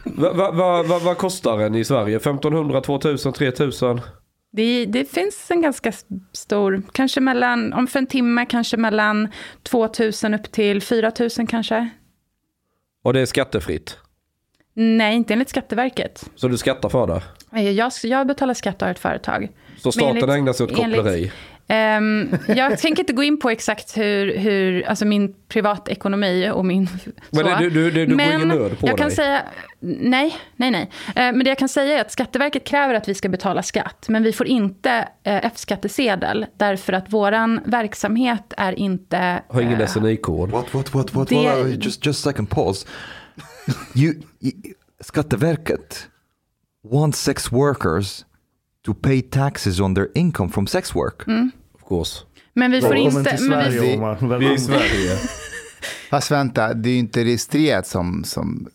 Vad 0.03 0.35
va, 0.35 0.83
va, 0.83 0.99
va, 0.99 1.15
kostar 1.15 1.59
en 1.59 1.75
i 1.75 1.85
Sverige? 1.85 2.15
1500, 2.15 2.81
2000, 2.81 3.33
3000? 3.33 4.01
Det, 4.51 4.85
det 4.85 5.05
finns 5.11 5.51
en 5.51 5.61
ganska 5.61 5.91
stor, 6.33 6.81
kanske 6.91 7.21
mellan, 7.21 7.73
om 7.73 7.87
för 7.87 7.99
en 7.99 8.07
timme, 8.07 8.45
kanske 8.45 8.77
mellan 8.77 9.27
2000 9.63 10.33
upp 10.33 10.51
till 10.51 10.81
4000 10.81 11.47
kanske. 11.47 11.89
Och 13.03 13.13
det 13.13 13.19
är 13.19 13.25
skattefritt? 13.25 13.97
Nej, 14.73 15.15
inte 15.15 15.33
enligt 15.33 15.49
Skatteverket. 15.49 16.29
Så 16.35 16.47
du 16.47 16.57
skattar 16.57 16.89
för 16.89 17.07
det? 17.07 17.21
Eh, 17.59 17.71
Jag, 17.71 17.91
jag 18.03 18.27
betalar 18.27 18.53
skatt 18.53 18.81
har 18.81 18.89
ett 18.89 18.99
företag. 18.99 19.49
Så 19.77 19.91
staten 19.91 20.09
enligt- 20.09 20.29
ägnar 20.29 20.53
sig 20.53 20.63
åt 20.63 20.79
enligt- 20.79 21.31
Ehm, 21.71 22.35
jag 22.47 22.77
tänker 22.79 23.03
inte 23.03 23.13
gå 23.13 23.23
in 23.23 23.39
på 23.39 23.49
exakt 23.49 23.97
hur, 23.97 24.37
hur 24.37 24.87
alltså 24.87 25.05
min 25.05 25.35
privatekonomi 25.47 26.49
och 26.53 26.65
min... 26.65 26.87
Men 27.31 27.45
så. 27.45 27.55
du- 27.59 27.69
du- 27.69 27.91
du- 27.91 28.05
du 28.05 28.17
går 28.17 28.25
ingen 28.25 28.47
Men 28.47 28.57
nöd 28.57 28.79
på 28.79 28.87
jag 28.87 28.97
kan 28.97 29.07
dig. 29.07 29.15
säga, 29.15 29.43
nej, 29.79 30.35
nej, 30.55 30.71
nej. 30.71 30.89
Eh, 31.07 31.13
men 31.15 31.39
det 31.39 31.47
jag 31.49 31.57
kan 31.57 31.69
säga 31.69 31.97
är 31.97 32.01
att 32.01 32.11
Skatteverket 32.11 32.63
kräver 32.67 32.93
att 32.93 33.07
vi 33.09 33.13
ska 33.13 33.29
betala 33.29 33.63
skatt, 33.63 34.05
men 34.09 34.23
vi 34.23 34.31
får 34.33 34.47
inte 34.47 34.91
eh, 35.23 35.45
F-skattesedel, 35.45 36.45
därför 36.57 36.93
att 36.93 37.13
våran 37.13 37.59
verksamhet 37.65 38.53
är 38.57 38.79
inte... 38.79 39.43
Har 39.49 39.61
ingen 39.61 39.81
eh, 39.81 39.87
SNI-kod? 39.87 40.51
What, 40.51 40.73
what, 40.73 40.93
what, 40.93 41.13
what, 41.13 41.29
Det- 41.29 41.35
what 41.63 41.85
just, 41.85 42.05
just 42.05 42.23
second 42.23 42.49
pause. 42.49 42.87
you, 43.95 44.13
you, 44.39 44.53
Skatteverket 45.01 46.07
wants 46.83 47.19
sex 47.23 47.51
workers 47.51 48.25
to 48.85 48.93
pay 48.93 49.21
taxes 49.21 49.79
on 49.79 49.95
their 49.95 50.07
income 50.15 50.49
from 50.49 50.67
sex 50.67 50.95
work. 50.95 51.27
Of 51.73 51.87
course. 51.89 52.23
Men 52.53 52.71
vi 52.71 52.81
får 52.81 52.95
inte... 52.95 53.37
Men 53.41 53.71
vi, 53.71 53.97
Omar. 53.97 54.09
Välkommen. 54.09 54.59
Sverige. 54.59 55.17
Fast 56.09 56.31
vänta, 56.31 56.73
det 56.73 56.89
är 56.89 56.93
ju 56.93 56.99
inte 56.99 57.23
registrerat 57.23 57.87
som, 57.87 58.23
som 58.23 58.67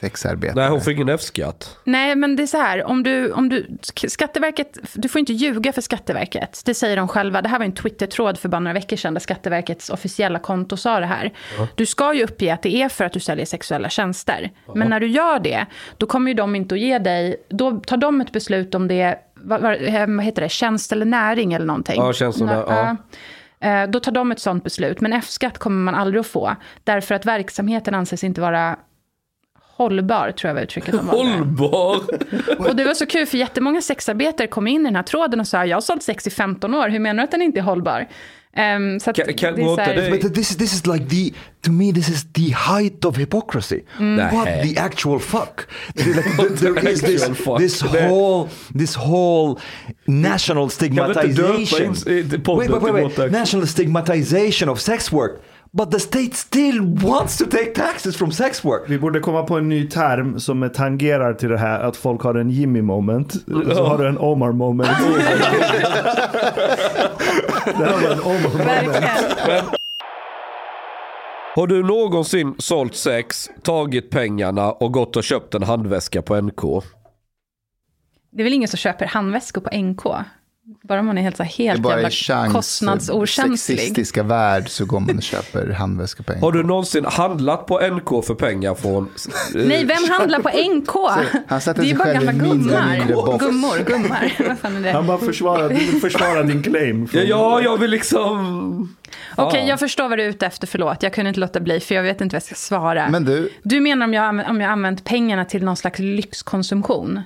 sexarbetare. 0.00 0.60
Nej, 0.60 0.70
hon 0.70 0.80
får 0.80 0.92
ingen 0.92 1.08
F-skatt. 1.08 1.78
Nej, 1.84 2.16
men 2.16 2.36
det 2.36 2.42
är 2.42 2.46
så 2.46 2.56
här, 2.56 2.84
om 2.84 3.02
du, 3.02 3.32
om 3.32 3.48
du, 3.48 3.78
Skatteverket, 4.08 4.78
du 4.94 5.08
får 5.08 5.18
inte 5.18 5.32
ljuga 5.32 5.72
för 5.72 5.80
Skatteverket. 5.80 6.62
Det 6.64 6.74
säger 6.74 6.96
de 6.96 7.08
själva. 7.08 7.42
Det 7.42 7.48
här 7.48 7.58
var 7.58 7.66
en 7.66 7.74
Twitter-tråd 7.74 8.38
för 8.38 8.48
bara 8.48 8.60
några 8.60 8.74
veckor 8.74 8.96
sedan, 8.96 9.14
där 9.14 9.20
Skatteverkets 9.20 9.90
officiella 9.90 10.38
konto 10.38 10.76
sa 10.76 11.00
det 11.00 11.06
här. 11.06 11.32
Du 11.74 11.86
ska 11.86 12.14
ju 12.14 12.24
uppge 12.24 12.54
att 12.54 12.62
det 12.62 12.82
är 12.82 12.88
för 12.88 13.04
att 13.04 13.12
du 13.12 13.20
säljer 13.20 13.46
sexuella 13.46 13.88
tjänster. 13.88 14.50
Men 14.74 14.88
när 14.88 15.00
du 15.00 15.06
gör 15.06 15.38
det, 15.38 15.66
då 15.96 16.06
kommer 16.06 16.30
ju 16.30 16.34
de 16.34 16.54
inte 16.54 16.74
att 16.74 16.80
ge 16.80 16.98
dig, 16.98 17.36
då 17.48 17.80
tar 17.80 17.96
de 17.96 18.20
ett 18.20 18.32
beslut 18.32 18.74
om 18.74 18.88
det 18.88 19.00
är, 19.00 19.16
vad, 19.44 19.60
vad, 19.60 19.72
eh, 19.82 20.06
vad 20.06 20.24
heter 20.24 20.42
det, 20.42 20.48
tjänst 20.48 20.92
eller 20.92 21.06
näring 21.06 21.52
eller 21.52 21.66
någonting. 21.66 21.96
Ja, 22.02 22.12
tjänst 22.12 22.40
och 22.40 22.46
nä- 22.46 22.52
ja. 22.66 22.96
Eh, 23.68 23.90
Då 23.90 24.00
tar 24.00 24.12
de 24.12 24.32
ett 24.32 24.40
sånt 24.40 24.64
beslut, 24.64 25.00
men 25.00 25.12
F-skatt 25.12 25.58
kommer 25.58 25.76
man 25.92 25.94
aldrig 25.94 26.20
att 26.20 26.26
få. 26.26 26.56
Därför 26.84 27.14
att 27.14 27.26
verksamheten 27.26 27.94
anses 27.94 28.24
inte 28.24 28.40
vara 28.40 28.76
hållbar, 29.76 30.30
tror 30.30 30.48
jag 30.48 30.54
var 30.54 30.62
uttrycket 30.62 30.92
de 30.94 31.06
valde. 31.06 31.32
Hållbar! 31.32 31.96
Och 32.68 32.76
det 32.76 32.84
var 32.84 32.94
så 32.94 33.06
kul, 33.06 33.26
för 33.26 33.38
jättemånga 33.38 33.80
sexarbetare 33.80 34.46
kom 34.46 34.66
in 34.66 34.80
i 34.80 34.84
den 34.84 34.96
här 34.96 35.02
tråden 35.02 35.40
och 35.40 35.46
sa, 35.46 35.64
jag 35.66 35.76
har 35.76 35.80
sålt 35.80 36.02
sex 36.02 36.26
i 36.26 36.30
15 36.30 36.74
år, 36.74 36.88
hur 36.88 36.98
menar 36.98 37.22
du 37.22 37.24
att 37.24 37.30
den 37.30 37.42
inte 37.42 37.60
är 37.60 37.62
hållbar? 37.62 38.06
Ehm, 38.56 39.00
så 39.00 39.10
att 39.10 39.16
Kan- 39.16 39.34
kan- 39.34 39.54
det 39.54 39.62
är 39.62 40.10
But 40.22 40.34
this, 40.34 40.56
this 40.56 40.72
is 40.74 40.86
like 40.86 41.06
the, 41.08 41.30
to 41.64 41.72
me, 41.72 41.92
this 41.92 42.08
is 42.08 42.26
the 42.32 42.52
height 42.54 43.04
of 43.04 43.16
hypocrisy. 43.16 43.80
What 44.32 44.46
the 44.62 44.76
actual 44.78 45.18
fuck? 45.20 45.66
Like, 45.96 46.22
there, 46.60 46.72
there 46.74 46.90
is 46.92 47.00
this, 47.00 47.22
this 47.58 47.80
Det- 47.80 48.08
whole, 48.08 48.48
this 48.78 48.94
whole 48.96 49.60
national 50.06 50.68
stigmatization. 50.70 51.94
Wait, 52.06 52.70
wait, 52.70 52.82
wait, 52.82 53.18
wait. 53.18 53.32
National 53.32 53.66
stigmatization 53.66 54.68
of 54.68 54.80
sex 54.80 55.12
work. 55.12 55.40
But 55.74 55.90
the 55.90 55.98
state 56.00 56.34
still 56.36 56.80
wants 57.02 57.38
to 57.38 57.44
take 57.46 57.72
taxes 57.74 58.16
from 58.16 58.32
sex 58.32 58.64
work. 58.64 58.82
Vi 58.88 58.98
borde 58.98 59.20
komma 59.20 59.42
på 59.42 59.58
en 59.58 59.68
ny 59.68 59.88
term 59.88 60.40
som 60.40 60.70
tangerar 60.74 61.34
till 61.34 61.48
det 61.48 61.58
här 61.58 61.80
att 61.80 61.96
folk 61.96 62.22
har 62.22 62.34
en 62.34 62.50
Jimmy 62.50 62.82
moment. 62.82 63.32
Så 63.74 63.84
har 63.84 63.98
du 63.98 64.08
en 64.08 64.18
Omar 64.18 64.52
moment. 64.52 64.88
det 67.64 67.84
här 67.84 68.16
var 68.16 68.60
en. 68.60 68.88
Verkligen. 68.88 69.64
Har 71.54 71.66
du 71.66 71.82
någonsin 71.82 72.54
sålt 72.58 72.94
sex, 72.94 73.50
tagit 73.62 74.10
pengarna 74.10 74.72
och 74.72 74.92
gått 74.92 75.16
och 75.16 75.24
köpt 75.24 75.54
en 75.54 75.62
handväska 75.62 76.22
på 76.22 76.40
NK? 76.40 76.84
Det 78.30 78.42
är 78.42 78.44
väl 78.44 78.52
ingen 78.52 78.68
som 78.68 78.76
köper 78.76 79.06
handväskor 79.06 79.60
på 79.60 79.76
NK? 79.76 80.02
Bara 80.64 81.02
man 81.02 81.18
är 81.18 81.22
helt, 81.22 81.36
så 81.36 81.42
här, 81.42 81.52
Det 81.56 81.62
är 81.64 81.68
helt 81.68 81.82
bara 81.82 81.94
jävla 81.94 82.08
i 82.08 82.10
chans, 82.10 82.52
kostnadsokänslig. 82.52 83.78
sexistiska 83.78 84.22
värld 84.22 84.68
så 84.68 84.84
går 84.84 85.00
man 85.00 85.16
och 85.16 85.22
köper 85.32 85.70
handväskor 85.70 86.24
på 86.24 86.32
en 86.32 86.40
Har 86.40 86.52
du 86.52 86.62
någonsin 86.62 87.04
handlat 87.04 87.66
på 87.66 87.80
NK 87.80 88.24
för 88.24 88.34
pengar 88.34 88.74
från... 88.74 89.10
Nej, 89.54 89.84
vem 89.84 90.10
handlar 90.10 90.38
på 90.38 90.48
NK? 90.48 90.90
han 91.46 91.60
det 91.60 91.68
är 91.68 91.84
sig 91.84 91.94
bara 91.94 92.12
gamla 92.12 92.32
gummar. 92.32 93.38
Gummor, 93.38 93.84
gummar. 93.84 94.32
Vad 94.48 94.58
fan 94.58 94.76
är 94.76 94.80
det? 94.80 94.90
Han 94.90 95.06
bara 95.06 95.18
försvarar, 95.18 95.68
du 95.68 95.74
vill 95.74 96.00
försvara 96.00 96.42
din 96.42 96.62
claim. 96.62 97.08
Ja, 97.12 97.20
ja, 97.22 97.60
jag 97.60 97.76
vill 97.76 97.90
liksom... 97.90 98.96
Okej, 99.36 99.60
Fan. 99.60 99.68
jag 99.68 99.78
förstår 99.78 100.08
vad 100.08 100.18
du 100.18 100.22
är 100.22 100.28
ute 100.28 100.46
efter, 100.46 100.66
förlåt. 100.66 101.02
Jag 101.02 101.12
kunde 101.14 101.28
inte 101.28 101.40
låta 101.40 101.60
bli, 101.60 101.80
för 101.80 101.94
jag 101.94 102.02
vet 102.02 102.20
inte 102.20 102.34
vad 102.34 102.36
jag 102.36 102.42
ska 102.42 102.54
svara. 102.54 103.08
Men 103.08 103.24
du, 103.24 103.50
Du 103.62 103.80
menar 103.80 104.06
om 104.06 104.14
jag, 104.14 104.50
om 104.50 104.60
jag 104.60 104.70
använt 104.70 105.04
pengarna 105.04 105.44
till 105.44 105.64
någon 105.64 105.76
slags 105.76 105.98
lyxkonsumtion? 105.98 107.20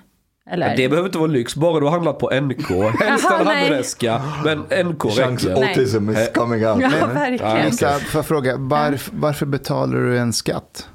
Eller? 0.51 0.77
Det 0.77 0.89
behöver 0.89 1.09
inte 1.09 1.19
vara 1.19 1.31
lyx, 1.31 1.55
bara 1.55 1.81
du 1.81 1.87
har 1.87 1.93
handlat 1.93 2.19
på 2.19 2.41
NK. 2.41 2.71
Helst 3.01 3.31
en 3.31 3.45
nej. 3.47 3.57
handväska, 3.57 4.23
men 4.45 4.59
NK 4.89 5.05
räcker. 5.05 5.69
Autism 5.69 6.11
is 6.11 6.31
coming 6.35 6.67
out. 6.67 6.83
Ja, 6.83 7.07
verkligen. 7.15 7.67
Lisa, 7.67 7.99
får 7.99 8.19
jag 8.19 8.27
fråga, 8.27 8.57
varf, 8.57 9.11
varför 9.13 9.47
betalar 9.47 9.99
du 9.99 10.19
en 10.19 10.33
skatt? 10.33 10.89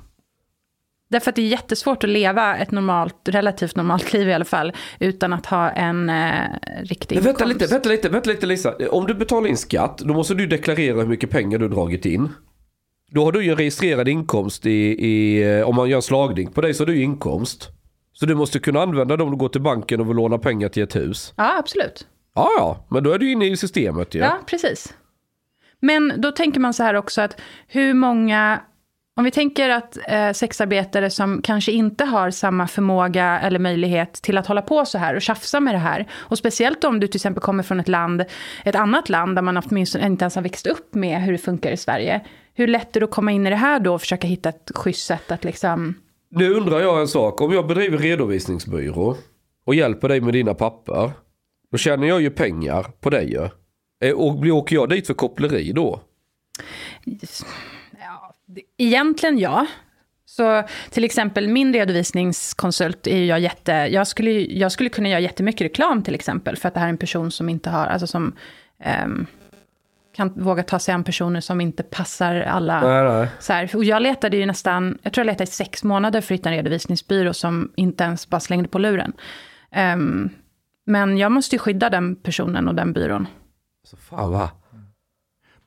Därför 1.09 1.29
att 1.29 1.35
det 1.35 1.41
är 1.41 1.47
jättesvårt 1.47 2.03
att 2.03 2.09
leva 2.09 2.57
ett 2.57 2.71
normalt, 2.71 3.15
relativt 3.29 3.75
normalt 3.75 4.13
liv 4.13 4.29
i 4.29 4.33
alla 4.33 4.45
fall, 4.45 4.73
utan 4.99 5.33
att 5.33 5.45
ha 5.45 5.69
en 5.69 6.09
eh, 6.09 6.33
riktig 6.83 7.15
Men 7.15 7.23
vänta 7.23 7.43
inkomst. 7.43 7.61
lite, 7.61 7.73
vänta 7.73 7.89
lite, 7.89 8.09
vänta 8.09 8.29
lite 8.29 8.45
Lisa. 8.45 8.75
Om 8.91 9.05
du 9.07 9.13
betalar 9.13 9.47
in 9.47 9.57
skatt, 9.57 9.97
då 9.97 10.13
måste 10.13 10.33
du 10.33 10.47
deklarera 10.47 10.97
hur 10.97 11.07
mycket 11.07 11.29
pengar 11.29 11.59
du 11.59 11.67
dragit 11.69 12.05
in. 12.05 12.29
Då 13.11 13.25
har 13.25 13.31
du 13.31 13.43
ju 13.43 13.51
en 13.51 13.57
registrerad 13.57 14.07
inkomst 14.07 14.65
i, 14.65 14.71
i 15.07 15.43
eh, 15.59 15.69
om 15.69 15.75
man 15.75 15.89
gör 15.89 15.95
en 15.95 16.01
slagning 16.01 16.51
på 16.51 16.61
dig 16.61 16.73
så 16.73 16.83
har 16.83 16.87
du 16.87 16.95
ju 16.95 17.03
inkomst. 17.03 17.69
Så 18.21 18.27
du 18.27 18.35
måste 18.35 18.59
kunna 18.59 18.81
använda 18.81 19.17
dem 19.17 19.33
och 19.33 19.39
gå 19.39 19.49
till 19.49 19.61
banken 19.61 19.99
och 19.99 20.09
vill 20.09 20.15
låna 20.15 20.37
pengar 20.37 20.69
till 20.69 20.83
ett 20.83 20.95
hus. 20.95 21.33
Ja, 21.35 21.57
absolut. 21.57 22.07
Ja, 22.35 22.49
ja, 22.57 22.85
men 22.89 23.03
då 23.03 23.11
är 23.11 23.19
du 23.19 23.31
inne 23.31 23.45
i 23.45 23.57
systemet 23.57 24.15
ju. 24.15 24.19
Ja, 24.19 24.39
precis. 24.45 24.93
Men 25.79 26.13
då 26.17 26.31
tänker 26.31 26.59
man 26.59 26.73
så 26.73 26.83
här 26.83 26.93
också 26.93 27.21
att 27.21 27.41
hur 27.67 27.93
många, 27.93 28.61
om 29.17 29.23
vi 29.23 29.31
tänker 29.31 29.69
att 29.69 29.97
eh, 30.07 30.31
sexarbetare 30.31 31.09
som 31.09 31.41
kanske 31.41 31.71
inte 31.71 32.05
har 32.05 32.31
samma 32.31 32.67
förmåga 32.67 33.39
eller 33.39 33.59
möjlighet 33.59 34.13
till 34.13 34.37
att 34.37 34.47
hålla 34.47 34.61
på 34.61 34.85
så 34.85 34.97
här 34.97 35.15
och 35.15 35.21
tjafsa 35.21 35.59
med 35.59 35.73
det 35.73 35.79
här. 35.79 36.07
Och 36.13 36.37
speciellt 36.37 36.83
om 36.83 36.99
du 36.99 37.07
till 37.07 37.17
exempel 37.17 37.41
kommer 37.41 37.63
från 37.63 37.79
ett 37.79 37.87
land, 37.87 38.25
ett 38.65 38.75
annat 38.75 39.09
land 39.09 39.37
där 39.37 39.41
man 39.41 39.57
åtminstone 39.57 40.05
inte 40.05 40.23
ens 40.23 40.35
har 40.35 40.41
växt 40.41 40.67
upp 40.67 40.95
med 40.95 41.21
hur 41.21 41.31
det 41.31 41.37
funkar 41.37 41.71
i 41.71 41.77
Sverige. 41.77 42.21
Hur 42.53 42.67
lätt 42.67 42.95
är 42.95 42.99
det 42.99 43.03
att 43.03 43.11
komma 43.11 43.31
in 43.31 43.47
i 43.47 43.49
det 43.49 43.55
här 43.55 43.79
då 43.79 43.93
och 43.93 44.01
försöka 44.01 44.27
hitta 44.27 44.49
ett 44.49 44.71
schysst 44.75 45.05
sätt 45.05 45.31
att 45.31 45.43
liksom... 45.43 45.95
Nu 46.31 46.53
undrar 46.53 46.79
jag 46.79 47.01
en 47.01 47.07
sak. 47.07 47.41
Om 47.41 47.53
jag 47.53 47.67
bedriver 47.67 47.97
redovisningsbyrå 47.97 49.15
och 49.65 49.75
hjälper 49.75 50.09
dig 50.09 50.21
med 50.21 50.33
dina 50.33 50.53
papper. 50.53 51.11
Då 51.71 51.77
tjänar 51.77 52.07
jag 52.07 52.21
ju 52.21 52.29
pengar 52.29 52.83
på 52.99 53.09
dig 53.09 53.31
ju. 53.31 53.49
Eh, 54.09 54.15
och 54.15 54.39
blir- 54.39 54.51
åker 54.51 54.75
jag 54.75 54.89
dit 54.89 55.07
för 55.07 55.13
koppleri 55.13 55.71
då? 55.71 56.01
Ja, 57.99 58.35
egentligen 58.77 59.37
ja. 59.39 59.65
Så 60.25 60.63
till 60.89 61.03
exempel 61.03 61.47
min 61.47 61.73
redovisningskonsult 61.73 63.07
är 63.07 63.17
ju 63.17 63.25
jag 63.25 63.39
jätte... 63.39 63.71
Jag 63.71 64.07
skulle, 64.07 64.31
jag 64.31 64.71
skulle 64.71 64.89
kunna 64.89 65.09
göra 65.09 65.19
jättemycket 65.19 65.61
reklam 65.61 66.03
till 66.03 66.15
exempel, 66.15 66.57
för 66.57 66.67
att 66.67 66.73
det 66.73 66.79
här 66.79 66.87
är 66.87 66.91
en 66.91 66.97
person 66.97 67.31
som 67.31 67.49
inte 67.49 67.69
har, 67.69 67.85
alltså 67.85 68.07
som 68.07 68.35
Um, 69.05 69.25
kan 70.21 70.43
våga 70.43 70.63
ta 70.63 70.79
sig 70.79 70.93
an 70.93 71.03
personer 71.03 71.41
som 71.41 71.61
inte 71.61 71.83
passar 71.83 72.35
alla. 72.35 72.81
Nej, 72.81 73.03
nej. 73.03 73.29
Så 73.39 73.53
här, 73.53 73.75
och 73.75 73.83
jag 73.83 74.01
letade 74.01 74.37
ju 74.37 74.45
nästan, 74.45 74.97
jag 75.03 75.13
tror 75.13 75.25
jag 75.25 75.31
letade 75.31 75.43
i 75.43 75.47
sex 75.47 75.83
månader 75.83 76.21
för 76.21 76.33
att 76.33 76.39
hitta 76.39 76.49
en 76.49 76.55
redovisningsbyrå 76.55 77.33
som 77.33 77.71
inte 77.75 78.03
ens 78.03 78.29
bara 78.29 78.39
slängde 78.39 78.69
på 78.69 78.79
luren. 78.79 79.13
Ehm, 79.71 80.29
men 80.85 81.17
jag 81.17 81.31
måste 81.31 81.55
ju 81.55 81.59
skydda 81.59 81.89
den 81.89 82.15
personen 82.15 82.67
och 82.67 82.75
den 82.75 82.93
byrån. 82.93 83.27
Så 83.83 83.97
fan 83.97 84.31
va? 84.31 84.51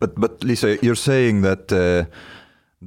But 0.00 0.14
but 0.14 0.44
Lisa, 0.44 0.66
you're 0.66 0.94
saying 0.94 1.42
that 1.42 1.72
uh, 1.72 2.04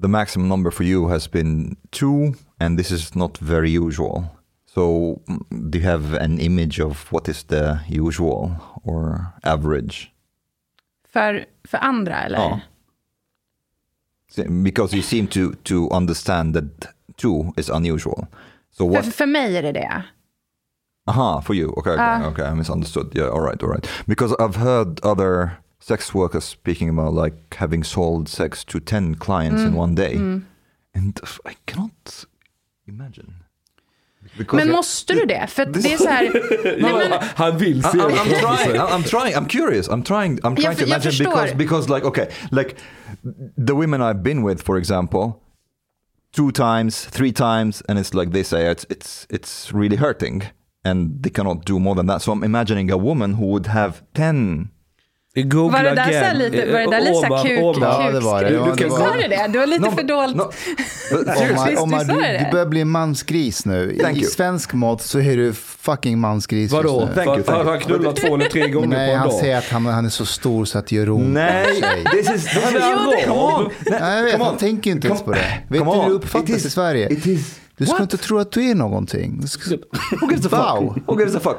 the 0.01 0.07
maximum 0.07 0.49
number 0.49 0.71
for 0.71 0.85
you 0.85 1.09
has 1.09 1.31
been 1.31 1.75
two, 1.89 2.33
and 2.59 2.77
this 2.77 2.91
is 2.91 3.15
not 3.15 3.37
very 3.41 3.77
usual. 3.79 4.23
So, 4.73 5.15
do 5.49 5.79
you 5.79 5.89
have 5.89 6.23
an 6.23 6.39
image 6.39 6.79
of 6.79 7.11
what 7.11 7.29
is 7.29 7.43
the 7.43 7.79
usual 7.89 8.51
or 8.83 9.25
average? 9.43 10.11
För, 11.13 11.45
för 11.67 11.77
andra, 11.77 12.23
eller? 12.23 12.37
Ja. 12.37 12.59
Se- 14.31 14.49
Because 14.49 14.93
you 14.95 15.03
seem 15.03 15.27
to 15.27 15.51
to 15.63 15.89
understand 15.97 16.53
that 16.55 16.87
two 17.15 17.53
is 17.57 17.69
unusual. 17.69 18.27
So 18.71 18.77
För, 18.93 18.95
what? 19.01 19.13
för 19.15 19.25
mig 19.25 19.57
är 19.57 19.63
det 19.63 19.71
det. 19.71 20.03
Aha, 21.05 21.41
for 21.41 21.55
you. 21.55 21.69
Okay, 21.69 21.93
okay, 21.93 22.05
Ah. 22.23 22.29
okay. 22.29 22.51
I 22.51 22.55
misunderstood. 22.55 23.15
Yeah, 23.17 23.29
all 23.29 23.41
right, 23.41 23.63
all 23.63 23.69
right. 23.69 23.87
Because 24.05 24.35
I've 24.39 24.55
heard 24.59 24.99
other 25.05 25.49
sex 25.79 26.13
workers 26.13 26.43
speaking 26.43 26.89
about 26.99 27.25
like 27.25 27.55
having 27.55 27.83
sold 27.83 28.27
sex 28.29 28.65
to 28.65 28.79
10 28.79 29.15
clients 29.15 29.61
Mm. 29.61 29.67
in 29.67 29.75
one 29.79 29.95
day. 29.95 30.15
And 30.95 31.19
I 31.45 31.55
cannot 31.65 32.25
imagine. 32.87 33.33
Because 34.37 34.65
Men 34.65 34.71
måste 34.75 35.13
du 35.13 35.25
det? 35.25 35.47
För 35.47 35.65
det 35.65 35.93
är 35.93 35.97
så 35.97 36.07
här... 36.07 36.23
Nej, 36.81 36.93
men, 37.09 37.19
Han 37.35 37.57
vill 37.57 37.83
se 37.83 37.87
I'm, 37.89 38.09
I'm 38.09 38.39
trying. 38.39 38.75
I'm, 38.81 39.03
trying. 39.03 39.35
I'm 39.35 39.47
curious. 39.47 39.89
I'm 39.89 40.03
trying. 40.03 40.37
I'm 40.39 40.55
trying 40.55 40.61
Jag- 40.63 40.75
to 40.77 40.81
jag 40.81 40.87
imagine 40.87 41.11
förstår. 41.11 41.31
because 41.33 41.53
because 41.55 41.89
like 41.95 42.05
okay, 42.07 42.27
like 42.51 42.75
the 43.67 43.73
women 43.73 44.01
I've 44.01 44.21
been 44.23 44.43
with, 44.47 44.63
for 44.63 44.77
example, 44.77 45.31
two 46.35 46.51
times, 46.51 47.05
three 47.05 47.31
times, 47.31 47.83
and 47.89 47.99
it's 47.99 48.13
like 48.13 48.31
they 48.31 48.43
say 48.43 48.71
it's 48.71 48.85
it's 48.89 49.25
it's 49.29 49.73
really 49.73 49.95
hurting, 49.97 50.43
and 50.85 51.23
they 51.23 51.29
cannot 51.31 51.65
do 51.65 51.79
more 51.79 51.95
than 51.95 52.07
that. 52.07 52.21
So 52.21 52.31
I'm 52.31 52.43
imagining 52.43 52.91
a 52.91 52.97
woman 52.97 53.33
who 53.33 53.45
would 53.47 53.67
have 53.67 53.93
ten. 54.13 54.69
Googla 55.43 55.77
var 55.77 55.83
det 55.83 55.95
där 55.95 56.31
så 56.31 56.37
lite, 56.37 56.71
var 56.71 56.79
det 56.79 56.85
där 56.85 56.91
här 57.01 57.25
Omar, 57.25 57.43
kuk, 57.43 57.61
Omar. 57.63 58.03
Ja, 58.05 58.11
det 58.11 58.19
var 58.19 58.43
det. 58.43 58.49
kukskrik? 58.49 58.59
Ja, 58.59 58.65
det 58.65 58.71
Du 58.71 58.77
kan- 58.77 58.89
var 58.89 58.97
Sa 58.97 59.15
du 59.15 59.27
det? 59.27 59.47
Du 59.53 59.59
har 59.59 59.67
lite 59.67 59.81
No, 59.81 59.91
för 59.91 60.03
dolt. 60.03 60.35
no, 60.35 60.41
Omar, 61.51 61.81
Omar 61.83 61.97
var 62.05 62.21
du, 62.31 62.45
du 62.45 62.51
börjar 62.51 62.65
bli 62.65 62.85
mansgris 62.85 63.65
nu. 63.65 63.97
Thank 64.01 64.17
I 64.17 64.21
you. 64.21 64.29
svensk 64.29 64.73
mått 64.73 65.01
så 65.01 65.19
är 65.19 65.37
du 65.37 65.53
fucking 65.53 66.19
mansgris 66.19 66.71
Vadå? 66.71 67.01
just 67.01 67.15
nu. 67.15 67.23
Thank 67.23 67.37
you, 67.37 67.43
thank 67.43 67.59
att 67.59 67.65
you. 67.65 67.71
han 67.71 67.79
knullat 67.79 68.15
två 68.15 68.35
eller 68.35 68.45
tre 68.45 68.67
gånger 68.69 68.87
Nej, 68.87 69.07
på 69.07 69.13
en 69.13 69.19
han 69.19 69.29
dag? 69.29 69.39
säger 69.39 69.57
att 69.57 69.69
han, 69.69 69.85
han 69.85 70.05
är 70.05 70.09
så 70.09 70.25
stor 70.25 70.65
så 70.65 70.79
att 70.79 70.87
det 70.87 70.95
gör 70.95 71.09
ont. 71.09 71.27
Nej, 71.27 71.65
this 72.11 72.29
is 72.29 72.43
this 72.45 72.63
Han 72.63 72.75
is 72.75 73.25
come 73.25 73.39
on. 73.39 73.69
Nej, 73.85 74.17
jag 74.17 74.23
vet, 74.23 74.41
han 74.41 74.57
tänker 74.57 74.91
inte 74.91 75.07
ens 75.07 75.21
på 75.23 75.31
det. 75.31 75.37
Vet 75.69 75.83
du 75.83 75.89
hur 75.91 76.03
det 76.03 76.09
uppfattas 76.11 76.65
i 76.65 76.69
Sverige? 76.69 77.09
Du 77.77 77.85
ska 77.85 78.01
inte 78.01 78.17
tro 78.17 78.37
att 78.39 78.51
du 78.51 78.69
är 78.71 78.75
någonting. 78.75 79.39
Du 79.41 79.47
ska... 79.47 79.69
Who 80.21 80.31
gives 80.31 80.53
a 80.53 80.75
Wow. 80.79 80.93
fuck? 80.93 81.03
Who 81.07 81.19
gives 81.19 81.35
a 81.35 81.39
fuck? 81.43 81.57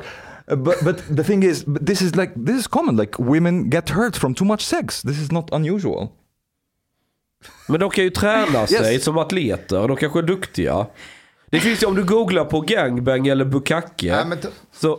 Uh, 0.51 0.57
but 0.57 0.75
but 0.85 1.17
the 1.17 1.25
thing 1.25 1.45
is, 1.45 1.65
but 1.67 1.87
this 1.87 2.03
is 2.03 2.17
like 2.17 2.33
this 2.47 2.61
is 2.61 2.67
common. 2.67 2.97
Like 2.97 3.13
women 3.23 3.71
get 3.71 3.91
hurt 3.91 4.17
from 4.17 4.35
too 4.35 4.45
much 4.45 4.61
sex. 4.61 5.03
This 5.03 5.19
is 5.19 5.33
not 5.33 5.49
unusual. 5.53 6.09
Men 7.69 7.81
de 7.81 7.91
kan 7.91 8.05
ju 8.05 8.11
träna 8.11 8.67
sig 8.67 8.95
Yes. 8.95 9.05
som 9.05 9.19
atleter. 9.19 9.89
De 9.89 9.97
kanske 9.97 10.19
är 10.19 10.23
duktiga. 10.23 10.87
Det 11.51 11.61
finns 11.61 11.83
ju 11.83 11.87
om 11.87 11.95
du 11.95 12.05
googlar 12.05 12.45
på 12.45 12.61
gangbang 12.61 13.27
eller 13.27 13.45
bukake. 13.45 14.25
Nej, 14.29 14.39
Så, 14.73 14.99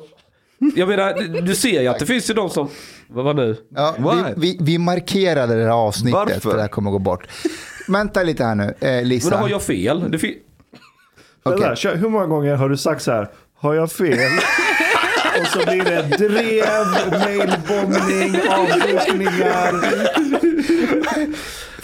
jag 0.76 0.88
menar, 0.88 1.42
du 1.42 1.56
ser 1.56 1.82
ju 1.82 1.88
att 1.88 2.00
det 2.00 2.06
finns 2.06 2.30
ju 2.30 2.34
de 2.34 2.50
som... 2.50 2.70
Vad 3.08 3.26
var 3.26 3.34
nu? 3.34 3.56
Ja, 3.76 3.96
vi, 3.98 4.04
Why? 4.04 4.34
vi, 4.38 4.58
vi 4.62 4.78
markerade 4.78 5.56
det 5.56 5.64
här 5.64 5.70
avsnittet 5.72 6.14
Varför? 6.14 6.40
för 6.40 6.56
det 6.56 6.62
här 6.62 6.68
kommer 6.68 6.92
gå 6.92 7.00
bort. 7.00 7.28
Vänta 7.88 8.24
lite 8.24 8.44
här 8.44 8.56
nu, 8.56 8.64
eh, 8.64 8.74
Men 8.82 9.04
då 9.04 9.08
Lisa. 9.10 9.38
har 9.38 9.50
jag 9.50 9.62
fel. 9.64 10.12
Det 10.12 10.20
kör- 11.76 11.96
Hur 11.96 12.10
många 12.10 12.26
gånger 12.26 12.56
har 12.56 12.70
du 12.70 12.78
sagt 12.78 13.02
så 13.02 13.12
här, 13.12 13.28
har 13.56 13.74
jag 13.74 13.92
fel? 13.92 14.18
Och 15.40 15.48
så 15.48 15.60
blir 15.60 15.84
det 15.84 16.02
drev, 16.18 16.88
mailbombning, 17.12 18.42
avbokningar. 18.50 19.74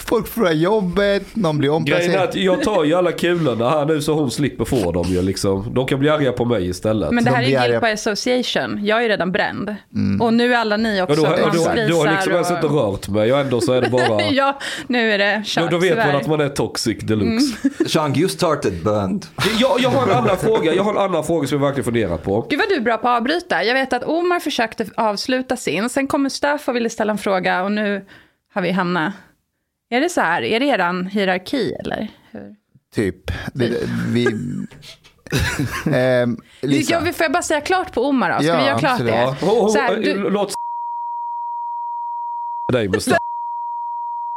Folk 0.08 0.28
förlorar 0.28 0.52
jobbet, 0.52 1.36
någon 1.36 1.58
blir 1.58 1.68
Grejen 1.68 1.82
är 1.90 1.96
omplacerad. 1.96 2.28
att 2.28 2.34
jag 2.34 2.62
tar 2.62 2.84
ju 2.84 2.94
alla 2.94 3.12
kulorna 3.12 3.70
här 3.70 3.84
nu 3.86 4.02
så 4.02 4.12
hon 4.14 4.30
slipper 4.30 4.64
få 4.64 4.92
dem 4.92 5.06
ju 5.08 5.22
liksom. 5.22 5.74
De 5.74 5.86
kan 5.86 5.98
bli 5.98 6.08
arga 6.08 6.32
på 6.32 6.44
mig 6.44 6.68
istället. 6.68 7.10
Men 7.10 7.24
det 7.24 7.30
här 7.30 7.42
De 7.42 7.54
är 7.54 7.58
arga- 7.60 7.68
guilt 7.68 7.82
by 7.82 7.88
association. 7.90 8.80
Jag 8.86 8.98
är 8.98 9.02
ju 9.02 9.08
redan 9.08 9.32
bränd. 9.32 9.76
Och 10.20 10.34
nu 10.34 10.54
är 10.54 10.58
alla 10.58 10.76
ni 10.76 10.96
Ja, 10.98 11.04
också 11.04 11.14
då, 11.16 11.22
då, 11.22 11.36
du 11.88 11.94
har 11.94 12.10
liksom 12.12 12.32
ens 12.32 12.50
inte 12.50 12.66
och... 12.66 12.92
rört 12.92 13.08
mig 13.08 13.32
och 13.32 13.38
ändå 13.38 13.60
så 13.60 13.72
är 13.72 13.80
det 13.82 13.90
bara... 13.90 14.22
ja, 14.30 14.58
nu 14.86 15.12
är 15.12 15.18
det 15.18 15.36
då, 15.36 15.42
kört. 15.44 15.70
då 15.70 15.78
vet 15.78 15.96
man 15.96 16.16
att 16.16 16.26
man 16.26 16.40
är 16.40 16.48
toxic 16.48 16.98
deluxe. 17.02 17.56
Chang, 17.86 18.16
you 18.16 18.28
started 18.28 18.84
burned. 18.84 19.26
Jag, 19.60 19.80
jag 19.80 19.90
har 19.90 20.08
en 20.08 20.16
annan 20.16 20.36
fråga. 20.36 20.74
Jag 20.74 20.82
har 20.84 20.90
en 20.92 20.98
annan 21.10 21.24
fråga 21.24 21.48
som 21.48 21.58
jag 21.58 21.66
verkligen 21.66 21.84
funderat 21.84 22.22
på. 22.22 22.46
Gud 22.50 22.58
vad 22.58 22.68
du 22.68 22.74
är 22.74 22.80
bra 22.80 22.96
på 22.96 23.08
att 23.08 23.16
avbryta. 23.16 23.64
Jag 23.64 23.74
vet 23.74 23.92
att 23.92 24.04
Omar 24.04 24.40
försökte 24.40 24.86
avsluta 24.96 25.56
sin, 25.56 25.88
sen 25.88 26.06
kom 26.06 26.22
Mustafa 26.22 26.72
och 26.72 26.76
ville 26.76 26.90
ställa 26.90 27.12
en 27.12 27.18
fråga 27.18 27.62
och 27.62 27.72
nu 27.72 28.04
har 28.54 28.62
vi 28.62 28.70
hamnat... 28.70 29.12
Är 29.90 30.00
det 30.00 30.08
så 30.08 30.20
här? 30.20 30.42
Är 30.42 30.60
det 30.60 30.66
eran 30.66 31.06
hierarki 31.06 31.72
eller? 31.74 32.08
Hur? 32.30 32.56
Typ. 32.94 33.30
Det, 33.54 33.88
vi... 34.08 34.26
Ehm, 35.94 36.36
Lisa. 36.62 36.92
Jag, 36.92 37.14
får 37.16 37.24
jag 37.24 37.32
bara 37.32 37.42
säga 37.42 37.60
klart 37.60 37.92
på 37.92 38.02
Omar 38.04 38.30
då? 38.32 38.36
Ska 38.38 38.46
Ja, 38.46 38.58
vi 38.58 38.64
göra 38.66 38.78
klart 38.78 38.92
absolut. 38.92 39.12
det? 39.12 39.18
Ja. 39.20 39.36
Oh, 39.42 39.64
oh, 39.64 39.68
Så 39.72 39.78
här, 39.78 39.96
du- 39.96 40.30
Låt 40.30 40.52
dig 42.72 42.88
Mustafa. 42.88 43.18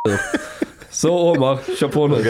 Så 0.92 1.32
Omar, 1.32 1.60
kör 1.80 1.88
på 1.88 2.08
nu. 2.08 2.24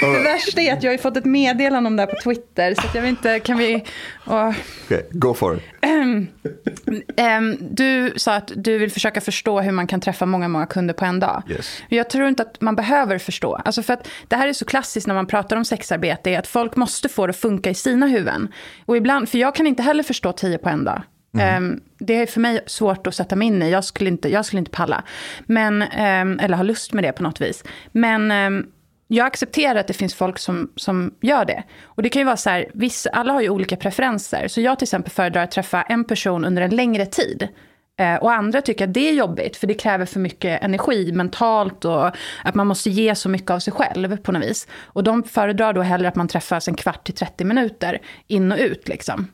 Det 0.00 0.22
värsta 0.22 0.60
är 0.60 0.72
att 0.72 0.82
jag 0.82 0.90
har 0.90 0.92
ju 0.92 1.02
fått 1.02 1.16
ett 1.16 1.24
meddelande 1.24 1.88
om 1.88 1.96
det 1.96 2.02
här 2.02 2.06
på 2.06 2.16
Twitter, 2.22 2.74
så 2.74 2.86
att 2.86 2.94
jag 2.94 3.02
vet 3.02 3.08
inte, 3.08 3.40
kan 3.40 3.58
vi... 3.58 3.84
åh. 4.26 4.48
Okay, 4.86 5.02
go 5.10 5.34
for 5.34 5.56
it. 5.56 5.62
Ehm, 7.16 7.56
du 7.60 8.12
sa 8.16 8.34
att 8.34 8.52
du 8.56 8.78
vill 8.78 8.90
försöka 8.90 9.20
förstå 9.20 9.60
hur 9.60 9.72
man 9.72 9.86
kan 9.86 10.00
träffa 10.00 10.26
många, 10.26 10.48
många 10.48 10.66
kunder 10.66 10.94
på 10.94 11.04
en 11.04 11.20
dag. 11.20 11.42
Yes. 11.48 11.82
Jag 11.88 12.10
tror 12.10 12.28
inte 12.28 12.42
att 12.42 12.60
man 12.60 12.76
behöver 12.76 13.18
förstå. 13.18 13.54
Alltså 13.54 13.82
för 13.82 13.92
att 13.92 14.08
det 14.28 14.36
här 14.36 14.48
är 14.48 14.52
så 14.52 14.64
klassiskt 14.64 15.06
när 15.06 15.14
man 15.14 15.26
pratar 15.26 15.56
om 15.56 15.64
sexarbete, 15.64 16.30
är 16.30 16.38
att 16.38 16.46
folk 16.46 16.76
måste 16.76 17.08
få 17.08 17.26
det 17.26 17.30
att 17.30 17.36
funka 17.36 17.70
i 17.70 17.74
sina 17.74 18.06
huvuden. 18.06 18.48
Och 18.86 18.96
ibland, 18.96 19.28
för 19.28 19.38
jag 19.38 19.54
kan 19.54 19.66
inte 19.66 19.82
heller 19.82 20.02
förstå 20.02 20.32
tio 20.32 20.58
på 20.58 20.68
en 20.68 20.84
dag. 20.84 21.02
Mm. 21.34 21.64
Ehm, 21.64 21.80
det 21.98 22.14
är 22.14 22.26
för 22.26 22.40
mig 22.40 22.60
svårt 22.66 23.06
att 23.06 23.14
sätta 23.14 23.36
mig 23.36 23.48
in 23.48 23.62
i. 23.62 23.70
Jag 23.70 23.84
skulle 23.84 24.10
inte, 24.10 24.28
jag 24.28 24.44
skulle 24.44 24.58
inte 24.58 24.70
palla. 24.70 25.04
Men, 25.46 25.82
ehm, 25.82 26.38
eller 26.38 26.56
ha 26.56 26.62
lust 26.62 26.92
med 26.92 27.04
det 27.04 27.12
på 27.12 27.22
något 27.22 27.40
vis. 27.40 27.64
Men 27.92 28.30
ehm, 28.30 28.66
jag 29.08 29.26
accepterar 29.26 29.80
att 29.80 29.86
det 29.86 29.92
finns 29.92 30.14
folk 30.14 30.38
som, 30.38 30.72
som 30.76 31.14
gör 31.20 31.44
det. 31.44 31.62
Och 31.84 32.02
det 32.02 32.08
kan 32.08 32.20
ju 32.20 32.26
vara 32.26 32.36
så 32.36 32.50
här, 32.50 32.66
vissa, 32.74 33.10
alla 33.10 33.32
har 33.32 33.40
ju 33.40 33.48
olika 33.48 33.76
preferenser. 33.76 34.48
Så 34.48 34.60
jag 34.60 34.78
till 34.78 34.84
exempel 34.84 35.12
föredrar 35.12 35.42
att 35.42 35.50
träffa 35.50 35.82
en 35.82 36.04
person 36.04 36.44
under 36.44 36.62
en 36.62 36.76
längre 36.76 37.06
tid. 37.06 37.48
Eh, 37.98 38.14
och 38.14 38.32
andra 38.32 38.62
tycker 38.62 38.84
att 38.84 38.94
det 38.94 39.08
är 39.08 39.12
jobbigt, 39.12 39.56
för 39.56 39.66
det 39.66 39.74
kräver 39.74 40.06
för 40.06 40.20
mycket 40.20 40.62
energi 40.62 41.12
mentalt 41.12 41.84
och 41.84 42.06
att 42.44 42.54
man 42.54 42.66
måste 42.66 42.90
ge 42.90 43.14
så 43.14 43.28
mycket 43.28 43.50
av 43.50 43.58
sig 43.58 43.72
själv 43.72 44.16
på 44.16 44.32
något 44.32 44.42
vis. 44.42 44.68
Och 44.82 45.04
de 45.04 45.22
föredrar 45.22 45.72
då 45.72 45.82
hellre 45.82 46.08
att 46.08 46.16
man 46.16 46.28
träffas 46.28 46.68
en 46.68 46.74
kvart 46.74 47.04
till 47.04 47.14
30 47.14 47.44
minuter 47.44 47.98
in 48.26 48.52
och 48.52 48.58
ut 48.58 48.88
liksom. 48.88 49.28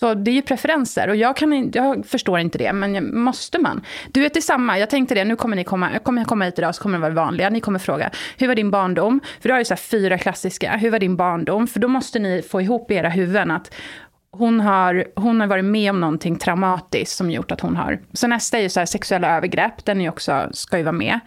Så 0.00 0.14
det 0.14 0.30
är 0.30 0.32
ju 0.32 0.42
preferenser 0.42 1.08
och 1.08 1.16
jag, 1.16 1.36
kan, 1.36 1.70
jag 1.74 2.06
förstår 2.06 2.38
inte 2.38 2.58
det, 2.58 2.72
men 2.72 3.20
måste 3.20 3.58
man? 3.58 3.84
Du 4.12 4.20
vet, 4.20 4.34
det 4.34 4.38
är 4.38 4.42
samma, 4.42 4.78
jag 4.78 4.90
tänkte 4.90 5.14
det, 5.14 5.24
nu 5.24 5.36
kommer 5.36 5.56
ni 5.56 5.64
komma, 5.64 5.92
jag 5.92 6.04
kommer 6.04 6.24
komma 6.24 6.44
hit 6.44 6.58
idag 6.58 6.74
så 6.74 6.82
kommer 6.82 6.98
det 6.98 7.02
vara 7.02 7.14
vanliga, 7.14 7.50
ni 7.50 7.60
kommer 7.60 7.78
fråga, 7.78 8.10
hur 8.36 8.48
var 8.48 8.54
din 8.54 8.70
barndom? 8.70 9.20
För 9.40 9.48
du 9.48 9.52
har 9.52 9.58
ju 9.58 9.64
så 9.64 9.74
här 9.74 9.78
fyra 9.78 10.18
klassiska, 10.18 10.76
hur 10.76 10.90
var 10.90 10.98
din 10.98 11.16
barndom? 11.16 11.66
För 11.66 11.80
då 11.80 11.88
måste 11.88 12.18
ni 12.18 12.42
få 12.42 12.60
ihop 12.60 12.90
i 12.90 12.94
era 12.94 13.08
huvuden 13.08 13.50
att 13.50 13.74
hon 14.30 14.60
har, 14.60 15.04
hon 15.16 15.40
har 15.40 15.46
varit 15.46 15.64
med 15.64 15.90
om 15.90 16.00
någonting 16.00 16.38
traumatiskt 16.38 17.16
som 17.16 17.30
gjort 17.30 17.50
att 17.50 17.60
hon 17.60 17.76
har... 17.76 18.00
Så 18.12 18.26
nästa 18.26 18.58
är 18.58 18.62
ju 18.62 18.68
så 18.68 18.80
här 18.80 18.86
sexuella 18.86 19.36
övergrepp, 19.36 19.84
den 19.84 19.98
är 19.98 20.04
ju 20.04 20.08
också, 20.08 20.48
ska 20.52 20.78
ju 20.78 20.82
vara 20.84 20.92
med. 20.92 21.20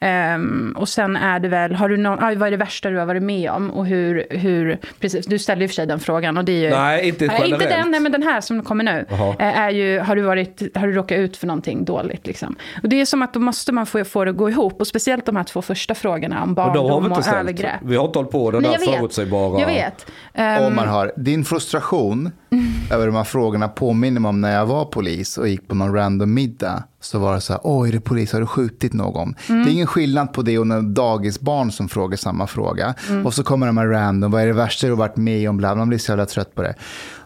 Ehm, 0.00 0.74
och 0.78 0.88
sen 0.88 1.16
är 1.16 1.40
det 1.40 1.48
väl, 1.48 1.74
har 1.74 1.88
du 1.88 1.96
någon, 1.96 2.18
ah, 2.24 2.34
vad 2.36 2.46
är 2.46 2.50
det 2.50 2.56
värsta 2.56 2.90
du 2.90 2.98
har 2.98 3.06
varit 3.06 3.22
med 3.22 3.50
om? 3.50 3.70
Och 3.70 3.86
hur, 3.86 4.26
hur 4.30 4.78
precis, 5.00 5.26
du 5.26 5.38
ställde 5.38 5.64
ju 5.64 5.68
för 5.68 5.74
sig 5.74 5.86
den 5.86 6.00
frågan 6.00 6.36
och 6.36 6.44
det 6.44 6.52
är 6.52 6.62
ju... 6.62 6.70
Nej, 6.70 7.08
inte 7.08 7.26
Nej, 7.26 7.36
inte 7.36 7.48
generellt. 7.48 7.82
den, 7.82 7.90
nej, 7.90 8.00
men 8.00 8.12
den 8.12 8.22
här 8.22 8.40
som 8.40 8.62
kommer 8.62 8.84
nu. 8.84 9.06
Eh, 9.38 9.58
Är 9.58 9.70
ju, 9.70 9.98
har, 9.98 10.16
du 10.16 10.22
varit, 10.22 10.76
har 10.76 10.86
du 10.86 10.92
råkat 10.92 11.18
ut 11.18 11.36
för 11.36 11.46
någonting 11.46 11.84
dåligt? 11.84 12.26
Liksom? 12.26 12.56
Och 12.82 12.88
det 12.88 13.00
är 13.00 13.04
som 13.04 13.22
att 13.22 13.34
då 13.34 13.40
måste 13.40 13.72
man 13.72 13.86
få, 13.86 14.04
få 14.04 14.24
det 14.24 14.30
att 14.30 14.36
gå 14.36 14.50
ihop. 14.50 14.80
Och 14.80 14.86
speciellt 14.86 15.26
de 15.26 15.36
här 15.36 15.44
två 15.44 15.62
första 15.62 15.94
frågorna 15.94 16.42
om 16.42 16.54
barndom 16.54 17.06
inte 17.06 17.18
och 17.18 17.36
övergrepp. 17.36 17.80
Vi 17.82 17.96
har 17.96 18.06
inte 18.06 18.18
hållit 18.18 18.32
på 18.32 18.50
den 18.50 18.62
där 18.62 18.78
förutsägbara... 18.78 19.60
Jag 19.60 19.66
vet. 19.66 20.06
Ehm, 20.34 20.64
Omar 20.64 20.86
har, 20.86 21.12
din 21.16 21.44
frustration 21.44 22.32
över 22.92 23.06
de 23.06 23.14
här 23.14 23.24
frågorna 23.24 23.68
påminner 23.68 24.20
mig 24.20 24.28
om 24.28 24.40
när 24.40 24.54
jag 24.54 24.66
var 24.66 24.84
polis 24.84 25.38
och 25.38 25.48
gick 25.48 25.68
på 25.68 25.74
någon 25.74 25.94
random 25.94 26.34
middag. 26.34 26.82
Så 27.06 27.18
var 27.18 27.34
det 27.34 27.40
så 27.40 27.52
här, 27.52 27.60
oj, 27.64 27.88
är 27.88 27.92
du 27.92 28.00
polis, 28.00 28.32
har 28.32 28.40
du 28.40 28.46
skjutit 28.46 28.92
någon? 28.92 29.34
Det 29.46 29.52
är 29.52 29.68
ingen 29.68 29.86
skillnad 29.86 30.32
på 30.32 30.42
det 30.42 30.58
och 30.58 30.66
när 30.66 30.80
dagisbarn 30.82 31.72
som 31.72 31.88
frågar 31.88 32.16
samma 32.16 32.46
fråga. 32.46 32.94
Och 33.24 33.34
så 33.34 33.42
kommer 33.42 33.66
de 33.66 33.76
här 33.78 33.86
random, 33.86 34.30
vad 34.30 34.42
är 34.42 34.46
det 34.46 34.52
värsta 34.52 34.86
du 34.86 34.92
har 34.92 34.98
varit 34.98 35.16
med 35.16 35.50
om? 35.50 35.56
Bla, 35.56 35.74
man 35.74 35.88
blir 35.88 35.98
så 35.98 36.12
jävla 36.12 36.26
trött 36.26 36.54
på 36.54 36.62
det. 36.62 36.74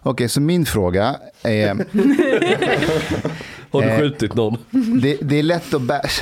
Okej, 0.03 0.29
så 0.29 0.41
min 0.41 0.67
fråga 0.67 1.17
är... 1.43 1.75
Har 3.73 3.83
du 3.83 3.89
Eh. 3.89 3.99
skjutit 3.99 4.35
någon? 4.35 4.57
det, 5.03 5.17
det, 5.23 5.39
är 5.39 5.43
lätt 5.43 5.75
att 5.75 5.83
bash, 5.83 6.21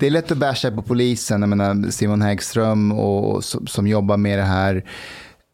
det 0.00 0.06
är 0.06 0.10
lätt 0.10 0.32
att 0.32 0.38
basha 0.38 0.70
på 0.70 0.82
polisen. 0.82 1.40
Jag 1.42 1.48
menar, 1.48 1.90
Simon 1.90 2.22
Häggström 2.22 2.92
och, 2.92 3.34
och, 3.34 3.44
som, 3.44 3.66
som 3.66 3.86
jobbar 3.86 4.16
med 4.16 4.38
det 4.38 4.44
här. 4.44 4.84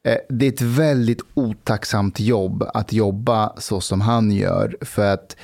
Eh, 0.08 0.16
Det 0.28 0.46
är 0.46 0.52
ett 0.52 0.60
väldigt 0.62 1.20
otacksamt 1.34 2.20
jobb 2.20 2.64
att 2.74 2.92
jobba 2.92 3.52
så 3.58 3.80
som 3.80 4.00
han 4.00 4.30
gör. 4.30 4.76
För 4.80 5.12
att 5.14 5.36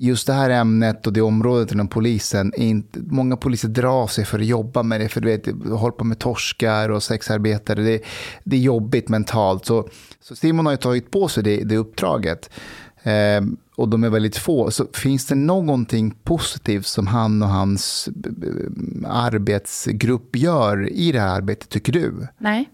just 0.00 0.26
det 0.26 0.32
här 0.32 0.50
ämnet 0.50 1.06
och 1.06 1.12
det 1.12 1.20
området 1.20 1.72
inom 1.72 1.88
polisen, 1.88 2.52
inte, 2.56 3.00
många 3.00 3.36
poliser 3.36 3.68
drar 3.68 4.06
sig 4.06 4.24
för 4.24 4.38
att 4.38 4.46
jobba 4.46 4.82
med 4.82 5.00
det. 5.00 5.08
För 5.08 5.20
du 5.20 5.28
vet, 5.28 5.46
håller 5.70 5.96
på 5.96 6.04
med 6.04 6.18
torskar 6.18 6.88
och 6.88 7.02
sexarbetare. 7.02 7.82
Det, 7.82 8.02
det 8.44 8.56
är 8.56 8.60
jobbigt 8.60 9.08
mentalt. 9.08 9.66
Så, 9.66 9.88
så 10.20 10.36
Simon 10.36 10.66
har 10.66 10.72
ju 10.72 10.78
tagit 10.78 11.10
på 11.10 11.28
sig 11.28 11.42
det, 11.42 11.64
det 11.64 11.76
uppdraget. 11.76 12.50
Eh, 13.02 13.40
och 13.76 13.88
de 13.88 14.04
är 14.04 14.10
väldigt 14.10 14.36
få. 14.36 14.70
Så 14.70 14.86
finns 14.92 15.26
det 15.26 15.34
någonting 15.34 16.10
positivt 16.10 16.86
som 16.86 17.06
han 17.06 17.42
och 17.42 17.48
hans 17.48 18.08
eh, 18.08 18.48
eh, 18.48 19.10
arbetsgrupp 19.10 20.36
gör 20.36 20.88
i 20.88 21.12
det 21.12 21.20
här 21.20 21.36
arbetet, 21.36 21.68
tycker 21.68 21.92
du? 21.92 22.26
Nej. 22.38 22.68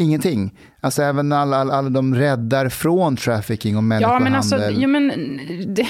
Ingenting. 0.00 0.58
Alltså 0.80 1.02
även 1.02 1.32
alla, 1.32 1.56
alla, 1.56 1.74
alla 1.74 1.88
de 1.90 2.14
räddar 2.14 2.68
från 2.68 3.16
trafficking 3.16 3.76
och 3.76 3.78
Ja, 3.78 3.82
människohandel. 3.82 4.22
men 4.24 4.34
alltså, 4.34 4.70
jo, 4.70 4.88
men, 4.88 5.08
det, 5.74 5.86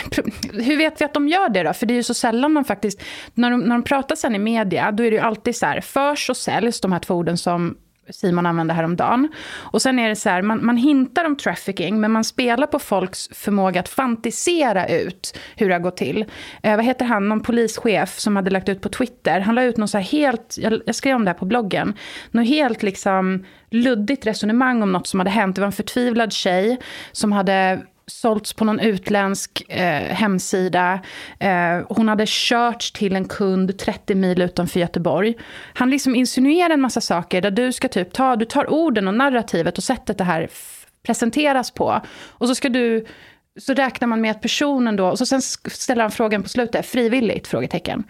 hur 0.52 0.76
vet 0.76 1.00
vi 1.00 1.04
att 1.04 1.14
de 1.14 1.28
gör 1.28 1.48
det 1.48 1.62
då? 1.62 1.72
För 1.72 1.86
det 1.86 1.94
är 1.94 1.96
ju 1.96 2.02
så 2.02 2.14
sällan 2.14 2.54
de 2.54 2.64
faktiskt... 2.64 3.02
När 3.34 3.50
de, 3.50 3.60
när 3.60 3.74
de 3.74 3.82
pratar 3.82 4.16
sen 4.16 4.34
i 4.34 4.38
media, 4.38 4.92
då 4.92 5.02
är 5.02 5.10
det 5.10 5.16
ju 5.16 5.22
alltid 5.22 5.56
så 5.56 5.66
här, 5.66 5.80
förs 5.80 6.30
och 6.30 6.36
säljs, 6.36 6.80
de 6.80 6.92
här 6.92 6.98
två 6.98 7.14
orden 7.14 7.36
som 7.38 7.76
Simon 8.12 8.46
använde 8.46 8.74
häromdagen. 8.74 9.28
Och 9.58 9.82
sen 9.82 9.98
är 9.98 10.08
det 10.08 10.16
så 10.16 10.28
här, 10.28 10.42
man, 10.42 10.66
man 10.66 10.76
hintar 10.76 11.24
om 11.24 11.36
trafficking, 11.36 12.00
men 12.00 12.12
man 12.12 12.24
spelar 12.24 12.66
på 12.66 12.78
folks 12.78 13.28
förmåga 13.32 13.80
att 13.80 13.88
fantisera 13.88 14.88
ut 14.88 15.38
hur 15.56 15.68
det 15.68 15.74
har 15.74 15.80
gått 15.80 15.96
till. 15.96 16.24
Eh, 16.62 16.76
vad 16.76 16.84
heter 16.84 17.04
han, 17.04 17.28
någon 17.28 17.40
polischef 17.40 18.18
som 18.18 18.36
hade 18.36 18.50
lagt 18.50 18.68
ut 18.68 18.80
på 18.80 18.88
Twitter, 18.88 19.40
han 19.40 19.54
la 19.54 19.62
ut 19.62 19.76
något 19.76 19.90
så 19.90 19.98
här 19.98 20.04
helt, 20.04 20.56
jag, 20.60 20.80
jag 20.86 20.94
skrev 20.94 21.16
om 21.16 21.24
det 21.24 21.30
här 21.30 21.38
på 21.38 21.44
bloggen, 21.44 21.94
något 22.30 22.48
helt 22.48 22.82
liksom 22.82 23.44
luddigt 23.70 24.26
resonemang 24.26 24.82
om 24.82 24.92
något 24.92 25.06
som 25.06 25.20
hade 25.20 25.30
hänt. 25.30 25.56
Det 25.56 25.60
var 25.60 25.66
en 25.66 25.72
förtvivlad 25.72 26.32
tjej 26.32 26.78
som 27.12 27.32
hade 27.32 27.80
sålts 28.10 28.52
på 28.52 28.64
någon 28.64 28.80
utländsk 28.80 29.62
eh, 29.68 30.02
hemsida. 30.02 31.00
Eh, 31.38 31.78
hon 31.88 32.08
hade 32.08 32.24
körts 32.26 32.92
till 32.92 33.16
en 33.16 33.28
kund 33.28 33.78
30 33.78 34.14
mil 34.14 34.42
utanför 34.42 34.80
Göteborg. 34.80 35.34
Han 35.74 35.90
liksom 35.90 36.14
insinuerar 36.14 36.74
en 36.74 36.80
massa 36.80 37.00
saker 37.00 37.40
där 37.40 37.50
du 37.50 37.72
ska 37.72 37.88
typ 37.88 38.12
ta, 38.12 38.36
du 38.36 38.44
tar 38.44 38.70
orden 38.72 39.08
och 39.08 39.14
narrativet 39.14 39.78
och 39.78 39.84
sättet 39.84 40.18
det 40.18 40.24
här 40.24 40.48
presenteras 41.02 41.70
på. 41.70 42.00
Och 42.28 42.48
så 42.48 42.54
ska 42.54 42.68
du, 42.68 43.06
så 43.60 43.74
räknar 43.74 44.08
man 44.08 44.20
med 44.20 44.30
att 44.30 44.42
personen 44.42 44.96
då, 44.96 45.06
och 45.06 45.18
så 45.18 45.26
sen 45.26 45.42
ställer 45.42 46.02
han 46.02 46.10
frågan 46.10 46.42
på 46.42 46.48
slutet, 46.48 46.86
frivilligt? 46.86 47.46
Frågetecken. 47.48 48.04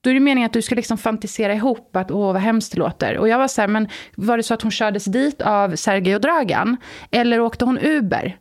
Då 0.00 0.10
är 0.10 0.14
det 0.14 0.20
meningen 0.20 0.46
att 0.46 0.52
du 0.52 0.62
ska 0.62 0.74
liksom 0.74 0.98
fantisera 0.98 1.54
ihop 1.54 1.96
att 1.96 2.10
åh 2.10 2.32
vad 2.32 2.42
hemskt 2.42 2.72
det 2.72 2.78
låter. 2.78 3.18
Och 3.18 3.28
jag 3.28 3.38
var 3.38 3.48
så 3.48 3.60
här, 3.60 3.68
men 3.68 3.88
var 4.16 4.36
det 4.36 4.42
så 4.42 4.54
att 4.54 4.62
hon 4.62 4.70
kördes 4.70 5.04
dit 5.04 5.42
av 5.42 5.76
Sergej 5.76 6.14
och 6.14 6.20
Dragan? 6.20 6.76
Eller 7.10 7.40
åkte 7.40 7.64
hon 7.64 7.78
Uber? 7.78 8.38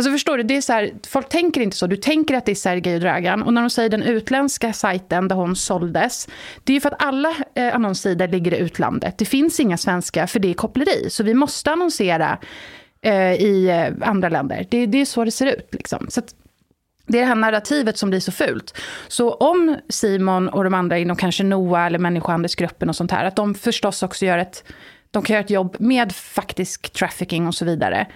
Alltså 0.00 0.12
förstår 0.12 0.36
du, 0.36 0.42
det 0.42 0.56
är 0.56 0.60
så 0.60 0.72
här, 0.72 0.90
folk 1.06 1.28
tänker 1.28 1.60
inte 1.60 1.76
så. 1.76 1.86
Du 1.86 1.96
tänker 1.96 2.34
att 2.34 2.46
det 2.46 2.52
är 2.52 2.56
Sergej 2.56 2.94
och 2.94 3.00
Dragan. 3.00 3.42
Och 3.42 3.54
när 3.54 3.60
de 3.60 3.70
säger 3.70 3.88
den 3.88 4.02
utländska 4.02 4.72
sajten 4.72 5.28
där 5.28 5.36
hon 5.36 5.56
såldes. 5.56 6.28
Det 6.64 6.72
är 6.72 6.74
ju 6.74 6.80
för 6.80 6.90
att 6.90 7.02
alla 7.02 7.36
eh, 7.54 7.74
annonssidor 7.74 8.28
ligger 8.28 8.54
i 8.54 8.58
utlandet. 8.58 9.18
Det 9.18 9.24
finns 9.24 9.60
inga 9.60 9.76
svenska 9.76 10.26
för 10.26 10.40
det 10.40 10.50
är 10.50 10.54
koppleri. 10.54 11.10
Så 11.10 11.22
vi 11.22 11.34
måste 11.34 11.70
annonsera 11.72 12.38
eh, 13.02 13.32
i 13.32 13.68
eh, 13.68 14.08
andra 14.08 14.28
länder. 14.28 14.66
Det, 14.70 14.86
det 14.86 15.00
är 15.00 15.04
så 15.04 15.24
det 15.24 15.30
ser 15.30 15.46
ut. 15.46 15.68
Liksom. 15.70 16.06
Så 16.08 16.20
att, 16.20 16.34
det 17.06 17.18
är 17.18 17.22
det 17.22 17.28
här 17.28 17.34
narrativet 17.34 17.98
som 17.98 18.10
blir 18.10 18.20
så 18.20 18.32
fult. 18.32 18.78
Så 19.08 19.32
om 19.32 19.76
Simon 19.88 20.48
och 20.48 20.64
de 20.64 20.74
andra 20.74 20.98
inom 20.98 21.16
kanske 21.16 21.44
NOA 21.44 21.86
eller 21.86 21.98
människohandelsgruppen 21.98 22.88
och 22.88 22.96
sånt 22.96 23.10
här, 23.10 23.24
att 23.24 23.36
de 23.36 23.54
förstås 23.54 24.02
också 24.02 24.26
gör 24.26 24.38
ett, 24.38 24.64
de 25.10 25.22
kan 25.22 25.34
göra 25.34 25.44
ett 25.44 25.50
jobb 25.50 25.76
med 25.78 26.12
faktisk 26.12 26.92
trafficking 26.92 27.46
och 27.46 27.54
så 27.54 27.64
vidare. 27.64 28.06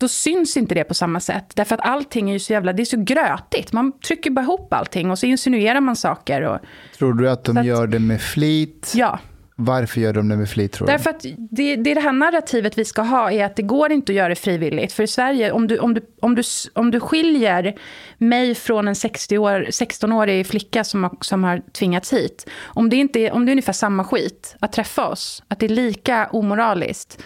Då 0.00 0.08
syns 0.08 0.56
inte 0.56 0.74
det 0.74 0.84
på 0.84 0.94
samma 0.94 1.20
sätt. 1.20 1.44
Därför 1.54 1.74
att 1.74 1.80
allting 1.86 2.28
är 2.28 2.32
ju 2.32 2.38
så 2.38 2.52
jävla, 2.52 2.72
det 2.72 2.82
är 2.82 2.84
så 2.84 2.96
grötigt. 3.04 3.72
Man 3.72 3.92
trycker 4.00 4.30
bara 4.30 4.42
ihop 4.42 4.72
allting 4.72 5.10
och 5.10 5.18
så 5.18 5.26
insinuerar 5.26 5.80
man 5.80 5.96
saker. 5.96 6.42
Och, 6.42 6.58
Tror 6.98 7.14
du 7.14 7.30
att 7.30 7.44
de 7.44 7.56
att- 7.56 7.66
gör 7.66 7.86
det 7.86 7.98
med 7.98 8.20
flit? 8.22 8.92
ja, 8.94 9.18
Varför 9.56 10.00
gör 10.00 10.12
de 10.12 10.28
det 10.28 10.36
med 10.36 10.48
flit 10.50 10.72
tror 10.72 10.86
du? 10.86 10.92
Därför 10.92 11.10
att 11.10 11.20
det, 11.50 11.76
det 11.76 11.90
är 11.90 11.94
det 11.94 12.00
här 12.00 12.12
narrativet 12.12 12.78
vi 12.78 12.84
ska 12.84 13.02
ha, 13.02 13.30
är 13.32 13.44
att 13.44 13.56
det 13.56 13.62
går 13.62 13.92
inte 13.92 14.12
att 14.12 14.16
göra 14.16 14.28
det 14.28 14.34
frivilligt. 14.34 14.92
För 14.92 15.02
i 15.02 15.06
Sverige, 15.06 15.52
om 15.52 15.66
du, 15.66 15.78
om 15.78 15.94
du, 15.94 16.00
om 16.20 16.34
du, 16.34 16.42
om 16.72 16.90
du 16.90 17.00
skiljer 17.00 17.74
mig 18.18 18.54
från 18.54 18.88
en 18.88 18.94
60 18.94 19.38
år, 19.38 19.66
16-årig 19.70 20.46
flicka 20.46 20.84
som 20.84 21.02
har, 21.04 21.16
som 21.20 21.44
har 21.44 21.62
tvingats 21.72 22.12
hit. 22.12 22.46
Om 22.62 22.90
det, 22.90 22.96
inte 22.96 23.30
om 23.30 23.46
det 23.46 23.50
är 23.50 23.52
ungefär 23.52 23.72
samma 23.72 24.04
skit, 24.04 24.56
att 24.60 24.72
träffa 24.72 25.08
oss, 25.08 25.42
att 25.48 25.58
det 25.60 25.66
är 25.66 25.70
lika 25.70 26.28
omoraliskt. 26.32 27.22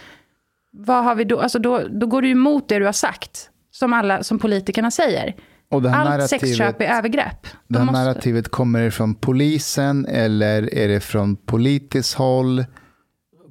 Vad 0.72 1.04
har 1.04 1.14
vi 1.14 1.24
då? 1.24 1.40
Alltså 1.40 1.58
då, 1.58 1.82
då 1.90 2.06
går 2.06 2.22
du 2.22 2.30
emot 2.30 2.68
det 2.68 2.78
du 2.78 2.84
har 2.84 2.92
sagt. 2.92 3.50
Som, 3.70 3.92
alla, 3.92 4.22
som 4.22 4.38
politikerna 4.38 4.90
säger. 4.90 5.34
Och 5.70 5.82
det 5.82 5.90
Allt 5.94 6.08
narrativet- 6.10 6.28
sexköp 6.40 6.80
är 6.80 6.84
övergrepp. 6.98 7.42
Det 7.42 7.48
De 7.68 7.78
här 7.78 7.84
måste- 7.84 8.04
narrativet, 8.04 8.48
kommer 8.48 8.82
det 8.82 8.90
från 8.90 9.14
polisen 9.14 10.06
eller 10.06 10.74
är 10.74 10.88
det 10.88 11.00
från 11.00 11.36
politiskt 11.36 12.14
håll? 12.14 12.64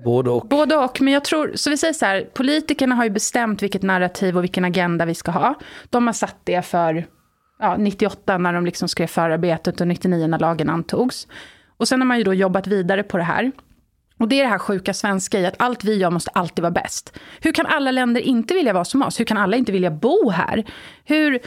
Både 0.05 0.29
och. 0.29 0.47
Både 0.47 0.75
och, 0.75 1.01
men 1.01 1.13
jag 1.13 1.23
tror, 1.23 1.51
så 1.55 1.69
vi 1.69 1.77
säger 1.77 1.93
så 1.93 2.05
här, 2.05 2.21
politikerna 2.33 2.95
har 2.95 3.03
ju 3.03 3.09
bestämt 3.09 3.63
vilket 3.63 3.81
narrativ 3.83 4.37
och 4.37 4.43
vilken 4.43 4.65
agenda 4.65 5.05
vi 5.05 5.15
ska 5.15 5.31
ha. 5.31 5.55
De 5.89 6.05
har 6.07 6.13
satt 6.13 6.35
det 6.43 6.61
för 6.65 7.05
ja, 7.59 7.75
98 7.77 8.37
när 8.37 8.53
de 8.53 8.65
liksom 8.65 8.87
skrev 8.89 9.07
förarbetet 9.07 9.81
och 9.81 9.87
99 9.87 10.27
när 10.27 10.39
lagen 10.39 10.69
antogs. 10.69 11.27
Och 11.77 11.87
sen 11.87 12.01
har 12.01 12.05
man 12.05 12.17
ju 12.17 12.23
då 12.23 12.33
jobbat 12.33 12.67
vidare 12.67 13.03
på 13.03 13.17
det 13.17 13.23
här. 13.23 13.51
Och 14.17 14.27
det 14.27 14.39
är 14.39 14.43
det 14.43 14.49
här 14.49 14.57
sjuka 14.57 14.93
svenska 14.93 15.39
i 15.39 15.45
att 15.45 15.55
allt 15.59 15.83
vi 15.83 15.95
gör 15.95 16.11
måste 16.11 16.31
alltid 16.31 16.61
vara 16.61 16.71
bäst. 16.71 17.19
Hur 17.41 17.51
kan 17.51 17.65
alla 17.65 17.91
länder 17.91 18.21
inte 18.21 18.53
vilja 18.53 18.73
vara 18.73 18.85
som 18.85 19.01
oss? 19.01 19.19
Hur 19.19 19.25
kan 19.25 19.37
alla 19.37 19.57
inte 19.57 19.71
vilja 19.71 19.91
bo 19.91 20.29
här? 20.29 20.65
Hur, 21.05 21.39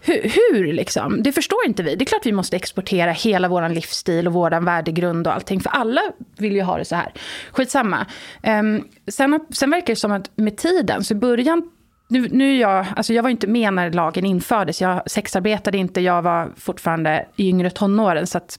hur, 0.00 0.22
hur 0.22 0.72
liksom? 0.72 1.22
Det 1.22 1.32
förstår 1.32 1.66
inte 1.66 1.82
vi. 1.82 1.94
Det 1.94 2.04
är 2.04 2.06
klart 2.06 2.26
vi 2.26 2.32
måste 2.32 2.56
exportera 2.56 3.10
hela 3.10 3.48
vår 3.48 3.68
livsstil 3.68 4.26
och 4.26 4.32
vår 4.32 4.60
värdegrund 4.60 5.26
och 5.26 5.34
allting. 5.34 5.60
För 5.60 5.70
alla 5.70 6.00
vill 6.38 6.52
ju 6.52 6.62
ha 6.62 6.78
det 6.78 6.84
så 6.84 6.96
här. 6.96 7.12
Skitsamma. 7.52 8.06
Um, 8.42 8.88
sen, 9.08 9.40
sen 9.50 9.70
verkar 9.70 9.86
det 9.86 9.96
som 9.96 10.12
att 10.12 10.30
med 10.34 10.56
tiden, 10.56 11.04
så 11.04 11.14
i 11.14 11.16
början 11.16 11.70
nu, 12.12 12.28
nu 12.30 12.56
jag, 12.56 12.86
alltså 12.96 13.12
jag 13.12 13.22
var 13.22 13.30
inte 13.30 13.46
med 13.46 13.74
när 13.74 13.92
lagen 13.92 14.24
infördes. 14.24 14.80
Jag 14.80 15.10
sexarbetade 15.10 15.78
inte, 15.78 16.00
jag 16.00 16.22
var 16.22 16.50
fortfarande 16.56 17.26
i 17.36 17.48
yngre 17.48 17.70
tonåren. 17.70 18.26
Så 18.26 18.38
att, 18.38 18.58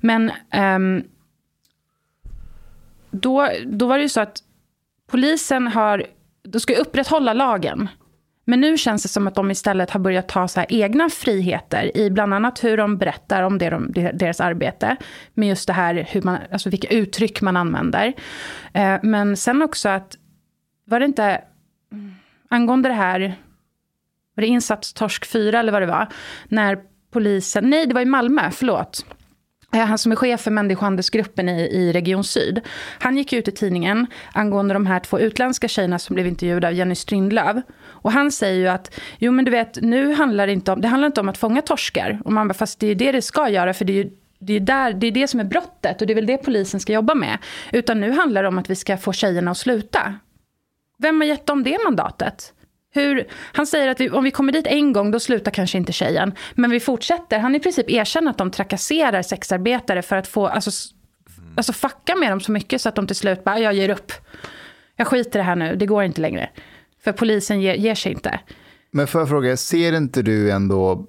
men 0.00 0.32
ehm, 0.50 1.02
då, 3.14 3.48
då 3.66 3.86
var 3.86 3.96
det 3.96 4.02
ju 4.02 4.08
så 4.08 4.20
att 4.20 4.38
polisen 5.10 5.66
har, 5.66 6.06
då 6.42 6.60
ska 6.60 6.74
upprätthålla 6.74 7.32
lagen. 7.32 7.88
Men 8.46 8.60
nu 8.60 8.78
känns 8.78 9.02
det 9.02 9.08
som 9.08 9.26
att 9.26 9.34
de 9.34 9.50
istället 9.50 9.90
har 9.90 10.00
börjat 10.00 10.28
ta 10.28 10.48
så 10.48 10.60
här 10.60 10.66
egna 10.70 11.10
friheter 11.10 11.96
i 11.96 12.10
bland 12.10 12.34
annat 12.34 12.64
hur 12.64 12.76
de 12.76 12.98
berättar 12.98 13.42
om 13.42 13.58
det 13.58 13.70
de, 13.70 13.92
deras 13.92 14.40
arbete. 14.40 14.96
Med 15.34 15.48
just 15.48 15.66
det 15.66 15.72
här 15.72 16.08
hur 16.10 16.22
man, 16.22 16.38
alltså 16.52 16.70
vilka 16.70 16.88
uttryck 16.88 17.40
man 17.40 17.56
använder. 17.56 18.12
Eh, 18.74 18.96
men 19.02 19.36
sen 19.36 19.62
också 19.62 19.88
att, 19.88 20.16
var 20.86 21.00
det 21.00 21.06
inte, 21.06 21.40
angående 22.48 22.88
det 22.88 22.94
här, 22.94 23.20
var 24.34 24.40
det 24.40 24.46
insats 24.46 24.92
torsk 24.92 25.26
4 25.26 25.58
eller 25.58 25.72
vad 25.72 25.82
det 25.82 25.86
var? 25.86 26.08
När 26.48 26.78
polisen, 27.12 27.70
nej 27.70 27.86
det 27.86 27.94
var 27.94 28.00
i 28.00 28.04
Malmö, 28.04 28.50
förlåt. 28.50 29.06
Eh, 29.74 29.86
han 29.86 29.98
som 29.98 30.12
är 30.12 30.16
chef 30.16 30.40
för 30.40 30.50
människohandelsgruppen 30.50 31.48
i, 31.48 31.60
i 31.62 31.92
Region 31.92 32.24
Syd. 32.24 32.60
Han 32.98 33.16
gick 33.16 33.32
ut 33.32 33.48
i 33.48 33.52
tidningen 33.52 34.06
angående 34.32 34.74
de 34.74 34.86
här 34.86 35.00
två 35.00 35.18
utländska 35.18 35.68
tjejerna 35.68 35.98
som 35.98 36.14
blev 36.14 36.26
intervjuade 36.26 36.66
av 36.66 36.72
Jenny 36.72 36.94
Strindlöv. 36.94 37.62
Och 37.86 38.12
han 38.12 38.32
säger 38.32 38.60
ju 38.60 38.68
att, 38.68 39.00
jo 39.18 39.32
men 39.32 39.44
du 39.44 39.50
vet, 39.50 39.82
nu 39.82 40.14
handlar 40.14 40.46
det 40.46 40.52
inte 40.52 40.72
om, 40.72 40.80
det 40.80 40.88
handlar 40.88 41.06
inte 41.06 41.20
om 41.20 41.28
att 41.28 41.38
fånga 41.38 41.62
torskar. 41.62 42.20
Och 42.24 42.32
man 42.32 42.48
bara, 42.48 42.54
fast 42.54 42.80
det 42.80 42.86
är 42.86 42.88
ju 42.88 42.94
det 42.94 43.12
det 43.12 43.22
ska 43.22 43.48
göra, 43.48 43.74
för 43.74 43.84
det 43.84 43.92
är 43.92 44.04
ju 44.04 44.10
det 44.38 44.52
är, 44.52 44.60
där, 44.60 44.92
det 44.92 45.06
är 45.06 45.12
det 45.12 45.28
som 45.28 45.40
är 45.40 45.44
brottet 45.44 46.00
och 46.00 46.06
det 46.06 46.12
är 46.12 46.14
väl 46.14 46.26
det 46.26 46.36
polisen 46.38 46.80
ska 46.80 46.92
jobba 46.92 47.14
med. 47.14 47.38
Utan 47.72 48.00
nu 48.00 48.12
handlar 48.12 48.42
det 48.42 48.48
om 48.48 48.58
att 48.58 48.70
vi 48.70 48.76
ska 48.76 48.96
få 48.96 49.12
tjejerna 49.12 49.50
att 49.50 49.58
sluta. 49.58 50.14
Vem 50.98 51.20
har 51.20 51.28
gett 51.28 51.46
dem 51.46 51.62
det 51.62 51.78
mandatet? 51.84 52.53
Hur, 52.94 53.26
han 53.52 53.66
säger 53.66 53.88
att 53.88 54.00
vi, 54.00 54.10
om 54.10 54.24
vi 54.24 54.30
kommer 54.30 54.52
dit 54.52 54.66
en 54.66 54.92
gång, 54.92 55.10
då 55.10 55.20
slutar 55.20 55.50
kanske 55.50 55.78
inte 55.78 55.92
tjejen. 55.92 56.32
Men 56.54 56.70
vi 56.70 56.80
fortsätter. 56.80 57.38
Han 57.38 57.54
i 57.54 57.60
princip 57.60 57.90
erkänner 57.90 58.30
att 58.30 58.38
de 58.38 58.50
trakasserar 58.50 59.22
sexarbetare 59.22 60.02
för 60.02 60.16
att 60.16 60.28
få, 60.28 60.46
alltså, 60.46 60.70
alltså 61.56 61.72
fucka 61.72 62.16
med 62.16 62.32
dem 62.32 62.40
så 62.40 62.52
mycket 62.52 62.80
så 62.80 62.88
att 62.88 62.94
de 62.94 63.06
till 63.06 63.16
slut 63.16 63.44
bara, 63.44 63.58
jag 63.58 63.74
ger 63.74 63.88
upp. 63.88 64.12
Jag 64.96 65.06
skiter 65.06 65.38
i 65.38 65.42
det 65.42 65.46
här 65.46 65.56
nu, 65.56 65.76
det 65.76 65.86
går 65.86 66.04
inte 66.04 66.20
längre. 66.20 66.50
För 67.04 67.12
polisen 67.12 67.60
ger, 67.60 67.74
ger 67.74 67.94
sig 67.94 68.12
inte. 68.12 68.40
Men 68.90 69.06
får 69.06 69.20
jag 69.20 69.28
fråga, 69.28 69.56
ser 69.56 69.96
inte 69.96 70.22
du 70.22 70.50
ändå 70.50 71.06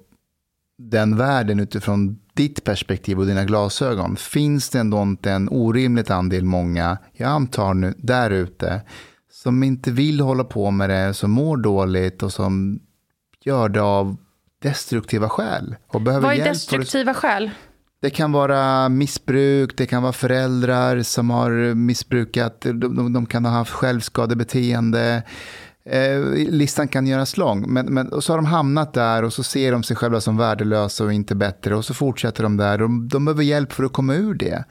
den 0.78 1.16
världen 1.16 1.60
utifrån 1.60 2.18
ditt 2.34 2.64
perspektiv 2.64 3.18
och 3.18 3.26
dina 3.26 3.44
glasögon? 3.44 4.16
Finns 4.16 4.70
det 4.70 4.78
ändå 4.78 5.02
inte 5.02 5.30
en 5.30 5.48
orimligt 5.48 6.10
andel 6.10 6.44
många, 6.44 6.98
jag 7.12 7.30
antar 7.30 7.74
nu, 7.74 7.94
där 7.96 8.30
ute, 8.30 8.80
som 9.42 9.62
inte 9.62 9.90
vill 9.90 10.20
hålla 10.20 10.44
på 10.44 10.70
med 10.70 10.90
det, 10.90 11.14
som 11.14 11.30
mår 11.30 11.56
dåligt 11.56 12.22
och 12.22 12.32
som 12.32 12.80
gör 13.44 13.68
det 13.68 13.82
av 13.82 14.16
destruktiva 14.62 15.28
skäl? 15.28 15.76
Och 15.88 16.00
behöver 16.00 16.26
Vad 16.26 16.32
är 16.32 16.38
hjälp? 16.38 16.52
destruktiva 16.52 17.14
skäl? 17.14 17.50
Det 18.00 18.10
kan 18.10 18.32
vara 18.32 18.88
missbruk, 18.88 19.76
det 19.76 19.86
kan 19.86 20.02
vara 20.02 20.12
föräldrar 20.12 21.02
som 21.02 21.30
har 21.30 21.74
missbrukat, 21.74 22.60
de, 22.60 22.80
de, 22.96 23.12
de 23.12 23.26
kan 23.26 23.44
ha 23.44 23.52
haft 23.52 23.70
självskadebeteende. 23.70 25.22
Eh, 25.84 26.20
listan 26.34 26.88
kan 26.88 27.06
göras 27.06 27.36
lång, 27.36 27.72
men, 27.72 27.86
men 27.86 28.12
och 28.12 28.24
så 28.24 28.32
har 28.32 28.38
de 28.38 28.46
hamnat 28.46 28.94
där 28.94 29.22
och 29.22 29.32
så 29.32 29.42
ser 29.42 29.72
de 29.72 29.82
sig 29.82 29.96
själva 29.96 30.20
som 30.20 30.36
värdelösa 30.36 31.04
och 31.04 31.12
inte 31.12 31.34
bättre 31.34 31.76
och 31.76 31.84
så 31.84 31.94
fortsätter 31.94 32.42
de 32.42 32.56
där. 32.56 32.78
De, 32.78 33.08
de 33.08 33.24
behöver 33.24 33.42
hjälp 33.42 33.72
för 33.72 33.84
att 33.84 33.92
komma 33.92 34.14
ur 34.14 34.34
det. 34.34 34.64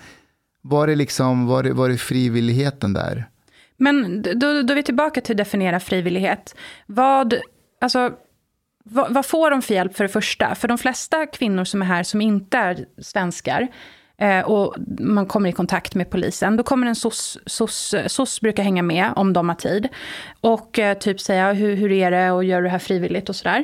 Var 0.61 0.87
är, 0.87 0.95
liksom, 0.95 1.45
var 1.45 1.63
är, 1.63 1.71
var 1.71 1.89
är 1.89 1.97
frivilligheten 1.97 2.93
där? 2.93 3.29
Men 3.77 4.21
då, 4.21 4.61
då 4.61 4.73
är 4.73 4.75
vi 4.75 4.83
tillbaka 4.83 5.21
till 5.21 5.33
att 5.33 5.37
definiera 5.37 5.79
frivillighet. 5.79 6.55
Vad, 6.85 7.33
alltså, 7.81 8.11
vad, 8.83 9.13
vad, 9.13 9.25
får 9.25 9.51
de 9.51 9.61
för 9.61 9.73
hjälp 9.73 9.95
för 9.95 10.03
det 10.03 10.09
första? 10.09 10.55
För 10.55 10.67
de 10.67 10.77
flesta 10.77 11.25
kvinnor 11.25 11.63
som 11.63 11.81
är 11.81 11.85
här 11.85 12.03
som 12.03 12.21
inte 12.21 12.57
är 12.57 12.85
svenskar 12.97 13.67
eh, 14.17 14.39
och 14.39 14.75
man 14.99 15.25
kommer 15.25 15.49
i 15.49 15.51
kontakt 15.51 15.95
med 15.95 16.09
polisen, 16.09 16.57
då 16.57 16.63
kommer 16.63 16.87
en 16.87 16.95
SOS, 16.95 17.37
SOS, 17.45 17.95
SOS 18.07 18.41
brukar 18.41 18.63
hänga 18.63 18.83
med 18.83 19.13
om 19.15 19.33
de 19.33 19.49
har 19.49 19.55
tid. 19.55 19.87
Och 20.41 20.79
eh, 20.79 20.97
typ 20.97 21.19
säga 21.19 21.53
hur, 21.53 21.75
hur 21.75 21.91
är 21.91 22.11
det 22.11 22.31
och 22.31 22.43
gör 22.43 22.61
du 22.61 22.63
det 22.63 22.71
här 22.71 22.79
frivilligt 22.79 23.29
och 23.29 23.35
sådär. 23.35 23.59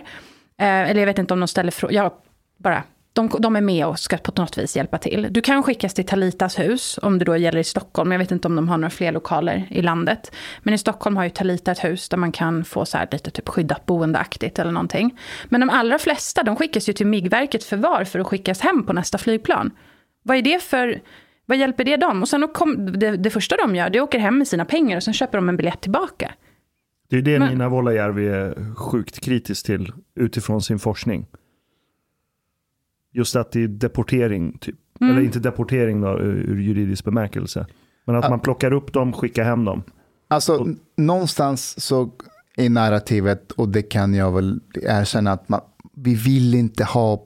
Eh, 0.58 0.90
eller 0.90 1.00
jag 1.00 1.08
vet 1.08 1.20
inte 1.20 1.34
om 1.34 1.40
de 1.40 1.48
ställer 1.48 1.72
frågor, 1.72 1.96
jag 1.96 2.12
bara 2.58 2.84
de, 3.14 3.30
de, 3.40 3.56
är 3.56 3.62
med 3.62 3.88
och 3.88 4.00
ska 4.00 4.18
på 4.18 4.42
något 4.42 4.58
vis 4.58 4.76
hjälpa 4.76 4.98
till. 4.98 5.28
Du 5.32 5.42
kan 5.42 5.64
skickas 5.64 5.94
till 5.94 6.06
Talitas 6.06 6.60
hus, 6.60 7.00
om 7.02 7.20
det 7.20 7.26
då 7.26 7.38
gäller 7.38 7.60
i 7.60 7.64
Stockholm. 7.64 8.12
Jag 8.12 8.20
vet 8.20 8.32
inte 8.32 8.48
om 8.48 8.56
de 8.56 8.70
har 8.70 8.78
några 8.78 8.90
fler 8.90 9.12
lokaler 9.12 9.68
i 9.70 9.82
landet. 9.82 10.32
Men 10.64 10.74
i 10.74 10.78
Stockholm 10.78 11.18
har 11.18 11.24
ju 11.24 11.30
Talita 11.30 11.72
ett 11.72 11.84
hus 11.84 12.10
där 12.10 12.18
man 12.18 12.32
kan 12.32 12.64
få 12.64 12.86
så 12.86 12.98
här 12.98 13.08
lite 13.12 13.32
typ 13.32 13.50
skyddat 13.50 13.86
boendeaktigt 13.86 14.60
eller 14.60 14.72
någonting. 14.72 15.20
Men 15.46 15.62
de 15.62 15.70
allra 15.70 16.00
flesta, 16.00 16.44
de 16.44 16.56
skickas 16.56 16.90
ju 16.90 16.94
till 16.94 17.08
MIG-verket 17.08 17.64
förvar 17.64 18.04
för 18.04 18.20
att 18.20 18.28
skickas 18.28 18.62
hem 18.62 18.86
på 18.86 18.94
nästa 18.94 19.18
flygplan. 19.18 19.72
Vad 20.24 20.38
är 20.38 20.42
det 20.42 20.64
för... 20.64 21.02
Vad 21.46 21.58
hjälper 21.58 21.84
det 21.84 21.98
dem? 21.98 22.22
Och 22.22 22.28
sen 22.28 22.48
kom, 22.48 23.00
det, 23.00 23.18
det 23.18 23.30
första 23.30 23.56
de 23.58 23.76
gör, 23.76 23.90
det 23.90 23.98
är 23.98 24.02
att 24.02 24.08
åka 24.08 24.20
hem 24.20 24.38
med 24.38 24.48
sina 24.48 24.66
pengar 24.66 24.98
och 24.98 25.04
sen 25.04 25.14
köper 25.14 25.38
de 25.38 25.50
en 25.50 25.58
biljett 25.58 25.82
tillbaka. 25.82 26.32
Det 27.10 27.18
är 27.18 27.22
det 27.22 27.40
Men, 27.40 27.50
Nina 27.50 27.70
Wollajärvi 27.70 28.28
är 28.28 28.76
sjukt 28.76 29.20
kritisk 29.20 29.66
till 29.66 29.92
utifrån 30.16 30.62
sin 30.62 30.80
forskning. 30.80 31.26
Just 33.12 33.36
att 33.36 33.52
det 33.52 33.64
är 33.64 33.68
deportering, 33.68 34.58
typ. 34.58 34.76
Mm. 35.02 35.14
Eller 35.14 35.26
inte 35.26 35.40
deportering 35.40 36.02
då, 36.02 36.20
ur 36.20 36.62
juridisk 36.62 37.06
bemärkelse. 37.06 37.68
Men 38.06 38.16
att 38.16 38.30
man 38.30 38.40
plockar 38.40 38.74
upp 38.74 38.94
dem, 38.94 39.14
skickar 39.14 39.44
hem 39.44 39.66
dem. 39.66 39.84
Alltså, 40.28 40.58
och, 40.58 40.68
någonstans 40.98 41.86
så 41.86 42.12
i 42.58 42.70
narrativet, 42.70 43.52
och 43.52 43.70
det 43.70 43.82
kan 43.82 44.14
jag 44.14 44.32
väl 44.32 44.60
erkänna, 44.74 45.32
att 45.32 45.50
man, 45.50 45.62
vi 45.96 46.16
vill 46.16 46.56
inte 46.56 46.84
ha 46.84 47.26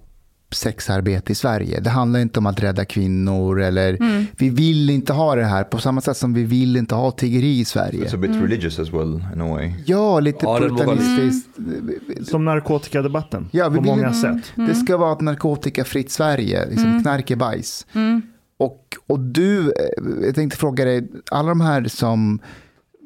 sexarbete 0.56 1.32
i 1.32 1.36
Sverige. 1.36 1.80
Det 1.80 1.90
handlar 1.90 2.19
inte 2.19 2.40
om 2.40 2.45
att 2.45 2.64
rädda 2.64 2.86
kvinnor 2.86 3.61
eller 3.61 3.94
mm. 3.94 4.26
vi 4.38 4.49
vill 4.49 4.90
inte 4.90 5.14
ha 5.14 5.36
det 5.36 5.45
här 5.45 5.64
på 5.64 5.77
samma 5.77 6.02
sätt 6.02 6.18
som 6.18 6.34
vi 6.34 6.44
vill 6.44 6.77
inte 6.77 6.95
ha 6.95 7.11
tiggeri 7.11 7.60
i 7.60 7.65
Sverige. 7.65 8.06
It's 8.06 8.15
a 8.15 8.18
bit 8.18 8.32
mm. 8.32 8.41
religious 8.41 8.80
as 8.80 8.94
well 8.94 9.23
in 9.34 9.41
a 9.41 9.48
way. 9.48 9.73
Ja, 9.86 10.19
lite 10.19 10.40
ja, 10.41 10.60
puritanistiskt. 10.60 11.57
Mm. 11.57 12.26
Som 12.26 12.45
narkotikadebatten 12.45 13.49
ja, 13.52 13.69
på 13.69 13.82
många 13.82 14.10
vill, 14.10 14.22
sätt. 14.22 14.52
Det 14.56 14.61
mm. 14.61 14.76
ska 14.76 14.98
vara 14.98 15.14
ett 15.14 15.22
narkotikafritt 15.22 16.11
Sverige, 16.11 16.65
liksom 16.65 16.90
mm. 16.90 17.02
knark 17.02 17.32
är 17.32 17.36
bajs. 17.36 17.86
Mm. 17.94 18.22
Och, 18.57 18.95
och 19.07 19.19
du, 19.19 19.60
eh, 19.60 20.26
jag 20.26 20.36
tänkte 20.36 20.57
fråga 20.57 20.86
dig, 20.86 21.07
alla 21.32 21.49
de 21.49 21.61
här 21.61 21.84
som, 21.84 22.40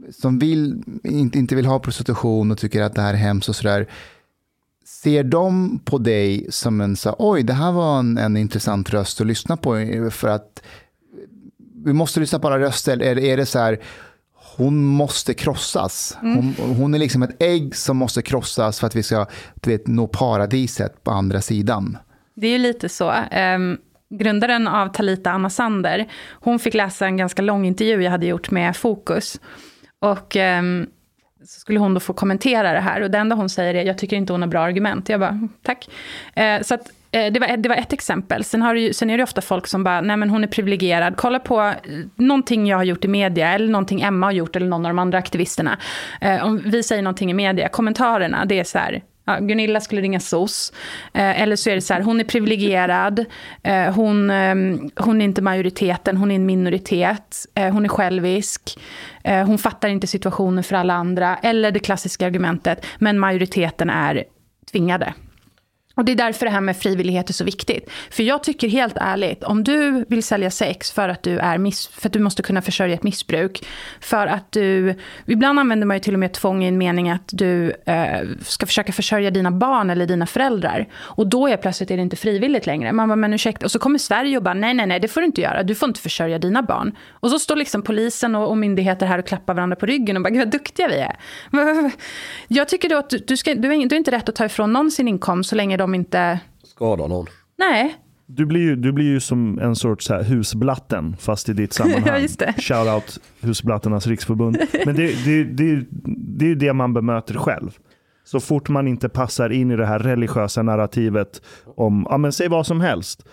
som 0.09 0.39
vill, 0.39 0.83
inte, 1.03 1.37
inte 1.39 1.55
vill 1.55 1.65
ha 1.65 1.79
prostitution 1.79 2.51
och 2.51 2.57
tycker 2.57 2.81
att 2.81 2.95
det 2.95 3.01
här 3.01 3.13
är 3.13 3.17
hemskt 3.17 3.49
och 3.49 3.55
sådär 3.55 3.87
Ser 5.03 5.23
de 5.23 5.79
på 5.85 5.97
dig 5.97 6.47
som 6.49 6.81
en 6.81 6.95
så 6.95 7.15
oj, 7.19 7.43
det 7.43 7.53
här 7.53 7.71
var 7.71 7.99
en, 7.99 8.17
en 8.17 8.37
intressant 8.37 8.89
röst 8.89 9.21
att 9.21 9.27
lyssna 9.27 9.57
på 9.57 9.75
för 10.11 10.27
att 10.27 10.61
vi 11.85 11.93
måste 11.93 12.19
lyssna 12.19 12.39
på 12.39 12.47
alla 12.47 12.59
röster, 12.59 12.99
eller 13.01 13.21
är 13.21 13.37
det 13.37 13.45
så 13.45 13.59
här, 13.59 13.79
hon 14.57 14.85
måste 14.85 15.33
krossas. 15.33 16.17
Mm. 16.21 16.35
Hon, 16.35 16.75
hon, 16.75 16.93
är 16.93 16.99
liksom 16.99 17.23
ett 17.23 17.43
ägg 17.43 17.75
som 17.75 17.97
måste 17.97 18.21
krossas 18.21 18.79
för 18.79 18.87
att 18.87 18.95
vi 18.95 19.03
ska 19.03 19.25
du 19.55 19.71
vet, 19.71 19.87
nå 19.87 20.07
paradiset 20.07 21.03
på 21.03 21.11
andra 21.11 21.41
sidan. 21.41 21.97
Det 22.35 22.47
är 22.47 22.51
ju 22.51 22.57
lite 22.57 22.89
så. 22.89 23.13
Um, 23.55 23.77
grundaren 24.09 24.67
av 24.67 24.87
Talita 24.87 25.31
Anna 25.31 25.49
Sander, 25.49 26.11
hon 26.31 26.59
fick 26.59 26.73
läsa 26.73 27.05
en 27.05 27.17
ganska 27.17 27.41
lång 27.41 27.65
intervju 27.65 28.03
jag 28.03 28.11
hade 28.11 28.25
gjort 28.25 28.51
med 28.51 28.75
Fokus. 28.75 29.39
Och 29.99 30.35
um, 30.35 30.87
så 31.45 31.59
skulle 31.59 31.79
hon 31.79 31.93
då 31.93 31.99
få 31.99 32.13
kommentera 32.13 32.73
det 32.73 32.79
här. 32.79 33.01
Och 33.01 33.11
det 33.11 33.17
enda 33.17 33.35
hon 33.35 33.49
säger 33.49 33.73
är, 33.73 33.83
jag 33.83 33.97
tycker 33.97 34.15
inte 34.15 34.33
hon 34.33 34.41
har 34.41 34.49
bra 34.49 34.61
argument. 34.61 35.09
Jag 35.09 35.19
bara, 35.19 35.47
tack. 35.63 35.89
Eh, 36.35 36.61
så 36.61 36.73
att, 36.73 36.81
eh, 37.11 37.33
det, 37.33 37.39
var, 37.39 37.47
eh, 37.47 37.57
det 37.57 37.69
var 37.69 37.75
ett 37.75 37.93
exempel. 37.93 38.43
Sen, 38.43 38.61
har 38.61 38.75
ju, 38.75 38.93
sen 38.93 39.09
är 39.09 39.17
det 39.17 39.23
ofta 39.23 39.41
folk 39.41 39.67
som 39.67 39.83
bara, 39.83 40.01
nej 40.01 40.17
men 40.17 40.29
hon 40.29 40.43
är 40.43 40.47
privilegierad. 40.47 41.17
Kolla 41.17 41.39
på 41.39 41.61
eh, 41.61 41.73
någonting 42.15 42.67
jag 42.67 42.77
har 42.77 42.83
gjort 42.83 43.05
i 43.05 43.07
media, 43.07 43.53
eller 43.53 43.71
någonting 43.71 44.01
Emma 44.01 44.27
har 44.27 44.31
gjort, 44.31 44.55
eller 44.55 44.67
någon 44.67 44.85
av 44.85 44.89
de 44.89 44.99
andra 44.99 45.17
aktivisterna. 45.17 45.77
Eh, 46.21 46.45
om 46.45 46.61
vi 46.65 46.83
säger 46.83 47.01
någonting 47.01 47.31
i 47.31 47.33
media, 47.33 47.69
kommentarerna, 47.69 48.45
det 48.45 48.59
är 48.59 48.63
så 48.63 48.77
här, 48.77 49.01
Ja, 49.29 49.39
Gunilla 49.39 49.81
skulle 49.81 50.01
ringa 50.01 50.19
SOS. 50.19 50.73
Eh, 51.13 51.41
eller 51.41 51.55
så 51.55 51.69
är 51.69 51.75
det 51.75 51.81
så 51.81 51.93
här, 51.93 52.01
hon 52.01 52.19
är 52.19 52.23
privilegierad, 52.23 53.25
eh, 53.63 53.93
hon, 53.93 54.29
eh, 54.29 54.55
hon 54.95 55.21
är 55.21 55.25
inte 55.25 55.41
majoriteten, 55.41 56.17
hon 56.17 56.31
är 56.31 56.35
en 56.35 56.45
minoritet, 56.45 57.45
eh, 57.55 57.73
hon 57.73 57.85
är 57.85 57.89
självisk, 57.89 58.79
eh, 59.23 59.45
hon 59.45 59.57
fattar 59.57 59.89
inte 59.89 60.07
situationen 60.07 60.63
för 60.63 60.75
alla 60.75 60.93
andra. 60.93 61.37
Eller 61.37 61.71
det 61.71 61.79
klassiska 61.79 62.25
argumentet, 62.25 62.85
men 62.97 63.19
majoriteten 63.19 63.89
är 63.89 64.23
tvingade. 64.71 65.13
Och 65.99 66.05
det 66.05 66.11
är 66.11 66.15
därför 66.15 66.45
det 66.45 66.51
här 66.51 66.61
med 66.61 66.77
frivillighet 66.77 67.29
är 67.29 67.33
så 67.33 67.43
viktigt. 67.43 67.89
För 68.09 68.23
jag 68.23 68.43
tycker 68.43 68.67
helt 68.67 68.97
ärligt, 68.97 69.43
om 69.43 69.63
du 69.63 70.05
vill 70.07 70.23
sälja 70.23 70.51
sex 70.51 70.91
för 70.91 71.09
att 71.09 71.23
du, 71.23 71.39
är 71.39 71.57
miss, 71.57 71.87
för 71.87 72.09
att 72.09 72.13
du 72.13 72.19
måste 72.19 72.43
kunna 72.43 72.61
försörja 72.61 72.93
ett 72.93 73.03
missbruk, 73.03 73.65
för 74.01 74.27
att 74.27 74.51
du, 74.51 74.95
ibland 75.25 75.59
använder 75.59 75.87
man 75.87 75.97
ju 75.97 76.01
till 76.01 76.13
och 76.13 76.19
med 76.19 76.33
tvång 76.33 76.63
i 76.63 76.67
en 76.67 76.77
mening 76.77 77.09
att 77.09 77.29
du 77.31 77.73
eh, 77.85 78.27
ska 78.41 78.65
försöka 78.65 78.91
försörja 78.91 79.31
dina 79.31 79.51
barn 79.51 79.89
eller 79.89 80.05
dina 80.05 80.25
föräldrar. 80.25 80.87
Och 80.93 81.27
då 81.27 81.47
är 81.47 81.57
plötsligt 81.57 81.91
är 81.91 81.95
det 81.95 82.03
inte 82.03 82.15
frivilligt 82.15 82.65
längre. 82.65 82.91
Man 82.91 83.09
bara, 83.09 83.15
men 83.15 83.33
ursäkta. 83.33 83.65
Och 83.65 83.71
så 83.71 83.79
kommer 83.79 83.99
Sverige 83.99 84.37
och 84.37 84.43
bara, 84.43 84.53
nej, 84.53 84.73
nej, 84.73 84.87
nej, 84.87 84.99
det 84.99 85.07
får 85.07 85.21
du 85.21 85.25
inte 85.25 85.41
göra. 85.41 85.63
Du 85.63 85.75
får 85.75 85.89
inte 85.89 86.01
försörja 86.01 86.39
dina 86.39 86.63
barn. 86.63 86.95
Och 87.11 87.29
så 87.29 87.39
står 87.39 87.55
liksom 87.55 87.81
polisen 87.81 88.35
och, 88.35 88.49
och 88.49 88.57
myndigheter 88.57 89.05
här 89.05 89.19
och 89.19 89.27
klappar 89.27 89.53
varandra 89.53 89.75
på 89.75 89.85
ryggen 89.85 90.17
och 90.17 90.23
bara, 90.23 90.29
gud 90.29 90.39
vad 90.39 90.51
duktiga 90.51 90.87
vi 90.87 90.97
är. 90.97 91.15
Jag 92.47 92.69
tycker 92.69 92.89
då 92.89 92.97
att 92.97 93.13
du, 93.27 93.37
ska, 93.37 93.53
du, 93.53 93.73
är, 93.73 93.87
du 93.87 93.95
är 93.95 93.99
inte 93.99 94.11
rätt 94.11 94.29
att 94.29 94.35
ta 94.35 94.45
ifrån 94.45 94.73
någon 94.73 94.91
sin 94.91 95.07
inkomst 95.07 95.49
så 95.49 95.55
länge 95.55 95.77
de 95.77 95.88
inte... 95.95 96.39
Skadar 96.63 97.07
någon. 97.07 97.25
Nej. 97.57 97.95
Du 98.25 98.45
blir, 98.45 98.61
ju, 98.61 98.75
du 98.75 98.91
blir 98.91 99.05
ju 99.05 99.19
som 99.19 99.59
en 99.59 99.75
sorts 99.75 100.05
så 100.05 100.13
här 100.13 100.23
husblatten, 100.23 101.15
fast 101.19 101.49
i 101.49 101.53
ditt 101.53 101.73
sammanhang. 101.73 102.03
ja, 102.05 102.19
just 102.19 102.39
det. 102.39 102.53
Shoutout 102.57 103.19
Husblatternas 103.41 104.07
riksförbund. 104.07 104.57
Men 104.85 104.95
det, 104.95 105.25
det, 105.25 105.43
det, 105.43 105.85
det 106.17 106.45
är 106.45 106.49
ju 106.49 106.55
det 106.55 106.73
man 106.73 106.93
bemöter 106.93 107.33
själv. 107.33 107.77
Så 108.23 108.39
fort 108.39 108.69
man 108.69 108.87
inte 108.87 109.09
passar 109.09 109.49
in 109.49 109.71
i 109.71 109.75
det 109.75 109.85
här 109.85 109.99
religiösa 109.99 110.63
narrativet 110.63 111.41
om, 111.75 112.07
ja 112.09 112.17
men 112.17 112.31
säg 112.31 112.47
vad 112.47 112.67
som 112.67 112.81
helst, 112.81 113.25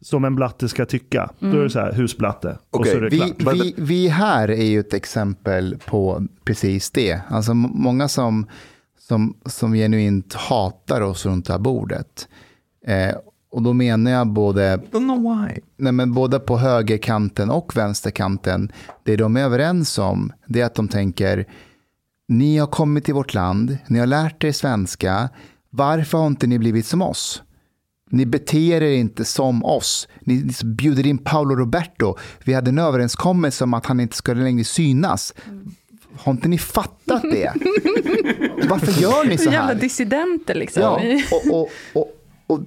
som 0.00 0.24
en 0.24 0.34
blatte 0.34 0.68
ska 0.68 0.86
tycka. 0.86 1.30
Mm. 1.40 1.54
Då 1.54 1.60
är 1.60 1.64
det 1.64 1.70
så 1.70 1.80
här, 1.80 1.92
husblatte. 1.92 2.58
Okay. 2.70 2.94
Och 2.94 3.10
så 3.10 3.16
vi, 3.16 3.34
vi, 3.52 3.74
vi, 3.76 4.08
här 4.08 4.50
är 4.50 4.64
ju 4.64 4.80
ett 4.80 4.94
exempel 4.94 5.76
på 5.86 6.26
precis 6.44 6.90
det. 6.90 7.20
Alltså 7.28 7.54
många 7.54 8.08
som 8.08 8.46
som, 9.10 9.34
som 9.46 9.72
genuint 9.74 10.34
hatar 10.34 11.00
oss 11.00 11.26
runt 11.26 11.46
det 11.46 11.52
här 11.52 11.60
bordet. 11.60 12.28
Eh, 12.86 13.14
och 13.50 13.62
då 13.62 13.72
menar 13.72 14.10
jag 14.10 14.26
både, 14.26 14.80
nej 15.76 15.92
men 15.92 16.12
både 16.12 16.38
på 16.38 16.58
högerkanten 16.58 17.50
och 17.50 17.76
vänsterkanten. 17.76 18.72
Det 19.04 19.16
de 19.16 19.36
är 19.36 19.40
överens 19.40 19.98
om 19.98 20.32
det 20.46 20.60
är 20.60 20.64
att 20.64 20.74
de 20.74 20.88
tänker 20.88 21.46
ni 22.28 22.58
har 22.58 22.66
kommit 22.66 23.04
till 23.04 23.14
vårt 23.14 23.34
land, 23.34 23.78
ni 23.86 23.98
har 23.98 24.06
lärt 24.06 24.44
er 24.44 24.52
svenska. 24.52 25.28
Varför 25.70 26.18
har 26.18 26.26
inte 26.26 26.46
ni 26.46 26.58
blivit 26.58 26.86
som 26.86 27.02
oss? 27.02 27.42
Ni 28.10 28.26
beter 28.26 28.82
er 28.82 28.96
inte 28.96 29.24
som 29.24 29.64
oss. 29.64 30.08
Ni 30.20 30.50
bjuder 30.64 31.06
in 31.06 31.18
Paolo 31.18 31.54
Roberto. 31.54 32.16
Vi 32.44 32.54
hade 32.54 32.68
en 32.68 32.78
överenskommelse 32.78 33.64
om 33.64 33.74
att 33.74 33.86
han 33.86 34.00
inte 34.00 34.16
skulle 34.16 34.42
längre 34.42 34.64
synas. 34.64 35.34
Har 36.24 36.32
inte 36.32 36.48
ni 36.48 36.58
fattat 36.58 37.22
det? 37.22 37.52
Varför 38.68 39.02
gör 39.02 39.24
ni 39.24 39.38
så 39.38 39.50
här? 39.50 39.58
Jävla 39.58 39.74
dissidenter 39.74 40.54
liksom. 40.54 40.82
Ja, 40.82 41.00
och, 41.32 41.54
och, 41.60 41.68
och, 41.92 42.08
och, 42.46 42.60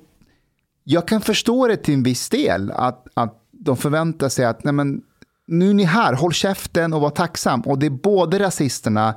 jag 0.84 1.08
kan 1.08 1.22
förstå 1.22 1.68
det 1.68 1.78
till 1.78 1.94
en 1.94 2.04
viss 2.04 2.30
del. 2.30 2.72
Att, 2.72 3.08
att 3.14 3.40
de 3.52 3.78
förväntar 3.78 4.30
sig 4.30 4.46
att 4.46 4.64
nej 4.64 4.74
men, 4.74 5.02
nu 5.48 5.70
är 5.70 5.74
ni 5.74 5.84
här, 5.84 6.14
håll 6.14 6.34
käften 6.34 6.94
och 6.94 7.02
var 7.02 7.10
tacksam. 7.10 7.62
Och 7.62 7.80
det 7.80 7.86
är 7.86 7.90
både 7.90 8.40
rasisterna 8.40 9.16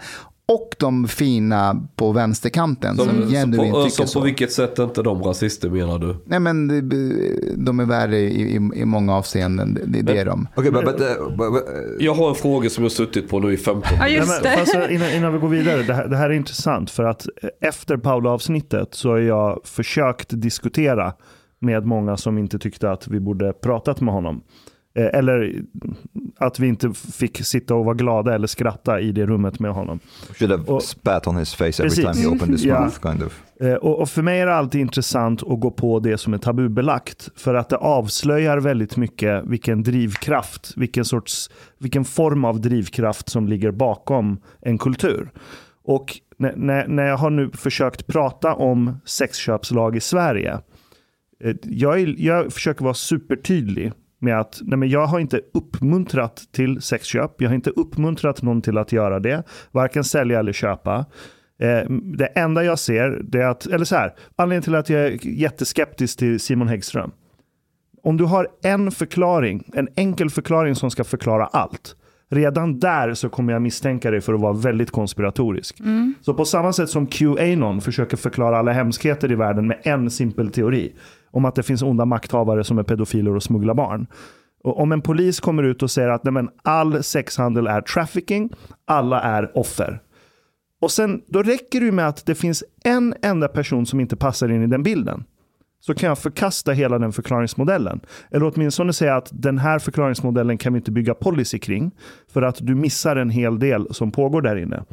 och 0.49 0.75
de 0.79 1.09
fina 1.09 1.89
på 1.97 2.13
vänsterkanten 2.13 2.97
som, 2.97 3.09
Som, 3.09 3.31
genuint 3.31 3.73
på, 3.73 3.85
tycker 3.85 3.97
som 3.97 4.07
så. 4.07 4.19
på 4.19 4.25
vilket 4.25 4.53
sätt 4.53 4.79
är 4.79 4.85
inte 4.85 5.03
de 5.03 5.23
rasister 5.23 5.71
menar 5.71 5.99
du? 5.99 6.17
Nej 6.25 6.41
men 6.41 6.69
de 7.65 7.81
är 7.81 7.85
värre 7.85 8.17
i, 8.19 8.55
i, 8.55 8.55
i 8.75 8.85
många 8.85 9.15
avseenden. 9.15 9.79
Det, 9.87 10.03
det 10.03 10.19
är 10.19 10.25
de. 10.25 10.49
Okay, 10.57 10.71
but, 10.71 10.85
but, 10.85 10.99
but, 10.99 11.53
but, 11.53 11.65
Jag 12.01 12.15
har 12.15 12.29
en 12.29 12.35
fråga 12.35 12.71
som 12.71 12.85
jag 12.85 12.91
har 12.91 12.95
suttit 12.95 13.29
på 13.29 13.41
nu 13.41 13.53
i 13.53 13.57
15 13.57 13.83
Ja, 13.93 13.99
Nej, 13.99 14.15
just 14.15 14.43
men, 14.75 14.83
eh, 14.83 14.95
innan, 14.95 15.11
innan 15.11 15.33
vi 15.33 15.39
går 15.39 15.49
vidare, 15.49 15.83
det 15.83 15.95
här, 15.95 16.09
det 16.09 16.17
här 16.17 16.31
är 16.31 16.35
intressant 16.35 16.91
för 16.91 17.05
att 17.05 17.27
eh, 17.43 17.69
efter 17.69 17.97
Paolo-avsnittet 17.97 18.95
så 18.95 19.11
har 19.11 19.19
jag 19.19 19.61
försökt 19.65 20.29
diskutera 20.31 21.13
med 21.59 21.87
många 21.87 22.17
som 22.17 22.39
inte 22.39 22.59
tyckte 22.59 22.91
att 22.91 23.09
vi 23.09 23.21
borde 23.21 23.53
pratat 23.53 24.01
med 24.01 24.15
honom. 24.15 24.43
Eh, 24.97 25.19
Eller 25.19 25.63
att 26.39 26.59
vi 26.61 26.67
inte 26.69 26.93
fick 26.93 27.45
sitta 27.45 27.75
och 27.75 27.85
vara 27.85 27.95
glada 27.95 28.35
eller 28.35 28.47
skratta 28.47 29.01
i 29.01 29.13
det 29.13 29.27
rummet 29.27 29.61
med 29.61 29.73
honom. 29.73 30.01
should 30.39 30.51
have 30.51 30.65
Och- 30.65 30.83
spat 30.83 31.27
on 31.27 31.37
his 31.37 31.55
face 31.55 31.65
every 31.65 31.83
Precis. 31.89 32.05
time 32.05 32.21
he 32.21 32.27
opened 32.27 32.53
his 32.53 32.65
mouth, 32.67 33.01
kind 33.03 33.23
of. 33.23 33.43
Eh, 33.61 33.75
Och, 33.75 34.01
och 34.01 34.09
för 34.09 34.23
mig 34.23 34.41
är 34.41 34.47
det 34.47 34.55
alltid 34.55 34.81
intressant 34.81 35.43
att 35.43 35.61
gå 35.61 35.71
på 35.71 35.99
det 36.01 36.19
som 36.19 36.35
är 36.35 36.39
tabubelagt. 36.39 37.29
För 37.37 37.55
att 37.55 37.69
det 37.69 37.77
avslöjar 37.77 38.59
väldigt 38.59 38.97
mycket 38.97 39.45
vilken 39.47 39.83
drivkraft, 39.83 40.73
vilken, 40.77 41.05
sorts, 41.05 41.51
vilken 41.79 42.05
form 42.05 42.45
av 42.45 42.61
drivkraft 42.61 43.29
som 43.29 43.49
ligger 43.49 43.71
bakom 43.71 44.41
en 44.61 44.79
kultur. 44.79 45.31
Och 45.85 46.17
när, 46.39 46.53
när, 46.57 46.87
när 46.89 47.07
jag 47.07 47.17
har 47.17 47.31
nu 47.31 47.51
försökt 47.51 48.07
prata 48.07 48.55
om 48.55 49.01
sexköpslag 49.05 49.97
i 49.97 50.01
Sverige. 50.01 50.59
eh, 51.45 51.55
Jag, 51.63 52.01
är, 52.01 52.15
jag 52.19 52.53
försöker 52.53 52.85
vara 52.85 52.95
supertydlig 52.95 53.93
med 54.19 54.41
att 54.41 54.61
nej 54.63 54.79
men 54.79 54.89
jag 54.89 55.07
har 55.07 55.21
inte 55.21 55.41
uppmuntrat 55.55 56.43
till 56.53 56.81
sexköp. 56.81 57.43
Jag 57.43 57.49
har 57.49 57.55
inte 57.55 57.71
uppmuntrat 57.71 58.43
någon 58.43 58.63
till 58.63 58.79
att 58.79 58.93
göra 58.93 59.21
det. 59.21 59.43
Varken 59.71 60.05
sälja 60.05 60.39
eller 60.39 60.53
köpa. 60.53 61.07
Eh, 61.61 61.91
det 62.19 62.27
enda 62.27 62.65
jag 62.65 62.79
ser, 62.79 63.21
det 63.25 63.43
är 63.43 63.47
att, 63.47 63.67
eller 63.67 63.85
så 63.85 63.97
här, 63.97 64.15
anledningen 64.37 64.63
till 64.63 64.75
att 64.75 64.91
jag 64.91 65.01
är 65.01 65.27
jätteskeptisk 65.27 66.19
till 66.19 66.41
Simon 66.41 66.69
Häggström. 66.69 67.11
Om 68.03 68.17
du 68.17 68.25
har 68.25 68.49
en 68.63 68.91
förklaring, 68.91 69.65
en 69.75 69.89
enkel 69.97 70.31
förklaring 70.31 70.75
som 70.75 70.91
ska 70.91 71.05
förklara 71.05 71.47
allt. 71.47 71.97
Redan 72.31 72.81
där 72.81 73.15
så 73.15 73.29
kommer 73.29 73.53
jag 73.53 73.63
misstänka 73.63 74.11
dig 74.11 74.21
för 74.21 74.35
att 74.35 74.41
vara 74.41 74.53
väldigt 74.53 74.91
konspiratorisk. 74.91 75.81
Så 76.21 76.35
på 76.35 76.45
samma 76.45 76.73
sätt 76.73 76.91
som 76.91 77.07
QAnon 77.07 77.81
försöker 77.81 78.17
förklara 78.17 78.59
alla 78.59 78.73
hemskheter 78.73 79.33
i 79.33 79.35
världen 79.35 79.67
med 79.67 79.81
en 79.83 80.11
simpel 80.11 80.51
teori. 80.51 80.95
Om 81.31 81.45
att 81.45 81.55
det 81.55 81.63
finns 81.63 81.83
onda 81.83 82.05
makthavare 82.05 82.65
som 82.65 82.79
är 82.79 82.83
pedofiler 82.83 83.37
och 83.37 83.43
smugglar 83.43 83.75
barn. 83.75 84.07
Och 84.65 84.81
om 84.81 84.93
en 84.93 85.03
polis 85.03 85.41
kommer 85.41 85.63
ut 85.63 85.83
och 85.83 85.91
säger 85.91 86.09
att 86.09 86.25
nej 86.25 86.33
men, 86.33 86.49
all 86.63 87.03
sexhandel 87.03 87.67
är 87.67 87.81
trafficking, 87.81 88.51
alla 88.85 89.21
är 89.21 89.59
offer. 89.59 90.01
Och 90.81 90.91
sen, 90.91 91.23
då 91.27 91.43
räcker 91.43 91.81
det 91.81 91.93
med 91.93 92.09
att 92.09 92.27
det 92.27 92.35
finns 92.35 92.65
en 92.85 93.15
enda 93.23 93.49
person 93.49 93.87
som 93.87 94.01
inte 94.01 94.17
passar 94.17 94.49
in 94.49 94.63
i 94.63 94.67
den 94.67 94.83
bilden. 94.83 95.25
Så 95.81 95.95
kan 95.95 96.09
jag 96.09 96.19
förkasta 96.19 96.73
hela 96.73 96.99
den 96.99 97.13
förklaringsmodellen. 97.13 98.01
Eller 98.31 98.53
åtminstone 98.55 98.93
säga 98.93 99.17
att 99.17 99.29
den 99.33 99.59
här 99.59 99.79
förklaringsmodellen 99.79 100.59
kan 100.59 100.73
vi 100.73 100.77
inte 100.77 100.91
bygga 100.91 101.15
policy 101.15 101.59
kring. 101.59 101.91
För 102.33 102.43
att 102.43 102.57
du 102.61 102.75
missar 102.75 103.17
en 103.17 103.31
hel 103.31 103.59
del 103.59 103.95
som 103.95 104.13
pågår 104.13 104.43
där 104.43 104.57
inne. 104.57 104.85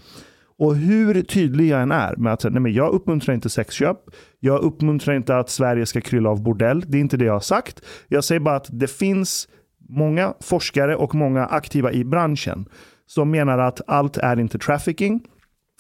Och 0.58 0.76
hur 0.76 1.22
tydlig 1.22 1.68
jag 1.68 1.82
än 1.82 1.92
är 1.92 2.16
med 2.16 2.34
att 2.34 2.44
nej 2.44 2.62
men 2.62 2.74
jag 2.74 2.94
uppmuntrar 2.94 3.36
inte 3.36 3.50
sexköp. 3.50 3.98
Jag 4.40 4.62
uppmuntrar 4.62 5.16
inte 5.16 5.38
att 5.38 5.50
Sverige 5.50 5.86
ska 5.86 6.02
krylla 6.02 6.30
av 6.30 6.44
bordell. 6.44 6.84
Det 6.88 6.98
är 6.98 7.02
inte 7.02 7.18
det 7.18 7.26
jag 7.26 7.34
har 7.34 7.40
sagt. 7.40 7.82
Jag 8.08 8.24
säger 8.24 8.42
bara 8.42 8.56
att 8.56 8.68
det 8.72 8.88
finns 8.88 9.48
många 9.90 10.34
forskare 10.40 10.96
och 10.96 11.16
många 11.16 11.46
aktiva 11.46 11.92
i 11.92 12.04
branschen 12.04 12.66
som 13.06 13.32
menar 13.32 13.58
att 13.58 13.82
allt 13.88 14.18
är 14.18 14.40
inte 14.40 14.60
trafficking. 14.60 15.22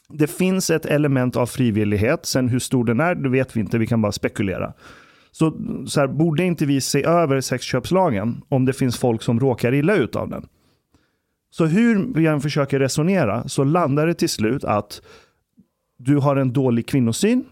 Det 0.09 0.27
finns 0.27 0.69
ett 0.69 0.85
element 0.85 1.35
av 1.35 1.45
frivillighet. 1.45 2.25
Sen 2.25 2.49
hur 2.49 2.59
stor 2.59 2.85
den 2.85 2.99
är, 2.99 3.15
det 3.15 3.29
vet 3.29 3.55
vi 3.55 3.59
inte. 3.59 3.77
Vi 3.77 3.87
kan 3.87 4.01
bara 4.01 4.11
spekulera. 4.11 4.73
Så, 5.31 5.57
så 5.87 5.99
här, 5.99 6.07
borde 6.07 6.43
inte 6.43 6.65
vi 6.65 6.81
se 6.81 7.03
över 7.03 7.41
sexköpslagen 7.41 8.41
om 8.49 8.65
det 8.65 8.73
finns 8.73 8.97
folk 8.97 9.21
som 9.21 9.39
råkar 9.39 9.73
illa 9.73 9.95
ut 9.95 10.15
av 10.15 10.29
den? 10.29 10.45
Så 11.53 11.65
hur 11.65 12.13
vi 12.13 12.27
än 12.27 12.41
försöker 12.41 12.79
resonera 12.79 13.47
så 13.47 13.63
landar 13.63 14.07
det 14.07 14.13
till 14.13 14.29
slut 14.29 14.63
att 14.63 15.01
du 15.97 16.17
har 16.17 16.35
en 16.35 16.53
dålig 16.53 16.87
kvinnosyn 16.87 17.45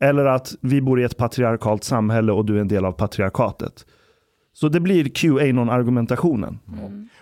eller 0.00 0.24
att 0.24 0.54
vi 0.60 0.80
bor 0.80 1.00
i 1.00 1.04
ett 1.04 1.16
patriarkalt 1.16 1.84
samhälle 1.84 2.32
och 2.32 2.44
du 2.44 2.56
är 2.56 2.60
en 2.60 2.68
del 2.68 2.84
av 2.84 2.92
patriarkatet. 2.92 3.86
Så 4.52 4.68
det 4.68 4.80
blir 4.80 5.04
QAnon-argumentationen. 5.04 6.58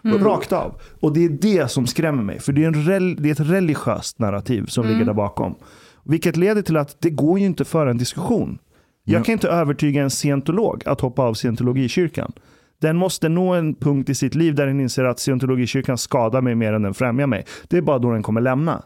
Rakt 0.02 0.52
av. 0.52 0.80
Och 1.00 1.12
det 1.12 1.24
är 1.24 1.28
det 1.28 1.70
som 1.70 1.86
skrämmer 1.86 2.22
mig. 2.22 2.40
För 2.40 2.52
det 2.52 2.64
är, 2.64 2.68
en 2.68 2.74
rel- 2.74 3.16
det 3.22 3.28
är 3.28 3.32
ett 3.32 3.50
religiöst 3.50 4.18
narrativ 4.18 4.66
som 4.66 4.86
ligger 4.86 5.04
där 5.04 5.12
bakom. 5.14 5.54
Vilket 6.04 6.36
leder 6.36 6.62
till 6.62 6.76
att 6.76 6.96
det 7.00 7.10
går 7.10 7.38
ju 7.38 7.46
inte 7.46 7.62
att 7.62 7.68
föra 7.68 7.90
en 7.90 7.98
diskussion. 7.98 8.58
Jag 9.04 9.24
kan 9.24 9.32
inte 9.32 9.48
övertyga 9.48 10.02
en 10.02 10.10
scientolog 10.10 10.82
att 10.86 11.00
hoppa 11.00 11.22
av 11.22 11.34
scientologikyrkan. 11.34 12.32
Den 12.84 12.96
måste 12.96 13.28
nå 13.28 13.54
en 13.54 13.74
punkt 13.74 14.10
i 14.10 14.14
sitt 14.14 14.34
liv 14.34 14.54
där 14.54 14.66
den 14.66 14.80
inser 14.80 15.04
att 15.04 15.18
scientologikyrkan 15.18 15.98
skadar 15.98 16.40
mig 16.40 16.54
mer 16.54 16.72
än 16.72 16.82
den 16.82 16.94
främjar 16.94 17.26
mig. 17.26 17.44
Det 17.68 17.76
är 17.76 17.82
bara 17.82 17.98
då 17.98 18.10
den 18.12 18.22
kommer 18.22 18.40
lämna. 18.40 18.82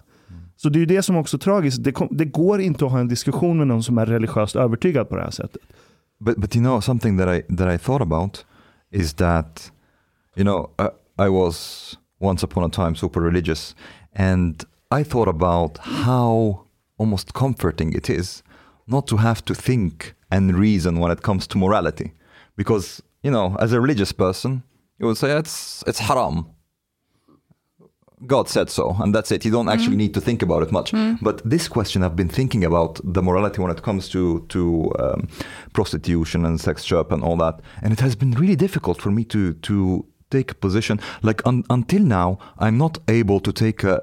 Så 0.56 0.68
det 0.68 0.78
är 0.78 0.80
ju 0.80 0.86
det 0.86 1.02
som 1.02 1.16
också 1.16 1.36
är 1.36 1.38
tragiskt. 1.38 1.84
Det, 1.84 1.94
det 2.10 2.24
går 2.24 2.60
inte 2.60 2.84
att 2.84 2.90
ha 2.90 2.98
en 2.98 3.08
diskussion 3.08 3.58
med 3.58 3.66
någon 3.66 3.82
som 3.82 3.98
är 3.98 4.06
religiöst 4.06 4.56
övertygad 4.56 5.08
på 5.08 5.16
det 5.16 5.22
här 5.22 5.30
sättet. 5.30 5.62
But 6.20 6.36
but 6.36 6.56
you 6.56 6.64
know 6.64 6.80
something 6.80 7.18
that 7.18 7.28
I 7.28 7.56
that 7.56 7.74
I 7.74 7.78
thought 7.78 8.02
about 8.02 8.46
is 8.90 9.14
that 9.14 9.72
you 10.36 10.44
know 10.44 10.70
I, 10.78 11.24
I 11.26 11.28
was 11.28 11.98
once 12.20 12.46
upon 12.46 12.64
a 12.64 12.70
time 12.70 12.96
super 12.96 13.20
religious 13.20 13.76
and 14.16 14.64
I 15.00 15.04
thought 15.04 15.28
about 15.28 15.78
how 15.78 16.58
almost 16.98 17.32
comforting 17.32 17.96
it 17.96 18.10
is 18.10 18.44
not 18.84 19.06
to 19.06 19.16
have 19.16 19.44
to 19.44 19.54
think 19.54 20.14
and 20.30 20.58
reason 20.60 21.00
when 21.00 21.12
it 21.12 21.22
comes 21.22 21.46
to 21.46 21.58
morality 21.58 22.12
because 22.56 23.02
you 23.22 23.30
know 23.30 23.56
as 23.60 23.72
a 23.72 23.80
religious 23.80 24.12
person 24.12 24.62
you 24.98 25.06
would 25.06 25.16
say 25.16 25.36
it's 25.36 25.84
it's 25.86 25.98
haram 25.98 26.46
God 28.26 28.48
said 28.48 28.68
so, 28.68 28.96
and 29.00 29.14
that's 29.14 29.30
it. 29.30 29.44
You 29.44 29.50
don't 29.52 29.68
actually 29.68 29.96
need 29.96 30.14
to 30.14 30.20
think 30.20 30.42
about 30.42 30.62
it 30.62 30.72
much. 30.72 30.92
But 31.22 31.40
this 31.48 31.68
question, 31.68 32.02
I've 32.02 32.16
been 32.16 32.28
thinking 32.28 32.64
about 32.64 33.00
the 33.04 33.22
morality 33.22 33.60
when 33.62 33.70
it 33.70 33.82
comes 33.82 34.08
to 34.08 34.44
to 34.48 34.92
um, 34.98 35.28
prostitution 35.72 36.44
and 36.44 36.60
sex 36.60 36.84
shop 36.84 37.12
and 37.12 37.22
all 37.22 37.36
that, 37.36 37.60
and 37.82 37.92
it 37.92 38.00
has 38.00 38.16
been 38.16 38.32
really 38.32 38.56
difficult 38.56 39.00
for 39.00 39.10
me 39.10 39.24
to 39.26 39.54
to 39.54 40.04
take 40.30 40.50
a 40.50 40.54
position. 40.54 40.98
Like 41.22 41.46
un, 41.46 41.64
until 41.70 42.02
now, 42.02 42.38
I'm 42.58 42.76
not 42.76 42.98
able 43.08 43.40
to 43.40 43.52
take 43.52 43.84
a 43.84 44.02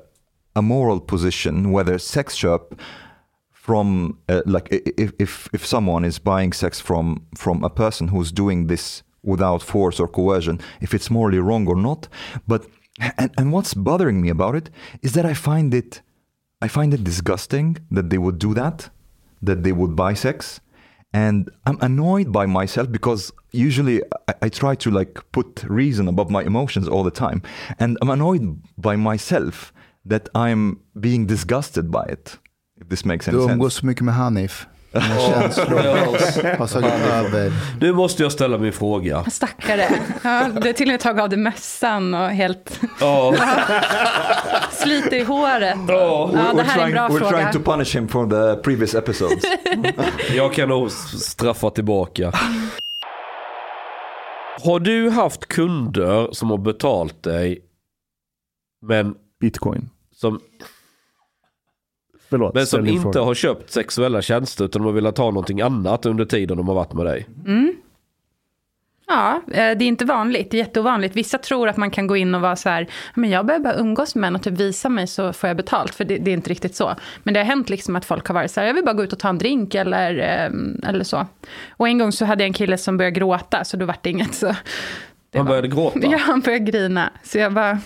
a 0.55 0.61
moral 0.61 1.01
position 1.01 1.71
whether 1.73 1.97
sex 1.99 2.35
shop 2.35 2.75
from 3.65 4.15
uh, 4.29 4.43
like 4.45 4.67
if, 4.71 5.11
if 5.17 5.49
if 5.51 5.65
someone 5.65 6.05
is 6.05 6.19
buying 6.19 6.53
sex 6.53 6.79
from 6.79 7.25
from 7.35 7.63
a 7.63 7.69
person 7.69 8.09
who's 8.09 8.31
doing 8.31 8.67
this 8.67 9.01
without 9.23 9.63
force 9.63 9.99
or 9.99 10.07
coercion 10.07 10.59
if 10.81 10.93
it's 10.93 11.09
morally 11.09 11.39
wrong 11.39 11.67
or 11.67 11.75
not. 11.75 12.07
But 12.47 12.67
and, 13.17 13.31
and 13.39 13.51
what's 13.51 13.73
bothering 13.73 14.21
me 14.21 14.29
about 14.29 14.53
it 14.55 14.69
is 15.01 15.13
that 15.13 15.25
i 15.25 15.33
find 15.33 15.73
it 15.73 16.01
i 16.61 16.67
find 16.67 16.93
it 16.93 17.03
disgusting 17.03 17.77
that 17.89 18.11
they 18.11 18.19
would 18.19 18.37
do 18.37 18.53
that 18.53 18.89
that 19.41 19.63
they 19.63 19.71
would 19.71 19.95
buy 19.95 20.13
sex. 20.13 20.61
And 21.11 21.49
i'm 21.65 21.79
annoyed 21.81 22.31
by 22.31 22.45
myself 22.45 22.91
because 22.91 23.31
usually 23.51 23.97
I, 24.29 24.33
I 24.45 24.49
try 24.49 24.75
to 24.83 24.91
like 24.91 25.13
put 25.31 25.63
reason 25.81 26.07
above 26.07 26.29
my 26.29 26.43
emotions 26.43 26.87
all 26.87 27.03
the 27.09 27.17
time. 27.25 27.41
And 27.79 27.97
i'm 27.99 28.11
annoyed 28.11 28.45
by 28.77 28.95
myself 28.95 29.73
that 30.11 30.29
i'm 30.35 30.81
being 31.07 31.25
disgusted 31.25 31.89
by 31.89 32.05
it 32.17 32.37
this 32.89 33.05
makes 33.05 33.27
any 33.27 33.37
Du 33.37 33.41
sense 33.41 33.53
umgås 33.53 33.73
så 33.73 33.85
mycket 33.85 34.03
med 34.05 34.13
Hanif. 34.15 34.67
Dina 34.95 35.17
känslor 35.19 35.79
har 36.57 36.67
tagit 36.67 36.91
över. 37.11 37.51
Nu 37.81 37.93
måste 37.93 38.23
jag 38.23 38.31
ställa 38.31 38.57
min 38.57 38.73
fråga. 38.73 39.23
Stackare. 39.31 39.87
Ja, 40.23 40.47
det 40.61 40.69
är 40.69 40.73
till 40.73 40.87
och 40.87 40.91
med 40.91 40.99
tagit 40.99 41.21
av 41.21 41.29
dig 41.29 41.39
mössan 41.39 42.13
och 42.13 42.29
helt 42.29 42.79
Ja, 42.99 43.35
sliter 44.71 45.17
i 45.17 45.23
håret. 45.23 45.77
ja, 45.87 46.29
Ja, 46.33 46.53
det 46.55 46.61
we're, 46.61 46.63
här 46.63 46.79
är 46.79 46.83
en 46.85 46.91
trying, 46.91 46.93
bra 46.93 47.07
we're 47.07 47.19
fråga. 47.19 47.31
trying 47.51 47.51
to 47.65 47.71
punish 47.71 47.95
him 47.95 48.07
for 48.07 48.27
the 48.55 48.61
previous 48.61 48.95
episodes 48.95 49.43
jag 50.35 50.53
kan 50.53 50.69
nog 50.69 50.91
straffa 50.91 51.69
tillbaka. 51.69 52.31
Har 54.63 54.79
du 54.79 55.09
haft 55.09 55.45
kunder 55.45 56.29
som 56.31 56.49
har 56.49 56.57
betalt 56.57 57.23
dig 57.23 57.59
men 58.87 59.15
Bitcoin. 59.41 59.89
som, 60.15 60.39
Förlåt. 62.29 62.53
men 62.53 62.67
som 62.67 62.87
inte 62.87 63.01
fråga. 63.01 63.21
har 63.21 63.33
köpt 63.33 63.71
sexuella 63.71 64.21
tjänster 64.21 64.65
utan 64.65 64.81
de 64.81 64.85
har 64.85 64.93
velat 64.93 65.17
ha 65.17 65.25
någonting 65.25 65.61
annat 65.61 66.05
under 66.05 66.25
tiden 66.25 66.57
de 66.57 66.67
har 66.67 66.75
varit 66.75 66.93
med 66.93 67.05
dig? 67.05 67.27
Ja, 69.07 69.41
eh, 69.47 69.53
det 69.53 69.61
är 69.61 69.81
inte 69.87 70.05
vanligt. 70.05 70.51
Det 70.51 70.57
är 70.57 70.59
jätteovanligt. 70.59 71.15
Vissa 71.15 71.37
tror 71.37 71.69
att 71.69 71.77
man 71.77 71.91
kan 71.91 72.07
gå 72.07 72.17
in 72.17 72.35
och 72.35 72.41
vara 72.41 72.55
så 72.55 72.69
här, 72.69 72.87
men 73.15 73.29
jag 73.29 73.45
behöver 73.45 73.63
bara 73.63 73.75
umgås 73.75 74.15
med 74.15 74.21
män 74.21 74.35
och 74.35 74.43
typ 74.43 74.53
visa 74.59 74.89
mig 74.89 75.07
så 75.07 75.33
får 75.33 75.47
jag 75.47 75.57
betalt. 75.57 75.95
För 75.95 76.05
det, 76.05 76.17
det 76.17 76.31
är 76.31 76.33
inte 76.33 76.49
riktigt 76.49 76.75
så. 76.75 76.95
Men 77.23 77.33
det 77.33 77.39
har 77.39 77.45
hänt 77.45 77.69
liksom 77.69 77.95
att 77.95 78.05
folk 78.05 78.27
har 78.27 78.35
varit 78.35 78.51
så 78.51 78.59
här, 78.59 78.67
jag 78.67 78.73
vill 78.73 78.83
bara 78.85 78.93
gå 78.93 79.03
ut 79.03 79.13
och 79.13 79.19
ta 79.19 79.29
en 79.29 79.37
drink 79.37 79.75
eller, 79.75 80.17
eh, 80.17 80.89
eller 80.89 81.03
så. 81.03 81.27
Och 81.69 81.87
en 81.87 81.97
gång 81.97 82.11
så 82.11 82.25
hade 82.25 82.43
jag 82.43 82.47
en 82.47 82.53
kille 82.53 82.77
som 82.77 82.97
började 82.97 83.19
gråta, 83.19 83.63
så 83.63 83.77
då 83.77 83.85
var 83.85 83.95
det 84.01 84.09
inget 84.09 84.33
så. 84.35 84.45
Det 84.45 85.37
Han 85.37 85.45
var- 85.45 85.49
började 85.51 85.67
gråta? 85.67 85.99
Ja, 86.03 86.17
han 86.17 86.39
började 86.41 86.65
grina. 86.65 87.09
Så 87.23 87.37
jag 87.37 87.53
bara, 87.53 87.79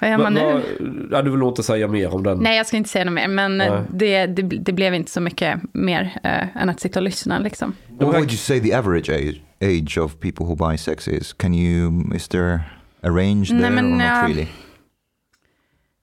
Vad 0.00 0.10
gör 0.10 0.18
man 0.18 0.34
Men 0.34 0.56
nu? 0.56 1.08
Ja, 1.10 1.22
du 1.22 1.30
vill 1.30 1.42
inte 1.42 1.62
säga 1.62 1.88
mer 1.88 2.14
om 2.14 2.22
den? 2.22 2.38
Nej, 2.38 2.56
jag 2.56 2.66
ska 2.66 2.76
inte 2.76 2.88
säga 2.90 3.04
något 3.04 3.14
mer, 3.14 3.28
men 3.28 3.60
eh, 3.60 3.72
Nej. 3.72 3.82
det, 3.90 4.26
det, 4.26 4.42
det 4.42 4.72
blev 4.72 4.94
inte 4.94 5.10
så 5.10 5.20
mycket 5.20 5.60
mer 5.72 6.20
eh, 6.24 6.62
än 6.62 6.68
att 6.68 6.80
sitta 6.80 6.98
och 6.98 7.04
lyssna. 7.04 7.38
Liksom. 7.38 7.74
What 7.88 8.14
would 8.14 8.30
you 8.30 8.36
say 8.36 8.60
the 8.60 8.74
average 8.74 9.10
age, 9.10 9.40
age 9.60 9.98
of 9.98 10.20
people 10.20 10.46
who 10.46 10.54
buy 10.54 10.78
sex 10.78 11.08
is? 11.08 11.32
Can 11.32 11.54
you, 11.54 12.14
is 12.14 12.28
there 12.28 12.60
a 13.00 13.08
range 13.08 13.52
Nej, 13.52 13.60
there 13.60 13.70
men, 13.70 13.84
or 13.84 13.96
not 13.96 14.02
ja. 14.02 14.24
really? 14.28 14.46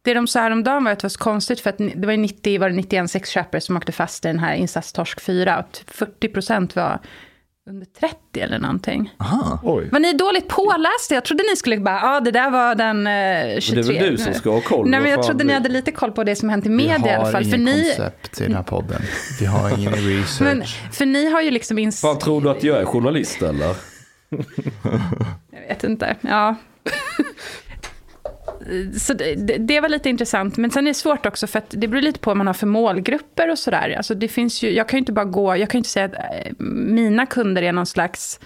Det 0.01 0.13
de 0.13 0.27
sa 0.27 0.39
häromdagen 0.39 0.83
var 0.83 0.91
att 0.91 0.99
det 0.99 1.03
var 1.03 1.09
så 1.09 1.19
konstigt, 1.19 1.59
för 1.59 1.69
att 1.69 1.77
det 1.77 2.05
var 2.05 2.11
ju 2.11 2.17
90, 2.17 2.59
var 2.59 2.69
det 2.69 2.75
91 2.75 3.11
sexköpare 3.11 3.61
som 3.61 3.77
åkte 3.77 3.91
fast 3.91 4.25
i 4.25 4.27
den 4.27 4.39
här 4.39 4.55
insatstorsk 4.55 5.21
4, 5.21 5.59
och 5.59 5.71
typ 5.71 5.89
40 5.89 6.27
procent 6.27 6.75
var 6.75 6.99
under 7.69 7.85
30 7.99 8.15
eller 8.41 8.59
någonting. 8.59 9.13
Aha. 9.19 9.59
Oj. 9.63 9.89
Var 9.91 9.99
ni 9.99 10.13
dåligt 10.13 10.47
pålästa? 10.47 11.13
Jag 11.13 11.23
trodde 11.25 11.43
ni 11.51 11.55
skulle 11.55 11.77
bara, 11.77 11.95
ja 11.95 12.15
ah, 12.17 12.19
det 12.19 12.31
där 12.31 12.49
var 12.49 12.75
den 12.75 13.07
eh, 13.07 13.59
23. 13.59 13.75
Men 13.75 13.87
det 13.87 13.97
är 13.97 14.01
väl 14.03 14.11
du 14.11 14.17
som 14.17 14.33
ska 14.33 14.49
ha 14.51 14.61
koll? 14.61 14.89
Nej, 14.89 14.99
men 14.99 15.11
jag 15.11 15.23
trodde 15.23 15.43
ni 15.43 15.47
det- 15.47 15.53
hade 15.53 15.69
lite 15.69 15.91
koll 15.91 16.11
på 16.11 16.23
det 16.23 16.35
som 16.35 16.49
hänt 16.49 16.65
i 16.65 16.69
Vi 16.69 16.75
media 16.75 16.97
i 17.11 17.15
alla 17.15 17.25
har 17.25 17.31
fall. 17.31 17.43
För 17.43 17.49
ingen 17.49 17.63
ni, 17.63 17.83
koncept 17.83 18.41
i 18.41 18.43
den 18.43 18.55
här 18.55 18.63
podden. 18.63 19.01
Vi 19.39 19.45
har 19.45 19.77
ingen 19.77 19.93
research. 19.93 20.41
men, 20.41 20.63
för 20.91 21.05
ni 21.05 21.31
har 21.31 21.41
ju 21.41 21.51
liksom 21.51 21.79
ins... 21.79 22.01
Fan, 22.01 22.19
tror 22.19 22.41
du 22.41 22.49
att 22.49 22.63
jag 22.63 22.77
är 22.81 22.85
journalist 22.85 23.41
eller? 23.41 23.75
Jag 25.51 25.67
vet 25.67 25.83
inte. 25.83 26.15
Ja. 26.21 26.55
Så 28.97 29.13
det, 29.13 29.35
det- 29.57 29.79
var 29.81 29.89
lite 29.89 30.09
intressant. 30.09 30.57
Men 30.57 30.71
sen 30.71 30.83
är 30.87 30.89
det 30.89 30.93
svårt 30.93 31.25
också 31.25 31.47
för 31.47 31.59
att 31.59 31.65
det 31.69 31.87
beror 31.87 32.01
lite 32.01 32.19
på 32.19 32.29
vad 32.29 32.37
man 32.37 32.47
har 32.47 32.53
för 32.53 32.67
målgrupper 32.67 33.51
och 33.51 33.59
sådär. 33.59 33.93
Alltså 33.97 34.15
det 34.15 34.27
finns 34.27 34.63
ju, 34.63 34.69
jag 34.71 34.89
kan 34.89 34.97
ju 34.97 34.99
inte 34.99 35.11
bara 35.11 35.25
gå, 35.25 35.57
jag 35.57 35.69
kan 35.69 35.77
ju 35.77 35.79
inte 35.79 35.89
säga 35.89 36.05
att 36.05 36.13
eh, 36.13 36.51
mina 36.59 37.25
kunder 37.25 37.61
är 37.61 37.71
någon 37.71 37.85
slags... 37.85 38.39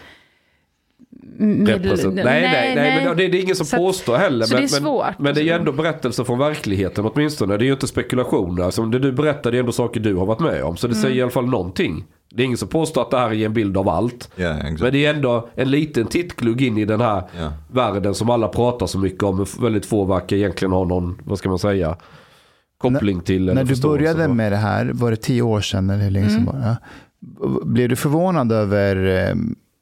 Represent- 1.39 2.13
nej, 2.13 2.23
nej, 2.41 2.75
nej, 2.75 3.05
men 3.05 3.17
det, 3.17 3.27
det 3.27 3.37
är 3.37 3.41
ingen 3.41 3.55
som 3.55 3.65
Så 3.65 3.75
att- 3.75 3.79
påstår 3.81 4.17
heller. 4.17 4.45
så 4.45 4.53
men, 4.53 4.61
det 4.61 4.65
är 4.65 4.67
svårt. 4.67 5.05
Men, 5.05 5.23
men 5.23 5.35
det 5.35 5.41
är 5.41 5.43
ju 5.43 5.51
ändå 5.51 5.71
berättelser 5.71 6.23
från 6.23 6.39
verkligheten 6.39 7.05
åtminstone. 7.05 7.57
Det 7.57 7.63
är 7.63 7.65
ju 7.67 7.73
inte 7.73 7.87
spekulationer. 7.87 8.63
Alltså, 8.63 8.85
det 8.85 8.99
du 8.99 9.11
berättar 9.11 9.51
det 9.51 9.57
är 9.57 9.59
ändå 9.59 9.71
saker 9.71 9.99
du 9.99 10.15
har 10.15 10.25
varit 10.25 10.39
med 10.39 10.63
om. 10.63 10.77
Så 10.77 10.87
det 10.87 10.93
Mm. 10.93 11.01
säger 11.03 11.15
i 11.15 11.21
alla 11.21 11.31
fall 11.31 11.45
någonting. 11.49 12.05
Det 12.29 12.43
är 12.43 12.45
ingen 12.45 12.57
som 12.57 12.67
påstår 12.67 13.01
att 13.01 13.11
det 13.11 13.17
här 13.17 13.33
är 13.33 13.45
en 13.45 13.53
bild 13.53 13.77
av 13.77 13.89
allt. 13.89 14.29
Yeah, 14.37 14.57
exactly. 14.57 14.83
Men 14.83 14.93
det 14.93 15.05
är 15.05 15.13
ändå 15.13 15.49
en 15.55 15.71
liten 15.71 16.05
tittglugg 16.07 16.61
in 16.61 16.77
i 16.77 16.85
den 16.85 17.01
här 17.01 17.23
Ja. 17.39 17.53
världen 17.71 18.15
som 18.15 18.29
alla 18.29 18.47
pratar 18.47 18.85
så 18.85 18.99
mycket 18.99 19.23
om. 19.23 19.37
Men 19.37 19.45
väldigt 19.61 19.85
få 19.85 20.05
verkar 20.05 20.35
egentligen 20.35 20.71
ha 20.71 20.85
någon, 20.85 21.21
vad 21.25 21.37
ska 21.37 21.49
man 21.49 21.59
säga, 21.59 21.95
koppling 22.77 23.21
till. 23.21 23.45
När 23.45 23.63
du 23.63 23.81
började 23.81 24.23
för. 24.23 24.27
med 24.33 24.51
det 24.51 24.55
här, 24.57 24.91
var 24.93 25.11
det 25.11 25.17
tio 25.17 25.41
år 25.41 25.61
sedan 25.61 25.89
eller 25.89 26.03
hur 26.03 26.11
länge 26.11 26.25
Mm. 26.27 26.45
sedan 26.45 26.53
var 26.55 26.61
det? 26.61 26.77
Ja. 27.41 27.59
Blev 27.65 27.89
du 27.89 27.95
förvånad 27.95 28.51
över 28.51 29.25
eh, 29.29 29.35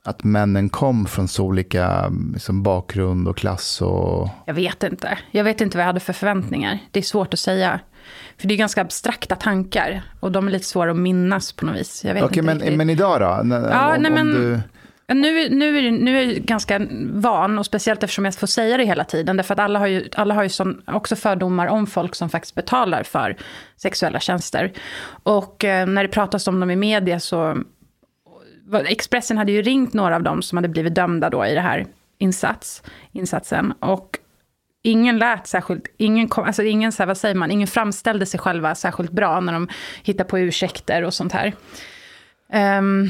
att 0.05 0.23
männen 0.23 0.69
kom 0.69 1.05
från 1.05 1.27
så 1.27 1.45
olika 1.45 2.11
liksom, 2.33 2.63
bakgrund 2.63 3.27
och 3.27 3.37
klass? 3.37 3.81
Och... 3.81 4.29
Jag 4.45 4.53
vet 4.53 4.83
inte. 4.83 5.17
Jag 5.31 5.43
vet 5.43 5.61
inte 5.61 5.77
vad 5.77 5.81
jag 5.83 5.87
hade 5.87 5.99
för 5.99 6.13
förväntningar. 6.13 6.79
Det 6.91 6.99
är 6.99 7.03
svårt 7.03 7.33
att 7.33 7.39
säga. 7.39 7.79
För 8.37 8.47
det 8.47 8.53
är 8.53 8.57
ganska 8.57 8.81
abstrakta 8.81 9.35
tankar. 9.35 10.01
Och 10.19 10.31
de 10.31 10.47
är 10.47 10.51
lite 10.51 10.65
svåra 10.65 10.91
att 10.91 10.97
minnas 10.97 11.51
på 11.51 11.65
något 11.65 11.75
vis. 11.75 12.05
Okej, 12.05 12.21
inte 12.23 12.41
men, 12.41 12.59
riktigt. 12.59 12.77
men 12.77 12.89
idag 12.89 13.21
då? 13.21 13.25
Ja, 13.25 13.95
om, 13.95 14.01
nej, 14.01 14.11
men- 14.11 14.33
du... 14.33 14.59
Nu, 15.07 15.49
nu, 15.49 15.91
nu 15.91 16.19
är 16.19 16.23
jag 16.23 16.35
ganska 16.35 16.87
van, 17.11 17.59
och 17.59 17.65
speciellt 17.65 18.03
eftersom 18.03 18.25
jag 18.25 18.35
får 18.35 18.47
säga 18.47 18.77
det 18.77 18.85
hela 18.85 19.03
tiden. 19.03 19.37
Därför 19.37 19.53
att 19.53 19.59
alla 19.59 19.79
har 19.79 19.87
ju, 19.87 20.09
alla 20.15 20.33
har 20.33 20.43
ju 20.43 20.49
sån, 20.49 20.81
också 20.87 21.15
fördomar 21.15 21.67
om 21.67 21.87
folk 21.87 22.15
som 22.15 22.29
faktiskt 22.29 22.55
betalar 22.55 23.03
för 23.03 23.37
sexuella 23.77 24.19
tjänster. 24.19 24.71
Och 25.23 25.63
eh, 25.63 25.87
när 25.87 26.03
det 26.03 26.09
pratas 26.09 26.47
om 26.47 26.59
dem 26.59 26.71
i 26.71 26.75
media 26.75 27.19
så... 27.19 27.57
Expressen 28.85 29.37
hade 29.37 29.51
ju 29.51 29.61
ringt 29.61 29.93
några 29.93 30.15
av 30.15 30.23
dem 30.23 30.41
som 30.41 30.57
hade 30.57 30.67
blivit 30.67 30.95
dömda 30.95 31.29
då 31.29 31.45
i 31.45 31.53
det 31.53 31.61
här 31.61 31.85
insats, 32.17 32.83
insatsen. 33.11 33.71
Och 33.79 34.19
ingen 34.85 35.17
lät 35.17 35.47
särskilt, 35.47 35.87
ingen, 35.97 36.27
kom, 36.27 36.45
alltså 36.45 36.63
ingen, 36.63 36.91
så 36.91 37.03
här, 37.03 37.07
vad 37.07 37.17
säger 37.17 37.35
man, 37.35 37.51
ingen 37.51 37.67
framställde 37.67 38.25
sig 38.25 38.39
själva 38.39 38.75
särskilt 38.75 39.11
bra 39.11 39.39
när 39.39 39.53
de 39.53 39.67
hittar 40.03 40.23
på 40.23 40.39
ursäkter 40.39 41.03
och 41.03 41.13
sånt 41.13 41.33
här. 41.33 41.53
Ehm, 42.53 43.09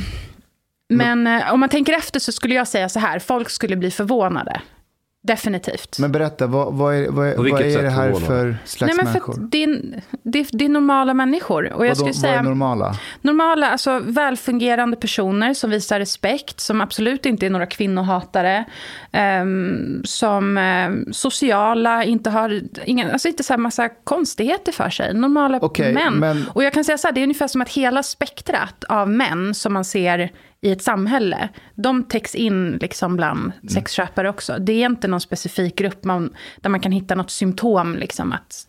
men 0.89 1.27
eh, 1.27 1.53
om 1.53 1.59
man 1.59 1.69
tänker 1.69 1.93
efter 1.93 2.19
så 2.19 2.31
skulle 2.31 2.55
jag 2.55 2.67
säga 2.67 2.89
så 2.89 2.99
här, 2.99 3.19
folk 3.19 3.49
skulle 3.49 3.75
bli 3.75 3.91
förvånade. 3.91 4.61
Definitivt. 5.25 5.99
Men 5.99 6.11
berätta, 6.11 6.47
vad, 6.47 6.73
vad 6.73 6.95
är, 6.95 7.09
vad, 7.09 7.35
vad 7.51 7.61
är 7.61 7.83
det 7.83 7.89
här 7.89 8.13
för 8.13 8.57
slags 8.65 8.95
Nej, 8.97 9.05
men 9.05 9.05
för 9.05 9.11
människor? 9.13 9.47
det, 9.49 9.63
är, 9.63 9.81
det, 10.23 10.39
är, 10.39 10.47
det 10.51 10.65
är 10.65 10.69
normala 10.69 11.13
människor. 11.13 11.73
Och 11.73 11.85
jag 11.85 11.97
skulle 11.97 12.09
vad 12.09 12.15
säga 12.15 12.39
är 12.39 12.43
normala? 12.43 12.95
normala, 13.21 13.69
alltså 13.69 13.99
välfungerande 14.03 14.97
personer 14.97 15.53
som 15.53 15.69
visar 15.69 15.99
respekt, 15.99 16.59
som 16.59 16.81
absolut 16.81 17.25
inte 17.25 17.45
är 17.45 17.49
några 17.49 17.65
kvinnohatare, 17.65 18.65
ehm, 19.11 20.01
som 20.03 20.57
ehm, 20.57 21.13
sociala, 21.13 22.03
inte 22.03 22.29
har, 22.29 22.61
ingen, 22.85 23.11
alltså 23.11 23.27
inte 23.27 23.43
så 23.43 23.53
här 23.53 23.57
massa 23.57 23.89
konstigheter 23.89 24.71
för 24.71 24.89
sig. 24.89 25.13
Normala 25.13 25.59
Okej, 25.61 25.93
män. 25.93 26.13
men- 26.13 26.45
Och 26.53 26.63
jag 26.63 26.73
kan 26.73 26.83
säga 26.83 26.97
så 26.97 27.07
här, 27.07 27.13
det 27.13 27.21
är 27.21 27.23
ungefär 27.23 27.47
som 27.47 27.61
att 27.61 27.69
hela 27.69 28.03
spektrat 28.03 28.83
av 28.89 29.09
män 29.09 29.53
som 29.53 29.73
man 29.73 29.85
ser 29.85 30.31
i 30.61 30.71
ett 30.71 30.81
samhälle, 30.83 31.49
de 31.75 32.03
täcks 32.03 32.35
in 32.35 32.71
liksom 32.81 33.15
bland 33.15 33.39
Mm. 33.39 33.69
sexköpare 33.69 34.29
också. 34.29 34.57
Det 34.59 34.73
är 34.73 34.85
inte 34.85 35.07
någon 35.07 35.21
specifik 35.21 35.75
grupp 35.77 36.03
man, 36.03 36.33
där 36.61 36.69
man 36.69 36.79
kan 36.79 36.91
hitta 36.91 37.15
något 37.15 37.31
symptom, 37.31 37.95
liksom 37.95 38.31
att 38.31 38.67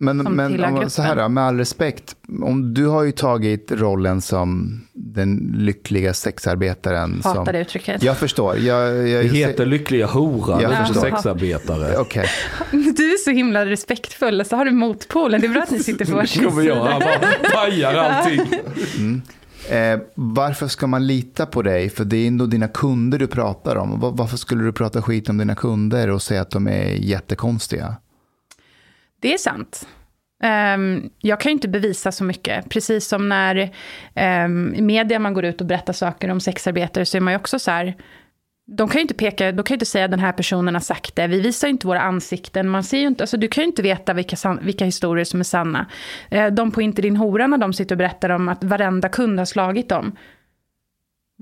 Men, 0.00 0.16
men 0.16 0.64
om, 0.64 0.90
så 0.90 1.02
här 1.02 1.16
då, 1.16 1.28
med 1.28 1.44
all 1.44 1.58
respekt, 1.58 2.16
om 2.42 2.74
du 2.74 2.86
har 2.86 3.02
ju 3.02 3.12
tagit 3.12 3.72
rollen 3.72 4.20
som 4.20 4.80
den 4.92 5.54
lyckliga 5.58 6.14
sexarbetaren. 6.14 7.20
hatar 7.24 7.44
som, 7.44 7.52
det 7.52 7.60
uttrycket. 7.60 8.02
Jag 8.02 8.16
förstår. 8.18 8.58
Jag, 8.58 9.08
jag, 9.08 9.24
Det 9.24 9.28
heter 9.28 9.66
lyckliga 9.66 10.06
horan, 10.06 10.60
Jag 10.60 10.88
inte 10.88 11.00
sexarbetare. 11.00 11.96
Okej, 11.98 12.26
Du 12.70 13.12
är 13.12 13.18
så 13.24 13.30
himla 13.30 13.66
respektfull, 13.66 14.44
så 14.44 14.56
har 14.56 14.64
du 14.64 14.70
motpolen. 14.70 15.40
Det 15.40 15.46
är 15.46 15.52
bra 15.52 15.62
att 15.62 15.70
ni 15.70 15.78
sitter 15.78 16.04
på 16.04 16.12
varsin 16.16 16.44
kommer 16.44 16.62
jag, 16.62 16.84
han 16.84 17.00
sida. 17.00 17.10
bara 17.42 17.50
pajar 17.50 17.94
allting 17.94 18.40
eh, 19.70 20.00
varför 20.14 20.68
ska 20.68 20.86
man 20.86 21.06
lita 21.06 21.46
på 21.46 21.62
dig? 21.62 21.90
För 21.90 22.04
det 22.04 22.16
är 22.16 22.26
ändå 22.28 22.46
dina 22.46 22.68
kunder 22.68 23.18
du 23.18 23.26
pratar 23.26 23.76
om. 23.76 24.00
Var- 24.00 24.12
Varför 24.12 24.36
skulle 24.36 24.64
du 24.64 24.72
prata 24.72 25.02
skit 25.02 25.28
om 25.28 25.38
dina 25.38 25.54
kunder 25.54 26.10
och 26.10 26.22
säga 26.22 26.40
att 26.42 26.50
de 26.50 26.66
är 26.68 26.84
jättekonstiga? 26.94 27.96
Det 29.20 29.34
är 29.34 29.38
sant. 29.38 29.88
Um, 30.74 31.10
jag 31.20 31.40
kan 31.40 31.50
ju 31.50 31.52
inte 31.52 31.68
bevisa 31.68 32.12
så 32.12 32.24
mycket. 32.24 32.68
Precis 32.68 33.06
som 33.08 33.28
när 33.28 33.72
um, 34.44 34.74
i 34.74 34.82
media 34.82 35.18
man 35.18 35.34
går 35.34 35.44
ut 35.44 35.60
och 35.60 35.66
berättar 35.66 35.92
saker 35.92 36.28
om 36.30 36.40
sexarbetare 36.40 37.04
så 37.06 37.16
är 37.16 37.20
man 37.20 37.32
ju 37.32 37.36
också 37.36 37.58
så 37.58 37.70
här... 37.70 37.96
De 38.66 38.88
kan 38.88 38.98
ju 38.98 39.02
inte 39.02 39.14
peka, 39.14 39.52
de 39.52 39.62
kan 39.62 39.74
ju 39.74 39.76
inte 39.76 39.86
säga 39.86 40.04
att 40.04 40.10
den 40.10 40.20
här 40.20 40.32
personen 40.32 40.74
har 40.74 40.80
sagt 40.80 41.16
det. 41.16 41.26
Vi 41.26 41.40
visar 41.40 41.68
ju 41.68 41.72
inte 41.72 41.86
våra 41.86 42.00
ansikten. 42.00 42.68
Man 42.68 42.84
ser 42.84 42.98
ju 42.98 43.06
inte, 43.06 43.22
alltså 43.22 43.36
du 43.36 43.48
kan 43.48 43.62
ju 43.62 43.66
inte 43.68 43.82
veta 43.82 44.12
vilka, 44.12 44.36
san- 44.36 44.60
vilka 44.62 44.84
historier 44.84 45.24
som 45.24 45.40
är 45.40 45.44
sanna. 45.44 45.86
Eh, 46.30 46.46
de 46.46 46.70
på 46.70 46.82
Inte 46.82 47.02
din 47.02 47.16
hora 47.16 47.46
när 47.46 47.58
de 47.58 47.72
sitter 47.72 47.94
och 47.94 47.98
berättar 47.98 48.30
om 48.30 48.48
att 48.48 48.64
varenda 48.64 49.08
kund 49.08 49.38
har 49.38 49.46
slagit 49.46 49.88
dem. 49.88 50.16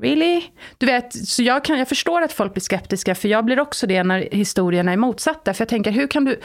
Really? 0.03 0.43
Du 0.79 0.87
vet, 0.87 1.29
så 1.29 1.43
jag, 1.43 1.65
kan, 1.65 1.79
jag 1.79 1.89
förstår 1.89 2.23
att 2.23 2.33
folk 2.33 2.55
blir 2.55 2.63
skeptiska, 2.63 3.15
för 3.15 3.29
jag 3.29 3.45
blir 3.45 3.61
också 3.61 3.87
det 3.87 4.03
när 4.03 4.29
historierna 4.33 4.93
är 4.93 4.97
motsatta. 4.97 5.55
För 5.55 5.63
jag 5.63 5.69
tänker, 5.69 5.91
hur 5.91 6.07
kan 6.07 6.25
du 6.25 6.41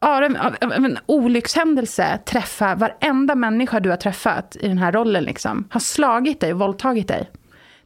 av 0.00 0.22
en, 0.22 0.36
en 0.72 0.98
olyckshändelse 1.06 2.18
träffa 2.26 2.74
varenda 2.74 3.34
människa 3.34 3.80
du 3.80 3.90
har 3.90 3.96
träffat 3.96 4.56
i 4.60 4.68
den 4.68 4.78
här 4.78 4.92
rollen, 4.92 5.24
liksom, 5.24 5.68
har 5.70 5.80
slagit 5.80 6.40
dig 6.40 6.52
och 6.52 6.58
våldtagit 6.58 7.08
dig? 7.08 7.30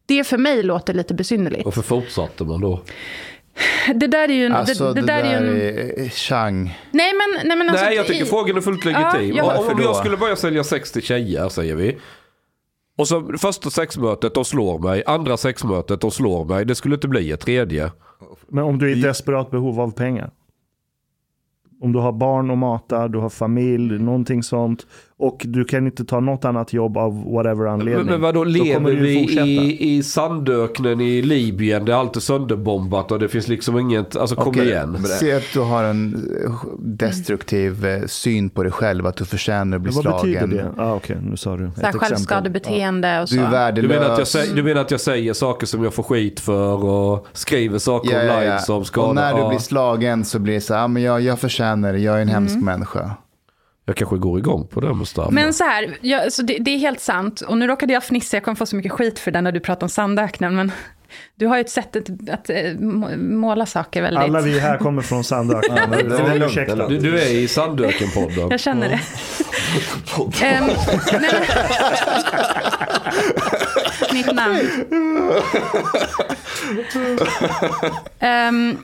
Det 0.06 0.24
för 0.24 0.38
mig 0.38 0.62
låter 0.62 0.94
lite 0.94 1.14
besynnerligt. 1.14 1.64
Varför 1.64 1.82
fortsatte 1.82 2.44
man 2.44 2.60
då? 2.60 2.80
Det 3.94 4.06
där 4.06 4.28
är 4.28 4.32
ju 4.34 4.46
en... 4.46 4.52
Alltså 4.52 4.84
det, 4.84 4.94
det, 4.94 5.00
det 5.00 5.06
där 5.06 5.22
är 5.24 5.40
ju 5.40 5.46
en 5.46 6.04
är 6.04 6.08
chang. 6.08 6.78
nej, 6.90 7.12
men, 7.14 7.48
nej, 7.48 7.56
men 7.58 7.68
alltså, 7.70 7.84
Nej, 7.84 7.96
jag 7.96 8.06
tycker 8.06 8.22
i- 8.24 8.28
frågan 8.28 8.56
är 8.56 8.60
fullt 8.60 8.84
legitim. 8.84 9.36
Ja, 9.36 9.42
Om- 9.42 9.48
varför 9.56 9.74
om 9.74 9.80
jag 9.82 9.96
skulle 9.96 10.16
börja 10.16 10.36
sälja 10.36 10.64
sex 10.64 10.92
till 10.92 11.02
tjejer, 11.02 11.48
säger 11.48 11.74
vi. 11.74 11.96
Och 12.98 13.08
så 13.08 13.32
första 13.38 13.70
sexmötet, 13.70 14.34
de 14.34 14.44
slår 14.44 14.78
mig. 14.78 15.02
Andra 15.06 15.36
sexmötet, 15.36 16.00
de 16.00 16.10
slår 16.10 16.44
mig. 16.44 16.64
Det 16.64 16.74
skulle 16.74 16.94
inte 16.94 17.08
bli 17.08 17.30
ett 17.32 17.40
tredje. 17.40 17.92
Men 18.48 18.64
om 18.64 18.78
du 18.78 18.92
är 18.92 18.96
i 18.96 19.00
desperat 19.00 19.50
behov 19.50 19.80
av 19.80 19.90
pengar. 19.90 20.30
Om 21.82 21.92
du 21.92 21.98
har 21.98 22.12
barn 22.12 22.50
att 22.50 22.58
mata, 22.58 23.08
du 23.08 23.18
har 23.18 23.28
familj, 23.28 23.98
någonting 23.98 24.42
sånt. 24.42 24.86
Och 25.18 25.42
du 25.44 25.64
kan 25.64 25.86
inte 25.86 26.04
ta 26.04 26.20
något 26.20 26.44
annat 26.44 26.72
jobb 26.72 26.96
av 26.96 27.24
whatever 27.32 27.66
anledning. 27.66 27.96
Men, 27.96 28.06
men 28.06 28.20
vadå, 28.20 28.44
då 28.44 28.44
lever 28.44 28.90
du 28.90 28.96
vi 28.96 29.18
i, 29.40 29.96
i 29.96 30.02
sandöknen 30.02 31.00
i 31.00 31.22
Libyen 31.22 31.92
allt 31.92 32.16
är 32.16 32.20
sönderbombat 32.20 33.12
och 33.12 33.18
det 33.18 33.28
finns 33.28 33.48
liksom 33.48 33.78
inget, 33.78 34.16
alltså 34.16 34.36
kom 34.36 34.54
igen. 34.60 34.98
Se 35.20 35.32
att 35.32 35.42
du 35.52 35.60
har 35.60 35.84
en 35.84 36.14
eh, 36.44 36.52
destruktiv 36.78 37.86
eh, 37.86 38.06
syn 38.06 38.50
på 38.50 38.62
dig 38.62 38.72
själv, 38.72 39.06
att 39.06 39.16
du 39.16 39.24
förtjänar 39.24 39.76
att 39.76 39.82
bli 39.82 39.92
Vad 39.94 40.04
betyder 40.04 40.38
slagen. 40.40 40.50
det? 40.76 40.82
Ah, 40.82 40.94
Okej, 40.94 41.16
nu 41.30 41.36
sa 41.36 41.56
du 41.56 41.66
ett 41.66 41.92
så 41.92 41.98
självskadebeteende 41.98 43.20
och 43.22 43.28
så. 43.28 43.34
Du 43.34 43.40
är 43.40 43.46
Du 43.46 43.50
värdelös. 43.52 43.90
menar, 44.00 44.10
att 44.12 44.18
jag 44.18 44.28
säger, 44.28 44.54
du 44.54 44.62
menar 44.62 44.80
att 44.80 44.90
jag 44.90 45.00
säger 45.00 45.32
saker 45.32 45.66
som 45.66 45.84
jag 45.84 45.94
får 45.94 46.02
skit 46.02 46.40
för 46.40 46.84
och 46.84 47.26
skriver 47.32 47.78
saker 47.78 48.12
Ja, 48.12 48.22
ja, 48.22 48.34
online 48.34 48.48
ja. 48.52 48.58
som 48.58 48.84
skadar? 48.84 49.08
Och 49.08 49.14
när 49.14 49.34
du 49.34 49.40
Ja, 49.40 49.48
blir 49.48 49.58
slagen 49.58 50.24
så 50.24 50.38
blir 50.38 50.54
det 50.54 50.60
så 50.60 50.74
här, 50.74 50.84
ah, 50.84 50.88
men 50.88 51.02
jag, 51.02 51.20
jag 51.20 51.38
förtjänar 51.38 51.92
det, 51.92 51.98
jag 51.98 52.16
är 52.18 52.22
en 52.22 52.28
hemsk 52.28 52.54
Mm. 52.54 52.64
människa. 52.64 53.10
Jag 53.88 53.96
kanske 53.96 54.16
går 54.16 54.38
igång 54.38 54.66
på 54.66 54.80
det 54.80 54.94
Mustafa. 54.94 55.30
Men 55.30 55.54
så 55.54 55.64
här, 55.64 55.96
jag, 56.00 56.32
så 56.32 56.42
det, 56.42 56.58
det 56.58 56.70
är 56.70 56.78
helt 56.78 57.00
sant. 57.00 57.40
Och 57.40 57.58
nu 57.58 57.66
råkade 57.66 57.92
jag 57.92 58.04
fnissa, 58.04 58.36
jag 58.36 58.44
kommer 58.44 58.56
få 58.56 58.66
så 58.66 58.76
mycket 58.76 58.92
skit 58.92 59.18
för 59.18 59.30
det 59.30 59.40
när 59.40 59.52
du 59.52 59.60
pratar 59.60 59.84
om 59.84 59.88
sandöknen. 59.88 60.56
Men 60.56 60.72
Du 61.34 61.46
har 61.46 61.56
ju 61.56 61.60
ett 61.60 61.70
sätt 61.70 61.96
att, 61.96 62.30
att 62.30 62.50
eh, 62.50 62.56
må- 62.80 63.16
måla 63.16 63.66
saker 63.66 64.02
väldigt... 64.02 64.22
Alla 64.24 64.40
vi 64.40 64.58
här 64.58 64.78
kommer 64.78 65.02
från 65.02 65.24
Sandöken. 65.24 65.76
Ja, 65.76 65.86
men 65.90 66.08
det 66.08 66.16
är 66.16 66.38
lugnt, 66.38 66.88
Du, 66.88 66.98
du 66.98 67.20
är 67.20 67.26
i 67.30 67.46
Sandöken-podden. 67.48 68.48
Jag 68.50 68.60
känner 68.60 68.88
det. 68.88 69.00
Nej, 70.40 70.60
men- 70.60 70.76
Mitt 74.12 74.32
namn. 74.34 74.60
Ehm, 78.18 78.78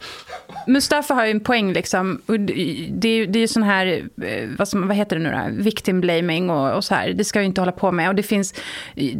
Mustafa 0.67 1.15
har 1.15 1.25
ju 1.25 1.31
en 1.31 1.41
poäng 1.41 1.73
liksom. 1.73 2.21
Det 2.27 3.09
är 3.09 3.17
ju 3.17 3.27
det 3.27 3.39
är 3.39 3.41
ju 3.41 3.49
sån 3.49 3.63
här, 3.63 3.87
eh, 4.23 4.49
vad, 4.59 4.69
som, 4.69 4.89
vad 4.89 4.97
heter 4.97 5.17
det 5.17 5.23
nu 5.23 5.31
då? 5.31 5.63
Victim 5.63 6.01
blaming 6.01 6.51
och, 6.51 6.77
och 6.77 6.85
så 6.85 6.95
här. 6.95 7.13
Det 7.13 7.25
ska 7.25 7.39
vi 7.39 7.47
inte 7.47 7.61
hålla 7.61 7.73
på 7.73 7.93
med. 7.93 8.09
Och 8.09 8.15
det 8.15 8.23
finns, 8.23 8.55
eh, 8.95 9.17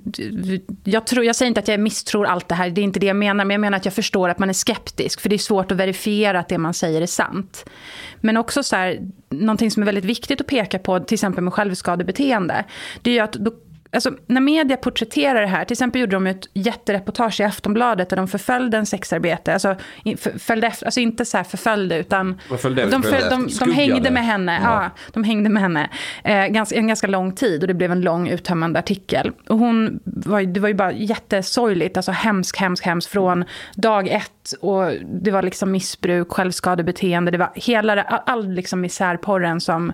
jag, 0.85 1.07
tror, 1.07 1.25
jag 1.25 1.37
säger 1.37 1.49
inte 1.49 1.61
att 1.61 1.69
jag 1.69 1.81
misstror 1.81 2.27
allt 2.27 2.49
det 2.49 2.55
här, 2.55 2.71
det 2.71 2.81
är 2.81 2.83
inte 2.83 3.01
det 3.01 3.07
jag 3.07 3.17
menar. 3.17 3.45
Men 3.45 3.55
jag 3.55 3.61
menar 3.61 3.77
att 3.77 3.85
jag 3.85 3.95
förstår 3.95 4.29
att 4.29 4.39
man 4.39 4.49
är 4.49 4.53
skeptisk. 4.53 5.21
För 5.21 5.29
det 5.29 5.37
är 5.37 5.39
svårt 5.39 5.73
att 5.73 5.79
verifiera 5.79 6.41
att 6.41 6.49
det 6.49 6.59
man 6.59 6.75
säger 6.75 7.03
är 7.03 7.07
sant. 7.07 7.65
Men 8.21 8.37
också 8.37 8.63
så 8.63 8.77
här, 8.77 8.99
någonting 9.31 9.71
som 9.71 9.83
är 9.83 9.87
väldigt 9.87 10.05
viktigt 10.05 10.41
att 10.41 10.47
peka 10.47 10.79
på, 10.79 11.01
till 11.01 11.15
exempel 11.15 11.45
med 11.45 11.53
självskadebeteende. 11.53 12.65
Det 13.03 13.11
är 13.11 13.15
ju 13.15 13.21
att 13.21 13.33
då, 13.33 13.53
Alltså, 13.95 14.13
när 14.27 14.41
media 14.41 14.77
porträtterar 14.77 15.41
det 15.41 15.47
här, 15.47 15.65
till 15.65 15.75
exempel 15.75 16.01
gjorde 16.01 16.17
de 16.17 16.27
ett 16.27 16.49
jättereportage 16.55 17.41
i 17.41 17.45
Aftonbladet 17.45 18.09
där 18.09 18.17
de 18.17 18.29
förföljde 18.29 18.79
en 18.79 18.87
sexarbetare, 18.87 19.55
alltså, 19.55 19.77
följde 20.39 20.67
efter, 20.67 20.87
alltså 20.87 21.01
inte 21.01 21.25
så 21.25 21.37
här 21.37 21.45
förföljde 21.45 21.99
utan 21.99 22.41
följde 22.59 22.87
de, 22.87 22.97
efter? 22.97 23.21
föl- 23.21 23.31
de, 23.31 23.49
de 23.61 23.73
hängde 23.73 24.11
med 24.11 24.25
henne. 24.25 24.61
Ja. 24.63 24.91
de 25.13 25.25
hängde 25.25 25.51
med 25.51 25.63
henne 25.63 25.91
eh, 26.25 26.47
ganska, 26.47 26.77
en 26.77 26.89
ganska 26.89 27.07
lång 27.07 27.33
tid 27.33 27.63
och 27.63 27.69
det 27.69 27.75
blev 27.75 27.93
en 27.93 28.01
lång 28.01 28.29
uttömmande 28.29 28.79
artikel. 28.79 29.33
Och 29.49 29.59
hon 29.59 30.01
var, 30.05 30.43
det 30.43 30.61
var 30.61 30.69
ju 30.69 30.75
bara 30.75 30.93
jättesorgligt, 30.93 31.97
alltså 31.97 32.13
hemskt, 32.13 32.57
hemskt, 32.57 32.85
hemskt 32.85 33.11
från 33.11 33.45
dag 33.75 34.09
ett. 34.09 34.53
Och 34.61 34.93
det 35.05 35.31
var 35.31 35.43
liksom 35.43 35.73
missbruk, 35.73 36.33
självskadebeteende, 36.33 37.31
det 37.31 37.39
var 37.39 37.51
hela 37.55 38.03
all, 38.03 38.21
all 38.27 38.49
liksom 38.53 38.81
misärporren 38.81 39.61
som 39.61 39.93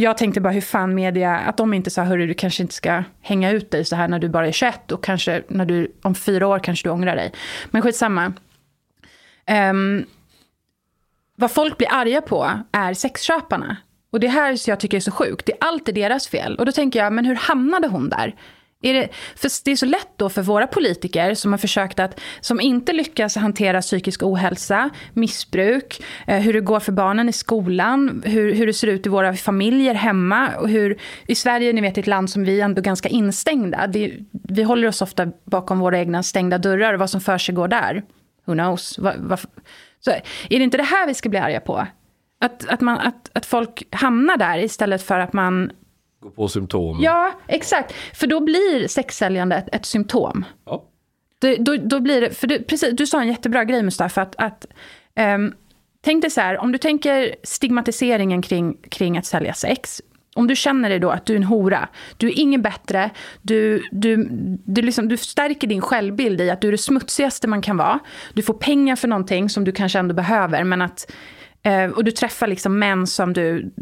jag 0.00 0.16
tänkte 0.16 0.40
bara 0.40 0.52
hur 0.52 0.60
fan 0.60 0.94
media, 0.94 1.38
att 1.38 1.56
de 1.56 1.74
inte 1.74 1.90
sa 1.90 2.02
hörru 2.02 2.26
du 2.26 2.34
kanske 2.34 2.62
inte 2.62 2.74
ska 2.74 3.04
hänga 3.20 3.50
ut 3.50 3.70
dig 3.70 3.84
så 3.84 3.96
här 3.96 4.08
när 4.08 4.18
du 4.18 4.28
bara 4.28 4.46
är 4.46 4.52
21 4.52 4.92
och 4.92 5.04
kanske 5.04 5.42
när 5.48 5.64
du 5.64 5.92
om 6.02 6.14
fyra 6.14 6.46
år 6.46 6.58
kanske 6.58 6.88
du 6.88 6.92
ångrar 6.92 7.16
dig. 7.16 7.32
Men 7.70 7.82
skitsamma. 7.82 8.32
Um, 9.70 10.06
vad 11.36 11.50
folk 11.50 11.78
blir 11.78 11.88
arga 11.92 12.20
på 12.20 12.50
är 12.72 12.94
sexköparna. 12.94 13.76
Och 14.12 14.20
det 14.20 14.28
här 14.28 14.56
som 14.56 14.70
jag 14.70 14.80
tycker 14.80 14.96
är 14.96 15.00
så 15.00 15.10
sjukt. 15.10 15.46
Det 15.46 15.52
är 15.52 15.58
alltid 15.60 15.94
deras 15.94 16.28
fel. 16.28 16.56
Och 16.56 16.66
då 16.66 16.72
tänker 16.72 16.98
jag, 16.98 17.12
men 17.12 17.24
hur 17.24 17.34
hamnade 17.34 17.88
hon 17.88 18.08
där? 18.08 18.34
Är 18.82 18.94
det, 18.94 19.08
för 19.36 19.50
det 19.64 19.70
är 19.70 19.76
så 19.76 19.86
lätt 19.86 20.08
då 20.16 20.28
för 20.28 20.42
våra 20.42 20.66
politiker 20.66 21.34
som 21.34 21.52
har 21.52 21.58
försökt 21.58 22.00
att, 22.00 22.20
som 22.40 22.60
inte 22.60 22.92
lyckas 22.92 23.36
hantera 23.36 23.80
psykisk 23.80 24.22
ohälsa, 24.22 24.90
missbruk, 25.12 26.02
eh, 26.26 26.38
hur 26.38 26.52
det 26.52 26.60
går 26.60 26.80
för 26.80 26.92
barnen 26.92 27.28
i 27.28 27.32
skolan, 27.32 28.22
hur, 28.26 28.54
hur 28.54 28.66
det 28.66 28.72
ser 28.72 28.86
ut 28.86 29.06
i 29.06 29.08
våra 29.08 29.34
familjer 29.34 29.94
hemma. 29.94 30.48
Och 30.56 30.68
hur, 30.68 30.98
I 31.26 31.34
Sverige, 31.34 31.72
ni 31.72 31.80
vet, 31.80 31.98
ett 31.98 32.06
land 32.06 32.30
som 32.30 32.44
vi 32.44 32.60
är 32.60 32.64
ändå 32.64 32.82
ganska 32.82 33.08
instängda. 33.08 33.86
Det, 33.86 34.12
vi 34.30 34.62
håller 34.62 34.88
oss 34.88 35.02
ofta 35.02 35.26
bakom 35.44 35.78
våra 35.78 35.98
egna 35.98 36.22
stängda 36.22 36.58
dörrar 36.58 36.94
och 36.94 37.00
vad 37.00 37.10
som 37.10 37.20
för 37.20 37.38
sig 37.38 37.54
går 37.54 37.68
där. 37.68 38.02
Who 38.44 38.52
knows? 38.52 38.98
Va, 38.98 39.12
va, 39.18 39.36
så 40.00 40.10
är 40.10 40.58
det 40.58 40.64
inte 40.64 40.76
det 40.76 40.82
här 40.82 41.06
vi 41.06 41.14
ska 41.14 41.28
bli 41.28 41.38
arga 41.38 41.60
på? 41.60 41.86
Att, 42.40 42.68
att, 42.68 42.80
man, 42.80 42.98
att, 42.98 43.30
att 43.32 43.46
folk 43.46 43.82
hamnar 43.90 44.36
där 44.36 44.58
istället 44.58 45.02
för 45.02 45.18
att 45.18 45.32
man... 45.32 45.72
Gå 46.20 46.30
på 46.30 46.48
symptom. 46.48 46.98
Ja, 47.00 47.32
exakt. 47.46 47.94
För 48.14 48.26
då 48.26 48.40
blir 48.40 48.88
sexsäljande 48.88 49.64
ett, 49.72 49.86
symptom. 49.86 50.44
Ja. 50.66 50.84
Det, 51.38 51.56
då, 51.56 51.76
då 51.76 52.00
blir 52.00 52.20
det, 52.20 52.30
för 52.30 52.46
du, 52.46 52.62
precis, 52.62 52.96
du 52.96 53.06
sa 53.06 53.20
en 53.20 53.28
jättebra 53.28 53.64
grej 53.64 53.82
Mustafa, 53.82 54.22
att, 54.22 54.36
att 54.36 54.66
ehm, 55.14 55.54
tänk 56.04 56.22
dig 56.22 56.30
så 56.30 56.40
här, 56.40 56.58
om 56.58 56.72
du 56.72 56.78
tänker 56.78 57.34
stigmatiseringen 57.42 58.42
kring, 58.42 58.76
kring 58.90 59.18
att 59.18 59.26
sälja 59.26 59.54
sex, 59.54 60.02
om 60.34 60.46
du 60.46 60.56
känner 60.56 60.88
dig 60.88 60.98
då 60.98 61.10
att 61.10 61.26
du 61.26 61.32
är 61.32 61.36
en 61.36 61.44
hora, 61.44 61.88
du 62.16 62.28
är 62.28 62.38
ingen 62.38 62.62
bättre, 62.62 63.10
du, 63.42 63.82
du, 63.90 64.28
du, 64.64 64.82
liksom, 64.82 65.08
du 65.08 65.16
stärker 65.16 65.66
din 65.66 65.80
självbild 65.80 66.40
i 66.40 66.50
att 66.50 66.60
du 66.60 66.68
är 66.68 66.72
det 66.72 66.78
smutsigaste 66.78 67.48
man 67.48 67.62
kan 67.62 67.76
vara, 67.76 67.98
du 68.34 68.42
får 68.42 68.54
pengar 68.54 68.96
för 68.96 69.08
någonting 69.08 69.48
som 69.48 69.64
du 69.64 69.72
kanske 69.72 69.98
ändå 69.98 70.14
behöver, 70.14 70.64
men 70.64 70.82
att 70.82 71.12
Eh, 71.62 71.90
och 71.90 72.04
du 72.04 72.10
träffar 72.10 72.46
liksom 72.46 72.78
män 72.78 73.06
som 73.06 73.32
du, 73.32 73.72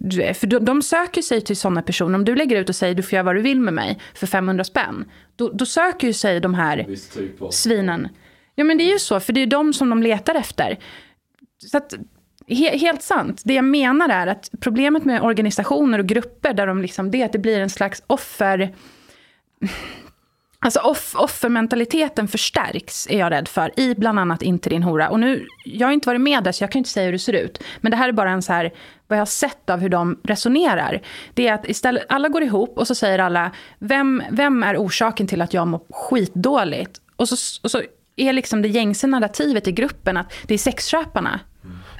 du 0.00 0.34
för 0.34 0.46
de, 0.46 0.64
de 0.64 0.82
söker 0.82 1.22
sig 1.22 1.40
till 1.40 1.56
sådana 1.56 1.82
personer. 1.82 2.14
Om 2.14 2.24
du 2.24 2.34
lägger 2.34 2.56
ut 2.56 2.68
och 2.68 2.76
säger 2.76 2.94
du 2.94 3.02
får 3.02 3.12
göra 3.12 3.22
vad 3.22 3.36
du 3.36 3.42
vill 3.42 3.60
med 3.60 3.74
mig 3.74 3.98
för 4.14 4.26
500 4.26 4.64
spänn. 4.64 5.04
Då, 5.36 5.48
då 5.48 5.66
söker 5.66 6.06
ju 6.06 6.12
sig 6.12 6.40
de 6.40 6.54
här 6.54 6.96
typ 7.14 7.42
av. 7.42 7.50
svinen. 7.50 8.08
Ja 8.54 8.64
men 8.64 8.78
det 8.78 8.84
är 8.84 8.92
ju 8.92 8.98
så, 8.98 9.20
för 9.20 9.32
det 9.32 9.40
är 9.40 9.46
de 9.46 9.72
som 9.72 9.90
de 9.90 10.02
letar 10.02 10.34
efter. 10.34 10.78
Så 11.70 11.76
att, 11.76 11.94
he, 12.48 12.78
helt 12.78 13.02
sant. 13.02 13.42
Det 13.44 13.54
jag 13.54 13.64
menar 13.64 14.08
är 14.08 14.26
att 14.26 14.50
problemet 14.60 15.04
med 15.04 15.22
organisationer 15.22 15.98
och 15.98 16.06
grupper 16.06 16.54
där 16.54 16.66
de 16.66 16.82
liksom, 16.82 17.10
det 17.10 17.22
är 17.22 17.24
att 17.24 17.32
det 17.32 17.38
blir 17.38 17.60
en 17.60 17.70
slags 17.70 18.02
offer... 18.06 18.74
Alltså 20.60 20.80
off, 20.80 21.14
offermentaliteten 21.16 22.28
förstärks, 22.28 23.06
är 23.10 23.18
jag 23.18 23.30
rädd 23.32 23.48
för, 23.48 23.80
i 23.80 23.94
bland 23.94 24.18
annat 24.18 24.42
Inte 24.42 24.70
din 24.70 24.82
hora. 24.82 25.08
Och 25.08 25.20
nu, 25.20 25.46
jag 25.64 25.86
har 25.86 25.92
inte 25.92 26.08
varit 26.08 26.20
med 26.20 26.44
där, 26.44 26.52
så 26.52 26.62
jag 26.62 26.72
kan 26.72 26.78
inte 26.78 26.90
säga 26.90 27.04
hur 27.04 27.12
det 27.12 27.18
ser 27.18 27.32
ut. 27.32 27.62
Men 27.80 27.90
det 27.90 27.96
här 27.96 28.08
är 28.08 28.12
bara 28.12 28.30
en 28.30 28.42
så 28.42 28.52
här, 28.52 28.72
vad 29.06 29.16
jag 29.18 29.20
har 29.20 29.26
sett 29.26 29.70
av 29.70 29.80
hur 29.80 29.88
de 29.88 30.20
resonerar. 30.24 31.00
Det 31.34 31.48
är 31.48 31.54
att 31.54 31.68
istället, 31.68 32.06
alla 32.08 32.28
går 32.28 32.42
ihop 32.42 32.78
och 32.78 32.86
så 32.86 32.94
säger 32.94 33.18
alla, 33.18 33.52
vem, 33.78 34.22
vem 34.30 34.62
är 34.62 34.76
orsaken 34.76 35.26
till 35.26 35.42
att 35.42 35.54
jag 35.54 35.68
mår 35.68 35.80
skitdåligt? 35.90 37.00
Och 37.16 37.28
så, 37.28 37.60
och 37.62 37.70
så 37.70 37.82
är 38.16 38.32
liksom 38.32 38.62
det 38.62 38.68
gängse 38.68 39.06
narrativet 39.06 39.68
i 39.68 39.72
gruppen 39.72 40.16
att 40.16 40.32
det 40.46 40.54
är 40.54 40.58
sexköparna. 40.58 41.40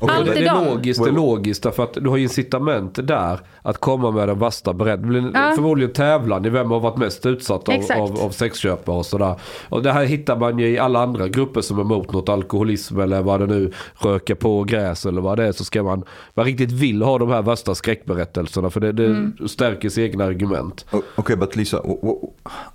Okej, 0.00 0.16
Alltid 0.16 0.34
det 0.34 0.46
är 0.46 0.64
logiskt, 0.64 1.04
det 1.04 1.10
är 1.10 1.12
logiskt 1.12 1.62
därför 1.62 1.82
att 1.82 1.94
du 1.94 2.08
har 2.08 2.18
incitament 2.18 2.98
där 3.08 3.40
att 3.62 3.78
komma 3.78 4.10
med 4.10 4.28
den 4.28 4.38
värsta 4.38 4.72
blir 4.74 5.30
Ja. 5.34 5.52
förmodligen 5.56 5.92
tävlan 5.92 6.44
i 6.44 6.48
vem 6.48 6.70
har 6.70 6.80
varit 6.80 6.96
mest 6.96 7.26
utsatt 7.26 7.68
av, 7.68 7.74
av, 8.02 8.20
av 8.20 8.30
sexköpare 8.30 8.96
och 8.96 9.06
sådär. 9.06 9.34
Och 9.68 9.82
det 9.82 9.92
här 9.92 10.04
hittar 10.04 10.36
man 10.36 10.58
ju 10.58 10.68
i 10.68 10.78
alla 10.78 11.02
andra 11.02 11.28
grupper 11.28 11.60
som 11.60 11.78
är 11.78 11.82
emot 11.82 12.12
något 12.12 12.28
alkoholism 12.28 13.00
eller 13.00 13.22
vad 13.22 13.40
det 13.40 13.46
nu 13.46 13.72
röka 13.98 14.34
på 14.36 14.64
gräs 14.64 15.06
eller 15.06 15.20
vad 15.20 15.36
det 15.38 15.44
är. 15.46 15.52
Så 15.52 15.64
ska 15.64 15.82
man, 15.82 16.04
man 16.34 16.44
riktigt 16.44 16.72
vill 16.72 17.02
ha 17.02 17.18
de 17.18 17.28
här 17.30 17.42
värsta 17.42 17.74
skräckberättelserna 17.74 18.70
för 18.70 18.80
det, 18.80 18.92
det 18.92 19.06
Mm. 19.06 19.48
stärker 19.48 19.88
sina 19.88 20.06
egna 20.06 20.24
argument. 20.24 20.86
O- 20.92 21.02
Okay, 21.16 21.36
but 21.36 21.56
Lisa, 21.56 21.82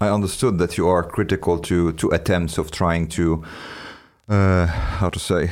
I 0.01 0.05
understood 0.09 0.59
that 0.59 0.79
you 0.79 0.97
are 0.97 1.03
critical 1.13 1.57
to, 1.59 1.91
to 1.97 2.09
attempts 2.15 2.57
of 2.57 2.71
trying 2.71 3.07
to, 3.09 3.21
uh, 3.21 4.65
how 4.99 5.09
to 5.09 5.19
say, 5.19 5.49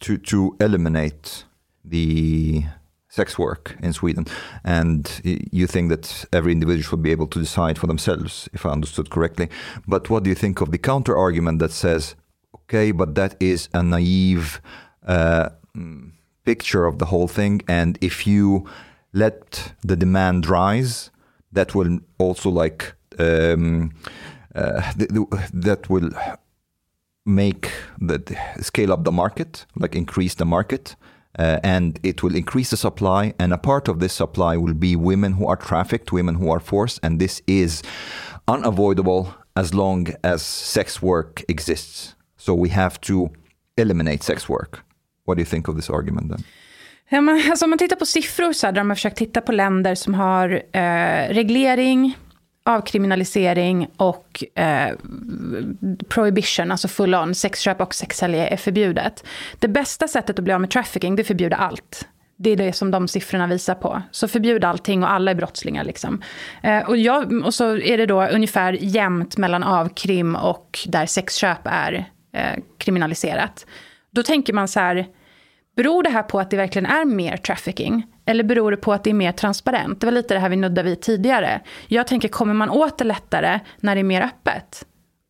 to, 0.00 0.18
to 0.18 0.56
eliminate 0.60 1.44
the 1.84 2.64
sex 3.08 3.38
work 3.38 3.76
in 3.82 3.92
Sweden. 3.92 4.26
And 4.64 5.20
you 5.24 5.66
think 5.66 5.90
that 5.90 6.24
every 6.32 6.52
individual 6.52 6.82
should 6.82 7.02
be 7.02 7.10
able 7.10 7.26
to 7.28 7.38
decide 7.40 7.78
for 7.78 7.86
themselves, 7.86 8.48
if 8.52 8.64
I 8.66 8.70
understood 8.70 9.10
correctly. 9.10 9.48
But 9.86 10.10
what 10.10 10.22
do 10.22 10.30
you 10.30 10.36
think 10.36 10.60
of 10.60 10.70
the 10.70 10.78
counter 10.78 11.16
argument 11.16 11.58
that 11.60 11.72
says, 11.72 12.14
okay, 12.54 12.92
but 12.92 13.14
that 13.14 13.34
is 13.40 13.68
a 13.72 13.82
naive 13.82 14.60
uh, 15.06 15.48
mm, 15.76 16.12
picture 16.44 16.84
of 16.84 16.98
the 16.98 17.06
whole 17.06 17.28
thing. 17.28 17.62
And 17.66 17.98
if 18.00 18.26
you 18.26 18.68
let 19.12 19.72
the 19.82 19.96
demand 19.96 20.46
rise, 20.46 21.10
that 21.52 21.74
will 21.74 21.98
also 22.18 22.50
like 22.50 22.94
um, 23.18 23.92
uh, 24.54 24.92
th- 24.92 25.10
th- 25.10 25.28
that 25.52 25.88
will 25.88 26.10
make 27.28 27.70
the 28.00 28.20
scale 28.60 28.92
up 28.92 29.04
the 29.04 29.12
market, 29.12 29.66
like 29.76 29.94
increase 29.94 30.34
the 30.34 30.44
market. 30.44 30.96
Uh, 31.38 31.60
and 31.62 32.00
it 32.02 32.22
will 32.22 32.34
increase 32.34 32.70
the 32.70 32.76
supply, 32.76 33.32
and 33.38 33.52
a 33.52 33.58
part 33.58 33.86
of 33.86 34.00
this 34.00 34.12
supply 34.12 34.56
will 34.56 34.74
be 34.74 34.96
women 34.96 35.34
who 35.34 35.46
are 35.46 35.56
trafficked, 35.56 36.10
women 36.10 36.34
who 36.34 36.50
are 36.50 36.58
forced, 36.58 36.98
and 37.02 37.20
this 37.20 37.42
is 37.46 37.82
unavoidable 38.48 39.28
as 39.54 39.72
long 39.72 40.08
as 40.24 40.42
sex 40.42 41.00
work 41.00 41.44
exists. 41.48 42.16
So 42.36 42.54
we 42.54 42.70
have 42.70 43.00
to 43.02 43.30
eliminate 43.76 44.24
sex 44.24 44.48
work. 44.48 44.80
What 45.26 45.36
do 45.36 45.42
you 45.42 45.46
think 45.46 45.68
of 45.68 45.76
this 45.76 45.90
argument 45.90 46.30
then? 46.30 46.44
Ja, 47.10 47.20
man, 47.20 47.42
alltså, 47.50 47.64
om 47.64 47.70
man 47.70 47.78
tittar 47.78 47.96
på 47.96 48.06
siffror 48.06 48.52
så 48.52 48.66
här, 48.66 48.72
där 48.72 48.80
de 48.80 48.88
har 48.88 48.94
försökt 48.94 49.18
titta 49.18 49.40
på 49.40 49.52
länder 49.52 49.94
som 49.94 50.14
har 50.14 50.62
eh, 50.72 51.28
reglering, 51.28 52.18
avkriminalisering 52.68 53.88
och 53.96 54.44
eh, 54.54 54.96
prohibition, 56.08 56.70
alltså 56.70 56.88
full 56.88 57.14
on, 57.14 57.34
sexköp 57.34 57.80
och 57.80 57.94
sexsälj 57.94 58.38
är 58.38 58.56
förbjudet. 58.56 59.24
Det 59.58 59.68
bästa 59.68 60.08
sättet 60.08 60.38
att 60.38 60.44
bli 60.44 60.52
av 60.52 60.60
med 60.60 60.70
trafficking, 60.70 61.16
det 61.16 61.20
är 61.20 61.24
att 61.24 61.26
förbjuda 61.26 61.56
allt. 61.56 62.08
Det 62.36 62.50
är 62.50 62.56
det 62.56 62.72
som 62.72 62.90
de 62.90 63.08
siffrorna 63.08 63.46
visar 63.46 63.74
på. 63.74 64.02
Så 64.10 64.28
förbjud 64.28 64.64
allting 64.64 65.02
och 65.02 65.12
alla 65.12 65.30
är 65.30 65.34
brottslingar. 65.34 65.84
Liksom. 65.84 66.22
Eh, 66.62 66.88
och, 66.88 66.96
jag, 66.96 67.32
och 67.44 67.54
så 67.54 67.76
är 67.76 67.98
det 67.98 68.06
då 68.06 68.26
ungefär 68.26 68.72
jämnt 68.72 69.36
mellan 69.36 69.62
avkrim 69.62 70.36
och 70.36 70.78
där 70.86 71.06
sexköp 71.06 71.60
är 71.64 72.10
eh, 72.34 72.62
kriminaliserat. 72.78 73.66
Då 74.10 74.22
tänker 74.22 74.52
man 74.52 74.68
så 74.68 74.80
här, 74.80 75.06
Beror 75.78 76.02
det 76.02 76.10
här 76.10 76.22
på 76.22 76.40
att 76.40 76.50
det 76.50 76.56
verkligen 76.56 76.86
är 76.86 77.04
mer 77.04 77.36
trafficking? 77.36 78.06
Eller 78.28 78.44
beror 78.44 78.70
det 78.70 78.76
på 78.76 78.92
att 78.92 79.04
det 79.04 79.10
är 79.10 79.14
mer 79.14 79.32
transparent? 79.32 80.00
Det 80.00 80.06
var 80.06 80.12
lite 80.12 80.34
det 80.34 80.40
här 80.40 80.48
vi 80.48 80.56
nuddade 80.56 80.88
vid 80.88 81.00
tidigare. 81.00 81.60
Jag 81.86 82.06
tänker, 82.06 82.28
kommer 82.28 82.54
man 82.54 82.70
åt 82.70 82.98
det 82.98 83.04
lättare 83.04 83.60
när 83.76 83.94
det 83.94 84.00
är 84.00 84.04
mer 84.04 84.22
öppet? 84.22 84.86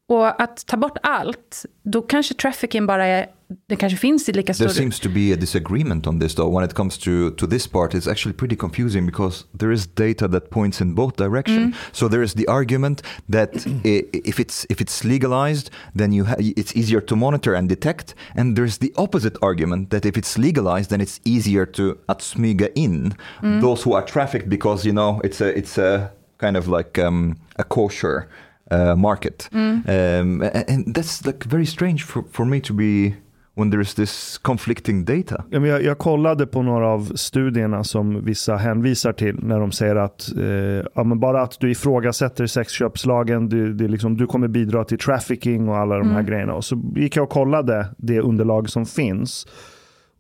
Och 0.09 0.43
att 0.43 0.67
ta 0.67 0.77
bort 0.77 0.97
allt, 1.03 1.67
då 1.83 2.03
kanske 2.03 2.35
trafficking 2.35 2.87
bara 2.87 3.07
är, 3.07 3.27
det 3.67 3.77
kanske 3.77 3.99
finns 3.99 4.29
i 4.29 4.33
lika 4.33 4.55
stor... 4.55 4.65
There 4.65 4.75
seems 4.75 5.01
to 5.01 5.09
be 5.09 5.33
a 5.35 5.37
disagreement 5.37 6.07
on 6.07 6.21
this, 6.21 6.35
though. 6.35 6.55
When 6.55 6.65
it 6.65 6.75
comes 6.75 6.99
to, 6.99 7.31
to 7.31 7.47
this 7.47 7.67
part, 7.67 7.95
it's 7.95 8.11
actually 8.11 8.33
pretty 8.33 8.57
confusing 8.57 9.07
because 9.07 9.45
there 9.59 9.73
is 9.73 9.87
data 9.87 10.29
that 10.29 10.51
points 10.51 10.81
in 10.81 10.95
both 10.95 11.17
directions. 11.17 11.77
So 11.93 12.09
there 12.09 12.23
is 12.23 12.35
the 12.35 12.47
argument 12.49 13.03
that 13.29 13.51
if 13.85 14.41
it's 14.41 14.67
if 14.71 14.81
it's 14.81 15.05
legalized, 15.05 15.71
then 15.99 16.13
you 16.13 16.27
it's 16.39 16.77
easier 16.77 17.03
to 17.03 17.17
monitor 17.17 17.55
and 17.55 17.69
detect. 17.69 18.15
And 18.37 18.57
there's 18.57 18.79
the 18.79 18.93
opposite 18.97 19.37
argument 19.43 19.91
that 19.91 20.05
if 20.05 20.17
it's 20.17 20.39
legalized, 20.39 20.89
then 20.89 21.01
it's 21.01 21.21
easier 21.25 21.67
to 21.67 21.99
att 22.07 22.23
smyga 22.23 22.69
in 22.75 23.15
those 23.61 23.83
who 23.83 23.95
are 23.95 24.07
trafficked 24.07 24.49
because 24.49 24.89
you 24.89 24.93
know 24.93 25.21
it's 25.25 25.41
a 25.41 25.59
it's 25.59 25.79
a 25.79 26.11
kind 26.39 26.57
of 26.57 26.67
like 26.69 26.99
um, 26.99 27.37
a 27.57 27.65
kosher 27.65 28.29
uh, 28.73 28.97
market. 28.97 29.49
Um, 29.53 30.43
a- 30.43 30.65
and 30.69 30.95
that's 30.95 31.27
like 31.27 31.49
very 31.49 31.67
strange 31.67 32.05
for, 32.05 32.23
for 32.33 32.47
me 32.47 32.61
to 32.61 32.75
be 32.75 33.15
when 33.55 33.71
there's 33.73 33.95
this 33.97 34.39
conflicting 34.43 35.05
data. 35.05 35.45
Ja, 35.51 35.61
men 35.61 35.71
Jag, 35.71 35.83
jag 35.83 35.99
kollade 35.99 36.47
på 36.47 36.63
några 36.63 36.89
av 36.89 37.13
studierna 37.15 37.85
som 37.85 38.25
vissa 38.25 38.57
hänvisar 38.57 39.13
till 39.13 39.37
när 39.43 39.61
de 39.61 39.73
säger 39.73 39.97
att 39.97 40.37
eh, 40.39 40.87
ja, 40.95 41.05
men 41.05 41.21
bara 41.21 41.43
att 41.43 41.61
du 41.61 41.71
ifrågasätter 41.71 42.47
sexköpslagen, 42.47 43.49
du, 43.49 43.75
det 43.75 43.89
liksom, 43.89 44.17
du 44.17 44.27
kommer 44.27 44.49
bidra 44.49 44.85
till 44.85 44.99
trafficking 44.99 45.69
och 45.69 45.77
alla 45.77 45.99
de 45.99 46.11
här 46.11 46.23
grejerna. 46.23 46.55
Och 46.55 46.65
så 46.65 46.83
gick 46.97 47.17
jag 47.17 47.23
och 47.23 47.31
kollade 47.31 47.87
det 47.99 48.21
underlag 48.21 48.71
som 48.71 48.87
finns. 48.87 49.47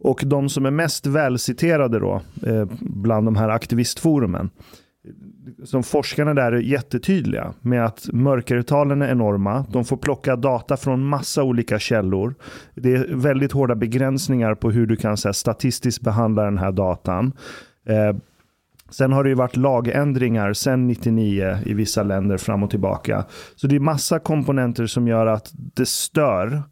Och 0.00 0.22
de 0.26 0.48
som 0.48 0.66
är 0.66 0.70
mest 0.70 1.06
välciterade 1.06 1.98
då, 1.98 2.22
eh, 2.46 2.64
bland 2.80 3.26
de 3.26 3.36
här 3.36 3.48
aktivistforumen, 3.48 4.50
som 5.64 5.82
forskarna 5.82 6.34
där 6.34 6.52
är 6.52 6.60
jättetydliga 6.60 7.54
med 7.60 7.84
att 7.84 8.08
mörkertalen 8.12 9.02
är 9.02 9.10
enorma. 9.10 9.66
De 9.70 9.84
får 9.84 9.96
plocka 9.96 10.36
data 10.36 10.76
från 10.76 11.06
massa 11.06 11.42
olika 11.42 11.78
källor. 11.78 12.34
Det 12.74 12.94
är 12.94 13.14
väldigt 13.14 13.52
hårda 13.52 13.74
begränsningar 13.74 14.54
på 14.54 14.70
hur 14.70 14.86
du 14.86 14.96
kan 14.96 15.16
så 15.16 15.28
här, 15.28 15.32
statistiskt 15.32 16.02
behandla 16.02 16.44
den 16.44 16.58
här 16.58 16.72
datan. 16.72 17.32
Eh, 17.86 18.16
sen 18.90 19.12
har 19.12 19.24
det 19.24 19.30
ju 19.30 19.36
varit 19.36 19.56
lagändringar 19.56 20.52
sen 20.52 20.86
99 20.86 21.58
i 21.66 21.74
vissa 21.74 22.02
länder 22.02 22.36
fram 22.36 22.62
och 22.62 22.70
tillbaka. 22.70 23.24
Så 23.56 23.66
det 23.66 23.76
är 23.76 23.80
massa 23.80 24.18
komponenter 24.18 24.86
som 24.86 25.08
gör 25.08 25.26
att 25.26 25.50
det 25.52 25.88
stör 25.88 26.62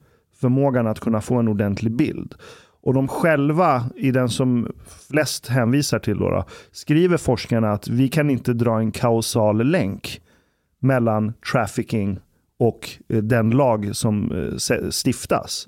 förmågan 0.40 0.86
att 0.86 1.01
kunna 1.01 1.20
få 1.20 1.35
en 1.35 1.48
ordentlig 1.48 1.97
bild. 1.97 2.35
Och 2.87 2.95
de 2.95 3.09
själva, 3.09 3.85
i 3.97 4.11
den 4.11 4.29
som 4.29 4.73
flest 5.09 5.49
hänvisar 5.49 5.99
till, 5.99 6.19
då, 6.19 6.31
då, 6.31 6.45
skriver 6.73 7.17
forskarna 7.17 7.73
att 7.73 7.89
vi 7.89 8.09
kan 8.09 8.31
inte 8.31 8.53
dra 8.53 8.79
en 8.79 8.93
kausal 8.93 9.67
länk 9.67 10.21
mellan 10.81 11.33
trafficking 11.53 12.19
och 12.59 12.91
eh, 13.09 13.19
den 13.19 13.51
lag 13.51 13.97
som 13.97 14.33
eh, 14.33 14.91
stiftas. 14.91 15.67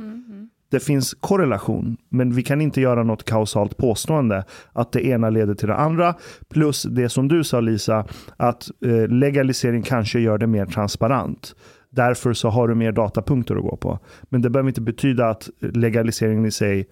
Det 0.70 0.80
finns 0.80 1.14
korrelation, 1.14 1.96
men 2.08 2.34
vi 2.34 2.42
kan 2.42 2.60
inte 2.60 2.80
göra 2.80 3.02
något 3.02 3.24
kausalt 3.24 3.76
påstående 3.76 4.44
att 4.72 4.92
det 4.92 5.06
ena 5.06 5.30
leder 5.30 5.54
till 5.54 5.68
det 5.68 5.76
andra. 5.76 6.14
Plus 6.48 6.82
det 6.82 7.08
som 7.08 7.28
du 7.28 7.44
sa 7.44 7.60
Lisa, 7.60 8.04
att 8.36 8.70
eh, 8.84 9.08
legalisering 9.08 9.82
kanske 9.82 10.20
gör 10.20 10.38
det 10.38 10.46
mer 10.46 10.66
transparent. 10.66 11.54
Därför 11.90 12.32
så 12.32 12.48
har 12.48 12.68
du 12.68 12.74
mer 12.74 12.92
datapunkter 12.92 13.56
att 13.56 13.62
gå 13.62 13.76
på. 13.76 13.98
Men 14.22 14.42
det 14.42 14.50
behöver 14.50 14.68
inte 14.68 14.80
betyda 14.80 15.28
att 15.28 15.50
legaliseringen 15.60 16.46
i 16.46 16.50
sig 16.50 16.88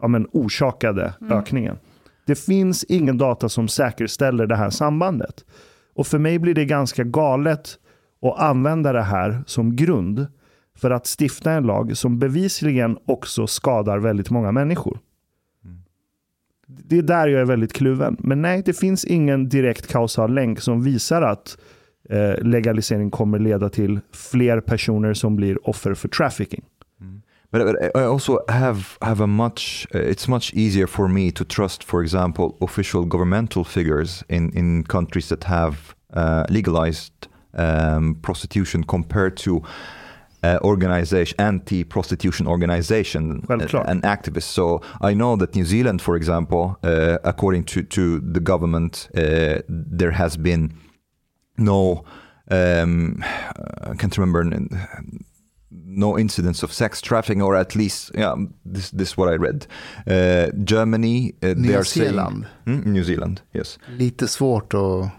ja, 0.00 0.08
men, 0.08 0.26
orsakade 0.32 1.14
ökningen. 1.30 1.78
Det 2.26 2.34
finns 2.34 2.84
ingen 2.84 3.18
data 3.18 3.48
som 3.48 3.68
säkerställer 3.68 4.46
det 4.46 4.56
här 4.56 4.70
sambandet. 4.70 5.44
Och 5.94 6.06
för 6.06 6.18
mig 6.18 6.38
blir 6.38 6.54
det 6.54 6.64
ganska 6.64 7.04
galet 7.04 7.78
att 8.22 8.38
använda 8.38 8.92
det 8.92 9.02
här 9.02 9.42
som 9.46 9.76
grund 9.76 10.26
för 10.76 10.90
att 10.90 11.16
stifta 11.20 11.52
en 11.52 11.66
lag 11.66 11.96
som 11.96 12.18
bevisligen 12.18 12.98
också 13.06 13.46
skadar 13.46 13.98
väldigt 13.98 14.30
många 14.30 14.52
människor. 14.52 14.98
Det 16.66 16.98
är 16.98 17.02
där 17.02 17.28
jag 17.28 17.40
är 17.40 17.44
väldigt 17.44 17.72
kluven. 17.72 18.16
Men 18.18 18.42
nej, 18.42 18.62
det 18.66 18.72
finns 18.72 19.04
ingen 19.04 19.48
direkt 19.48 19.86
kausal 19.86 20.34
länk 20.34 20.60
som 20.60 20.82
visar 20.82 21.22
att 21.22 21.58
eh, 22.08 22.42
legalisering 22.42 23.10
kommer 23.10 23.38
leda 23.38 23.68
till 23.68 24.00
fler 24.12 24.60
personer 24.60 25.14
som 25.14 25.36
blir 25.36 25.68
offer 25.68 25.94
för 25.94 26.08
trafficking. 26.08 26.64
But, 27.50 27.64
but 27.64 27.96
I 27.96 28.04
also 28.04 28.38
have 28.48 28.96
have 29.02 29.20
a 29.20 29.26
much. 29.26 29.86
Uh, 29.94 29.98
it's 29.98 30.28
much 30.28 30.52
easier 30.54 30.86
for 30.86 31.08
me 31.08 31.32
to 31.32 31.44
trust, 31.44 31.84
for 31.84 32.02
example, 32.02 32.56
official 32.60 33.04
governmental 33.04 33.64
figures 33.64 34.24
in 34.28 34.50
in 34.54 34.84
countries 34.84 35.28
that 35.28 35.44
have 35.44 35.94
uh, 36.14 36.44
legalized 36.48 37.12
um, 37.54 38.16
prostitution 38.22 38.84
compared 38.84 39.36
to 39.36 39.62
uh, 40.42 40.58
organization 40.62 41.34
anti-prostitution 41.38 42.46
organization 42.46 43.42
Självklart. 43.46 43.88
and 43.88 44.02
activists. 44.02 44.52
So 44.52 44.80
I 45.00 45.14
know 45.14 45.36
that 45.36 45.54
New 45.54 45.64
Zealand, 45.64 46.00
for 46.02 46.16
example, 46.16 46.76
uh, 46.82 47.18
according 47.24 47.64
to 47.64 47.82
to 47.82 48.20
the 48.32 48.40
government, 48.40 49.08
uh, 49.16 49.60
there 49.68 50.12
has 50.12 50.36
been 50.36 50.72
no. 51.56 52.04
Um, 52.50 53.22
I 53.90 53.94
can't 53.96 54.16
remember 54.18 54.42
no 55.70 56.18
incidents 56.18 56.62
of 56.62 56.72
sex 56.72 57.00
trafficking, 57.00 57.42
or 57.42 57.56
at 57.56 57.74
least, 57.74 58.10
yeah, 58.14 58.34
this 58.72 58.90
this 58.90 59.08
is 59.10 59.16
what 59.18 59.28
I 59.32 59.36
read. 59.36 59.66
Uh, 60.06 60.46
Germany, 60.64 61.32
uh, 61.42 61.54
they 61.54 61.54
Nya 61.54 61.78
are 61.78 61.84
saying- 61.84 62.10
Zeeland. 62.10 62.46
Mm, 62.66 62.86
New 62.86 63.04
Zealand, 63.04 63.40
yes. 63.52 63.78
Lite 63.98 64.28
svårt 64.28 64.74
att... 64.74 65.10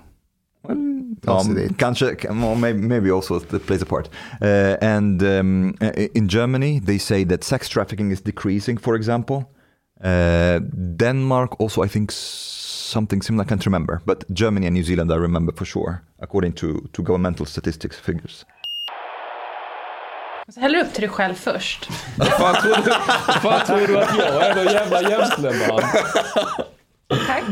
ta 1.22 1.40
Um, 1.40 1.70
kanske, 1.78 2.16
well, 2.30 2.56
maybe, 2.56 2.80
maybe 2.88 3.12
also 3.12 3.40
that 3.40 3.66
plays 3.66 3.82
a 3.82 3.86
part. 3.86 4.10
Uh, 4.42 4.78
and 4.82 5.22
um, 5.24 5.74
in 6.14 6.28
Germany, 6.30 6.80
they 6.86 7.00
say 7.00 7.26
that 7.26 7.44
sex 7.44 7.70
trafficking 7.70 8.12
is 8.12 8.22
decreasing, 8.22 8.80
for 8.80 8.96
example. 8.96 9.44
Uh, 10.04 10.60
Denmark 10.98 11.60
also, 11.60 11.84
I 11.84 11.88
think, 11.90 12.12
something 12.12 13.22
similar. 13.24 13.46
I 13.46 13.48
can't 13.50 13.66
remember, 13.66 14.02
but 14.06 14.24
Germany 14.34 14.68
and 14.68 14.74
New 14.74 14.84
Zealand, 14.84 15.12
I 15.12 15.16
remember 15.16 15.54
for 15.56 15.66
sure, 15.66 16.02
according 16.20 16.54
to 16.56 16.68
to 16.94 17.04
governmental 17.04 17.46
statistics 17.46 17.98
figures. 18.00 18.46
Så 20.54 20.60
häller 20.60 20.80
upp 20.80 20.94
till 20.94 21.02
dig 21.02 21.10
själv 21.10 21.34
först. 21.36 21.86
Fan 22.40 22.56
tror 22.62 22.76
du, 22.86 22.92
fan 23.42 23.66
tror 23.68 23.88
du 23.88 23.98
att 23.98 24.18
jag 24.18 24.46
är 24.48 24.56
någon 24.56 24.74
jävla 24.74 25.02
gentleman? 25.10 25.82
Tack. 27.28 27.44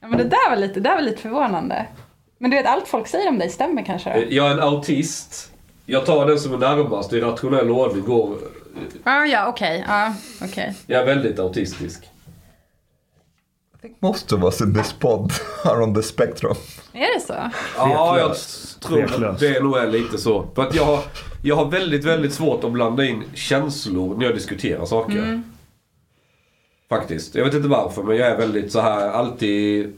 Ja, 0.00 0.08
men 0.08 0.18
det 0.18 0.24
där 0.24 0.50
var 0.50 0.56
lite, 0.56 0.74
det 0.74 0.80
där 0.88 0.94
var 0.94 1.02
lite 1.02 1.22
förvånande. 1.22 1.86
Men 2.38 2.50
du 2.50 2.56
vet, 2.56 2.66
allt 2.66 2.88
folk 2.88 3.08
säger 3.08 3.28
om 3.28 3.38
dig 3.38 3.48
stämmer 3.50 3.82
kanske? 3.84 4.14
då? 4.14 4.24
Jag 4.30 4.46
är 4.46 4.50
en 4.50 4.60
autist. 4.60 5.50
Jag 5.86 6.06
tar 6.06 6.26
den 6.26 6.38
som 6.38 6.54
är 6.54 6.58
närmast 6.58 7.12
i 7.12 7.20
rationell 7.20 7.70
ordning. 7.70 8.04
Går, 8.04 8.38
Ah, 9.04 9.24
ja, 9.24 9.46
okej. 9.46 9.84
Ja, 9.88 10.14
okej. 10.42 10.74
jag 10.86 11.00
är 11.02 11.06
väldigt 11.06 11.38
autistisk. 11.38 12.04
Most 14.00 14.32
of 14.32 14.42
us 14.42 14.60
in 14.60 14.74
this 14.74 14.92
pod 14.92 15.32
are 15.64 15.82
on 15.82 15.94
the 15.94 16.02
spectrum. 16.02 16.54
Är 16.92 17.14
det 17.14 17.20
så? 17.20 17.50
Ja, 17.76 18.18
jag 18.18 18.36
tror 18.80 19.24
att 19.24 19.40
det 19.40 19.62
nog 19.62 19.76
är 19.76 19.86
lite 19.86 20.18
så. 20.18 20.46
För 20.54 20.62
att 20.62 20.74
jag 20.74 20.84
har, 20.84 21.04
jag 21.42 21.56
har 21.56 21.70
väldigt, 21.70 22.04
väldigt 22.04 22.32
svårt 22.32 22.64
att 22.64 22.72
blanda 22.72 23.04
in 23.04 23.24
känslor 23.34 24.16
när 24.16 24.24
jag 24.24 24.34
diskuterar 24.34 24.86
saker. 24.86 25.42
Faktiskt. 26.88 27.34
Jag 27.34 27.44
vet 27.44 27.54
inte 27.54 27.68
varför, 27.68 28.02
men 28.02 28.16
jag 28.16 28.28
är 28.28 28.36
väldigt 28.36 28.72
så 28.72 28.80
här 28.80 29.10
alltid... 29.10 29.92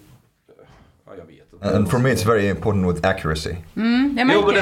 Ja, 1.06 1.12
jag 1.18 1.26
vet 1.26 1.30
inte. 1.30 1.44
And 1.62 1.90
for 1.90 1.98
me, 1.98 2.10
it's 2.12 2.26
very 2.26 2.48
important 2.48 2.86
with 2.94 3.08
accuracy. 3.08 3.50
Jag 3.50 3.56
Jo 3.74 3.82
men 4.14 4.26
märker 4.26 4.52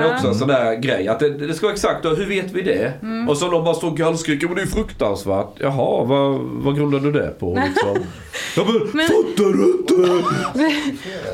det 0.00 0.04
är 0.06 0.14
också 0.14 0.28
en 0.28 0.34
sån 0.34 0.48
där 0.48 0.74
grej. 0.74 1.08
Att 1.08 1.20
det, 1.20 1.28
det 1.30 1.54
ska 1.54 1.66
vara 1.66 1.74
exakt, 1.74 2.04
och 2.04 2.16
hur 2.16 2.26
vet 2.26 2.52
vi 2.52 2.62
det? 2.62 2.92
Och 3.28 3.36
så 3.36 3.50
de 3.50 3.64
bara 3.64 3.74
står 3.74 3.90
och 3.90 3.96
gallskriker, 3.96 4.46
men 4.46 4.56
det 4.56 4.62
är 4.62 4.64
ju 4.66 4.70
fruktansvärt. 4.72 5.48
Jaha, 5.60 6.04
vad, 6.04 6.34
vad 6.40 6.76
grundar 6.76 6.98
du 6.98 7.12
det 7.12 7.38
på 7.40 7.54
liksom? 7.66 8.04
ja 8.56 8.64
men, 8.92 9.02
fattar 9.02 9.52
du 9.52 9.78
inte? 9.78 10.24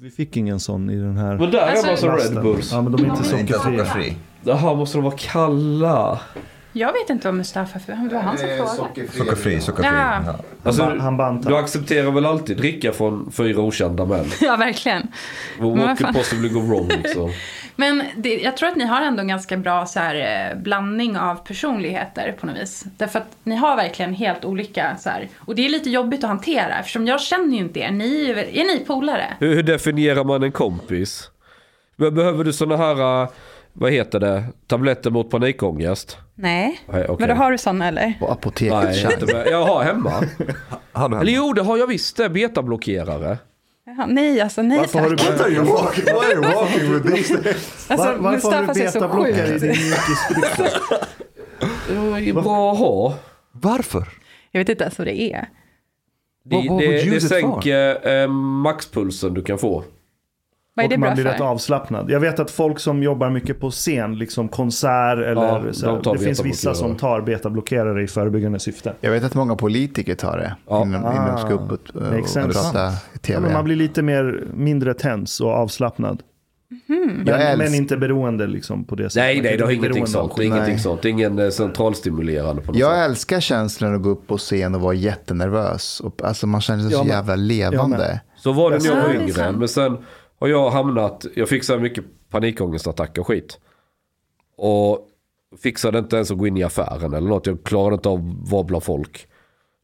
Vi 0.00 0.10
fick 0.10 0.36
ingen 0.36 0.60
sån 0.60 0.90
i 0.90 0.96
den 0.96 1.16
här 1.16 1.38
Men 1.38 1.50
där 1.50 1.58
Alltså- 1.58 1.86
är 1.86 1.90
massa 1.90 2.06
Red 2.06 2.14
lasten. 2.14 2.42
Bulls. 2.42 2.72
Ja, 2.72 2.82
men 2.82 2.92
de 2.92 3.04
är 3.04 3.08
inte 3.10 3.24
sockerfria. 3.24 3.58
sockerfri. 3.58 4.16
Jaha, 4.44 4.74
måste 4.74 4.98
de 4.98 5.04
vara 5.04 5.14
kalla? 5.18 6.20
Jag 6.76 6.92
vet 6.92 7.10
inte 7.10 7.28
vad 7.28 7.34
Mustafa 7.34 7.78
för 7.78 7.92
Det 7.92 8.14
var 8.14 8.20
han 8.22 8.38
som 8.38 8.48
frågade. 8.48 8.76
Sockerfri, 8.76 9.60
sockerfri. 9.60 9.90
Ja. 9.96 10.22
Ja. 10.26 10.36
Alltså, 10.62 10.96
Han, 11.00 11.16
bantar. 11.16 11.50
du 11.50 11.56
accepterar 11.56 12.10
väl 12.10 12.26
alltid 12.26 12.56
dricka 12.56 12.92
från 12.92 13.32
fyra 13.32 13.60
okända 13.60 14.04
män? 14.04 14.24
Ja, 14.40 14.56
verkligen. 14.56 15.08
What 15.58 15.78
vad 15.78 15.98
could 15.98 16.14
possibly 16.14 16.48
go 16.48 16.60
wrong 16.60 16.88
liksom? 16.88 17.32
Men 17.76 18.02
det, 18.16 18.34
jag 18.34 18.56
tror 18.56 18.68
att 18.68 18.76
ni 18.76 18.84
har 18.84 19.02
ändå 19.02 19.20
en 19.20 19.28
ganska 19.28 19.56
bra 19.56 19.86
så 19.86 20.00
här, 20.00 20.50
eh, 20.50 20.58
blandning 20.62 21.18
av 21.18 21.34
personligheter 21.34 22.34
på 22.40 22.46
något 22.46 22.56
vis. 22.56 22.84
Därför 22.96 23.18
att 23.18 23.36
ni 23.42 23.56
har 23.56 23.76
verkligen 23.76 24.14
helt 24.14 24.44
olika 24.44 24.96
så 24.98 25.10
här. 25.10 25.28
Och 25.38 25.54
det 25.54 25.64
är 25.66 25.68
lite 25.68 25.90
jobbigt 25.90 26.24
att 26.24 26.30
hantera 26.30 26.78
eftersom 26.78 27.06
jag 27.06 27.20
känner 27.20 27.54
ju 27.54 27.58
inte 27.58 27.80
er. 27.80 27.90
Ni, 27.90 28.30
är 28.30 28.64
ni 28.78 28.84
polare? 28.86 29.34
Hur, 29.38 29.54
hur 29.54 29.62
definierar 29.62 30.24
man 30.24 30.42
en 30.42 30.52
kompis? 30.52 31.30
Men 31.96 32.14
Behöver 32.14 32.44
du 32.44 32.52
såna 32.52 32.76
här, 32.76 33.22
äh, 33.22 33.28
vad 33.78 33.92
heter 33.92 34.20
det, 34.20 34.44
tabletter 34.66 35.10
mot 35.10 35.30
panikångest? 35.30 36.18
Nej. 36.34 36.80
Nej, 36.86 37.04
okej. 37.08 37.26
Men 37.26 37.36
då 37.36 37.42
har 37.42 37.52
du 37.52 37.58
såna 37.58 37.88
eller? 37.88 38.14
På 38.20 38.28
apoteket 38.28 38.82
Nej, 38.82 39.16
inte. 39.20 39.46
Jag 39.50 39.64
har 39.64 39.84
hemma. 39.84 40.12
Har 40.92 41.08
du 41.08 41.16
Eller 41.16 41.32
jo, 41.32 41.52
det 41.52 41.62
har 41.62 41.78
jag 41.78 41.86
visst 41.86 42.16
det. 42.16 42.28
Betablockerare. 42.28 43.38
Ja, 43.86 44.06
nej, 44.06 44.40
alltså 44.40 44.62
nej 44.62 44.78
Varför 44.78 44.98
har 44.98 45.10
du 45.10 45.16
tack. 45.16 45.28
What 45.28 45.40
are 45.40 45.50
you 45.50 45.64
walking, 45.64 46.04
why 46.04 46.10
are 46.10 46.34
you 46.34 46.42
walking 46.42 46.92
with 46.92 47.14
these 47.14 47.34
Alltså, 47.88 48.06
Var, 48.06 48.18
varför 48.18 48.50
har 48.50 48.74
du 48.74 48.84
betablockare 48.84 49.48
i 49.48 49.58
din 49.58 49.68
mjukisbricka? 49.68 50.70
Det 52.18 52.28
är 52.28 52.32
bra 52.32 52.72
att 52.72 52.78
ha. 52.78 53.14
Varför? 53.52 54.08
Jag 54.50 54.60
vet 54.60 54.68
inte 54.68 54.84
ens 54.84 54.98
vad 54.98 55.06
det 55.06 55.20
är. 55.20 55.48
Det, 56.44 56.56
det, 56.78 57.10
det 57.10 57.20
sänker 57.20 58.08
eh, 58.08 58.28
maxpulsen 58.28 59.34
du 59.34 59.42
kan 59.42 59.58
få. 59.58 59.84
Vad 60.76 60.84
är 60.84 60.88
det 60.88 60.94
Och 60.94 61.00
bra 61.00 61.08
man 61.08 61.14
blir 61.16 61.24
rätt 61.24 61.36
för? 61.36 61.44
avslappnad. 61.44 62.10
Jag 62.10 62.20
vet 62.20 62.40
att 62.40 62.50
folk 62.50 62.78
som 62.78 63.02
jobbar 63.02 63.30
mycket 63.30 63.60
på 63.60 63.70
scen, 63.70 64.18
liksom 64.18 64.48
konsert 64.48 65.18
eller 65.18 65.32
Ja, 65.66 65.72
så 65.72 66.00
de 66.02 66.16
det 66.16 66.22
finns 66.24 66.44
vissa 66.44 66.74
som 66.74 66.96
tar 66.96 67.20
betablockerare 67.20 68.02
i 68.02 68.06
förebyggande 68.06 68.58
syfte. 68.58 68.92
Jag 69.00 69.10
vet 69.10 69.24
att 69.24 69.34
många 69.34 69.56
politiker 69.56 70.14
tar 70.14 70.38
det 70.38 70.56
Ja. 70.68 70.82
innan, 70.82 71.00
innan 71.00 71.28
de 71.36 71.38
ska 71.38 71.52
upp 71.54 71.72
och, 71.72 71.78
prata 72.52 72.88
i 72.88 72.92
Ja, 73.12 73.18
tv. 73.22 73.40
men 73.40 73.52
man 73.52 73.64
blir 73.64 73.76
lite 73.76 74.02
mer, 74.02 74.44
mindre 74.54 74.94
tens 74.94 75.40
och 75.40 75.50
avslappnad. 75.50 76.22
Jag 77.26 77.38
Men, 77.38 77.58
men 77.58 77.74
inte 77.74 77.96
beroende 77.96 78.46
liksom 78.46 78.84
på 78.84 78.94
det 78.94 79.10
sättet. 79.10 79.22
Nej, 79.22 79.40
nej, 79.42 79.56
det 79.56 79.62
har 79.62 79.68
bli 79.68 79.76
ingenting 79.76 80.06
sånt. 80.06 80.36
Det 80.36 80.42
är 80.42 80.46
ingenting 80.46 80.72
Nej. 80.74 80.78
sånt. 80.78 81.04
Är 81.04 81.08
ingen 81.08 81.38
eh, 81.38 81.48
centralstimulerande 81.50 82.62
på 82.62 82.72
något 82.72 82.80
Jag 82.80 82.90
sätt. 82.94 83.10
älskar 83.10 83.40
känslan 83.40 83.94
att 83.94 84.02
gå 84.02 84.08
upp 84.10 84.26
på 84.26 84.38
scen 84.38 84.74
och 84.74 84.80
vara 84.80 84.94
jättenervös. 84.94 86.00
Och, 86.00 86.22
alltså 86.24 86.46
man 86.46 86.60
känner 86.60 86.82
sig 86.82 86.92
Jag 86.92 87.00
så 87.00 87.08
jävla 87.08 87.36
levande. 87.36 87.96
med. 87.98 88.20
Så 88.36 88.52
var 88.52 88.70
det 88.70 88.78
när 88.78 88.86
jag 88.86 88.96
Ja, 88.98 89.02
var 89.02 89.08
är 89.10 89.14
yngre. 89.22 89.52
Men 89.52 89.68
sen 89.68 89.98
har 90.38 90.48
jag 90.48 90.70
hamnat, 90.70 91.26
jag 91.34 91.48
fick 91.48 91.64
så 91.64 91.72
här 91.72 91.80
mycket 91.80 92.04
panikångestattacker 92.30 93.20
och 93.20 93.26
skit. 93.26 93.58
Och 94.56 95.08
fixade 95.62 95.98
inte 95.98 96.16
ens 96.16 96.30
att 96.30 96.38
gå 96.38 96.46
in 96.46 96.56
i 96.56 96.62
affären 96.62 97.14
eller 97.14 97.28
något. 97.28 97.46
Jag 97.46 97.64
klarade 97.64 97.94
inte 97.94 98.08
av 98.08 98.18
att 98.18 98.50
vara 98.50 98.64
bland 98.64 98.84
folk. 98.84 99.28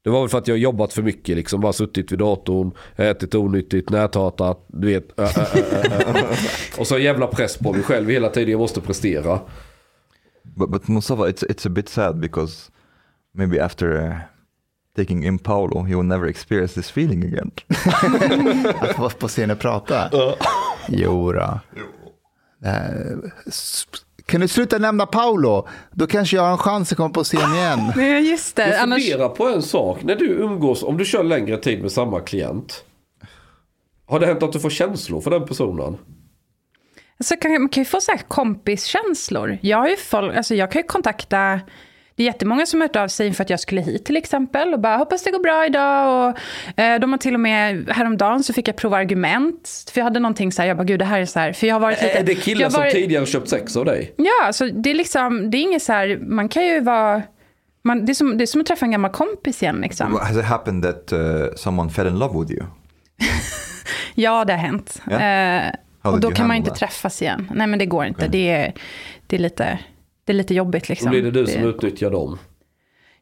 Det 0.04 0.10
var 0.10 0.20
väl 0.20 0.28
för 0.28 0.38
att 0.38 0.48
jag 0.48 0.54
har 0.54 0.58
jobbat 0.58 0.92
för 0.92 1.02
mycket 1.02 1.36
liksom. 1.36 1.60
Bara 1.60 1.72
suttit 1.72 2.12
vid 2.12 2.18
datorn, 2.18 2.72
ätit 2.96 3.34
onyttigt, 3.34 3.90
näthatat, 3.90 4.64
du 4.66 4.86
vet. 4.86 5.20
Ö, 5.20 5.28
ö, 5.36 5.62
ö. 6.06 6.24
Och 6.78 6.86
så 6.86 6.98
jävla 6.98 7.26
press 7.26 7.58
på 7.58 7.72
mig 7.72 7.82
själv 7.82 8.08
hela 8.08 8.28
tiden. 8.28 8.50
Jag 8.50 8.60
måste 8.60 8.80
prestera. 8.80 9.40
But, 10.42 10.70
but 10.70 10.88
Mustafa, 10.88 11.28
it's, 11.28 11.44
it's 11.48 11.66
a 11.66 11.70
bit 11.70 11.88
sad 11.88 12.20
because 12.20 12.70
maybe 13.34 13.64
after 13.64 14.06
uh, 14.06 14.14
taking 14.96 15.24
in 15.24 15.38
Paulo, 15.38 15.86
you 15.88 15.96
will 16.00 16.08
never 16.08 16.26
experience 16.28 16.74
this 16.74 16.90
feeling 16.90 17.24
again. 17.24 17.50
Att 18.80 18.98
vara 18.98 19.10
på 19.10 19.28
scen 19.28 19.50
och 19.50 19.58
prata. 19.58 20.10
Jo 20.88 21.32
då. 21.32 21.60
Det 22.60 22.68
här- 22.68 23.32
s- 23.46 23.86
Kan 24.26 24.40
du 24.40 24.48
sluta 24.48 24.78
nämna 24.78 25.06
Paolo? 25.06 25.68
Då 25.92 26.06
kanske 26.06 26.36
jag 26.36 26.42
har 26.42 26.52
en 26.52 26.58
chans 26.58 26.92
att 26.92 26.96
komma 26.96 27.08
på 27.10 27.24
scen 27.24 27.54
igen. 27.54 27.92
Nej, 27.96 28.30
just 28.30 28.56
det. 28.56 28.68
Jag 28.68 28.80
funderar 28.80 29.28
på 29.28 29.48
en 29.48 29.62
sak. 29.62 30.02
När 30.02 30.16
du 30.16 30.26
umgås, 30.28 30.82
om 30.82 30.96
du 30.96 31.04
kör 31.04 31.22
längre 31.24 31.56
tid 31.56 31.82
med 31.82 31.92
samma 31.92 32.20
klient. 32.20 32.84
Har 34.06 34.20
det 34.20 34.26
hänt 34.26 34.42
att 34.42 34.52
du 34.52 34.60
får 34.60 34.70
känslor 34.70 35.20
för 35.20 35.30
den 35.30 35.44
personen? 35.46 35.98
så 37.24 37.36
kan, 37.36 37.52
man 37.52 37.68
kan 37.68 37.80
ju 37.80 37.84
få 37.84 38.00
så 38.00 38.10
här 38.12 38.18
kompiskänslor. 38.18 39.58
Jag, 39.62 39.78
har 39.78 39.88
ju 39.88 39.96
folk, 39.96 40.36
alltså 40.36 40.54
jag 40.54 40.72
kan 40.72 40.82
ju 40.82 40.86
kontakta... 40.88 41.60
Det 42.16 42.22
är 42.22 42.26
jättemånga 42.26 42.66
som 42.66 42.80
har 42.80 42.88
hört 42.88 42.96
av 42.96 43.08
sig 43.08 43.32
för 43.32 43.44
att 43.44 43.50
jag 43.50 43.60
skulle 43.60 43.80
hit 43.80 44.04
till 44.04 44.16
exempel 44.16 44.74
och 44.74 44.80
bara 44.80 44.96
hoppas 44.96 45.22
det 45.22 45.30
går 45.30 45.38
bra 45.38 45.66
idag. 45.66 46.30
Och, 46.30 46.80
eh, 46.80 47.00
de 47.00 47.12
har 47.12 47.18
till 47.18 47.34
och 47.34 47.40
med, 47.40 47.90
häromdagen 47.90 48.42
så 48.42 48.52
fick 48.52 48.68
jag 48.68 48.76
prova 48.76 48.96
argument. 48.96 49.90
För 49.92 50.00
jag 50.00 50.04
hade 50.04 50.20
någonting 50.20 50.52
så 50.52 50.62
här, 50.62 50.68
jag 50.68 50.76
bara 50.76 50.84
gud 50.84 50.98
det 50.98 51.04
här 51.04 51.20
är 51.20 51.26
så 51.26 51.38
här, 51.38 51.52
för 51.52 51.66
jag 51.66 51.74
har 51.74 51.80
varit 51.80 52.02
lite... 52.02 52.18
Är 52.18 52.24
det 52.24 52.32
jag 52.32 52.42
killar 52.42 52.64
har 52.64 52.70
som 52.70 52.80
varit, 52.80 52.92
tidigare 52.92 53.26
köpt 53.26 53.48
sex 53.48 53.76
av 53.76 53.84
dig? 53.84 54.14
Ja, 54.16 54.46
alltså 54.46 54.66
det 54.66 54.90
är 54.90 54.94
liksom, 54.94 55.50
det 55.50 55.56
är 55.56 55.62
inget 55.62 55.82
så 55.82 55.92
här, 55.92 56.18
man 56.22 56.48
kan 56.48 56.64
ju 56.66 56.80
vara... 56.80 57.22
Man, 57.84 58.06
det, 58.06 58.12
är 58.12 58.14
som, 58.14 58.38
det 58.38 58.44
är 58.44 58.46
som 58.46 58.60
att 58.60 58.66
träffa 58.66 58.86
en 58.86 58.92
gammal 58.92 59.10
kompis 59.10 59.62
igen 59.62 59.80
liksom. 59.82 60.18
Has 60.20 60.36
it 60.36 60.44
happened 60.44 60.82
that 60.82 61.12
uh, 61.12 61.54
someone 61.56 61.90
fell 61.90 62.06
in 62.06 62.18
love 62.18 62.40
with 62.40 62.52
you? 62.52 62.64
Ja, 64.14 64.44
det 64.44 64.52
har 64.52 64.60
hänt. 64.60 65.02
Eh, 65.10 65.16
How 66.02 66.12
och 66.12 66.20
då 66.20 66.30
kan 66.30 66.46
man 66.48 66.56
inte 66.56 66.70
that? 66.70 66.78
träffas 66.78 67.22
igen. 67.22 67.50
Nej, 67.54 67.66
men 67.66 67.78
det 67.78 67.86
går 67.86 68.04
inte. 68.04 68.28
Det, 68.28 68.50
är, 68.50 68.72
det, 69.26 69.36
är 69.36 69.40
lite, 69.40 69.78
det 70.24 70.32
är 70.32 70.34
lite 70.34 70.54
jobbigt 70.54 70.88
liksom. 70.88 71.06
Då 71.06 71.10
blir 71.10 71.22
det 71.22 71.30
du 71.30 71.46
som 71.46 71.64
utnyttjar 71.64 72.10
dem. 72.10 72.38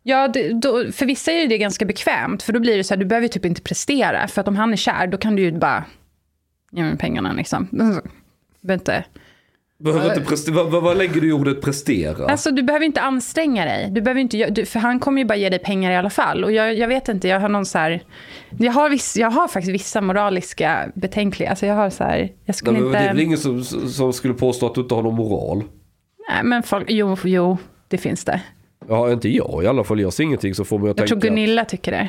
Ja, 0.03 0.29
det, 0.29 0.53
då, 0.53 0.93
för 0.93 1.07
vissa 1.07 1.33
är 1.33 1.49
det 1.49 1.59
ganska 1.59 1.85
bekvämt. 1.85 2.43
För 2.43 2.53
då 2.53 2.61
blir 2.61 2.77
det 2.77 2.85
så 2.85 2.95
här, 2.95 2.99
du 2.99 3.07
behöver 3.07 3.29
typ 3.29 3.45
inte 3.45 3.63
prestera. 3.63 4.29
För 4.29 4.41
att 4.41 4.49
om 4.49 4.57
han 4.57 4.73
är 4.73 4.77
kär, 4.77 5.07
då 5.07 5.19
kan 5.19 5.37
du 5.37 5.43
ju 5.43 5.53
bara 5.53 5.85
ge 6.73 6.83
mig 6.83 6.99
pengarna 6.99 7.33
liksom. 7.33 7.69
Behöver 8.61 8.81
inte, 8.81 9.05
Behöver 9.79 10.09
inte 10.09 10.21
prestera. 10.21 10.65
Vad, 10.65 10.83
vad, 10.83 10.97
lägger 10.97 11.21
du 11.21 11.29
i 11.29 11.33
ordet 11.33 11.61
prestera? 11.61 12.27
alltså 12.27 12.51
du 12.51 12.63
behöver 12.63 12.87
inte 12.87 13.01
anstränga 13.01 13.65
dig. 13.65 13.91
Du 13.91 14.01
behöver 14.01 14.21
inte, 14.21 14.51
du, 14.51 14.67
för 14.67 14.79
han 14.79 15.01
kommer 15.01 15.19
ju 15.23 15.25
bara 15.25 15.39
ge 15.39 15.49
dig 15.49 15.59
pengar 15.59 15.91
i 15.91 15.97
alla 15.97 16.11
fall. 16.11 16.45
Och 16.45 16.53
jag, 16.53 16.75
jag 16.75 16.89
vet 16.89 17.09
inte, 17.09 17.29
jag 17.29 17.41
har 17.41 17.49
någon 17.49 17.67
så 17.67 17.79
här, 17.79 18.03
jag 18.59 18.73
har, 18.73 18.91
viss, 18.91 19.17
jag 19.17 19.31
har 19.31 19.49
faktiskt 19.49 19.75
vissa 19.75 20.01
moraliska 20.01 20.93
betänkligheter. 20.95 21.51
Alltså 21.51 21.67
jag 21.67 21.75
har 21.75 21.91
så 21.91 22.05
här, 22.05 22.33
jag 22.45 22.57
skulle 22.57 22.73
Nej, 22.73 22.81
men 22.81 22.89
inte... 22.89 22.99
Det 22.99 23.05
är 23.05 23.15
väl 23.15 23.23
ingen 23.23 23.39
som, 23.39 23.65
som 23.65 24.13
skulle 24.13 24.35
påstå 24.35 24.67
att 24.67 24.75
du 24.75 24.81
inte 24.81 24.95
har 24.95 25.03
någon 25.03 25.15
moral? 25.15 25.65
Nej, 26.33 26.43
men 26.45 26.63
folk, 26.63 26.87
jo, 26.91 27.17
jo, 27.25 27.59
det 27.89 27.99
finns 27.99 28.25
det. 28.25 28.41
Ja, 28.89 29.13
inte 29.13 29.29
jag 29.29 29.65
i 29.65 29.67
alla 29.67 29.85
fall. 29.85 30.01
Jag 30.01 30.13
ser 30.13 30.25
ingenting 30.25 30.55
som 30.55 30.65
får 30.65 30.79
mig 30.79 30.91
att 30.91 30.99
Jag 30.99 31.09
tänka. 31.09 31.21
tror 31.21 31.31
Gunilla 31.31 31.65
tycker 31.65 31.93
det. 31.93 32.09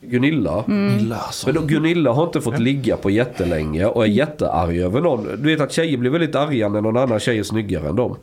Gunilla? 0.00 0.64
Illa 1.00 1.16
alltså. 1.16 1.46
Men 1.46 1.54
då, 1.54 1.60
Gunilla 1.60 2.12
har 2.12 2.24
inte 2.24 2.40
fått 2.40 2.58
ligga 2.58 2.96
på 2.96 3.10
jättelänge 3.10 3.86
och 3.86 4.04
är 4.04 4.08
jättearg 4.08 4.76
över 4.76 5.00
någon. 5.00 5.24
Du 5.24 5.36
vet 5.36 5.60
att 5.60 5.72
tjejer 5.72 5.98
blir 5.98 6.10
väldigt 6.10 6.34
arga 6.34 6.68
när 6.68 6.80
någon 6.80 6.96
annan 6.96 7.20
tjej 7.20 7.38
är 7.38 7.42
snyggare 7.42 7.88
än 7.88 7.96
dem. 7.96 8.16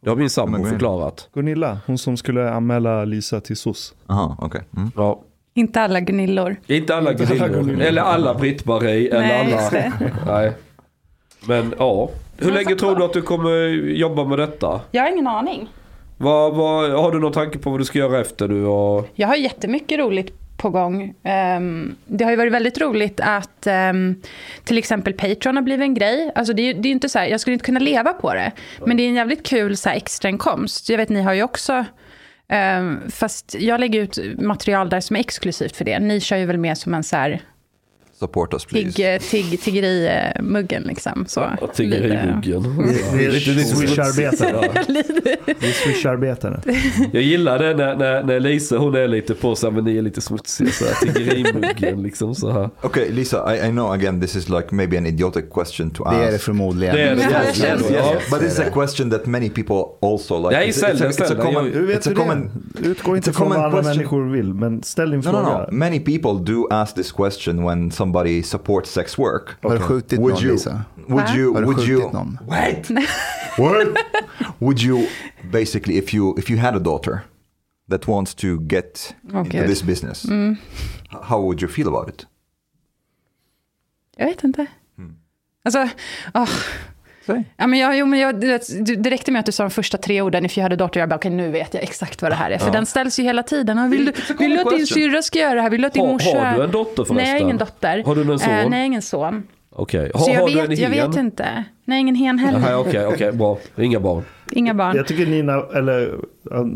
Det 0.00 0.10
har 0.10 0.16
min 0.16 0.30
sambo 0.30 0.64
förklarat. 0.64 1.28
Gunilla, 1.34 1.78
hon 1.86 1.98
som 1.98 2.16
skulle 2.16 2.50
anmäla 2.50 3.04
Lisa 3.04 3.40
till 3.40 3.56
SOS. 3.56 3.94
Aha, 4.06 4.36
okay. 4.40 4.60
Mm. 4.76 4.90
Ja. 4.96 5.20
Inte 5.54 5.80
alla 5.80 6.00
Gunillor. 6.00 6.56
Inte 6.66 6.96
alla 6.96 7.12
Gunillor. 7.12 7.80
Eller 7.82 8.02
alla 8.02 8.34
Britt-Marie. 8.34 9.08
Eller 9.10 9.20
Nej, 9.20 9.40
alla... 9.40 9.50
just 9.50 9.70
det. 9.70 9.92
Nej. 10.26 10.52
Men 11.46 11.74
ja. 11.78 12.10
Hur 12.38 12.52
länge 12.52 12.74
tror 12.74 12.96
du 12.96 13.04
att 13.04 13.12
du 13.12 13.22
kommer 13.22 13.66
jobba 13.92 14.24
med 14.24 14.38
detta? 14.38 14.80
Jag 14.90 15.02
har 15.02 15.10
ingen 15.10 15.26
aning. 15.26 15.68
Vad, 16.16 16.54
vad, 16.54 16.90
har 16.90 17.12
du 17.12 17.20
någon 17.20 17.32
tanke 17.32 17.58
på 17.58 17.70
vad 17.70 17.80
du 17.80 17.84
ska 17.84 17.98
göra 17.98 18.20
efter 18.20 18.48
du 18.48 18.64
har... 18.64 19.04
Jag 19.14 19.28
har 19.28 19.36
jättemycket 19.36 19.98
roligt 19.98 20.32
på 20.56 20.70
gång. 20.70 21.14
Ehm, 21.22 21.96
det 22.06 22.24
har 22.24 22.30
ju 22.30 22.36
varit 22.36 22.52
väldigt 22.52 22.80
roligt 22.80 23.20
att 23.22 23.66
ehm, 23.66 24.22
till 24.64 24.78
exempel 24.78 25.12
Patreon 25.12 25.56
har 25.56 25.62
blivit 25.62 25.82
en 25.82 25.94
grej. 25.94 26.32
Alltså 26.34 26.52
det, 26.52 26.62
är, 26.62 26.74
det 26.74 26.88
är 26.88 26.92
inte 26.92 27.08
så 27.08 27.18
här, 27.18 27.26
jag 27.26 27.40
skulle 27.40 27.52
inte 27.54 27.64
kunna 27.64 27.80
leva 27.80 28.12
på 28.12 28.34
det. 28.34 28.52
Men 28.86 28.96
det 28.96 29.02
är 29.02 29.08
en 29.08 29.14
jävligt 29.14 29.46
kul 29.46 29.76
så 29.76 29.88
här, 29.88 29.96
extrainkomst. 29.96 30.88
Jag 30.88 30.96
vet, 30.98 31.08
ni 31.08 31.22
har 31.22 31.32
ju 31.32 31.42
också... 31.42 31.84
ehm, 32.48 33.00
fast 33.10 33.56
jag 33.58 33.80
lägger 33.80 34.00
ut 34.00 34.40
material 34.40 34.88
där 34.88 35.00
som 35.00 35.16
är 35.16 35.20
exklusivt 35.20 35.76
för 35.76 35.84
det. 35.84 35.98
Ni 35.98 36.20
kör 36.20 36.36
ju 36.36 36.46
väl 36.46 36.58
mer 36.58 36.74
som 36.74 36.94
en 36.94 37.04
så 37.04 37.16
här 37.16 37.40
Support 38.18 38.54
us 38.54 38.64
please. 38.64 38.92
tigg, 38.92 39.20
tigg, 39.30 39.60
tiggerimuggen 39.62 40.82
liksom. 40.82 41.24
Så, 41.28 41.50
Tiggerimuggen. 41.74 42.86
Vi 43.14 43.26
är 43.26 43.30
swisharbetare. 45.72 46.60
Jag 47.12 47.22
gillar 47.22 47.58
det 47.58 47.74
när, 47.76 47.96
när, 47.96 48.22
när 48.22 48.40
Lisa 48.40 48.78
hon 48.78 48.94
är 48.94 49.08
lite 49.08 49.34
på 49.34 49.54
så 49.56 49.66
här, 49.66 49.74
men 49.74 49.84
ni 49.84 49.96
är 49.98 50.02
lite 50.02 50.20
smutsiga 50.20 50.70
så 50.70 50.84
här, 50.84 51.12
tiggerimuggen 51.12 52.02
liksom 52.02 52.34
så 52.34 52.50
här. 52.50 52.70
Okay, 52.82 53.10
Lisa, 53.10 53.56
I, 53.56 53.68
I 53.68 53.70
know 53.70 53.92
again 53.92 54.20
this 54.20 54.36
is 54.36 54.48
like 54.48 54.66
maybe 54.74 54.98
an 54.98 55.06
idiotic 55.06 55.44
question 55.54 55.90
to 55.90 56.04
ask. 56.04 56.18
Det 56.18 56.24
är 56.26 56.32
det 56.32 56.38
förmodligen. 56.38 56.94
Det 56.94 57.02
är 57.02 57.16
det 57.16 57.22
Ja, 57.22 57.28
det 57.28 57.34
förmodligen, 57.52 57.78
känns- 57.78 57.90
ja. 57.90 58.14
But 58.30 58.40
this 58.40 58.52
is 58.52 58.60
a 58.60 58.70
question 58.74 59.10
that 59.10 59.26
many 59.26 59.50
people 59.50 59.76
also 60.02 60.38
like. 60.48 60.60
Nej, 60.60 60.72
ställ 60.72 60.98
den, 60.98 61.08
it's 61.10 61.22
a, 61.22 61.26
ställ 61.26 61.36
den. 61.36 61.46
common, 61.46 61.72
Hur 61.72 61.86
vet 61.86 62.06
it's 62.06 62.12
a 62.12 62.14
common, 62.16 62.50
det? 62.72 62.88
Utgå 62.88 63.16
inte 63.16 63.30
it's 63.30 63.34
a 63.34 63.36
från 63.38 63.48
vad 63.48 63.72
question. 63.72 63.96
människor 63.96 64.30
vill, 64.32 64.54
men 64.54 64.82
ställ 64.82 65.10
din 65.10 65.20
No, 65.20 65.22
fråga. 65.22 65.42
no, 65.42 65.66
no. 65.70 65.72
Many 65.72 66.00
people 66.00 66.52
do 66.52 66.66
ask 66.70 66.94
this 66.94 67.12
question 67.12 67.64
when 67.66 67.90
somebody 68.08 68.42
supports 68.42 68.90
sex 68.90 69.18
work. 69.18 69.56
Har 69.62 69.70
du 69.70 69.78
skjutit 69.78 70.18
Would 70.18 70.34
någon, 70.34 70.42
you? 70.44 70.52
Lisa? 70.52 70.84
Would 71.08 71.28
you? 71.36 71.52
Har 71.54 71.60
du 71.60 71.66
Would 71.66 71.76
skjutit 71.78 71.88
you? 71.88 72.12
någon? 72.12 72.38
Wait. 72.46 72.90
what? 73.58 73.86
Would 74.60 74.82
you 74.82 75.06
basically, 75.50 75.96
if 75.98 76.14
you 76.14 76.34
if 76.38 76.50
you 76.50 76.58
had 76.58 76.74
a 76.74 76.78
daughter 76.80 77.20
that 77.90 78.06
wants 78.06 78.34
to 78.34 78.58
get 78.60 79.14
Åh, 79.34 79.44
into 79.44 79.66
this 79.66 79.82
business, 79.82 80.24
h- 80.24 80.56
how 81.22 81.40
would 81.40 81.60
you 81.62 81.68
feel 81.68 81.88
about 81.88 82.08
it? 82.08 82.26
Jag 84.16 84.26
vet 84.26 84.44
inte. 84.44 84.66
Alltså, 85.64 85.88
åh. 86.34 86.48
Ja, 87.56 87.66
men 87.66 87.78
jag, 87.78 87.98
jo, 87.98 88.06
men 88.06 88.18
jag, 88.18 88.40
du 88.40 88.58
du- 88.80 88.96
det 88.96 89.10
räckte 89.10 89.32
med 89.32 89.40
att 89.40 89.46
du 89.46 89.52
sa 89.52 89.62
de 89.62 89.70
första 89.70 89.98
tre 89.98 90.22
orden, 90.22 90.48
had 90.56 90.72
a 90.72 90.76
daughter, 90.76 91.00
jag 91.00 91.08
bara, 91.08 91.16
okej 91.16 91.30
nu 91.30 91.50
vet 91.50 91.74
jag 91.74 91.82
exakt 91.82 92.22
vad 92.22 92.30
det 92.30 92.34
här 92.34 92.50
är. 92.50 92.58
För 92.58 92.70
den 92.72 92.86
ställs 92.86 93.18
ju 93.18 93.22
hela 93.22 93.42
tiden. 93.42 93.90
Vill 93.90 94.04
du, 94.04 94.12
vill 94.38 94.50
du 94.50 94.60
att 94.60 94.70
din 94.70 94.86
syrra 94.86 95.22
ska 95.22 95.38
göra 95.38 95.54
det 95.54 95.60
här? 95.62 95.70
Vill 95.70 95.80
du 95.80 95.86
att 95.86 95.92
din 95.94 96.02
Har, 96.06 96.12
morsa... 96.12 96.38
har 96.38 96.56
du 96.58 96.64
en 96.64 96.70
dotter 96.70 96.94
förresten? 96.94 97.16
Nej, 97.16 97.26
jag 97.26 97.34
har 97.34 97.40
ingen 97.40 97.58
dotter. 97.58 98.02
Har 98.06 98.14
du 98.14 98.32
en 98.32 98.38
son? 98.38 98.52
Eh, 98.52 98.68
nej, 98.68 98.86
ingen 98.86 99.02
son. 99.02 99.42
Okej. 99.70 100.10
Så 100.14 100.18
Har, 100.18 100.28
jag, 100.30 100.40
har 100.40 100.48
du 100.48 100.54
vet, 100.54 100.64
en 100.70 100.76
jag 100.76 100.90
hen? 100.90 101.10
vet 101.10 101.18
inte. 101.20 101.64
Nej, 101.84 102.00
ingen 102.00 102.14
hen 102.14 102.38
heller. 102.38 102.76
Okej, 102.78 103.06
okej, 103.06 103.32
bra. 103.32 103.58
Inga 103.76 104.00
barn. 104.00 104.22
Inga 104.52 104.74
barn. 104.74 104.96
Jag 104.96 105.06
tycker 105.06 105.26
Nina, 105.26 105.62
eller, 105.74 106.14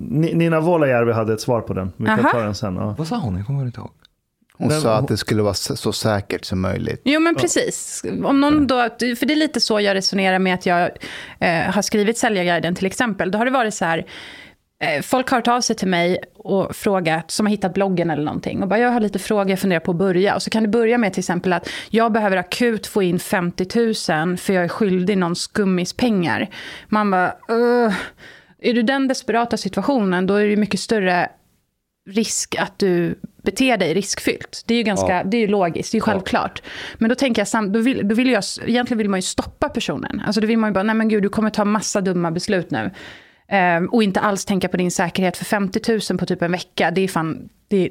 Ni- 0.08 0.34
Nina 0.34 0.60
Vuolajärvi 0.60 1.12
hade 1.12 1.32
ett 1.32 1.40
svar 1.40 1.60
på 1.60 1.72
den. 1.74 1.92
Vi 1.96 2.06
kan 2.06 2.18
Aha. 2.20 2.30
ta 2.30 2.40
den 2.42 2.54
sen. 2.54 2.76
Ja. 2.76 2.94
Vad 2.98 3.06
sa 3.06 3.16
hon? 3.16 3.36
Jag 3.36 3.46
kommer 3.46 3.62
inte 3.64 3.80
ihåg. 3.80 3.90
Hon 4.62 4.68
Den- 4.68 4.80
sa 4.80 4.94
att 4.94 5.08
det 5.08 5.16
skulle 5.16 5.42
vara 5.42 5.54
så 5.54 5.92
säkert 5.92 6.44
som 6.44 6.60
möjligt. 6.60 7.00
Jo, 7.04 7.20
men 7.20 7.34
precis. 7.34 8.02
Om 8.24 8.40
någon 8.40 8.66
då, 8.66 8.76
för 8.98 9.26
det 9.26 9.34
är 9.34 9.36
lite 9.36 9.60
så 9.60 9.80
jag 9.80 9.94
resonerar 9.94 10.38
med 10.38 10.54
att 10.54 10.66
jag 10.66 10.90
eh, 11.40 11.52
har 11.60 11.82
skrivit 11.82 12.18
Säljarguiden 12.18 12.74
till 12.74 12.86
exempel. 12.86 13.30
Då 13.30 13.38
har 13.38 13.44
det 13.44 13.50
varit 13.50 13.74
så 13.74 13.84
här, 13.84 14.06
eh, 14.84 15.02
folk 15.02 15.28
har 15.30 15.38
hört 15.38 15.48
av 15.48 15.60
sig 15.60 15.76
till 15.76 15.88
mig 15.88 16.18
och 16.34 16.76
frågat, 16.76 17.30
som 17.30 17.46
har 17.46 17.50
hittat 17.50 17.74
bloggen 17.74 18.10
eller 18.10 18.24
någonting. 18.24 18.62
Och 18.62 18.68
bara, 18.68 18.78
jag 18.78 18.90
har 18.90 19.00
lite 19.00 19.18
frågor, 19.18 19.50
jag 19.50 19.58
funderar 19.58 19.80
på 19.80 19.90
att 19.90 19.96
börja. 19.96 20.34
Och 20.34 20.42
så 20.42 20.50
kan 20.50 20.62
det 20.62 20.68
börja 20.68 20.98
med 20.98 21.12
till 21.12 21.20
exempel 21.20 21.52
att 21.52 21.68
jag 21.90 22.12
behöver 22.12 22.36
akut 22.36 22.86
få 22.86 23.02
in 23.02 23.18
50 23.18 23.66
000 24.24 24.36
för 24.36 24.52
jag 24.52 24.64
är 24.64 24.68
skyldig 24.68 25.18
någon 25.18 25.36
skummis 25.36 25.92
pengar. 25.92 26.48
Man 26.88 27.10
bara, 27.10 27.34
"Ugh." 27.48 27.94
är 28.64 28.74
du 28.74 28.82
den 28.82 29.08
desperata 29.08 29.56
situationen, 29.56 30.26
då 30.26 30.34
är 30.34 30.46
det 30.46 30.56
mycket 30.56 30.80
större 30.80 31.28
risk 32.10 32.54
att 32.58 32.78
du 32.78 33.18
beter 33.42 33.76
dig 33.76 33.94
riskfyllt. 33.94 34.62
Det 34.66 34.74
är 34.74 34.78
ju 34.78 34.84
ganska, 34.84 35.12
Ja. 35.12 35.24
det 35.24 35.36
är 35.36 35.40
ju 35.40 35.46
logiskt, 35.46 35.92
det 35.92 35.96
är 35.96 35.98
ju 35.98 36.02
självklart. 36.02 36.62
Men 36.98 37.08
då 37.08 37.14
tänker 37.14 37.40
jag, 37.40 37.48
sam- 37.48 37.72
då 37.72 37.80
vill, 37.80 38.08
då 38.08 38.14
vill 38.14 38.30
jag, 38.30 38.44
egentligen 38.66 38.98
vill 38.98 39.08
man 39.10 39.18
ju 39.18 39.22
stoppa 39.22 39.68
personen. 39.68 40.22
Alltså 40.26 40.40
då 40.40 40.46
vill 40.46 40.58
man 40.58 40.70
ju 40.70 40.74
bara, 40.74 40.82
nej 40.82 40.94
men 40.96 41.08
gud, 41.08 41.22
du 41.22 41.28
kommer 41.28 41.50
ta 41.50 41.64
massa 41.64 42.00
dumma 42.00 42.30
beslut 42.30 42.70
nu. 42.70 42.90
Ehm, 43.48 43.86
och 43.86 44.02
inte 44.02 44.20
alls 44.20 44.44
tänka 44.44 44.68
på 44.68 44.76
din 44.76 44.90
säkerhet. 44.90 45.36
För 45.36 45.44
50 45.44 45.98
000 46.10 46.18
på 46.18 46.26
typ 46.26 46.42
en 46.42 46.52
vecka, 46.52 46.90
det 46.90 47.00
är 47.00 47.08
fan, 47.08 47.48
det 47.68 47.76
är 47.86 47.90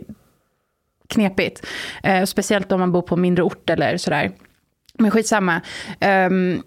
knepigt. 1.09 1.65
Eh, 2.03 2.23
speciellt 2.25 2.71
om 2.71 2.79
man 2.79 2.91
bor 2.91 3.01
på 3.01 3.17
mindre 3.17 3.43
ort 3.43 3.69
eller 3.69 3.97
sådär. 3.97 4.31
Men 4.99 5.11
skitsamma. 5.11 5.61
Um, 6.29 6.63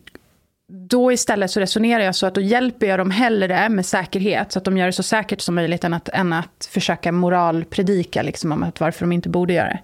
då 0.74 1.12
istället 1.12 1.50
så 1.50 1.60
resonerar 1.60 2.04
jag 2.04 2.14
så 2.14 2.26
att 2.26 2.34
då 2.34 2.40
hjälper 2.40 2.86
jag 2.86 2.98
dem 2.98 3.10
hellre 3.10 3.68
med 3.68 3.86
säkerhet, 3.86 4.52
så 4.52 4.58
att 4.58 4.64
de 4.64 4.76
gör 4.76 4.86
det 4.86 4.92
så 4.92 5.02
säkert 5.02 5.40
som 5.40 5.54
möjligt, 5.54 5.84
än 5.84 5.94
att, 5.94 6.08
än 6.08 6.32
att 6.32 6.68
försöka 6.70 7.12
moralpredika 7.12 8.22
liksom, 8.22 8.52
om 8.52 8.62
att 8.62 8.80
varför 8.80 9.00
de 9.00 9.12
inte 9.12 9.28
borde 9.28 9.52
göra 9.52 9.68
det. 9.68 9.80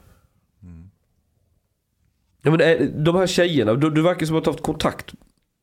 Ja, 2.42 2.50
men 2.50 2.60
eh, 2.60 2.80
de 2.80 3.16
här 3.16 3.26
tjejerna, 3.26 3.74
du, 3.74 3.90
du 3.90 4.02
verkar 4.02 4.26
som 4.26 4.36
att 4.36 4.44
du 4.44 4.48
har 4.48 4.54
haft 4.54 4.64
kontakt 4.64 5.14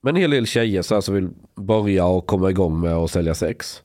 med 0.04 0.10
en 0.10 0.16
hel 0.16 0.32
del 0.32 0.46
tjejer 0.46 0.82
så 0.82 0.94
här 0.94 1.02
som 1.02 1.16
vill 1.16 1.30
börja 1.56 2.06
och 2.06 2.26
komma 2.28 2.50
igång 2.50 2.80
med 2.80 2.94
att 2.94 3.12
sälja 3.12 3.34
sex. 3.34 3.82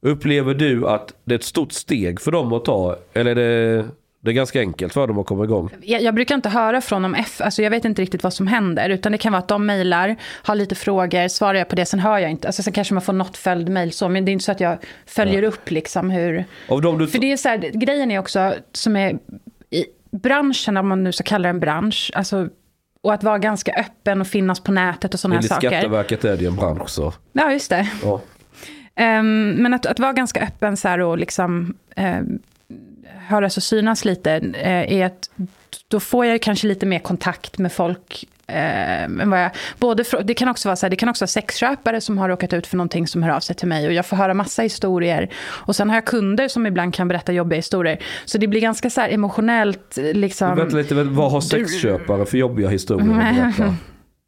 Upplever 0.00 0.54
du 0.54 0.88
att 0.88 1.14
det 1.24 1.34
är 1.34 1.38
ett 1.38 1.44
stort 1.44 1.72
steg 1.72 2.20
för 2.20 2.32
dem 2.32 2.52
att 2.52 2.64
ta? 2.64 2.96
Eller 3.12 3.30
är 3.30 3.34
det, 3.34 3.84
det 4.26 4.32
är 4.32 4.34
ganska 4.34 4.60
enkelt 4.60 4.92
för 4.92 5.06
dem 5.06 5.18
att 5.18 5.26
komma 5.26 5.44
igång? 5.44 5.70
Jag, 5.80 6.02
jag 6.02 6.14
brukar 6.14 6.34
inte 6.34 6.48
höra 6.48 6.80
från 6.80 7.02
dem, 7.02 7.14
F, 7.14 7.40
alltså 7.40 7.62
jag 7.62 7.70
vet 7.70 7.84
inte 7.84 8.02
riktigt 8.02 8.22
vad 8.22 8.32
som 8.32 8.46
händer, 8.46 8.90
utan 8.90 9.12
det 9.12 9.18
kan 9.18 9.32
vara 9.32 9.42
att 9.42 9.48
de 9.48 9.66
mejlar, 9.66 10.16
har 10.22 10.54
lite 10.54 10.74
frågor, 10.74 11.28
svarar 11.28 11.54
jag 11.54 11.68
på 11.68 11.76
det, 11.76 11.86
sen 11.86 12.00
hör 12.00 12.18
jag 12.18 12.30
inte. 12.30 12.48
Alltså 12.48 12.62
sen 12.62 12.72
kanske 12.72 12.94
man 12.94 13.02
får 13.02 13.12
något 13.12 13.36
följd 13.36 13.68
mejl 13.68 13.92
så, 13.92 14.08
men 14.08 14.24
det 14.24 14.30
är 14.30 14.32
inte 14.32 14.44
så 14.44 14.52
att 14.52 14.60
jag 14.60 14.78
följer 15.06 15.42
upp 15.42 15.70
liksom 15.70 16.10
hur... 16.10 16.44
Av 16.68 16.98
du 16.98 17.06
För 17.06 17.18
det 17.18 17.32
är 17.32 17.36
så 17.36 17.48
här, 17.48 17.58
grejen 17.58 18.10
är 18.10 18.18
också, 18.18 18.54
som 18.72 18.96
är 18.96 19.18
i 19.70 19.84
branschen, 20.10 20.76
om 20.76 20.88
man 20.88 21.04
nu 21.04 21.12
ska 21.12 21.24
kalla 21.24 21.42
det 21.42 21.50
en 21.50 21.60
bransch, 21.60 22.10
alltså, 22.14 22.48
och 23.02 23.14
att 23.14 23.22
vara 23.22 23.38
ganska 23.38 23.72
öppen 23.72 24.20
och 24.20 24.26
finnas 24.26 24.60
på 24.60 24.72
nätet 24.72 25.14
och 25.14 25.20
sådana 25.20 25.34
här 25.34 25.38
Enligt 25.38 25.52
saker. 25.52 25.70
Skatteverket 25.70 26.24
är 26.24 26.36
det 26.36 26.42
ju 26.42 26.46
en 26.46 26.56
bransch 26.56 26.90
så. 26.90 27.12
Ja, 27.32 27.52
just 27.52 27.70
det. 27.70 27.88
Ja. 28.02 28.20
Ehm, 28.94 29.50
men 29.50 29.74
att, 29.74 29.86
att 29.86 30.00
vara 30.00 30.12
ganska 30.12 30.40
öppen 30.40 30.76
så 30.76 30.88
här 30.88 30.98
och 30.98 31.18
liksom 31.18 31.76
um, 31.96 32.38
höras 33.26 33.56
och 33.56 33.62
synas 33.62 34.04
lite, 34.04 34.32
eh, 34.54 34.92
är 34.92 35.06
att 35.06 35.30
då 35.88 36.00
får 36.00 36.26
jag 36.26 36.42
kanske 36.42 36.66
lite 36.66 36.86
mer 36.86 36.98
kontakt 36.98 37.58
med 37.58 37.72
folk. 37.72 38.24
eh, 38.46 39.48
både 39.78 40.04
det, 40.24 40.34
kan 40.34 40.48
också 40.48 40.68
vara 40.68 40.76
så 40.76 40.86
här, 40.86 40.90
det 40.90 40.96
kan 40.96 41.08
också 41.08 41.22
vara 41.22 41.28
sexköpare 41.28 42.00
som 42.00 42.18
har 42.18 42.28
råkat 42.28 42.52
ut 42.52 42.66
för 42.66 42.76
någonting 42.76 43.06
som 43.06 43.22
hör 43.22 43.30
av 43.30 43.40
sig 43.40 43.56
till 43.56 43.68
mig. 43.68 43.86
Och 43.86 43.92
jag 43.92 44.06
får 44.06 44.16
höra 44.16 44.34
massa 44.34 44.62
historier. 44.62 45.30
Och 45.46 45.76
sen 45.76 45.88
har 45.90 45.96
jag 45.96 46.04
kunder 46.04 46.48
som 46.48 46.66
ibland 46.66 46.94
kan 46.94 47.08
berätta 47.08 47.32
jobbiga 47.32 47.56
historier. 47.56 47.98
Så 48.24 48.38
det 48.38 48.46
blir 48.46 48.60
ganska 48.60 48.90
så 48.90 49.00
här 49.00 49.08
emotionellt. 49.08 49.96
Liksom, 49.96 50.56
Vänta 50.56 50.76
lite, 50.76 50.94
vad 50.94 51.30
har 51.30 51.40
sexköpare 51.40 52.26
för 52.26 52.38
jobbiga 52.38 52.68
historier 52.68 53.10
att 53.10 53.34
berätta? 53.56 53.76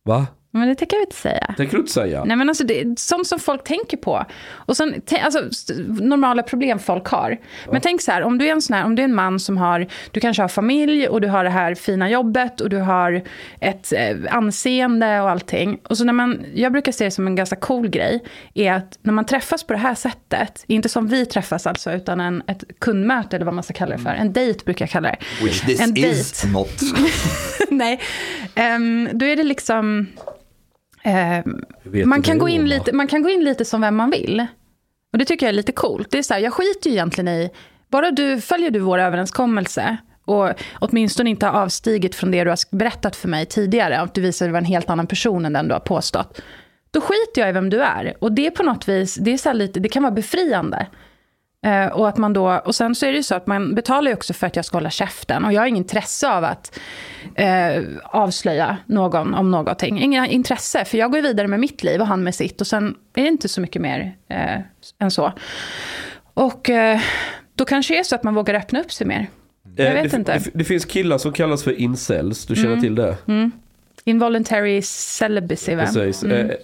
Va? 0.04 0.26
Men 0.50 0.68
det 0.68 0.74
tänker 0.74 0.96
jag 0.96 1.02
inte 1.04 1.16
säga. 1.16 1.54
Det 1.56 1.66
kan 1.66 1.70
du 1.74 1.78
inte 1.78 1.92
säga. 1.92 2.24
Nej 2.24 2.36
men 2.36 2.48
alltså 2.48 2.64
det 2.64 2.80
är 2.80 2.94
sånt 2.96 3.26
som 3.26 3.38
folk 3.38 3.64
tänker 3.64 3.96
på. 3.96 4.24
Och 4.50 4.76
sen, 4.76 5.02
alltså, 5.22 5.40
normala 5.88 6.42
problem 6.42 6.78
folk 6.78 7.06
har. 7.06 7.38
Men 7.72 7.80
tänk 7.80 8.02
så 8.02 8.12
här, 8.12 8.22
om 8.22 8.38
du 8.38 8.46
är 8.48 8.52
en 8.52 8.62
sån 8.62 8.76
här, 8.76 8.84
om 8.84 8.94
du 8.94 9.02
är 9.02 9.04
en 9.04 9.14
man 9.14 9.40
som 9.40 9.56
har, 9.56 9.86
du 10.10 10.20
kanske 10.20 10.42
har 10.42 10.48
familj 10.48 11.08
och 11.08 11.20
du 11.20 11.28
har 11.28 11.44
det 11.44 11.50
här 11.50 11.74
fina 11.74 12.10
jobbet 12.10 12.60
och 12.60 12.70
du 12.70 12.76
har 12.76 13.22
ett 13.60 13.92
eh, 13.92 14.16
anseende 14.36 15.20
och 15.20 15.30
allting. 15.30 15.78
Och 15.84 15.98
så 15.98 16.04
när 16.04 16.12
man, 16.12 16.44
jag 16.54 16.72
brukar 16.72 16.92
se 16.92 17.04
det 17.04 17.10
som 17.10 17.26
en 17.26 17.34
ganska 17.34 17.56
cool 17.56 17.88
grej, 17.88 18.24
är 18.54 18.72
att 18.72 18.98
när 19.02 19.12
man 19.12 19.24
träffas 19.24 19.62
på 19.62 19.72
det 19.72 19.78
här 19.78 19.94
sättet, 19.94 20.64
inte 20.66 20.88
som 20.88 21.06
vi 21.08 21.26
träffas 21.26 21.66
alltså, 21.66 21.92
utan 21.92 22.20
en, 22.20 22.42
ett 22.46 22.64
kundmöte 22.78 23.36
eller 23.36 23.46
vad 23.46 23.54
man 23.54 23.64
ska 23.64 23.72
kalla 23.74 23.96
det 23.96 24.02
för, 24.02 24.10
en 24.10 24.32
dejt 24.32 24.64
brukar 24.64 24.82
jag 24.84 24.90
kalla 24.90 25.08
det. 25.08 25.44
Which 25.44 25.66
this 25.66 25.80
En 25.80 25.96
is 25.96 26.42
date. 26.42 26.52
not. 26.52 26.68
Nej, 27.70 28.00
Ehm, 28.54 29.08
då 29.12 29.26
är 29.26 29.36
det 29.36 29.44
liksom... 29.44 30.06
vet 31.84 32.06
man, 32.06 32.22
kan 32.22 32.38
gå 32.38 32.48
in 32.48 32.68
lite, 32.68 32.92
man 32.92 33.06
kan 33.06 33.22
gå 33.22 33.30
in 33.30 33.44
lite 33.44 33.64
som 33.64 33.80
vem 33.80 33.96
man 33.96 34.10
vill. 34.10 34.46
Och 35.12 35.18
det 35.18 35.24
tycker 35.24 35.46
jag 35.46 35.50
är 35.50 35.56
lite 35.56 35.72
coolt. 35.72 36.10
Det 36.10 36.18
är 36.18 36.22
så 36.22 36.34
här, 36.34 36.40
jag 36.40 36.52
skiter 36.52 36.90
ju 36.90 36.96
egentligen 36.96 37.28
i... 37.28 37.50
Bara 37.90 38.10
du 38.10 38.40
följer 38.40 38.70
du 38.70 38.78
vår 38.78 38.98
överenskommelse 38.98 39.96
och 40.24 40.50
åtminstone 40.80 41.30
inte 41.30 41.46
har 41.46 41.62
avstigit 41.62 42.14
från 42.14 42.30
det 42.30 42.44
du 42.44 42.50
har 42.50 42.76
berättat 42.76 43.16
för 43.16 43.28
mig 43.28 43.46
tidigare, 43.46 44.00
att 44.00 44.14
du 44.14 44.20
visar 44.20 44.46
dig 44.46 44.52
vara 44.52 44.58
en 44.58 44.64
helt 44.64 44.90
annan 44.90 45.06
person 45.06 45.44
än 45.44 45.52
den 45.52 45.68
du 45.68 45.74
har 45.74 45.80
påstått. 45.80 46.40
Då 46.90 47.00
skiter 47.00 47.40
jag 47.40 47.48
i 47.48 47.52
vem 47.52 47.70
du 47.70 47.82
är. 47.82 48.14
Och 48.20 48.32
det 48.32 48.46
är 48.46 48.50
på 48.50 48.62
något 48.62 48.88
vis, 48.88 49.14
det, 49.14 49.30
är 49.30 49.38
så 49.38 49.52
lite, 49.52 49.80
det 49.80 49.88
kan 49.88 50.02
vara 50.02 50.12
befriande. 50.12 50.86
Eh, 51.68 51.86
och, 51.86 52.08
att 52.08 52.16
man 52.16 52.32
då, 52.32 52.52
och 52.64 52.74
sen 52.74 52.94
så 52.94 53.06
är 53.06 53.10
det 53.10 53.16
ju 53.16 53.22
så 53.22 53.34
att 53.34 53.46
man 53.46 53.74
betalar 53.74 54.10
ju 54.10 54.14
också 54.14 54.32
för 54.32 54.46
att 54.46 54.56
jag 54.56 54.64
ska 54.64 54.76
hålla 54.76 54.90
käften. 54.90 55.44
Och 55.44 55.52
jag 55.52 55.60
har 55.60 55.66
ingen 55.66 55.82
intresse 55.82 56.30
av 56.30 56.44
att 56.44 56.78
eh, 57.34 57.82
avslöja 58.04 58.76
någon 58.86 59.34
om 59.34 59.50
någonting. 59.50 60.00
Inga 60.02 60.26
intresse, 60.26 60.84
för 60.84 60.98
jag 60.98 61.12
går 61.12 61.22
vidare 61.22 61.48
med 61.48 61.60
mitt 61.60 61.82
liv 61.82 62.00
och 62.00 62.06
han 62.06 62.24
med 62.24 62.34
sitt. 62.34 62.60
Och 62.60 62.66
sen 62.66 62.94
är 63.14 63.22
det 63.22 63.28
inte 63.28 63.48
så 63.48 63.60
mycket 63.60 63.82
mer 63.82 64.16
eh, 64.28 64.60
än 64.98 65.10
så. 65.10 65.32
Och 66.34 66.70
eh, 66.70 67.00
då 67.54 67.64
kanske 67.64 67.94
det 67.94 67.98
är 67.98 68.04
så 68.04 68.14
att 68.14 68.22
man 68.22 68.34
vågar 68.34 68.54
öppna 68.54 68.80
upp 68.80 68.92
sig 68.92 69.06
mer. 69.06 69.26
Jag 69.76 69.86
Eh, 69.86 70.02
vet 70.02 70.10
det, 70.10 70.16
inte. 70.16 70.38
Det, 70.38 70.50
det 70.54 70.64
finns 70.64 70.84
killar 70.84 71.18
som 71.18 71.32
kallas 71.32 71.62
för 71.64 71.80
incels, 71.80 72.46
du 72.46 72.56
känner 72.56 72.80
till 72.80 72.94
det? 72.94 73.16
Involuntary 74.04 74.82
celibacy, 74.82 75.74
va? 75.74 75.82
Precis. 75.84 76.22
Mm. 76.22 76.50
Eh, 76.50 76.56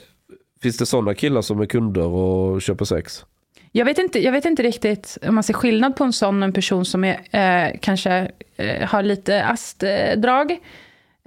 finns 0.62 0.78
det 0.78 0.86
sådana 0.86 1.14
killar 1.14 1.42
som 1.42 1.60
är 1.60 1.66
kunder 1.66 2.06
och 2.06 2.62
köper 2.62 2.84
sex? 2.84 3.24
Jag 3.76 3.84
vet, 3.84 3.98
inte, 3.98 4.18
jag 4.24 4.32
vet 4.32 4.44
inte 4.44 4.62
riktigt 4.62 5.18
om 5.28 5.34
man 5.34 5.44
ser 5.44 5.54
skillnad 5.54 5.96
på 5.96 6.04
en 6.04 6.12
sån 6.12 6.42
och 6.42 6.46
en 6.46 6.52
person 6.52 6.84
som 6.84 7.04
är, 7.04 7.20
eh, 7.30 7.76
kanske 7.80 8.30
eh, 8.56 8.88
har 8.88 9.02
lite 9.02 9.44
astdrag. 9.44 10.58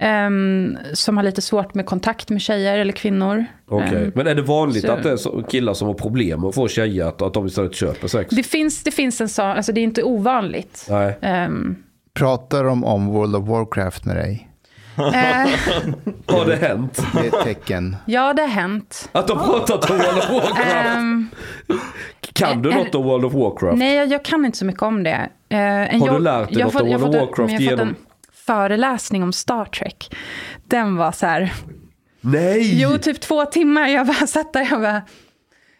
ehm, 0.00 0.76
som 0.94 1.16
har 1.16 1.24
lite 1.24 1.42
svårt 1.42 1.74
med 1.74 1.86
kontakt 1.86 2.30
med 2.30 2.40
tjejer 2.42 2.78
eller 2.78 2.92
kvinnor. 2.92 3.44
Okej. 3.68 4.02
Ehm, 4.04 4.12
Men 4.14 4.26
är 4.26 4.34
det 4.34 4.42
vanligt 4.42 4.84
så- 4.86 4.92
att 4.92 5.02
det 5.02 5.10
är 5.10 5.50
killar 5.50 5.74
som 5.74 5.86
har 5.88 5.94
problem 5.94 6.44
att 6.44 6.54
få 6.54 6.68
tjejer 6.68 7.04
att, 7.06 7.22
att 7.22 7.34
de 7.34 7.46
istället 7.46 7.74
köper 7.74 8.08
sex? 8.08 8.30
det, 8.30 8.42
finns, 8.42 8.84
det 8.84 8.90
finns 8.90 9.20
en 9.20 9.28
sån, 9.28 9.46
alltså 9.46 9.72
det 9.72 9.80
är 9.80 9.82
inte 9.82 10.02
ovanligt. 10.02 10.86
Nej. 10.90 11.18
Ehm, 11.22 11.76
Pratar 12.14 12.64
de 12.64 12.84
om 12.84 13.06
World 13.06 13.36
of 13.36 13.48
Warcraft 13.48 14.04
med 14.04 14.16
dig? 14.16 14.48
eh, 14.98 15.04
Har 16.36 16.46
det 16.46 16.56
hänt? 16.56 17.02
Det 17.14 17.18
är 17.20 17.24
ett 17.38 17.44
tecken. 17.44 17.96
ja, 18.06 18.32
det 18.32 18.42
har 18.42 18.48
hänt. 18.48 19.08
Att 19.12 19.28
de 19.28 19.38
pratat 19.38 19.90
om 19.90 19.96
World 19.98 20.18
of 20.18 20.30
Warcraft? 20.30 20.86
Ehm, 20.96 21.28
kan 22.38 22.62
du 22.62 22.70
eh, 22.70 22.76
något 22.76 22.94
om 22.94 23.04
World 23.04 23.24
of 23.24 23.32
Warcraft? 23.32 23.78
nej, 23.78 24.08
jag, 24.10 24.24
kan 24.24 24.44
inte 24.44 24.58
så 24.58 24.64
mycket 24.64 24.82
om 24.82 25.02
det. 25.02 25.28
Eh, 25.48 25.94
en 25.94 26.00
Har 26.00 26.10
du 26.10 26.18
lärt 26.18 26.48
dig 26.48 26.58
jag 26.58 26.74
något 26.74 26.82
om 26.82 26.88
World 26.88 27.04
of 27.04 27.14
Warcraft 27.14 27.60
jag 27.60 27.70
har 27.70 27.76
fått 27.76 27.86
en 27.86 27.96
föreläsning 28.32 29.22
om 29.22 29.32
Star 29.32 29.64
Trek. 29.64 30.16
Den 30.64 30.96
var 30.96 31.12
så 31.12 31.26
här... 31.26 31.52
Nej! 32.20 32.82
Jo, 32.82 32.98
typ 32.98 33.20
två 33.20 33.44
timmar. 33.44 33.88
Jag 33.88 34.06
bara 34.06 34.26
satt 34.26 34.52
där 34.52 34.66
jag 34.70 34.80
bara... 34.80 35.02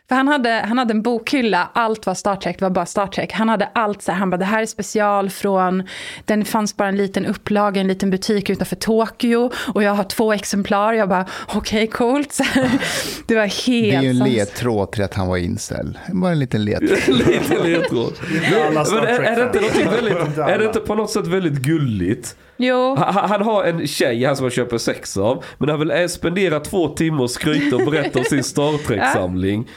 För 0.09 0.17
han 0.17 0.29
hade, 0.29 0.51
han 0.69 0.79
hade 0.79 0.93
en 0.93 1.03
bokhylla, 1.03 1.71
allt 1.73 2.07
var 2.07 2.15
Star 2.15 2.37
Trek, 2.37 2.59
det 2.59 2.65
var 2.65 2.71
bara 2.71 2.87
Star 2.87 3.07
Trek. 3.07 3.33
Han 3.33 3.49
hade 3.49 3.69
allt 3.73 4.03
så 4.03 4.13
här, 4.13 4.19
han 4.19 4.31
bara 4.31 4.37
det 4.37 4.45
här 4.45 4.63
är 4.63 4.67
special 4.67 5.31
från, 5.31 5.83
den 6.25 6.45
fanns 6.45 6.77
bara 6.77 6.89
en 6.89 6.97
liten 6.97 7.27
upplaga, 7.27 7.81
en 7.81 7.89
liten 7.89 8.11
butik 8.11 8.51
utanför 8.51 8.77
Tokyo. 8.77 9.51
Och 9.75 9.83
jag 9.83 9.93
har 9.93 10.05
två 10.05 10.33
exemplar, 10.33 10.93
jag 10.93 11.09
bara 11.09 11.27
okej 11.55 11.87
coolt. 11.87 12.33
Så 12.33 12.45
det 13.27 13.35
var 13.35 13.43
helt... 13.43 13.67
Det 13.67 13.97
är 13.97 14.03
ju 14.03 14.09
en 14.09 14.19
ledtråd 14.19 14.93
till 14.93 15.05
att 15.05 15.15
han 15.15 15.29
var 15.29 15.37
incel. 15.37 15.99
Bara 16.13 16.33
en 16.33 16.39
liten 16.39 16.65
ledtråd. 16.65 16.99
Men 17.09 18.77
är, 19.07 19.23
är, 19.23 19.37
det 19.37 19.59
inte 19.59 19.85
väldigt, 19.85 20.39
är 20.39 20.59
det 20.59 20.81
på 20.81 20.95
något 20.95 21.11
sätt 21.11 21.27
väldigt 21.27 21.59
gulligt? 21.59 22.37
Jo, 22.57 22.97
Han, 22.99 23.31
han 23.31 23.43
har 23.43 23.65
en 23.65 23.87
tjej 23.87 24.25
här 24.25 24.35
som 24.35 24.45
han 24.45 24.51
köper 24.51 24.79
sex 24.79 25.17
av. 25.17 25.45
Men 25.59 25.69
han 25.69 25.79
vill 25.79 25.91
eh, 25.91 26.07
spendera 26.07 26.61
två 26.61 26.89
timmar 26.89 27.23
och 27.23 27.31
skryta 27.31 27.77
och 27.77 27.91
berätta 27.91 28.19
om 28.19 28.25
sin 28.25 28.45
Star 28.45 28.87
Trek-samling. 28.87 29.69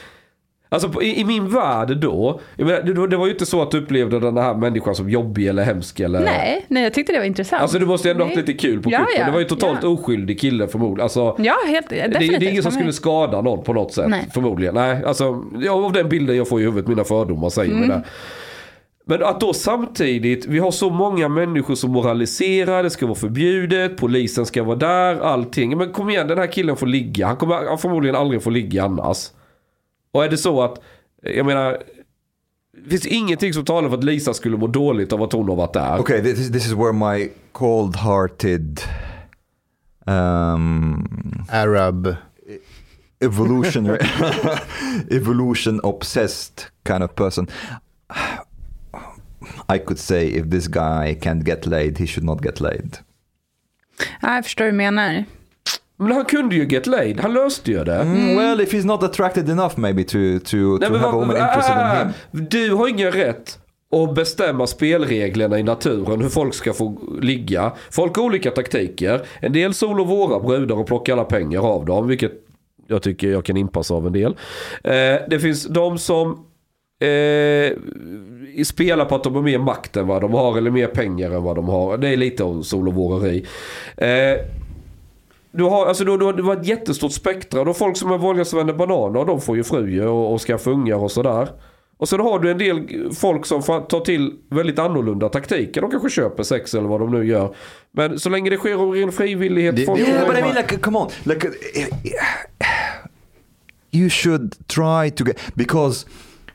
Alltså 0.72 1.02
i, 1.02 1.20
i 1.20 1.24
min 1.24 1.48
värld 1.48 1.96
då, 1.96 2.40
menar, 2.56 2.82
det, 2.82 3.06
det 3.06 3.16
var 3.16 3.26
ju 3.26 3.32
inte 3.32 3.46
så 3.46 3.62
att 3.62 3.70
du 3.70 3.78
upplevde 3.78 4.20
den 4.20 4.36
här 4.36 4.54
människan 4.54 4.94
som 4.94 5.10
jobbig 5.10 5.46
eller 5.46 5.64
hemsk 5.64 6.00
eller... 6.00 6.20
nej, 6.20 6.64
nej, 6.68 6.82
jag 6.82 6.94
tyckte 6.94 7.12
det 7.12 7.18
var 7.18 7.26
intressant. 7.26 7.62
Alltså 7.62 7.78
du 7.78 7.86
måste 7.86 8.08
ju 8.08 8.12
ändå 8.12 8.24
haft 8.24 8.36
lite 8.36 8.52
kul 8.52 8.82
på 8.82 8.90
Ja, 8.90 8.98
kuppen. 8.98 9.14
ja, 9.18 9.26
det 9.26 9.32
var 9.32 9.38
ju 9.38 9.44
totalt 9.44 9.78
ja. 9.82 9.88
oskyldig 9.88 10.40
kille 10.40 10.68
förmodligen. 10.68 11.02
Alltså, 11.02 11.36
Ja, 11.38 11.54
helt, 11.66 11.88
det, 11.88 12.06
det 12.18 12.26
är 12.26 12.50
ingen 12.50 12.62
som 12.62 12.72
skulle 12.72 12.92
skada 12.92 13.40
någon 13.40 13.64
på 13.64 13.72
något 13.72 13.92
sätt. 13.94 14.08
Nej. 14.08 14.28
Förmodligen. 14.34 14.74
Nej, 14.74 15.04
alltså 15.04 15.42
ja, 15.60 15.72
av 15.72 15.92
den 15.92 16.08
bilden 16.08 16.36
jag 16.36 16.48
får 16.48 16.60
i 16.60 16.64
huvudet, 16.64 16.88
mina 16.88 17.04
fördomar 17.04 17.48
säger 17.50 17.72
Mm. 17.74 17.88
mig 17.88 17.96
det. 17.96 18.02
Men 19.04 19.22
att 19.22 19.40
då 19.40 19.52
samtidigt, 19.52 20.46
vi 20.46 20.58
har 20.58 20.70
så 20.70 20.90
många 20.90 21.28
människor 21.28 21.74
som 21.74 21.90
moraliserar, 21.90 22.82
det 22.82 22.90
ska 22.90 23.06
vara 23.06 23.14
förbjudet, 23.18 23.96
polisen 23.96 24.46
ska 24.46 24.62
vara 24.62 24.76
där, 24.76 25.20
allting. 25.20 25.78
Men 25.78 25.92
kom 25.92 26.10
igen, 26.10 26.28
den 26.28 26.38
här 26.38 26.46
killen 26.52 26.76
får 26.76 26.86
ligga. 26.86 27.26
Han 27.26 27.36
kommer 27.36 27.54
han 27.68 27.78
förmodligen 27.78 28.16
aldrig 28.16 28.42
få 28.42 28.50
ligga 28.50 28.84
annars. 28.84 29.28
Och 30.12 30.24
är 30.24 30.28
det 30.28 30.38
så 30.38 30.62
att 30.62 30.80
Jag 31.22 31.46
menar, 31.46 31.82
det 32.84 32.90
finns 32.90 33.06
ingenting 33.06 33.52
som 33.52 33.64
talar 33.64 33.88
för 33.88 33.98
att 33.98 34.04
Lisa 34.04 34.34
skulle 34.34 34.56
må 34.56 34.66
dåligt 34.66 35.12
av 35.12 35.22
att 35.22 35.32
hon 35.32 35.48
har 35.48 35.56
varit 35.56 35.72
där. 35.72 35.98
Okay, 36.00 36.22
this, 36.22 36.38
is- 36.38 36.52
this 36.52 36.66
is 36.66 36.72
where 36.72 36.92
my 36.92 37.28
cold-hearted 37.52 38.80
um, 40.06 41.44
Arab. 41.50 42.14
evolutionary, 43.20 43.98
evolution 45.10 45.80
obsessed 45.82 46.64
kind 46.84 47.02
of 47.04 47.14
person. 47.14 47.46
I 49.74 49.78
could 49.78 49.98
say 49.98 50.26
if 50.28 50.50
this 50.50 50.66
guy 50.68 51.14
can't 51.20 51.44
get 51.46 51.66
laid, 51.66 51.98
he 51.98 52.06
should 52.06 52.24
not 52.24 52.44
get 52.44 52.60
laid. 52.60 52.98
Ja, 54.22 54.34
jag 54.34 54.44
förstår 54.44 54.64
hur 54.64 54.70
du 54.72 54.76
menar. 54.76 55.24
Men 56.02 56.12
han 56.12 56.24
kunde 56.24 56.54
ju 56.54 56.66
get 56.68 56.86
laid, 56.86 57.20
han 57.20 57.32
löste 57.32 57.70
ju 57.70 57.84
det. 57.84 57.94
Mm, 57.94 58.36
well, 58.36 58.60
if 58.60 58.72
he's 58.74 58.86
not 58.86 59.02
attracted 59.02 59.48
enough 59.48 59.78
maybe 59.78 60.04
to, 60.04 60.18
to, 60.44 60.56
Nej, 60.56 60.88
to 60.88 60.96
have 60.96 61.08
a 61.08 61.12
woman 61.12 61.36
interested 61.36 61.72
in 61.72 61.82
ah, 61.82 62.04
him. 62.04 62.46
Du 62.50 62.74
har 62.74 62.88
ingen 62.88 63.12
rätt 63.12 63.58
att 63.92 64.14
bestämma 64.14 64.66
spelreglerna 64.66 65.58
i 65.58 65.62
naturen, 65.62 66.20
hur 66.20 66.28
folk 66.28 66.54
ska 66.54 66.72
få 66.72 66.98
ligga. 67.20 67.72
Folk 67.90 68.16
har 68.16 68.24
olika 68.24 68.50
taktiker. 68.50 69.22
En 69.40 69.52
del 69.52 69.74
solar 69.74 70.04
våra 70.04 70.40
brudar 70.40 70.76
och 70.76 70.86
plockar 70.86 71.12
alla 71.12 71.24
pengar 71.24 71.60
av 71.60 71.84
dem, 71.84 72.08
vilket 72.08 72.32
jag 72.86 73.02
tycker 73.02 73.30
jag 73.30 73.44
kan 73.44 73.56
inpassa 73.56 73.94
av 73.94 74.06
en 74.06 74.12
del. 74.12 74.36
Eh, 74.84 75.20
det 75.28 75.40
finns 75.40 75.66
de 75.66 75.98
som 75.98 76.30
eh, 77.00 77.76
spelar 78.64 79.04
på 79.04 79.14
att 79.14 79.24
de 79.24 79.34
har 79.34 79.42
mer 79.42 79.58
makt 79.58 79.96
än 79.96 80.06
vad 80.06 80.20
de 80.20 80.32
har, 80.32 80.58
eller 80.58 80.70
mer 80.70 80.86
pengar 80.86 81.30
än 81.30 81.42
vad 81.42 81.56
de 81.56 81.68
har. 81.68 81.98
Det 81.98 82.08
är 82.08 82.16
lite 82.16 82.44
av 82.44 82.62
sol 82.62 82.88
och 82.88 82.94
våreri. 82.94 83.46
Eh, 83.96 84.38
du 85.52 85.64
har, 85.64 85.86
alltså 85.86 86.04
du, 86.04 86.16
du, 86.16 86.32
du 86.32 86.42
har 86.42 86.56
ett 86.56 86.66
jättestort 86.66 87.12
spektra. 87.12 87.60
Du 87.64 87.66
har 87.68 87.74
folk 87.74 87.96
som 87.96 88.10
är 88.12 88.18
vänder 88.56 88.74
bananer 88.74 89.20
och 89.20 89.26
de 89.26 89.40
får 89.40 89.56
ju 89.56 89.64
fru 89.64 90.06
och, 90.06 90.32
och 90.32 90.40
skaffar 90.40 90.70
ungar 90.70 90.96
och 90.96 91.10
sådär. 91.10 91.48
Och 91.98 92.08
sen 92.08 92.20
har 92.20 92.38
du 92.38 92.50
en 92.50 92.58
del 92.58 92.88
folk 93.14 93.46
som 93.46 93.62
får 93.62 93.80
ta 93.80 94.00
till 94.00 94.32
väldigt 94.50 94.78
annorlunda 94.78 95.28
taktiker. 95.28 95.80
De 95.80 95.90
kanske 95.90 96.10
köper 96.10 96.42
sex 96.42 96.74
eller 96.74 96.88
vad 96.88 97.00
de 97.00 97.10
nu 97.10 97.24
gör. 97.26 97.54
Men 97.92 98.18
så 98.18 98.28
länge 98.30 98.50
det 98.50 98.56
sker 98.56 98.74
av 98.74 98.92
ren 98.92 99.12
frivillighet. 99.12 99.76
Det- 99.76 99.84
folk 99.86 99.98
det- 100.00 100.06
Yeah, 100.06 100.26
but 100.28 100.38
I 100.38 100.42
mean, 100.42 100.54
like, 100.54 100.76
come 100.78 100.98
on, 100.98 101.10
like, 101.24 101.48
uh, 101.48 101.52
you 103.90 104.10
should 104.10 104.54
try 104.68 105.10
to 105.10 105.24
get 105.24 105.36
because. 105.54 106.06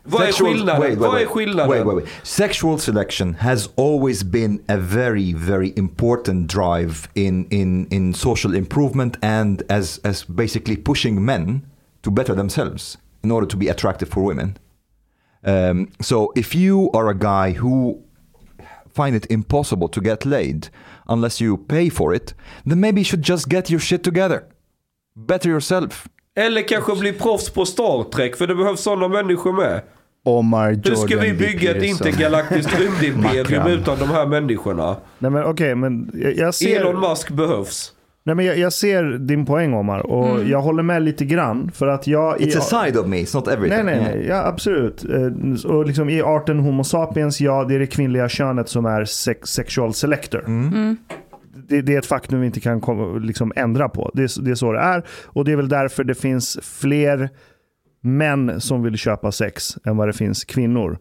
Vad 0.10 0.28
är 0.28 0.32
skillnaden? 0.32 1.00
Vad 1.00 1.22
är 1.22 1.26
skillnaden? 1.26 1.70
Wait, 1.70 1.86
wait, 1.86 1.96
wait. 1.96 2.08
Sexual 2.24 2.80
selection 2.80 3.34
has 3.34 3.70
always 3.76 4.24
been 4.24 4.60
a 4.68 4.78
very, 4.78 5.34
very 5.34 5.74
important 5.76 6.54
drive 6.54 7.10
in 7.14 7.48
in 7.50 7.88
in 7.92 8.14
social 8.14 8.56
improvement 8.56 9.18
and 9.22 9.64
as 9.70 10.00
as 10.04 10.28
basically 10.28 10.78
pushing 10.78 11.26
men 11.26 11.62
to 12.02 12.12
better 12.12 12.36
themselves 12.36 12.98
in 13.24 13.32
order 13.32 13.48
to 13.48 13.58
be 13.58 13.70
attractive 13.70 14.10
for 14.10 14.24
women. 14.24 14.58
Um, 15.44 15.88
so 16.00 16.32
if 16.36 16.56
you 16.56 16.90
are 16.94 17.10
a 17.10 17.14
guy 17.14 17.54
who 17.60 18.02
find 18.96 19.16
it 19.16 19.32
impossible 19.32 19.88
to 19.90 20.02
get 20.02 20.26
laid 20.26 20.70
unless 21.08 21.42
you 21.42 21.58
pay 21.58 21.90
for 21.90 22.16
it, 22.16 22.34
then 22.66 22.80
maybe 22.80 23.02
you 23.02 23.06
should 23.06 23.26
just 23.30 23.50
get 23.50 23.70
your 23.70 23.80
shit 23.82 24.04
together. 24.04 24.44
Better 25.16 25.50
yourself. 25.50 26.08
Eller 26.36 26.62
kanske 26.62 26.96
bli 26.96 27.14
proffs 27.14 27.50
på 27.50 27.66
Star 27.66 28.04
Trek. 28.04 28.36
För 28.36 28.48
det 28.48 28.56
behövs 28.56 28.82
sådana 28.82 29.08
människor 29.08 29.54
med. 29.54 29.82
Omar 30.28 30.70
Jordan 30.70 30.84
Hur 30.86 30.96
ska 30.96 31.18
vi 31.20 31.34
bygga 31.34 31.76
ett 31.76 31.84
intergalaktiskt 31.84 32.80
rymdimperium 32.80 33.68
utan 33.80 34.00
de 34.00 34.10
här 34.10 34.26
människorna? 34.26 34.96
Nej 35.20 35.32
men 35.32 35.44
okej, 35.44 35.76
men 35.76 36.12
jag, 36.14 36.36
jag 36.38 36.54
ser... 36.54 36.82
Elon 36.82 37.00
Musk 37.10 37.30
behövs. 37.30 37.94
Nej, 38.24 38.36
men 38.36 38.46
jag, 38.46 38.58
jag 38.58 38.74
ser 38.74 39.04
din 39.04 39.46
poäng 39.46 39.74
Omar 39.74 40.00
och 40.00 40.44
jag 40.44 40.62
håller 40.62 40.84
med 40.84 41.02
lite 41.02 41.26
grann 41.26 41.72
för 41.74 41.88
att 41.88 42.08
jag... 42.08 42.38
It's 42.40 42.56
i- 42.56 42.58
a 42.58 42.62
side 42.62 42.98
of 42.98 43.08
me, 43.08 43.18
it's 43.18 43.36
not 43.36 43.48
everything. 43.48 43.86
Nej, 43.86 44.00
nej, 44.00 44.16
nej. 44.16 44.26
Ja, 44.30 44.46
absolut. 44.46 45.06
Eh, 45.06 45.72
Och 45.72 45.86
liksom 45.86 46.10
I 46.10 46.22
arten 46.22 46.60
Homo 46.60 46.84
sapiens, 46.84 47.42
ja, 47.42 47.64
det 47.64 47.76
är 47.76 47.80
det 47.80 47.88
kvinnliga 47.88 48.30
könet 48.30 48.70
som 48.70 48.86
är 48.86 49.06
sex, 49.06 49.50
sexual 49.50 49.94
selector. 49.94 50.44
Det, 51.70 51.82
det 51.82 51.94
är 51.94 52.00
ett 52.00 52.06
faktum 52.06 52.40
vi 52.42 52.46
inte 52.46 52.60
kan 52.60 52.82
liksom 53.22 53.54
ändra 53.56 53.90
på. 53.90 54.12
Det 54.14 54.22
det 54.42 54.52
är 54.52 54.56
så 54.56 54.72
det 54.72 54.80
är. 54.80 55.04
Och 55.26 55.46
det 55.46 55.52
är 55.52 55.56
väl 55.56 55.70
därför 55.70 56.04
det 56.04 56.16
finns 56.16 56.60
fler 56.64 57.30
män 58.02 58.62
som 58.62 58.84
vill 58.84 58.98
köpa 58.98 59.32
sex 59.32 59.78
än 59.86 59.98
vad 59.98 60.08
det 60.10 60.14
finns 60.14 60.46
kvinnor. 60.46 61.00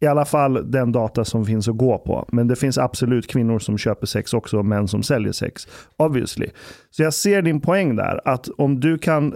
I 0.00 0.06
alla 0.06 0.24
fall 0.24 0.70
den 0.70 0.92
data 0.92 1.24
som 1.24 1.44
finns 1.46 1.68
att 1.68 1.76
gå 1.76 1.98
på. 1.98 2.28
Men 2.32 2.48
det 2.48 2.56
finns 2.56 2.78
absolut 2.78 3.26
kvinnor 3.26 3.58
som 3.58 3.78
köper 3.78 4.06
sex 4.06 4.34
också 4.34 4.58
och 4.58 4.64
män 4.64 4.88
som 4.88 5.02
säljer 5.02 5.32
sex. 5.32 5.68
Obviously. 5.96 6.46
Så 6.90 7.02
jag 7.02 7.14
ser 7.14 7.42
din 7.42 7.60
poäng 7.60 7.96
där. 7.96 8.20
Att 8.24 8.48
om 8.48 8.80
du 8.80 8.98
kan 8.98 9.34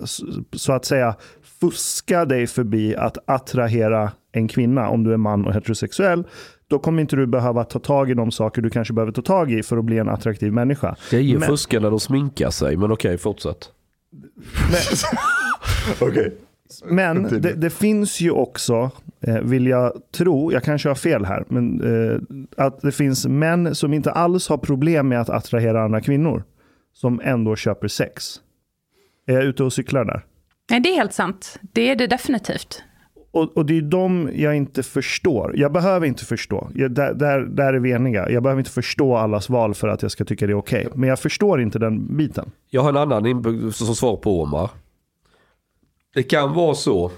så 0.53 0.73
att 0.73 0.85
säga 0.85 1.15
fuska 1.61 2.25
dig 2.25 2.47
förbi 2.47 2.97
att 2.97 3.19
attrahera 3.31 4.13
en 4.33 4.49
kvinna 4.49 4.89
om 4.89 5.05
du 5.05 5.13
är 5.13 5.17
man 5.17 5.45
och 5.47 5.55
heterosexuell. 5.55 6.25
Då 6.69 6.79
kommer 6.79 7.01
inte 7.03 7.17
du 7.17 7.27
behöva 7.27 7.65
ta 7.65 7.79
tag 7.79 8.11
i 8.11 8.15
de 8.15 8.31
saker 8.31 8.63
du 8.63 8.71
kanske 8.71 8.95
behöver 8.95 9.13
ta 9.13 9.23
tag 9.23 9.53
i 9.53 9.63
för 9.63 9.77
att 9.77 9.85
bli 9.85 9.99
en 9.99 10.09
attraktiv 10.09 10.53
människa. 10.53 10.97
Tjejer 11.11 11.39
Men- 11.39 11.49
fuskar 11.49 11.81
när 11.81 11.91
de 11.91 12.01
sminkar 12.01 12.51
sig. 12.51 12.77
Men 12.77 12.93
okej, 12.93 13.19
fortsätt. 13.19 13.71
Okej. 16.01 16.35
Men 16.85 17.23
det, 17.23 17.53
det 17.53 17.71
finns 17.71 18.21
ju 18.21 18.31
också, 18.31 18.91
eh, 19.21 19.39
vill 19.39 19.67
jag 19.67 19.93
tro, 20.17 20.53
jag 20.53 20.63
kanske 20.63 20.89
har 20.89 20.95
fel 20.95 21.25
här, 21.25 21.45
men 21.49 21.81
eh, 21.81 22.19
att 22.57 22.81
det 22.81 22.93
finns 22.93 23.27
män 23.27 23.75
som 23.75 23.95
inte 23.95 24.11
alls 24.11 24.49
har 24.49 24.59
problem 24.59 25.09
med 25.09 25.21
att 25.21 25.31
attrahera 25.31 25.85
andra 25.85 26.01
kvinnor. 26.01 26.45
Som 26.95 27.21
ändå 27.25 27.57
köper 27.57 27.89
sex. 27.89 28.41
Är 29.27 29.35
jag 29.35 29.45
ute 29.45 29.65
och 29.65 29.73
cyklar 29.73 30.05
där? 30.05 30.25
Nej, 30.71 30.81
det 30.81 30.89
är 30.89 30.97
helt 30.97 31.13
sant. 31.13 31.59
Det 31.73 31.91
är 31.91 31.97
det 31.97 32.07
definitivt. 32.07 32.83
Och, 33.33 33.57
och 33.57 33.67
det 33.67 33.79
är 33.79 33.83
de 33.83 34.31
jag 34.35 34.57
inte 34.57 34.83
förstår. 34.83 35.53
Jag 35.57 35.73
behöver 35.73 36.07
inte 36.07 36.25
förstå. 36.25 36.69
Jag, 36.75 36.91
där, 36.91 37.15
där, 37.15 37.41
där 37.41 37.75
är 37.75 37.79
vi 37.79 37.91
eniga. 37.91 38.31
Jag 38.31 38.43
behöver 38.43 38.61
inte 38.61 38.71
förstå 38.71 39.17
allas 39.17 39.49
val 39.49 39.75
för 39.75 39.89
att 39.89 40.03
jag 40.03 40.11
ska 40.11 40.25
tycka 40.25 40.47
det 40.47 40.53
är 40.53 40.59
okej. 40.59 40.89
Men 40.95 41.09
jag 41.09 41.19
förstår 41.19 41.61
inte 41.61 41.79
den 41.79 42.17
biten. 42.17 42.51
Jag 42.71 42.83
har 42.83 42.89
en 42.89 42.97
annan 42.97 43.27
inbyggd 43.27 43.75
som 43.75 43.95
svar 43.95 44.17
på 44.17 44.43
Omar. 44.43 44.71
Det 46.15 46.23
kan 46.23 46.55
vara 46.55 46.75
så 46.75 47.11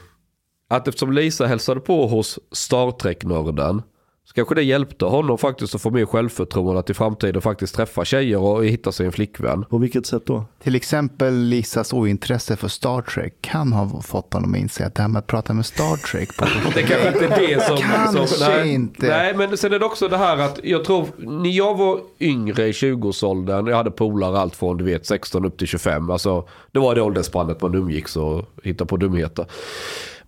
att 0.69 0.89
eftersom 0.89 1.13
Lisa 1.13 1.47
hälsade 1.47 1.81
på 1.81 2.07
hos 2.07 2.39
Star 2.53 2.91
Trek-nörden 2.91 3.83
så 4.27 4.35
kanske 4.35 4.55
det 4.55 4.63
hjälpte 4.63 5.05
honom 5.05 5.39
faktiskt 5.39 5.75
att 5.75 5.83
få 5.83 5.91
mer 5.91 6.07
självförtroende 6.07 6.81
att 6.81 6.91
i 6.91 6.95
framtiden 6.95 7.43
faktiskt 7.43 7.75
träffa 7.75 8.05
tjejer 8.05 8.39
och 8.39 8.65
hitta 8.65 8.93
sig 8.93 9.07
en 9.07 9.13
flickvän. 9.13 9.65
På 9.65 9.79
vilket 9.79 10.07
sätt 10.07 10.27
då? 10.27 10.45
Till 10.63 10.75
exempel 10.75 11.35
Lisas 11.35 11.93
ointresse 11.93 12.57
för 12.57 12.69
Star 12.69 13.03
Trek 13.03 13.35
kan 13.41 13.73
ha 13.73 14.03
fått 14.03 14.33
honom 14.35 14.55
att 14.55 14.61
inse 14.61 14.87
att 14.87 14.95
det 14.95 15.03
här 15.03 15.09
med 15.09 15.19
att 15.19 15.27
prata 15.27 15.53
med 15.53 15.67
Star 15.67 15.97
Trek 15.97 16.37
på 16.37 16.45
Det 16.75 16.83
kanske 16.83 17.09
inte 17.09 17.25
är 17.25 17.49
det 17.49 17.65
som... 17.65 17.77
Kanske 17.77 18.27
som 18.27 18.53
nej, 18.53 18.73
inte. 18.73 19.07
Nej, 19.07 19.35
men 19.35 19.57
sen 19.57 19.73
är 19.73 19.79
det 19.79 19.87
också 19.87 20.09
det 20.09 20.17
här 20.17 20.39
att 20.39 20.61
jag 20.63 20.85
tror, 20.85 21.07
när 21.19 21.51
jag 21.51 21.79
var 21.79 22.01
yngre 22.21 22.67
i 22.67 22.73
20-årsåldern, 22.73 23.67
jag 23.67 23.77
hade 23.77 23.91
polare 23.91 24.39
allt 24.39 24.57
från 24.57 24.77
du 24.77 24.85
vet 24.85 25.07
16 25.07 25.45
upp 25.45 25.59
till 25.59 25.67
25. 25.67 26.11
Alltså, 26.11 26.49
det 26.73 26.79
var 26.79 26.95
det 26.95 27.03
åldersspannet 27.03 27.63
man 27.63 27.75
umgicks 27.75 28.17
och 28.17 28.45
hittade 28.63 28.89
på 28.89 28.97
dumheter. 28.97 29.47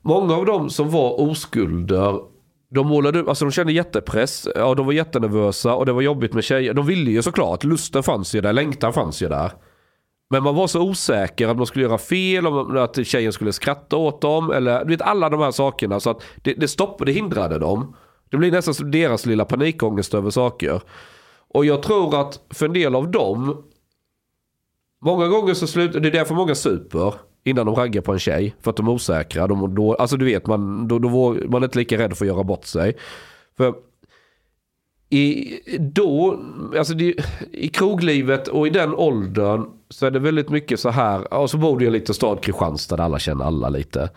Många 0.03 0.35
av 0.35 0.47
dem 0.47 0.71
som 0.71 0.91
var 0.91 1.21
oskulder, 1.21 2.21
de 2.69 2.87
målade 2.87 3.19
upp, 3.19 3.29
alltså 3.29 3.45
de 3.45 3.51
kände 3.51 3.73
jättepress, 3.73 4.49
ja, 4.55 4.75
de 4.75 4.87
var 4.87 4.93
jättenervösa 4.93 5.75
och 5.75 5.87
det 5.87 5.93
var 5.93 6.03
jobbigt 6.03 6.35
med 6.35 6.45
tjejer. 6.45 6.75
De 6.75 6.87
ville 6.87 7.11
ju 7.11 7.23
såklart, 7.23 7.65
lusten 7.65 8.03
fanns 8.03 8.35
ju 8.35 8.41
där, 8.41 8.53
längtan 8.53 8.93
fanns 8.93 9.23
ju 9.23 9.29
där. 9.29 9.53
Men 10.31 10.43
man 10.43 10.55
var 10.55 10.67
så 10.67 10.81
osäker 10.81 11.49
att 11.49 11.57
man 11.57 11.67
skulle 11.67 11.85
göra 11.85 11.99
fel, 11.99 12.47
om 12.47 12.77
att 12.77 13.07
tjejen 13.07 13.33
skulle 13.33 13.53
skratta 13.53 13.97
åt 13.97 14.21
dem. 14.21 14.51
Eller 14.51 14.85
du 14.85 14.91
vet 14.91 15.03
alla 15.03 15.29
de 15.29 15.41
här 15.41 15.51
sakerna. 15.51 16.01
Så 16.01 16.11
att 16.11 16.23
det, 16.43 16.55
det 16.55 16.69
stoppade, 16.69 17.13
det 17.13 17.15
hindrade 17.15 17.59
dem. 17.59 17.97
Det 18.31 18.37
blir 18.37 18.53
nästan 18.53 18.91
deras 18.91 19.27
lilla 19.27 19.45
panikångest 19.45 20.15
över 20.15 20.31
saker. 20.31 20.81
Och 21.49 21.65
jag 21.65 21.83
tror 21.83 22.21
att 22.21 22.41
för 22.51 22.67
en 22.67 22.73
del 22.73 22.95
av 22.95 23.11
dem. 23.11 23.65
Många 25.05 25.29
gånger 25.29 25.55
så 25.55 25.67
slutar, 25.67 26.01
det 26.01 26.09
är 26.09 26.13
därför 26.13 26.35
många 26.35 26.55
super. 26.55 27.15
Innan 27.47 27.67
de 27.67 27.75
raggar 27.75 28.03
på 28.03 28.13
en 28.13 28.19
tjej. 28.19 28.55
För 28.61 28.71
att 28.71 28.77
de 28.77 28.89
är 28.89 28.93
osäkra. 28.93 29.47
De, 29.47 29.75
då, 29.75 29.95
alltså 29.95 30.17
du 30.17 30.25
vet, 30.25 30.47
man, 30.47 30.89
då, 30.89 30.99
då, 30.99 31.37
man 31.49 31.63
är 31.63 31.67
inte 31.67 31.79
lika 31.79 31.99
rädd 31.99 32.17
för 32.17 32.25
att 32.25 32.29
göra 32.29 32.45
bort 32.45 32.65
sig. 32.65 32.97
För 33.57 33.75
i, 35.11 35.59
då, 35.79 36.41
alltså 36.79 36.95
det, 36.95 37.15
i 37.53 37.69
kroglivet 37.69 38.49
och 38.49 38.67
i 38.67 38.71
den 38.71 38.95
åldern 38.95 39.67
så 39.91 40.07
är 40.07 40.11
det 40.11 40.19
väldigt 40.19 40.49
mycket 40.49 40.81
så 40.81 40.91
här. 40.91 41.35
Och 41.35 41.51
så 41.51 41.59
bor 41.59 41.79
du 41.79 41.85
i 41.85 41.87
en 41.87 41.93
liten 41.93 42.15
stad, 42.15 42.41
Kristianstad, 42.41 42.97
där 42.97 43.05
alla 43.05 43.19
känner 43.19 43.45
alla 43.45 43.69
lite. 43.69 44.11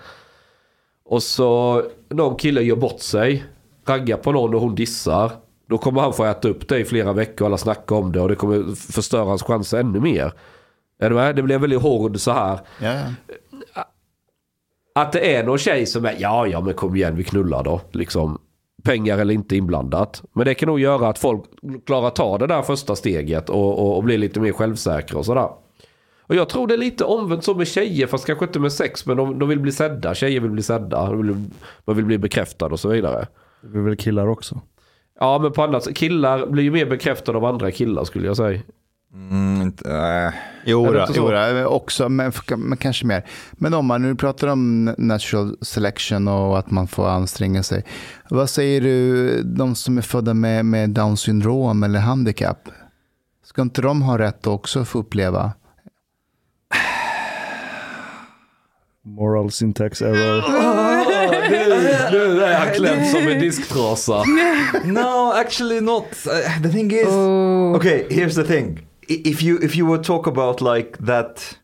Och 1.06 1.24
så 1.24 1.84
någon 2.10 2.36
kille 2.36 2.62
gör 2.62 2.76
bort 2.76 3.00
sig, 3.00 3.44
raggar 3.86 4.18
på 4.18 4.32
någon 4.32 4.56
och 4.56 4.62
hon 4.62 4.76
dissar. 4.76 5.32
Då 5.68 5.78
kommer 5.78 6.02
han 6.02 6.14
få 6.14 6.26
äta 6.26 6.50
upp 6.50 6.68
det 6.68 6.80
i 6.80 6.86
flera 6.86 7.14
veckor, 7.14 7.46
alla 7.46 7.58
snackar 7.58 7.96
om 7.96 8.12
det 8.12 8.22
och 8.22 8.30
det 8.30 8.36
kommer 8.36 8.76
förstöra 8.76 9.26
hans 9.26 9.44
chanser 9.44 9.80
ännu 9.80 10.00
mer. 10.00 10.34
Är 11.00 11.10
du 11.10 11.16
med? 11.16 11.36
Det 11.36 11.42
blir 11.42 11.60
väldigt 11.60 11.82
hård 11.82 12.20
så 12.20 12.32
här. 12.32 12.60
Ja, 12.82 12.94
ja. 12.94 13.86
Att 14.96 15.12
det 15.12 15.36
är 15.36 15.44
någon 15.44 15.58
tjej 15.58 15.86
som 15.86 16.06
är, 16.06 16.16
ja 16.20 16.48
ja 16.48 16.62
men 16.62 16.74
kom 16.74 16.96
igen 16.96 17.16
vi 17.16 17.24
knullar 17.24 17.64
då. 17.64 17.82
Liksom, 17.92 18.40
pengar 18.84 19.18
eller 19.18 19.34
inte 19.34 19.56
inblandat. 19.56 20.24
Men 20.34 20.46
det 20.46 20.54
kan 20.54 20.68
nog 20.68 20.80
göra 20.80 21.08
att 21.08 21.20
folk 21.20 21.44
klarar 21.86 22.10
ta 22.10 22.38
det 22.38 22.48
där 22.48 22.62
första 22.62 22.96
steget 22.96 23.50
och, 23.50 23.80
och, 23.80 23.98
och 23.98 24.04
blir 24.04 24.18
lite 24.18 24.40
mer 24.40 24.52
självsäkra 24.52 25.20
och 25.20 25.26
sådär. 25.26 25.50
Och 26.22 26.36
jag 26.36 26.50
tror 26.50 26.68
det 26.68 26.74
är 26.74 26.78
lite 26.78 27.04
omvänt 27.04 27.44
så 27.44 27.56
med 27.56 27.68
tjejer, 27.68 28.08
fast 28.08 28.26
kanske 28.26 28.46
inte 28.46 28.60
med 28.60 28.74
sex, 28.74 29.06
men 29.06 29.18
de, 29.18 29.40
de 29.40 29.50
vill 29.50 29.60
bli 29.60 29.72
sedda. 29.72 30.16
Tjejer 30.16 30.40
vill 30.40 30.52
bli 30.52 30.64
sedda, 30.64 31.06
de 31.06 31.28
vill, 31.28 31.46
de 31.86 31.96
vill 31.96 32.06
bli 32.06 32.18
bekräftade 32.18 32.74
och 32.74 32.80
så 32.80 32.90
vidare. 32.90 33.28
Det 33.62 33.68
blir 33.68 33.82
väl 33.82 33.98
killar 33.98 34.28
också. 34.28 34.62
Ja, 35.20 35.40
men 35.40 35.52
på 35.52 35.64
annat 35.64 35.84
sätt, 35.84 35.96
killar 35.96 36.46
blir 36.46 36.64
ju 36.64 36.72
mer 36.72 36.86
bekräftade 36.86 37.38
av 37.38 37.46
andra 37.46 37.72
killar 37.72 38.04
skulle 38.04 38.28
jag 38.28 38.38
säga. 38.38 38.62
Mm, 39.14 39.62
inte, 39.62 39.92
äh. 39.92 40.34
Jo, 40.66 40.94
då, 40.94 41.06
jo 41.16 41.32
då, 41.32 41.66
också, 41.66 42.10
men, 42.10 42.32
men 42.58 42.78
kanske 42.78 43.06
mer. 43.06 43.26
Men 43.52 43.74
om 43.74 43.86
man 43.86 44.02
nu 44.02 44.16
pratar 44.16 44.48
om 44.48 44.86
natural 44.98 45.58
selection 45.62 46.28
och 46.28 46.60
att 46.60 46.72
man 46.72 46.88
får 46.88 47.10
anstränga 47.10 47.64
sig. 47.64 47.86
Vad 48.30 48.50
säger 48.50 48.82
du, 48.82 49.42
de 49.44 49.76
som 49.76 49.98
är 49.98 50.02
födda 50.02 50.34
med, 50.34 50.66
med 50.66 50.90
down 50.90 51.18
syndrom 51.18 51.84
eller 51.84 52.00
handikapp? 52.00 52.70
Ska 53.46 53.62
inte 53.62 53.82
de 53.82 54.02
ha 54.02 54.18
rätt 54.18 54.40
att 54.40 54.48
också 54.48 54.86
få 54.86 55.00
uppleva? 55.00 55.52
Moral 59.06 59.52
syntax 59.52 60.02
error. 60.02 60.44
nu, 61.50 62.18
nu 62.18 62.44
är 62.44 62.60
han 62.60 62.74
klämd 62.74 63.08
som 63.08 63.28
en 63.28 63.40
disktrasa. 63.40 64.24
no, 64.86 65.34
actually 65.36 65.82
not. 65.82 66.04
Uh, 66.04 66.64
the 66.64 66.70
thing 66.70 66.92
is, 66.92 67.08
okay. 67.76 68.04
Here's 68.10 68.36
the 68.36 68.44
thing. 68.44 68.89
If 69.10 69.44
you 69.44 69.60
if 69.64 69.76
you 69.76 69.88
would 69.88 70.04
talk 70.04 70.28
about 70.28 70.62
like 70.62 70.98
that 71.06 71.58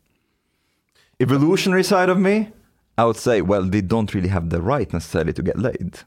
evolutionary 1.19 1.83
side 1.83 2.09
of 2.09 2.17
me, 2.17 2.35
I 2.97 3.03
would 3.03 3.17
say, 3.17 3.41
well, 3.41 3.71
they 3.71 3.81
don't 3.81 4.13
really 4.13 4.29
have 4.29 4.49
the 4.49 4.61
right 4.61 4.93
necessarily 4.93 5.33
to 5.33 5.43
get 5.43 5.57
laid. 5.59 5.97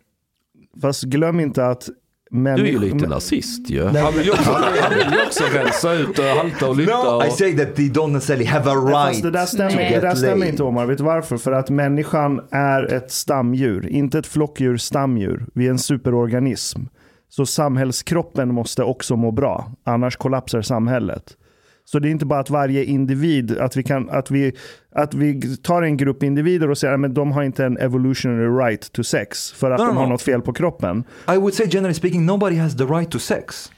Fast 0.80 1.04
glöm 1.04 1.40
inte 1.40 1.66
att 1.66 1.88
Du 2.30 2.48
är 2.50 2.56
ju 2.56 2.78
lite 2.78 3.06
nazist 3.06 3.70
ju. 3.70 3.84
Han 3.84 4.14
vill 4.14 4.24
ju 4.24 4.30
också, 4.30 4.50
också 5.26 5.44
rensa 5.44 5.92
ut 5.92 6.18
och 6.18 6.24
halta 6.24 6.68
och 6.68 6.76
lyfta. 6.76 7.04
No, 7.04 7.16
och... 7.16 7.26
I 7.26 7.30
say 7.30 7.56
that 7.56 7.76
they 7.76 7.88
don't 7.88 8.12
necessarily 8.12 8.44
have 8.44 8.70
a 8.70 8.74
right 8.74 9.08
Fast 9.08 9.22
det 9.22 9.30
där 9.30 9.46
to 9.46 9.46
stämmer, 9.46 9.76
det 9.76 9.90
get 9.90 10.02
där 10.02 10.14
stämmer 10.14 10.36
laid. 10.36 10.50
inte 10.50 10.62
Omar. 10.62 10.86
Vet 10.86 10.98
du 10.98 11.04
varför? 11.04 11.36
För 11.36 11.52
att 11.52 11.70
människan 11.70 12.40
är 12.50 12.92
ett 12.92 13.10
stamdjur. 13.10 13.88
Inte 13.88 14.18
ett 14.18 14.26
flockdjur, 14.26 14.76
stamdjur. 14.76 15.46
Vi 15.54 15.66
är 15.66 15.70
en 15.70 15.78
superorganism. 15.78 16.80
Så 17.28 17.46
samhällskroppen 17.46 18.54
måste 18.54 18.82
också 18.82 19.16
må 19.16 19.30
bra. 19.30 19.72
Annars 19.84 20.16
kollapsar 20.16 20.62
samhället. 20.62 21.36
Så 21.84 21.98
det 21.98 22.08
är 22.08 22.10
inte 22.10 22.26
bara 22.26 22.40
att 22.40 22.50
varje 22.50 22.84
individ, 22.84 23.58
att 23.58 23.76
vi, 23.76 23.82
kan, 23.82 24.10
att 24.10 24.30
vi, 24.30 24.52
att 24.94 25.14
vi 25.14 25.56
tar 25.56 25.82
en 25.82 25.96
grupp 25.96 26.22
individer 26.22 26.70
och 26.70 26.78
säger 26.78 27.04
att 27.04 27.14
de 27.14 27.32
har 27.32 27.42
inte 27.42 27.64
en 27.64 27.78
evolutionary 27.78 28.66
right 28.66 28.92
to 28.92 29.02
sex 29.04 29.52
för 29.52 29.70
att 29.70 29.80
No, 29.80 29.86
de 29.86 29.96
har 29.96 30.06
no. 30.06 30.10
något 30.10 30.22
fel 30.22 30.40
på 30.42 30.52
kroppen. 30.52 31.04
I 31.34 31.36
would 31.36 31.54
say 31.54 31.66
generally 31.70 31.94
speaking, 31.94 32.26
nobody 32.26 32.56
has 32.56 32.76
the 32.76 32.84
right 32.84 33.10
to 33.10 33.18
sex. 33.18 33.72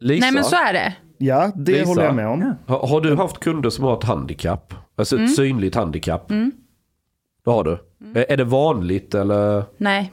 Lisa, 0.00 0.24
Nej 0.26 0.32
men 0.34 0.44
så 0.44 0.56
är 0.56 0.72
det. 0.72 0.94
Ja, 1.18 1.52
det 1.56 1.72
Lisa? 1.72 1.88
håller 1.88 2.04
jag 2.04 2.14
med 2.14 2.26
om. 2.28 2.54
har, 2.66 2.86
har 2.86 3.00
du 3.00 3.16
haft 3.16 3.38
kunder 3.40 3.70
som 3.70 3.84
har 3.84 3.96
ett 3.98 4.04
handikapp? 4.04 4.74
Alltså 4.98 5.18
ett 5.18 5.34
synligt 5.36 5.74
handikapp? 5.74 6.28
Det 7.44 7.50
har 7.50 7.64
du. 7.64 7.78
Är- 8.20 8.32
Är 8.32 8.36
det 8.36 8.44
vanligt 8.44 9.14
eller? 9.14 9.64
Nej. 9.76 10.12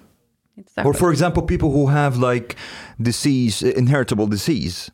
Inte 0.57 0.83
Or 0.83 0.93
for 0.93 1.11
example, 1.11 1.41
people 1.43 1.69
who 1.69 1.87
have 1.87 2.17
like 2.17 2.55
disease, 2.97 3.63
inheritable 3.63 4.27
disease. 4.27 4.91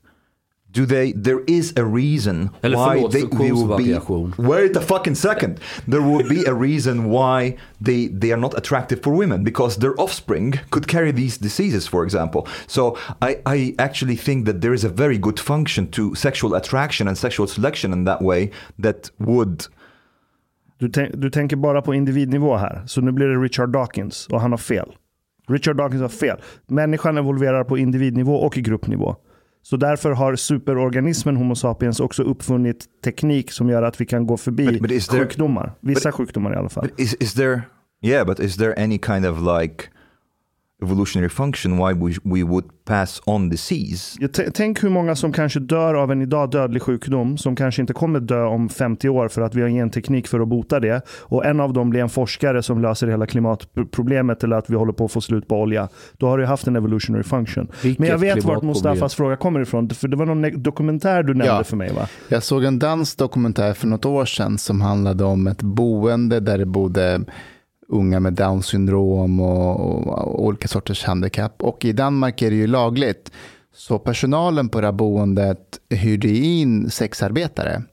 Do 0.71 0.85
they? 0.85 1.13
There 1.13 1.39
is 1.47 1.73
a 1.77 1.83
reason 1.83 2.51
Eller 2.61 2.77
why 2.77 2.95
they, 3.07 3.21
they 3.21 3.23
will 3.23 3.67
funktionsvariation. 3.67 4.37
be. 4.37 4.43
Wait 4.43 4.75
a 4.75 4.81
fucking 4.81 5.15
second. 5.15 5.59
There 5.87 6.01
will 6.01 6.29
be 6.29 6.45
a 6.45 6.53
reason 6.53 7.09
why 7.09 7.55
they 7.81 8.07
they 8.19 8.31
are 8.31 8.39
not 8.39 8.53
attractive 8.55 9.01
for 9.01 9.11
women 9.17 9.43
because 9.43 9.77
their 9.77 9.95
offspring 9.99 10.59
could 10.69 10.87
carry 10.87 11.11
these 11.11 11.39
diseases, 11.39 11.87
for 11.87 12.03
example. 12.03 12.41
So 12.67 12.95
I 13.19 13.37
I 13.45 13.75
actually 13.79 14.15
think 14.15 14.45
that 14.45 14.61
there 14.61 14.73
is 14.73 14.83
a 14.83 14.89
very 14.89 15.17
good 15.17 15.39
function 15.39 15.87
to 15.91 16.13
sexual 16.15 16.53
attraction 16.53 17.07
and 17.07 17.17
sexual 17.17 17.47
selection 17.47 17.91
in 17.93 18.05
that 18.05 18.21
way 18.21 18.51
that 18.83 19.11
would. 19.17 19.67
Du, 20.79 20.87
tänk, 20.89 21.11
du 21.13 21.29
tänker 21.29 21.55
bara 21.55 21.81
på 21.81 21.93
individnivå 21.93 22.57
här. 22.57 22.83
Så 22.87 23.01
nu 23.01 23.11
blir 23.11 23.27
det 23.27 23.35
Richard 23.43 23.69
Dawkins 23.69 24.27
och 24.27 24.41
han 24.41 24.51
har 24.51 24.57
fel. 24.57 24.95
Richard 25.49 25.77
Dawkins 25.77 26.01
har 26.01 26.09
fel. 26.09 26.37
Människan 26.67 27.17
evolverar 27.17 27.63
på 27.63 27.77
individnivå 27.77 28.35
och 28.35 28.57
i 28.57 28.61
gruppnivå. 28.61 29.15
Så 29.61 29.77
därför 29.77 30.11
har 30.11 30.35
superorganismen 30.35 31.35
Homo 31.37 31.55
sapiens 31.55 31.99
också 31.99 32.23
uppfunnit 32.23 32.85
teknik 33.03 33.51
som 33.51 33.69
gör 33.69 33.83
att 33.83 34.01
vi 34.01 34.05
kan 34.05 34.27
gå 34.27 34.37
förbi 34.37 34.67
But- 34.67 34.81
but 34.81 34.91
there- 34.91 35.19
sjukdomar. 35.19 35.71
Vissa 35.81 36.11
sjukdomar 36.11 36.53
i 36.53 36.55
alla 36.55 36.69
fall. 36.69 36.83
But 36.87 36.99
is 36.99 37.13
is 37.19 37.33
there? 37.33 37.61
Yeah, 38.01 38.27
but 38.27 38.39
is 38.39 38.57
there 38.57 38.73
any 38.83 38.97
kind 38.97 39.25
of 39.25 39.37
like 39.61 39.83
evolutionary 40.83 41.29
function 41.29 41.77
why 41.77 41.93
we 41.93 42.13
we 42.23 42.43
would 42.43 42.65
pass 42.85 43.21
on 43.25 43.49
disease? 43.49 44.27
Tänk 44.53 44.83
hur 44.83 44.89
många 44.89 45.15
som 45.15 45.31
kanske 45.33 45.59
dör 45.59 45.93
av 45.93 46.11
en 46.11 46.21
idag 46.21 46.51
dödlig 46.51 46.81
sjukdom 46.81 47.37
som 47.37 47.55
kanske 47.55 47.81
inte 47.81 47.93
kommer 47.93 48.19
dö 48.19 48.43
om 48.43 48.69
50 48.69 49.09
år 49.09 49.27
för 49.27 49.41
att 49.41 49.55
vi 49.55 49.61
har 49.61 49.69
genteknik 49.69 50.27
för 50.27 50.39
att 50.39 50.47
bota 50.47 50.79
det. 50.79 51.01
Och 51.21 51.45
en 51.45 51.59
av 51.59 51.73
dem 51.73 51.89
blir 51.89 52.01
en 52.01 52.09
forskare 52.09 52.63
som 52.63 52.81
löser 52.81 53.07
hela 53.07 53.25
klimatproblemet 53.27 54.43
eller 54.43 54.55
att 54.55 54.69
vi 54.69 54.75
håller 54.75 54.93
på 54.93 55.05
att 55.05 55.11
få 55.11 55.21
slut 55.21 55.47
på 55.47 55.55
olja. 55.61 55.89
Då 56.17 56.27
har 56.27 56.37
du 56.37 56.45
haft 56.45 56.67
en 56.67 56.75
evolutionary 56.75 57.23
function. 57.23 57.67
Vilket 57.83 57.99
Men 57.99 58.09
jag 58.09 58.17
vet 58.17 58.43
vart. 58.43 58.63
Mustafas 58.63 59.15
fråga 59.15 59.35
kommer 59.35 59.59
ifrån. 59.59 59.89
För 59.89 60.07
det 60.07 60.17
var 60.17 60.25
någon 60.25 60.63
dokumentär 60.63 61.23
du 61.23 61.33
nämnde 61.33 61.45
Ja. 61.45 61.63
för 61.63 61.77
mig 61.77 61.93
va? 61.93 62.07
Jag 62.29 62.43
såg 62.43 62.63
en 62.63 62.79
dansk 62.79 63.17
dokumentär 63.17 63.73
för 63.73 63.87
något 63.87 64.05
år 64.05 64.25
sedan 64.25 64.57
som 64.57 64.81
handlade 64.81 65.23
om 65.23 65.47
ett 65.47 65.61
boende 65.61 66.39
där 66.39 66.57
det 66.57 66.65
bodde 66.65 67.21
unga 67.89 68.19
med 68.19 68.33
down 68.33 68.63
syndrom 68.63 69.39
och, 69.39 69.79
och, 69.79 70.07
och 70.07 70.45
olika 70.45 70.67
sorters 70.67 71.03
handikapp. 71.03 71.63
Och 71.63 71.85
i 71.85 71.91
Danmark 71.91 72.41
är 72.41 72.49
det 72.49 72.55
ju 72.55 72.67
lagligt. 72.67 73.31
Så 73.73 73.99
personalen 73.99 74.69
på 74.69 74.81
det 74.81 74.87
här 74.87 74.91
boendet 74.91 75.79
hyrde 75.89 76.29
in 76.29 76.89
sexarbetare 76.89 77.83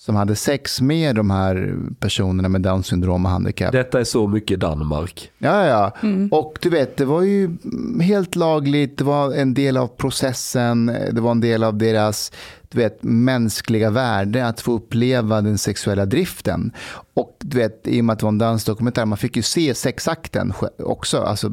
som 0.00 0.16
hade 0.16 0.36
sex 0.36 0.80
med 0.80 1.16
de 1.16 1.30
här 1.30 1.76
personerna 1.98 2.48
med 2.48 2.60
down 2.60 2.82
syndrom 2.82 3.24
och 3.24 3.30
handikapp. 3.30 3.72
Detta 3.72 4.00
är 4.00 4.04
så 4.04 4.28
mycket 4.28 4.60
Danmark. 4.60 5.30
Ja, 5.38 5.66
ja. 5.66 5.96
Och 6.30 6.58
du 6.60 6.70
vet, 6.70 6.96
det 6.96 7.04
var 7.04 7.22
ju 7.22 7.56
helt 8.00 8.36
lagligt. 8.36 8.98
Det 8.98 9.04
var 9.04 9.34
en 9.34 9.54
del 9.54 9.76
av 9.76 9.86
processen. 9.86 10.86
Det 10.86 11.20
var 11.20 11.30
en 11.30 11.40
del 11.40 11.64
av 11.64 11.78
deras 11.78 12.32
du 12.68 12.78
vet, 12.78 13.02
mänskliga 13.02 13.90
värde 13.90 14.46
att 14.46 14.60
få 14.60 14.72
uppleva 14.72 15.40
den 15.40 15.58
sexuella 15.58 16.06
driften. 16.06 16.72
Och 17.14 17.36
du 17.40 17.58
vet, 17.58 17.86
i 17.86 18.00
och 18.00 18.04
med 18.04 18.12
att 18.12 18.18
det 18.18 18.24
var 18.24 18.32
en 18.32 18.38
dansdokumentär, 18.38 19.06
man 19.06 19.18
fick 19.18 19.36
ju 19.36 19.42
se 19.42 19.74
sexakten 19.74 20.52
också. 20.78 21.18
Alltså 21.18 21.46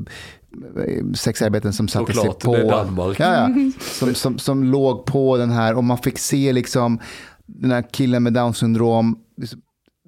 eh, 0.87 1.05
sexarbeten 1.13 1.73
som 1.73 1.87
satte 1.87 2.13
sig 2.13 2.15
Såklart, 2.15 2.43
på. 2.43 2.55
det 2.55 2.61
är 2.61 2.69
Danmark. 2.69 3.19
Ja, 3.19 3.33
ja. 3.33 3.71
Som, 3.79 4.13
som, 4.13 4.39
som 4.39 4.63
låg 4.63 5.05
på 5.05 5.37
den 5.37 5.49
här 5.49 5.73
och 5.73 5.83
man 5.83 5.97
fick 5.97 6.19
se 6.19 6.53
liksom 6.53 6.99
den 7.47 7.71
här 7.71 7.83
killen 7.91 8.23
med 8.23 8.33
down 8.33 8.53
syndrom. 8.53 9.17
liksom, 9.37 9.61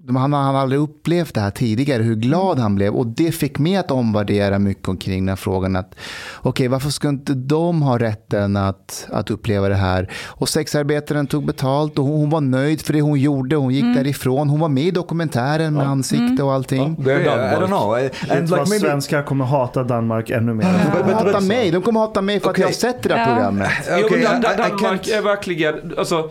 de- 0.08 0.16
Han 0.16 0.34
han 0.34 0.46
hade 0.46 0.60
aldrig 0.60 0.82
upplevt 0.82 1.34
det 1.34 1.42
här 1.42 1.52
tidigare, 1.52 2.04
hur 2.04 2.16
glad 2.16 2.60
han 2.60 2.76
blev. 2.76 2.94
Och 2.96 3.08
det 3.08 3.32
fick 3.32 3.60
mig 3.60 3.76
att 3.76 3.92
omvärdera 3.92 4.60
mycket 4.60 4.88
omkring 4.88 5.20
den 5.26 5.30
här 5.30 5.36
frågan. 5.36 5.76
att 5.76 5.96
Okej, 6.42 6.68
varför 6.68 6.90
ska 6.90 7.10
inte 7.10 7.34
de 7.34 7.82
ha 7.82 7.98
rätten 8.00 8.58
att, 8.58 9.08
att 9.12 9.32
uppleva 9.32 9.70
det 9.70 9.76
här? 9.76 10.12
Och 10.28 10.50
sexarbetaren 10.50 11.28
tog 11.28 11.46
betalt 11.46 12.00
och 12.00 12.06
hon, 12.06 12.20
hon 12.20 12.30
var 12.30 12.42
nöjd 12.42 12.82
för 12.82 12.94
det 12.94 13.02
hon 13.02 13.20
gjorde. 13.20 13.56
Hon 13.56 13.74
gick 13.74 13.84
därifrån. 13.96 14.50
Hon 14.50 14.60
var 14.60 14.70
med 14.70 14.84
i 14.84 14.92
dokumentären 14.92 15.74
med 15.74 15.88
ansikte 15.88 16.44
och 16.44 16.54
allting. 16.54 16.96
Det 17.04 17.14
är 17.14 17.20
Yeah, 17.20 17.36
I 17.36 17.56
don't 17.56 17.60
Danmark. 17.60 17.70
know. 17.70 18.38
And 18.38 18.50
like 18.50 18.56
maybe. 18.70 18.80
svenskar 18.80 19.24
kommer 19.24 19.46
hata 19.46 19.84
Danmark 19.84 20.30
ännu 20.30 20.54
mer. 20.54 20.92
De 20.94 21.02
kommer 21.02 21.14
hata 21.14 21.40
mig. 21.42 21.72
De 21.72 21.82
kommer 21.82 22.00
hata 22.00 22.22
mig 22.22 22.40
för 22.40 22.50
Okej. 22.50 22.64
att 22.66 22.84
jag 22.84 22.88
har 22.88 22.94
sett 22.94 23.04
det 23.04 23.10
där 23.10 23.18
Ja. 23.20 23.26
programmet. 23.26 23.70
Okay, 24.06 24.22
Dan- 24.24 24.34
I- 24.34 24.36
I- 24.36 24.54
I 24.54 24.58
Danmark 24.58 24.82
can't- 25.06 25.18
är 25.18 25.22
verkligen, 25.22 25.76
alltså 25.98 26.30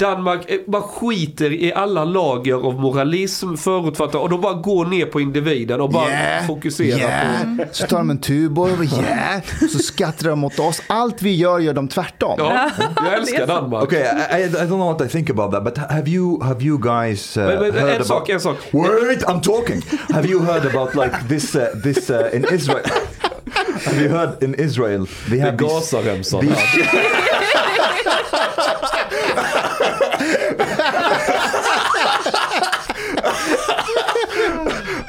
Danmark 0.00 0.50
eh, 0.50 0.58
bara 0.66 0.82
skiter 0.82 1.52
i 1.52 1.72
alla 1.72 2.04
lager 2.04 2.54
av 2.54 2.80
moralism, 2.80 3.54
förutfattat 3.54 4.14
och 4.14 4.30
de 4.30 4.40
bara 4.40 4.54
går 4.54 4.84
ner 4.86 5.06
på 5.06 5.20
individen 5.20 5.80
och 5.80 5.90
bara 5.90 6.10
Yeah, 6.10 6.46
fokuserar 6.46 6.98
på... 6.98 7.04
yeah. 7.04 7.68
Så 7.72 7.86
tar 7.86 7.98
de 7.98 8.10
en 8.10 8.18
Tuborg 8.20 8.72
och 8.72 8.84
yeah. 8.84 9.40
så 9.72 9.78
skrattar 9.78 10.28
de 10.28 10.38
mot 10.38 10.58
oss. 10.58 10.82
Allt 10.86 11.22
vi 11.22 11.36
gör 11.36 11.58
gör 11.58 11.74
de 11.74 11.88
tvärtom. 11.88 12.34
Ja, 12.38 12.70
jag 12.96 13.14
älskar 13.14 13.46
Danmark. 13.46 13.82
Okay, 13.82 14.00
I, 14.00 14.42
I, 14.44 14.48
don't 14.48 14.66
know 14.66 14.92
what 14.92 15.02
I 15.02 15.08
think 15.08 15.30
about 15.30 15.52
that, 15.52 15.64
but 15.64 15.78
have 15.78 16.10
you 16.10 16.42
have 16.42 16.64
you 16.64 16.78
guys 16.78 17.36
uh, 17.36 17.46
Men, 17.46 17.58
men, 17.60 17.72
heard 17.72 17.88
en 17.88 17.94
about? 17.94 18.06
sak, 18.06 18.28
en 18.28 18.40
sak. 18.40 18.56
Wait, 18.72 19.22
I'm 19.22 19.40
talking. 19.40 19.82
have 20.14 20.28
you 20.28 20.40
heard 20.40 20.74
about 20.74 20.94
like 20.94 21.28
this 21.28 21.54
uh, 21.54 21.66
this 21.82 22.10
uh, 22.10 22.30
in 22.32 22.44
Israel? 22.44 22.84
have 23.84 24.02
you 24.02 24.08
heard 24.08 24.42
in 24.42 24.54
Israel 24.54 25.06
they 25.30 25.38
have 25.38 25.56
these, 25.56 25.70
Gazaremsan. 25.70 26.40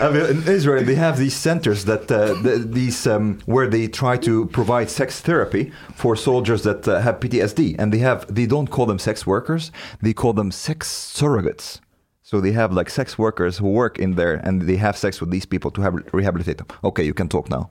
I 0.01 0.09
mean, 0.09 0.25
in 0.25 0.47
Israel, 0.47 0.83
they 0.83 0.95
have 0.95 1.19
these 1.19 1.35
centers 1.35 1.85
that 1.85 2.11
uh, 2.11 2.33
th- 2.41 2.63
these 2.65 3.05
um, 3.05 3.37
where 3.45 3.67
they 3.67 3.87
try 3.87 4.17
to 4.17 4.47
provide 4.47 4.89
sex 4.89 5.21
therapy 5.21 5.71
for 5.93 6.15
soldiers 6.15 6.63
that 6.63 6.87
uh, 6.87 6.99
have 7.01 7.19
PTSD, 7.19 7.75
and 7.77 7.93
they 7.93 7.99
have 7.99 8.25
they 8.33 8.47
don't 8.47 8.67
call 8.67 8.87
them 8.87 8.97
sex 8.97 9.27
workers, 9.27 9.71
they 10.01 10.13
call 10.13 10.33
them 10.33 10.49
sex 10.49 10.89
surrogates. 11.15 11.81
So 12.23 12.41
they 12.41 12.51
have 12.53 12.73
like 12.73 12.89
sex 12.89 13.19
workers 13.19 13.59
who 13.59 13.69
work 13.69 13.99
in 13.99 14.15
there, 14.15 14.35
and 14.43 14.63
they 14.63 14.77
have 14.77 14.97
sex 14.97 15.21
with 15.21 15.29
these 15.29 15.45
people 15.45 15.69
to 15.71 15.81
have 15.81 15.93
rehabilitate 16.13 16.57
them. 16.57 16.67
Okay, 16.83 17.03
you 17.03 17.13
can 17.13 17.29
talk 17.29 17.49
now. 17.51 17.69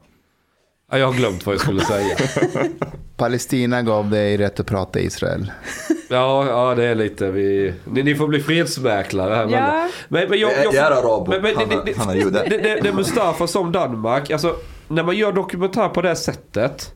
Ja, 0.90 0.98
jag 0.98 1.06
har 1.06 1.14
glömt 1.14 1.46
vad 1.46 1.54
jag 1.54 1.60
skulle 1.60 1.80
säga. 1.80 2.16
Palestina 3.16 3.82
gav 3.82 4.10
dig 4.10 4.36
rätt 4.36 4.60
att 4.60 4.66
prata 4.66 5.00
Israel. 5.00 5.52
Ja, 6.08 6.46
ja 6.46 6.74
det 6.74 6.84
är 6.84 6.94
lite 6.94 7.30
vi... 7.30 7.74
Ni, 7.84 8.02
ni 8.02 8.14
får 8.14 8.28
bli 8.28 8.40
fredsmäklare 8.40 9.34
här. 9.34 9.48
Ja. 9.50 9.88
Men, 10.08 10.30
men 10.30 10.38
jag, 10.38 10.52
jag, 10.52 10.64
Jag 10.64 10.74
är 10.74 10.90
arab. 10.90 11.28
men, 11.28 11.42
men, 11.42 11.56
Han 11.56 11.68
det, 11.68 11.82
det, 11.86 11.98
han 11.98 12.10
är 12.10 12.14
jude. 12.14 12.46
det, 12.50 12.58
det, 12.58 12.80
det 12.80 12.92
Mustafa 12.92 13.46
som 13.46 13.72
Danmark. 13.72 14.30
Alltså, 14.30 14.56
när 14.88 15.02
man 15.02 15.16
gör 15.16 15.32
dokumentär 15.32 15.88
på 15.88 16.02
det 16.02 16.08
här 16.08 16.14
sättet. 16.14 16.94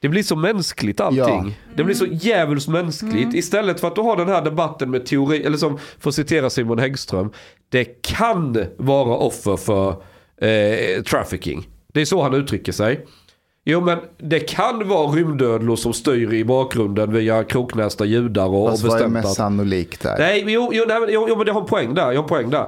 Det 0.00 0.08
blir 0.08 0.22
så 0.22 0.36
mänskligt 0.36 1.00
allting. 1.00 1.48
Ja. 1.48 1.74
Det 1.76 1.84
blir 1.84 1.94
så 1.94 2.06
djävulskt 2.06 2.68
mänskligt. 2.68 3.34
Istället 3.34 3.80
för 3.80 3.88
att 3.88 3.94
du 3.94 4.00
har 4.00 4.16
den 4.16 4.28
här 4.28 4.42
debatten 4.42 4.90
med 4.90 5.06
teori, 5.06 5.44
eller 5.44 5.56
som, 5.56 5.78
för 5.98 6.08
att 6.08 6.14
citera 6.14 6.50
Simon 6.50 6.78
Häggström. 6.78 7.32
Det 7.68 7.84
kan 8.02 8.64
vara 8.76 9.16
offer 9.16 9.56
för 9.56 9.90
eh, 10.40 11.02
trafficking. 11.02 11.68
Det 11.94 12.00
är 12.00 12.04
så 12.04 12.22
han 12.22 12.34
uttrycker 12.34 12.72
sig. 12.72 13.06
Jo 13.64 13.80
men 13.80 13.98
det 14.18 14.40
kan 14.40 14.88
vara 14.88 15.08
rymdödlor 15.08 15.76
som 15.76 15.92
styr 15.92 16.32
i 16.32 16.44
bakgrunden 16.44 17.12
via 17.12 17.44
kroknästa 17.44 18.04
judar 18.04 18.46
och, 18.46 18.70
Fast 18.70 18.82
vad 18.82 18.92
är 18.92 18.94
bestämt 18.96 19.12
mest 19.12 19.26
att... 19.26 19.34
sannolikt 19.34 20.02
där? 20.02 20.18
Nej, 20.18 20.44
jo, 20.46 20.70
jo, 20.72 20.84
nej, 20.88 20.98
jo, 21.08 21.26
jo, 21.28 21.36
men 21.36 21.46
det 21.46 21.52
har 21.52 21.60
en 21.60 21.66
poäng 21.66 21.94
där. 21.94 22.02
Jag 22.02 22.18
har 22.18 22.22
en 22.22 22.28
poäng 22.28 22.50
där. 22.50 22.66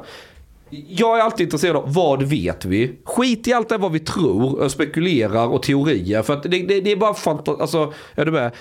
Jag 0.88 1.18
är 1.18 1.22
alltid 1.22 1.44
intresserad 1.44 1.76
av 1.76 1.94
vad 1.94 2.22
vet 2.22 2.64
vi? 2.64 2.98
Skit 3.04 3.48
i 3.48 3.52
allt 3.52 3.68
det 3.68 3.78
vad 3.78 3.92
vi 3.92 3.98
tror, 3.98 4.60
och 4.60 4.70
spekulerar 4.70 5.46
och 5.46 5.62
teorier. 5.62 6.22
För 6.22 6.32
att 6.32 6.42
det, 6.42 6.48
det, 6.48 6.80
det 6.80 6.92
är 6.92 6.96
bara 6.96 7.14
fantasi. 7.14 7.60
Alltså, 7.60 7.92
är 8.14 8.24
du 8.24 8.32
med? 8.32 8.52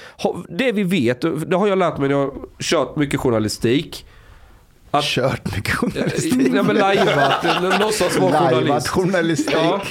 Det 0.49 0.71
vi 0.71 0.83
vet, 0.83 1.21
det 1.21 1.55
har 1.55 1.67
jag 1.67 1.77
lärt 1.77 1.97
mig 1.97 2.09
när 2.09 2.15
jag 2.15 2.25
har 2.25 2.33
kört 2.59 2.95
mycket 2.95 3.19
journalistik. 3.19 4.05
Att, 4.97 5.03
Kört 5.05 5.51
med 5.55 5.67
journalistik. 5.67 6.51
Nej 6.51 6.63
men 6.63 6.75
lajvat, 6.75 7.45
låtsas 7.79 8.17
vara 8.19 8.31
Lajvat 8.31 8.61
journalist. 8.61 8.87
journalistik. 8.87 9.55
Ja, 9.55 9.81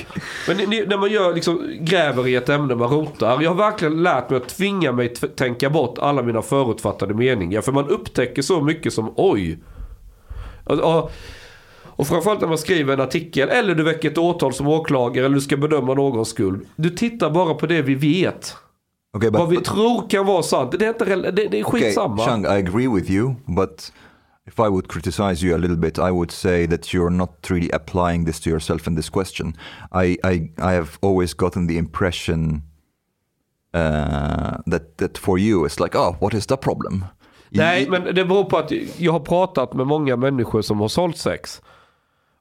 men 0.49 0.57
när 0.89 0.97
man 0.99 1.11
gör, 1.11 1.35
liksom, 1.35 1.71
gräver 1.81 2.29
i 2.29 2.35
ett 2.35 2.49
ämne, 2.49 2.75
man 2.75 2.89
rotar. 2.91 3.43
Jag 3.43 3.51
har 3.51 3.57
verkligen 3.71 4.03
lärt 4.03 4.31
mig 4.31 4.37
att 4.37 4.49
tvinga 4.49 4.93
mig 4.93 5.13
att 5.23 5.37
tänka 5.37 5.71
bort 5.71 5.99
alla 5.99 6.23
mina 6.23 6.43
förutfattade 6.43 7.15
meningar. 7.15 7.61
För 7.61 7.73
man 7.73 7.89
upptäcker 7.89 8.43
så 8.43 8.61
mycket 8.63 8.93
som 8.93 9.13
oj. 9.17 9.59
Och, 10.65 10.79
och, 10.79 11.11
och 11.97 12.07
framförallt 12.07 12.41
när 12.41 12.49
man 12.49 12.59
skriver 12.59 12.95
en 12.95 13.01
artikel 13.01 13.49
eller 13.49 13.75
du 13.75 13.83
väcker 13.83 14.11
ett 14.11 14.19
åtal 14.19 14.53
som 14.53 14.69
åklagare 14.69 15.27
eller 15.27 15.35
du 15.35 15.41
ska 15.41 15.57
bedöma 15.57 15.95
någons 15.95 16.29
skuld. 16.29 16.67
Du 16.77 16.91
tittar 16.91 17.31
bara 17.31 17.55
på 17.55 17.67
det 17.67 17.83
vi 17.83 17.95
vet. 17.95 18.57
Okay, 19.17 19.31
but, 19.31 19.39
Vad 19.41 19.49
vi 19.49 19.57
but- 19.57 19.65
tror 19.65 20.09
kan 20.11 20.27
vara 20.27 20.43
sant. 20.43 20.75
Det 20.79 20.85
är, 20.85 20.89
inte, 20.89 21.05
det, 21.05 21.31
det 21.31 21.61
är 21.61 21.67
okay, 21.67 21.81
skitsamma. 21.83 22.25
Chang, 22.25 22.45
I 22.45 22.49
agree 22.49 22.89
with 22.89 23.11
you, 23.11 23.35
but 23.57 23.93
if 24.47 24.61
I 24.61 24.69
would 24.69 24.89
criticize 24.89 25.43
you 25.43 25.57
a 25.57 25.59
little 25.59 25.77
bit, 25.77 25.99
I 25.99 26.11
would 26.11 26.31
say 26.31 26.67
that 26.67 26.93
you're 26.93 27.11
not 27.11 27.51
really 27.51 27.71
applying 27.71 28.25
this 28.27 28.41
to 28.41 28.51
yourself 28.51 28.87
in 28.87 28.97
this 28.97 29.11
question. 29.11 29.57
I, 29.93 30.19
I, 30.25 30.51
I 30.59 30.73
have 30.73 30.99
always 31.01 31.35
gotten 31.35 31.67
the 31.67 31.79
impression 31.79 32.63
uh, 33.75 34.59
that, 34.67 34.99
that 34.99 35.19
for 35.19 35.39
you 35.39 35.65
it's 35.65 35.81
like, 35.81 35.97
oh, 35.97 36.17
what 36.21 36.35
is 36.35 36.47
the 36.47 36.57
problem? 36.57 37.05
Nej, 37.51 37.89
men 37.91 38.15
det 38.15 38.25
beror 38.25 38.45
på 38.45 38.59
att 38.59 38.73
jag 38.97 39.13
har 39.13 39.21
pratat 39.21 39.75
med 39.75 39.87
många 39.87 40.17
människor 40.17 40.63
som 40.63 40.81
har 40.81 40.89
sålt 40.89 41.19
sex. 41.19 41.63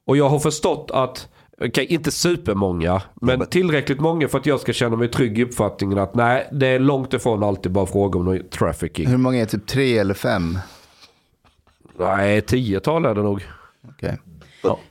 Och 0.06 0.16
jag 0.16 0.28
har 0.28 0.38
förstått 0.38 0.90
att, 0.94 1.28
okej 1.60 1.86
inte 1.86 2.10
supermånga, 2.10 3.02
men 3.14 3.46
tillräckligt 3.46 4.00
många 4.00 4.28
för 4.28 4.38
att 4.38 4.46
jag 4.46 4.60
ska 4.60 4.72
känna 4.72 4.96
mig 4.96 5.08
trygg 5.08 5.38
i 5.38 5.44
uppfattningen 5.44 5.98
att 5.98 6.14
nej, 6.14 6.48
det 6.52 6.66
är 6.66 6.78
långt 6.78 7.14
ifrån 7.14 7.42
alltid 7.42 7.72
bara 7.72 7.86
fråga 7.86 8.18
om 8.18 8.40
trafficking. 8.50 9.06
Hur 9.08 9.16
många 9.16 9.38
är 9.38 9.46
typ 9.46 9.66
tre 9.66 9.98
eller 9.98 10.14
fem? 10.14 10.58
Nej, 11.98 12.40
tiotal 12.40 13.04
är 13.04 13.14
det 13.14 13.22
nog. 13.22 13.46
Okej. 13.88 14.18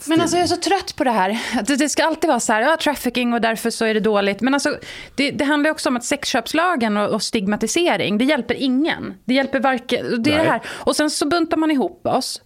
Men 0.07 0.21
alltså 0.21 0.37
jag 0.37 0.43
är 0.43 0.47
så 0.47 0.57
trött 0.57 0.95
på 0.95 1.03
det 1.03 1.11
här. 1.11 1.39
Det, 1.65 1.75
det 1.75 1.89
ska 1.89 2.05
alltid 2.05 2.27
vara 2.27 2.39
så 2.39 2.53
här, 2.53 2.61
ja 2.61 2.77
trafficking 2.77 3.33
och 3.33 3.41
därför 3.41 3.69
så 3.69 3.85
är 3.85 3.93
det 3.93 3.99
dåligt. 3.99 4.41
Men 4.41 4.53
alltså, 4.53 4.77
det, 5.15 5.31
det 5.31 5.45
handlar 5.45 5.71
också 5.71 5.89
om 5.89 5.97
att 5.97 6.03
sexköpslagen 6.03 6.97
och, 6.97 7.09
och 7.09 7.23
stigmatisering, 7.23 8.17
det 8.17 8.25
hjälper 8.25 8.55
ingen. 8.55 9.13
Det 9.25 9.33
hjälper 9.33 9.59
varken, 9.59 10.23
det 10.23 10.31
är 10.31 10.35
Nej. 10.35 10.45
det 10.45 10.51
här. 10.51 10.61
Och 10.67 10.95
sen 10.95 11.09
så 11.09 11.27
buntar 11.27 11.57
man 11.57 11.71
ihop 11.71 12.07
oss. 12.07 12.41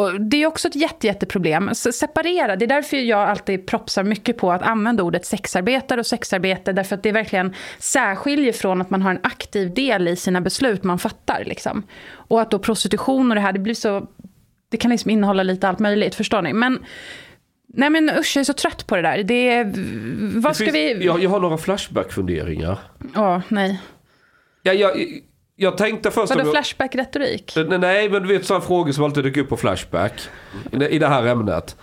Och 0.00 0.20
det 0.20 0.42
är 0.42 0.46
också 0.46 0.68
ett 0.68 0.76
jätte, 0.76 1.06
jätteproblem. 1.06 1.74
Separera, 1.74 2.56
det 2.56 2.64
är 2.64 2.68
därför 2.68 2.96
jag 2.96 3.20
alltid 3.28 3.66
propsar 3.66 4.04
mycket 4.04 4.38
på 4.38 4.52
att 4.52 4.62
använda 4.62 5.02
ordet 5.02 5.26
sexarbetare 5.26 6.00
och 6.00 6.06
sexarbete. 6.06 6.72
Därför 6.72 6.96
att 6.96 7.02
det 7.02 7.12
verkligen 7.12 7.54
särskiljer 7.78 8.52
från 8.52 8.80
att 8.80 8.90
man 8.90 9.02
har 9.02 9.10
en 9.10 9.20
aktiv 9.22 9.74
del 9.74 10.08
i 10.08 10.16
sina 10.16 10.40
beslut 10.40 10.84
man 10.84 10.98
fattar. 10.98 11.42
Liksom. 11.46 11.82
Och 12.12 12.40
att 12.40 12.50
då 12.50 12.58
prostitution 12.58 13.30
och 13.30 13.34
det 13.34 13.40
här, 13.40 13.52
det 13.52 13.58
blir 13.58 13.74
så... 13.74 14.06
Det 14.70 14.76
kan 14.76 14.90
liksom 14.90 15.10
innehålla 15.10 15.42
lite 15.42 15.68
allt 15.68 15.78
möjligt, 15.78 16.14
förstår 16.14 16.42
ni? 16.42 16.52
Men, 16.52 16.78
nej 17.68 17.90
men 17.90 18.10
usch, 18.18 18.36
jag 18.36 18.40
är 18.40 18.44
så 18.44 18.52
trött 18.52 18.86
på 18.86 18.96
det 18.96 19.02
där. 19.02 19.22
Det 19.22 19.48
är, 19.50 19.64
vad 20.40 20.50
Det 20.50 20.54
ska 20.54 20.64
finns- 20.64 20.74
vi... 20.74 21.04
jag, 21.06 21.22
jag 21.22 21.30
har 21.30 21.40
några 21.40 21.58
flashback-funderingar. 21.58 22.78
Ja, 23.14 23.42
nej. 23.48 23.80
Jag, 24.62 24.74
jag, 24.74 24.92
jag 25.62 25.78
tänkte 25.78 26.10
först... 26.10 26.34
Vadå 26.36 26.50
flashback-retorik? 26.50 27.52
Nej, 27.80 28.08
men 28.10 28.22
du 28.22 28.28
vet 28.28 28.46
sådana 28.46 28.64
frågor 28.64 28.92
som 28.92 29.04
alltid 29.04 29.24
dyker 29.24 29.40
upp 29.40 29.48
på 29.48 29.56
Flashback. 29.56 30.12
i 30.90 30.98
det- 30.98 31.06
här 31.06 31.26
ämnet. 31.26 31.76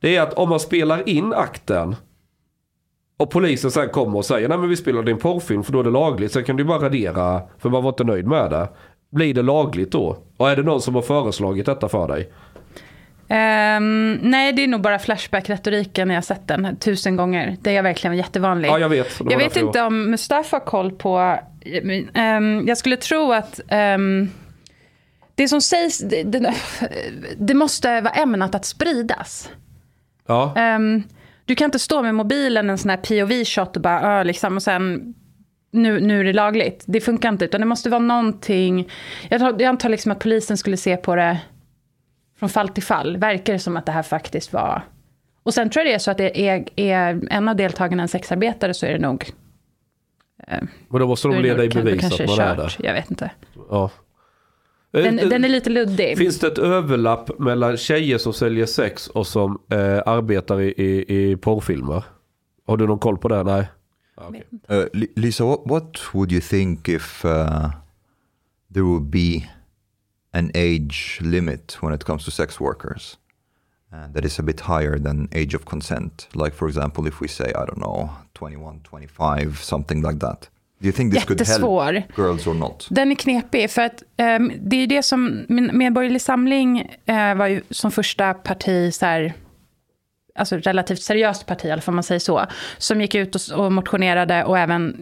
Det 0.00 0.16
är 0.16 0.22
att 0.22 0.32
om 0.34 0.48
man 0.48 0.60
spelar 0.60 1.08
in 1.08 1.32
akten. 1.32 1.96
Och 3.18 3.30
polisen 3.30 3.70
sen 3.70 3.88
kommer 3.88 4.16
och 4.18 4.24
säger 4.24 4.48
nej 4.48 4.58
men 4.58 4.68
vi 4.68 4.76
spelade 4.76 5.10
in 5.10 5.18
porrfilm 5.18 5.64
för 5.64 5.72
då 5.72 5.80
är 5.80 5.84
det 5.84 5.90
lagligt. 5.90 6.32
Sen 6.32 6.44
kan 6.44 6.56
du 6.56 6.64
bara 6.64 6.78
radera 6.78 7.40
för 7.58 7.68
man 7.70 7.82
var 7.82 7.90
inte 7.90 8.04
nöjd 8.04 8.26
med 8.26 8.50
det. 8.50 8.68
Blir 9.12 9.34
det 9.34 9.42
lagligt 9.42 9.92
då? 9.92 10.16
Och 10.36 10.50
är 10.50 10.56
det 10.56 10.62
någon 10.62 10.80
som 10.80 10.94
har 10.94 11.02
föreslagit 11.02 11.66
detta 11.66 11.88
för 11.88 12.08
dig? 12.08 12.32
Ehm, 13.32 14.18
nej, 14.22 14.52
det 14.52 14.62
är 14.62 14.68
nog 14.68 14.80
bara 14.80 14.98
flashback-retoriken 14.98 16.08
när 16.08 16.14
jag 16.14 16.24
sett 16.24 16.48
den 16.48 16.76
tusen 16.76 17.16
gånger. 17.16 17.56
Det 17.60 17.76
är 17.76 17.82
verkligen 17.82 18.16
jättevanlig. 18.16 18.68
Ja 18.68 18.78
jag 18.78 18.88
vet. 18.88 19.20
Jag 19.30 19.38
vet 19.38 19.56
inte 19.56 19.82
om 19.82 20.10
Mustafa 20.10 20.56
har 20.56 20.64
koll 20.64 20.92
på... 20.92 21.38
ehm, 22.14 22.68
jag 22.68 22.78
skulle 22.78 22.96
tro 22.96 23.32
att 23.32 23.60
ehm, 23.68 24.30
det 25.34 25.48
som 25.48 25.60
sägs, 25.60 25.98
det, 25.98 26.22
det, 26.22 26.54
det 27.36 27.54
måste 27.54 28.00
vara 28.00 28.14
ämnat 28.14 28.54
att 28.54 28.64
spridas. 28.64 29.50
Ja. 30.26 30.54
Du 31.44 31.54
kan 31.54 31.64
inte 31.64 31.78
stå 31.78 32.02
med 32.02 32.14
mobilen 32.14 32.70
en 32.70 32.78
sån 32.78 32.90
här 32.90 32.96
POV-shot 32.96 33.76
och 33.76 33.82
bara, 33.82 34.22
liksom, 34.22 34.56
och 34.56 34.62
sen 34.62 35.14
nu, 35.72 36.00
nu 36.00 36.20
är 36.20 36.24
det 36.24 36.32
lagligt. 36.32 36.84
Det 36.86 37.00
funkar 37.00 37.28
inte, 37.28 37.44
utan 37.44 37.60
det 37.60 37.66
måste 37.66 37.90
vara 37.90 38.00
någonting. 38.00 38.88
Jag, 39.28 39.40
tar, 39.40 39.50
jag 39.50 39.62
antar 39.62 39.88
liksom 39.88 40.12
att 40.12 40.18
polisen 40.18 40.56
skulle 40.56 40.76
se 40.76 40.96
på 40.96 41.16
det 41.16 41.38
från 42.40 42.48
fall 42.48 42.68
till 42.68 42.82
fall. 42.82 43.16
Verkar 43.16 43.52
det 43.52 43.58
som 43.58 43.76
att 43.76 43.86
det 43.86 43.92
här 43.92 44.02
faktiskt 44.02 44.52
var... 44.52 44.82
Och 45.42 45.54
sen 45.54 45.70
tror 45.70 45.84
jag 45.84 45.92
det 45.92 45.94
är 45.94 45.98
så 45.98 46.10
att 46.10 46.18
det 46.18 46.48
är, 46.48 46.64
är 46.76 47.26
en 47.30 47.48
av 47.48 47.56
deltagarna 47.56 48.02
en 48.02 48.08
sexarbetare 48.08 48.74
så 48.74 48.86
är 48.86 48.92
det 48.92 48.98
nog... 48.98 49.30
Men 50.88 51.00
då 51.00 51.06
måste 51.06 51.28
de 51.28 51.36
är 51.36 51.42
leda 51.42 51.64
i 51.64 51.68
bevis 51.68 52.04
att 52.04 52.18
man 52.18 52.20
är 52.20 52.36
kört. 52.36 52.56
där. 52.56 52.76
Jag 52.78 52.92
vet 52.92 53.10
inte. 53.10 53.30
Ja. 53.70 53.90
Den, 54.90 55.18
Eh, 55.18 55.28
den 55.28 55.44
är 55.44 55.48
lite 55.48 55.70
luddig. 55.70 56.18
Finns 56.18 56.38
det 56.38 56.46
ett 56.46 56.58
överlapp 56.58 57.38
mellan 57.38 57.76
tjejer 57.76 58.18
som 58.18 58.32
säljer 58.32 58.66
sex 58.66 59.06
och 59.08 59.26
som 59.26 59.60
eh, 59.72 60.02
arbetar 60.06 60.60
i, 60.60 60.68
i, 60.76 61.30
i 61.30 61.36
porrfilmer? 61.36 62.04
Har 62.66 62.76
du 62.76 62.86
någon 62.86 62.98
koll 62.98 63.18
på 63.18 63.28
det? 63.28 63.42
Nej. 63.42 63.68
Okej. 64.16 64.44
Uh, 64.70 64.84
Li- 64.92 65.12
Lisa, 65.16 65.44
what, 65.44 65.60
what 65.66 66.14
would 66.14 66.32
you 66.32 66.40
think 66.40 66.88
if 66.88 67.24
uh, 67.24 67.70
there 68.74 68.82
would 68.82 69.02
be 69.10 69.48
an 70.32 70.50
age 70.54 71.18
limit 71.22 71.76
when 71.80 71.94
it 71.94 72.04
comes 72.04 72.24
to 72.24 72.30
sex 72.30 72.60
workers 72.60 73.16
uh, 73.92 74.06
that 74.12 74.24
is 74.24 74.38
a 74.38 74.42
bit 74.42 74.60
higher 74.60 74.98
than 74.98 75.28
age 75.32 75.54
of 75.54 75.64
consent? 75.64 76.28
Like, 76.34 76.54
for 76.54 76.68
example, 76.68 77.08
if 77.08 77.20
we 77.20 77.28
say, 77.28 77.48
I 77.48 77.64
don't 77.66 77.78
know, 77.78 78.10
21, 78.34 78.80
25, 78.84 79.62
something 79.62 80.02
like 80.02 80.18
that. 80.20 80.48
Do 80.80 80.86
you 80.86 80.92
think 80.92 81.12
this 81.12 81.24
could 81.24 81.40
help 81.40 81.60
Jättesvår. 81.60 82.02
girls 82.16 82.46
or 82.46 82.54
not? 82.54 82.86
Den 82.90 83.10
är 83.10 83.14
knepig, 83.14 83.70
för 83.70 83.82
att 83.82 84.02
ehm, 84.16 84.52
det 84.60 84.76
är 84.76 84.86
det 84.86 85.02
som... 85.02 85.46
Min 85.48 85.78
Medborgerlig 85.78 86.22
Samling 86.22 86.96
eh, 87.06 87.34
var 87.34 87.46
ju 87.46 87.62
som 87.70 87.90
första 87.90 88.34
parti, 88.34 88.94
så 88.94 89.06
här, 89.06 89.34
alltså 90.34 90.56
relativt 90.56 91.02
seriöst 91.02 91.46
parti, 91.46 91.64
i 91.64 91.70
alla 91.70 91.82
fall 91.82 91.92
om 91.92 91.96
man 91.96 92.02
säger 92.02 92.18
så, 92.18 92.46
som 92.78 93.00
gick 93.00 93.14
ut 93.14 93.34
och, 93.34 93.64
och 93.64 93.72
motionerade 93.72 94.44
och 94.44 94.58
även 94.58 94.96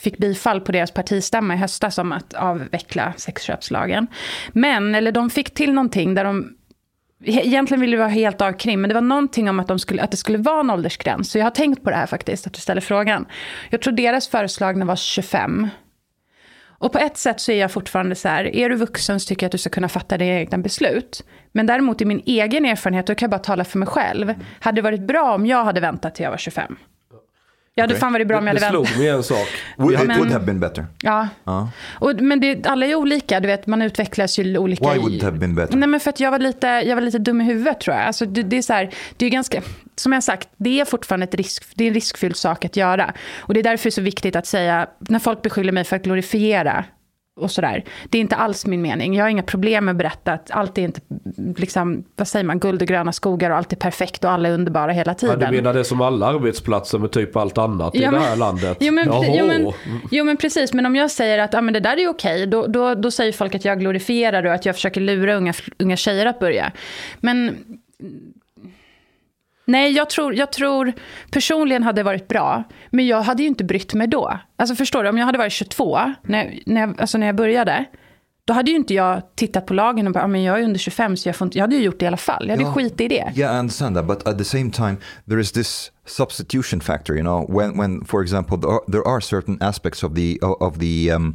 fick 0.00 0.18
bifall 0.18 0.60
på 0.60 0.72
deras 0.72 0.90
partistämma 0.90 1.54
i 1.54 1.56
höstas 1.56 1.98
om 1.98 2.12
att 2.12 2.34
avveckla 2.34 3.12
sexköpslagen. 3.16 4.06
Men, 4.52 4.94
eller 4.94 5.12
de 5.12 5.30
fick 5.30 5.54
till 5.54 5.72
någonting 5.72 6.14
där 6.14 6.24
de 6.24 6.54
Egentligen 7.24 7.80
ville 7.80 7.96
det 7.96 8.00
vara 8.00 8.08
helt 8.08 8.40
av 8.40 8.52
krim, 8.52 8.80
men 8.80 8.88
det 8.88 8.94
var 8.94 9.00
någonting 9.00 9.50
om 9.50 9.60
att, 9.60 9.68
de 9.68 9.78
skulle, 9.78 10.02
att 10.02 10.10
det 10.10 10.16
skulle 10.16 10.38
vara 10.38 10.60
en 10.60 10.70
åldersgräns. 10.70 11.30
Så 11.30 11.38
jag 11.38 11.44
har 11.44 11.50
tänkt 11.50 11.84
på 11.84 11.90
det 11.90 11.96
här 11.96 12.06
faktiskt, 12.06 12.46
att 12.46 12.52
du 12.52 12.60
ställer 12.60 12.80
frågan. 12.80 13.26
Jag 13.70 13.82
tror 13.82 13.92
deras 13.92 14.28
föreslagna 14.28 14.84
var 14.84 14.96
25. 14.96 15.68
Och 16.78 16.92
på 16.92 16.98
ett 16.98 17.16
sätt 17.16 17.40
så 17.40 17.52
är 17.52 17.56
jag 17.60 17.70
fortfarande 17.72 18.14
så 18.14 18.28
här, 18.28 18.56
är 18.56 18.68
du 18.68 18.76
vuxen 18.76 19.20
så 19.20 19.28
tycker 19.28 19.44
jag 19.44 19.48
att 19.48 19.52
du 19.52 19.58
ska 19.58 19.70
kunna 19.70 19.88
fatta 19.88 20.18
dina 20.18 20.32
egna 20.32 20.58
beslut. 20.58 21.24
Men 21.52 21.66
däremot 21.66 22.00
i 22.00 22.04
min 22.04 22.22
egen 22.26 22.64
erfarenhet, 22.64 23.06
då 23.06 23.14
kan 23.14 23.26
jag 23.26 23.30
bara 23.30 23.38
tala 23.44 23.64
för 23.64 23.78
mig 23.78 23.88
själv. 23.88 24.34
Hade 24.60 24.76
det 24.78 24.82
varit 24.82 25.00
bra 25.06 25.34
om 25.34 25.46
jag 25.46 25.64
hade 25.64 25.80
väntat 25.80 26.14
till 26.14 26.22
jag 26.24 26.30
var 26.30 26.38
25? 26.38 26.76
Jag 27.74 27.82
hade 27.82 27.92
Okej. 27.94 28.00
fan 28.00 28.12
varit 28.12 28.28
bra 28.28 28.38
om 28.38 28.46
jag 28.46 28.56
Det 28.56 28.64
hade 28.64 28.76
väntat. 28.78 28.92
slog 28.94 29.04
mig 29.04 29.08
en 29.16 29.22
sak. 29.22 29.48
Would, 29.76 29.94
Ja, 29.94 30.00
it 30.00 30.06
men- 30.06 30.18
would 30.18 30.32
have 30.32 30.44
been 30.44 30.60
better. 30.60 30.86
Ja. 31.02 31.28
Ja. 31.44 31.70
Och, 31.94 32.14
men 32.20 32.40
det, 32.40 32.66
alla 32.66 32.86
är 32.86 32.94
olika, 32.94 33.40
du 33.40 33.46
vet, 33.46 33.66
man 33.66 33.82
utvecklas 33.82 34.38
ju 34.38 34.58
olika. 34.58 34.92
Why 34.92 34.98
would 34.98 35.14
it 35.14 35.22
have 35.22 35.38
been 35.38 35.54
better? 35.54 35.76
Nej 35.76 35.88
men 35.88 36.00
för 36.00 36.10
att 36.10 36.20
jag 36.20 36.30
var 36.30 36.38
lite, 36.38 36.66
jag 36.66 36.96
var 36.96 37.02
lite 37.02 37.18
dum 37.18 37.40
i 37.40 37.44
huvudet 37.44 37.80
tror 37.80 37.96
jag. 37.96 38.04
Alltså, 38.06 38.26
det, 38.26 38.42
det 38.42 38.56
är 38.58 38.62
så 38.62 38.72
här, 38.72 38.90
det 39.16 39.26
är 39.26 39.30
ganska, 39.30 39.62
som 39.98 40.12
jag 40.12 40.24
sagt, 40.24 40.48
det 40.56 40.80
är 40.80 40.84
fortfarande 40.84 41.24
ett 41.24 41.34
risk, 41.34 41.64
det 41.74 41.84
är 41.84 41.88
en 41.88 41.94
riskfylld 41.94 42.36
sak 42.36 42.64
att 42.64 42.76
göra. 42.76 43.12
Och 43.38 43.54
det 43.54 43.60
är 43.60 43.64
därför 43.64 43.84
det 43.84 43.88
är 43.88 43.90
så 43.90 44.00
viktigt 44.02 44.36
att 44.36 44.46
säga, 44.46 44.86
när 44.98 45.18
folk 45.18 45.42
beskyller 45.42 45.72
mig 45.72 45.84
för 45.84 45.96
att 45.96 46.02
glorifiera 46.02 46.84
och 47.40 47.50
sådär. 47.50 47.84
Det 48.08 48.18
är 48.18 48.20
inte 48.22 48.36
alls 48.36 48.66
min 48.66 48.82
mening. 48.82 49.14
Jag 49.14 49.24
har 49.24 49.28
inga 49.30 49.42
problem 49.42 49.84
med 49.84 49.92
att 49.92 49.98
berätta 49.98 50.32
att 50.32 50.50
allt 50.50 50.78
är 50.78 50.82
inte, 50.82 51.00
liksom, 51.56 52.04
vad 52.16 52.28
säger 52.28 52.44
man, 52.44 52.58
guld 52.58 52.82
och 52.82 52.88
gröna 52.88 53.12
skogar 53.12 53.50
och 53.50 53.56
allt 53.56 53.72
är 53.72 53.76
perfekt 53.76 54.24
och 54.24 54.30
alla 54.30 54.48
är 54.48 54.52
underbara 54.52 54.92
hela 54.92 55.10
Ja, 55.10 55.14
tiden. 55.14 55.38
du 55.40 55.56
menar 55.56 55.74
det 55.74 55.84
som 55.84 56.00
alla 56.00 56.26
arbetsplatser 56.26 56.98
med 56.98 57.10
typ 57.12 57.36
allt 57.36 57.58
annat 57.58 57.94
i 57.94 57.98
Ja, 57.98 58.10
det 58.10 58.12
men- 58.16 58.22
här 58.22 58.36
landet? 58.36 58.76
Jo 58.80 58.92
men, 58.92 59.08
jo, 59.34 59.46
men, 59.46 59.72
jo 60.10 60.24
men 60.24 60.36
precis, 60.36 60.72
men 60.72 60.86
om 60.86 60.96
jag 60.96 61.10
säger 61.10 61.38
att 61.38 61.52
ja, 61.52 61.60
men 61.60 61.74
det 61.74 61.80
där 61.80 61.96
är 61.96 62.08
okej, 62.08 62.46
då, 62.46 62.66
då, 62.66 62.94
då 62.94 63.10
säger 63.10 63.32
folk 63.32 63.54
att 63.54 63.64
jag 63.64 63.80
glorifierar 63.80 64.42
det 64.42 64.48
och 64.48 64.54
att 64.54 64.66
jag 64.66 64.74
försöker 64.74 65.00
lura 65.00 65.34
unga, 65.34 65.52
unga 65.78 65.96
tjejer 65.96 66.26
att 66.26 66.38
börja. 66.40 66.72
Men 67.20 67.56
nej, 69.68 69.92
jag 69.92 70.10
tror, 70.10 70.34
jag 70.34 70.52
tror 70.52 70.92
personligen 71.30 71.82
hade 71.82 71.98
det 72.00 72.04
varit 72.04 72.28
bra, 72.28 72.64
men 72.90 73.06
jag 73.06 73.22
hade 73.22 73.42
ju 73.42 73.48
inte 73.48 73.64
brytt 73.64 73.94
mig 73.94 74.06
då. 74.06 74.38
Alltså 74.56 74.74
förstår 74.74 75.02
du, 75.02 75.08
om 75.08 75.18
jag 75.18 75.26
hade 75.26 75.38
varit 75.38 75.52
22 75.52 75.98
när, 76.22 76.58
när, 76.66 76.80
jag, 76.80 77.00
alltså 77.00 77.18
när 77.18 77.26
jag 77.26 77.36
började, 77.36 77.84
då 78.44 78.54
hade 78.54 78.70
ju 78.70 78.76
inte 78.76 78.94
jag 78.94 79.22
tittat 79.36 79.66
på 79.66 79.74
lagen 79.74 80.06
och 80.06 80.12
bara, 80.12 80.20
"Ja, 80.20 80.26
men 80.26 80.42
jag 80.42 80.58
är 80.60 80.62
under 80.64 80.78
25 80.78 81.16
så 81.16 81.28
jag 81.28 81.36
får 81.36 81.46
inte, 81.46 81.58
jag 81.58 81.62
hade 81.62 81.76
ju 81.76 81.82
gjort 81.82 81.98
det 81.98 82.04
i 82.04 82.06
alla 82.08 82.16
fall. 82.16 82.44
Jag 82.48 82.56
hade 82.56 82.62
Ja. 82.68 82.72
skit 82.74 83.00
i 83.00 83.08
det. 83.08 83.32
Yeah, 83.36 83.56
I 83.56 83.60
understand 83.60 83.96
that, 83.96 84.06
but 84.06 84.28
at 84.28 84.38
the 84.38 84.44
same 84.44 84.70
time, 84.70 84.96
there 85.28 85.40
is 85.40 85.52
this 85.52 85.92
substitution 86.06 86.80
factor. 86.80 87.14
You 87.14 87.22
know, 87.22 87.56
when 87.60 87.78
when 87.78 88.04
for 88.04 88.22
example 88.22 88.58
there 88.60 88.70
are, 88.70 88.80
there 88.92 89.02
are 89.14 89.20
certain 89.20 89.58
aspects 89.62 90.02
of 90.04 90.14
the 90.14 90.38
of 90.42 90.78
the 90.78 91.12
um, 91.16 91.34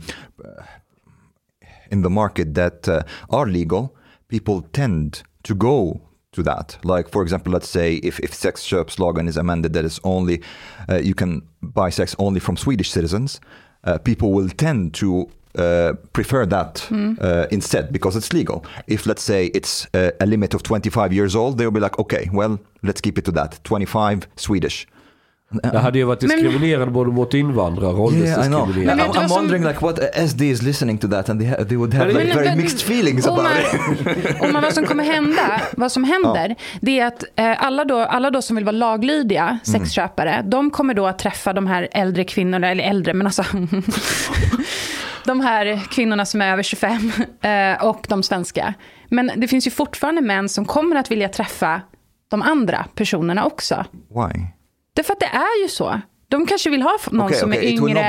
in 1.92 2.04
the 2.04 2.10
market 2.10 2.56
that 2.56 2.88
uh, 2.88 3.04
are 3.30 3.46
legal, 3.52 3.96
people 4.28 4.62
tend 4.72 5.24
to 5.44 5.56
go 5.56 6.02
to 6.34 6.44
that. 6.44 6.78
Like 6.84 7.10
for 7.10 7.22
example, 7.22 7.54
let's 7.54 7.70
say 7.70 7.96
if 7.96 8.20
if 8.20 8.34
sex 8.34 8.62
shop 8.62 8.90
slogan 8.90 9.28
is 9.28 9.38
amended 9.38 9.74
that 9.74 9.86
is 9.86 10.00
only 10.04 10.42
uh, 10.90 10.98
you 10.98 11.16
can 11.16 11.42
buy 11.62 11.90
sex 11.90 12.16
only 12.20 12.40
from 12.40 12.58
Swedish 12.58 12.92
citizens, 12.92 13.40
uh, 13.84 13.98
people 13.98 14.32
will 14.32 14.50
tend 14.50 14.94
to. 14.96 15.30
Uh, 15.56 15.94
prefer 16.14 16.48
that 16.48 16.92
uh, 17.22 17.46
instead 17.52 17.94
because 17.94 18.16
it's 18.16 18.34
legal. 18.34 18.66
If 18.88 19.06
let's 19.06 19.22
say 19.22 19.52
it's 19.54 19.86
uh, 19.94 20.10
a 20.20 20.26
limit 20.26 20.56
of 20.56 20.64
25 20.64 21.14
years 21.14 21.36
old, 21.36 21.60
they'll 21.60 21.70
be 21.70 21.80
like, 21.80 22.00
okay, 22.00 22.28
well, 22.34 22.60
let's 22.82 23.02
keep 23.02 23.20
it 23.20 23.26
to 23.26 23.32
that. 23.34 23.64
25 23.64 24.28
Swedish. 24.36 24.88
Det 25.72 25.80
hade 25.80 25.98
ju 25.98 26.04
varit 26.04 26.20
diskriminerande 26.20 26.92
både 26.92 27.12
mot 27.12 27.34
invandrare 27.34 27.94
och 27.94 28.14
Yeah. 28.14 28.50
Men 28.50 28.74
vet 28.98 29.08
I'm, 29.08 29.14
som- 29.14 29.38
wondering 29.38 29.64
like 29.64 29.80
what 29.86 30.00
SD 30.30 30.42
is 30.42 30.62
listening 30.62 30.98
to 30.98 31.08
that 31.08 31.30
and 31.30 31.42
they, 31.42 31.66
they 31.66 31.78
would 31.78 31.94
have 31.94 32.08
like 32.12 32.24
Men- 32.24 32.36
very 32.36 32.46
men- 32.48 32.58
mixed 32.58 32.82
feelings 32.82 33.28
about 33.28 33.40
Omar, 33.40 33.52
it. 33.52 34.42
Omar, 34.50 34.62
vad 34.62 34.74
som 34.74 34.86
kommer 34.86 35.04
hända, 35.04 35.62
vad 35.78 35.92
som 35.92 36.04
händer, 36.04 36.56
det 36.82 37.00
är 37.00 37.06
att 37.08 37.24
eh, 37.36 37.64
alla, 37.66 37.86
då, 37.86 38.00
alla 38.00 38.32
då 38.32 38.42
som 38.42 38.56
vill 38.56 38.66
vara 38.66 38.76
laglydiga 38.76 39.60
sexköpare, 39.64 40.44
de 40.46 40.72
kommer 40.72 40.94
då 40.94 41.08
att 41.08 41.20
träffa 41.20 41.54
de 41.54 41.68
här 41.68 41.88
äldre 41.92 42.24
kvinnorna, 42.24 42.70
eller 42.70 42.84
äldre, 42.84 43.14
men 43.14 43.28
alltså 43.28 43.44
de 45.26 45.40
här 45.42 45.82
kvinnorna 45.92 46.26
som 46.26 46.42
är 46.42 46.52
över 46.54 46.64
25 46.64 47.12
eh, 47.42 47.86
och 47.86 48.06
de 48.10 48.24
svenska. 48.24 48.74
Men 49.10 49.32
det 49.36 49.48
finns 49.48 49.68
ju 49.68 49.72
fortfarande 49.72 50.22
män 50.22 50.50
som 50.50 50.66
kommer 50.66 50.96
att 50.96 51.12
vilja 51.12 51.30
träffa 51.30 51.82
de 52.30 52.42
andra 52.42 52.86
personerna 52.96 53.46
också. 53.46 53.86
Why? 53.92 54.46
Därför 54.94 55.14
att 55.14 55.20
det 55.20 55.26
är 55.26 55.64
ju 55.64 55.70
så. 55.70 56.02
De 56.28 56.46
kanske 56.46 56.70
vill 56.70 56.82
ha 56.82 56.98
någon 57.12 57.26
Okay, 57.26 57.40
som 57.40 57.50
okay, 57.50 57.74
är 57.74 57.80
not 57.80 57.90
yngre. 57.90 58.00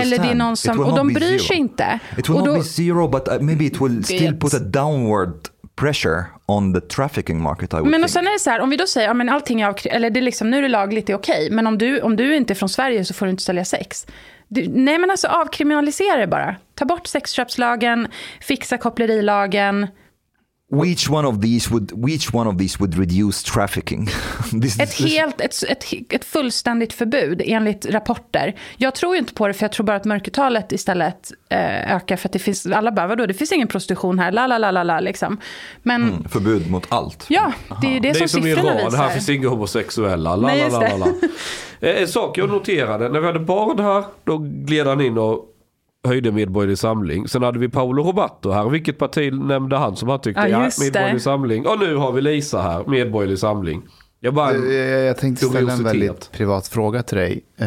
Eller 0.00 0.18
det 0.18 0.28
är 0.28 0.34
någon 0.34 0.56
som, 0.56 0.80
och 0.80 0.86
not 0.86 0.96
de 0.96 1.12
bryr 1.12 1.38
sig 1.38 1.56
inte. 1.56 1.98
It 2.18 2.28
will 2.28 2.36
och 2.36 2.40
not 2.40 2.46
då, 2.46 2.54
be 2.54 2.64
zero, 2.64 3.08
but 3.08 3.28
uh, 3.28 3.40
maybe 3.40 3.64
it 3.64 3.80
will 3.80 4.04
still 4.04 4.36
put 4.40 4.54
a 4.54 4.58
downward 4.58 5.48
pressure 5.76 6.24
on 6.46 6.74
the 6.74 6.80
trafficking 6.80 7.42
market, 7.42 7.72
I 7.72 7.76
would 7.76 7.90
Men 7.90 8.04
och 8.04 8.10
sen 8.10 8.26
är 8.26 8.32
det 8.32 8.38
så 8.38 8.50
här, 8.50 8.60
om 8.60 8.70
vi 8.70 8.76
då 8.76 8.86
säger, 8.86 9.08
ja 9.08 9.14
men 9.14 9.28
allting 9.28 9.60
är, 9.60 9.86
eller 9.86 10.10
det 10.10 10.20
är 10.20 10.22
liksom, 10.22 10.50
nu 10.50 10.58
är 10.58 10.62
det 10.62 10.68
lagligt, 10.68 11.06
det 11.06 11.12
är 11.12 11.16
okej, 11.16 11.50
men 11.50 11.66
om 11.66 11.78
du, 11.78 12.00
om 12.00 12.16
du 12.16 12.36
inte 12.36 12.52
är 12.52 12.54
från 12.54 12.68
Sverige 12.68 13.04
så 13.04 13.14
får 13.14 13.26
du 13.26 13.30
inte 13.30 13.42
sälja 13.42 13.64
sex. 13.64 14.06
Du, 14.48 14.68
nej 14.68 14.98
men 14.98 15.10
alltså 15.10 15.28
avkriminalisera 15.28 16.16
det 16.16 16.26
bara. 16.26 16.56
Ta 16.74 16.84
bort 16.84 17.06
sexköpslagen, 17.06 18.08
fixa 18.40 18.78
kopplerilagen. 18.78 19.86
Which 20.72 21.10
one 21.10 21.28
of 21.28 21.40
these 21.42 21.70
would 21.70 21.92
which 22.06 22.34
one 22.34 22.50
of 22.50 22.58
these 22.58 22.78
would 22.80 22.94
reduce 22.98 23.42
trafficking? 23.52 24.06
this, 24.62 24.78
Ett, 24.80 24.90
this- 24.90 25.06
helt, 25.08 25.40
ett, 25.40 25.62
ett, 25.68 25.84
ett 26.12 26.24
fullständigt 26.24 26.92
förbud 26.92 27.42
enligt 27.44 27.86
rapporter. 27.86 28.56
Jag 28.76 28.94
tror 28.94 29.14
ju 29.14 29.18
inte 29.18 29.34
på 29.34 29.48
det 29.48 29.54
för 29.54 29.64
jag 29.64 29.72
tror 29.72 29.86
bara 29.86 29.96
att 29.96 30.04
mörkertalet 30.04 30.72
istället 30.72 31.32
eh, 31.48 31.94
ökar 31.96 32.16
för 32.16 32.28
att 32.28 32.32
det 32.32 32.38
finns, 32.38 32.66
alla 32.66 32.92
bara 32.92 33.06
vadå, 33.06 33.26
det 33.26 33.34
finns 33.34 33.52
ingen 33.52 33.68
prostitution 33.68 34.18
här, 34.18 34.32
la 34.32 34.46
la 34.46 34.58
la 34.58 34.70
la 34.70 34.82
la 34.82 35.00
liksom. 35.00 35.40
Men 35.82 36.02
Mm, 36.02 36.24
förbud 36.28 36.70
mot 36.70 36.86
allt. 36.88 37.26
ja, 37.28 37.52
det 37.82 37.86
är 37.86 37.90
ju 37.92 38.00
det, 38.00 38.12
Det 38.12 38.18
är 38.18 38.18
som 38.18 38.28
som 38.28 38.42
siffrorna 38.42 38.74
Iran, 38.74 38.84
visar. 38.90 38.98
här 39.02 39.10
finns 39.10 39.28
inga 39.28 39.48
homosexuella. 39.48 40.36
La, 40.36 40.54
la, 40.54 40.68
la, 40.68 40.96
la. 40.96 41.06
Eh, 41.80 42.02
En 42.02 42.08
sak 42.08 42.38
jag 42.38 42.48
noterade, 42.48 43.08
när 43.08 43.20
vi 43.20 43.26
hade 43.26 43.38
Bard 43.40 43.80
här, 43.80 44.04
då 44.24 44.38
gled 44.38 44.86
han 44.86 45.00
in 45.00 45.18
och 45.18 45.52
höjde 46.06 46.32
Medborgerlig 46.32 46.78
Samling. 46.78 47.28
Sen 47.28 47.42
hade 47.42 47.58
vi 47.58 47.68
Paolo 47.68 48.02
Roberto 48.02 48.50
här. 48.50 48.68
Vilket 48.68 48.98
parti 48.98 49.32
nämnde 49.32 49.76
han 49.76 49.96
som 49.96 50.08
han 50.08 50.20
tyckte? 50.20 50.40
Ja, 50.40 50.48
Ja, 50.48 50.58
det. 50.58 50.84
Medborgerlig 50.84 51.22
Samling. 51.22 51.66
Och 51.66 51.78
nu 51.78 51.96
har 51.96 52.12
vi 52.12 52.20
Lisa 52.22 52.62
här, 52.62 52.84
Medborgerlig 52.86 53.38
Samling. 53.38 53.82
Jag 54.20 54.34
bara, 54.34 54.52
Jag, 54.54 54.72
jag, 54.74 55.04
jag 55.04 55.16
tänkte 55.16 55.44
ställa 55.46 55.72
en 55.72 55.84
väldigt 55.84 56.32
privat 56.32 56.68
fråga 56.68 57.02
till 57.02 57.16
dig. 57.18 57.44
Eh, 57.58 57.66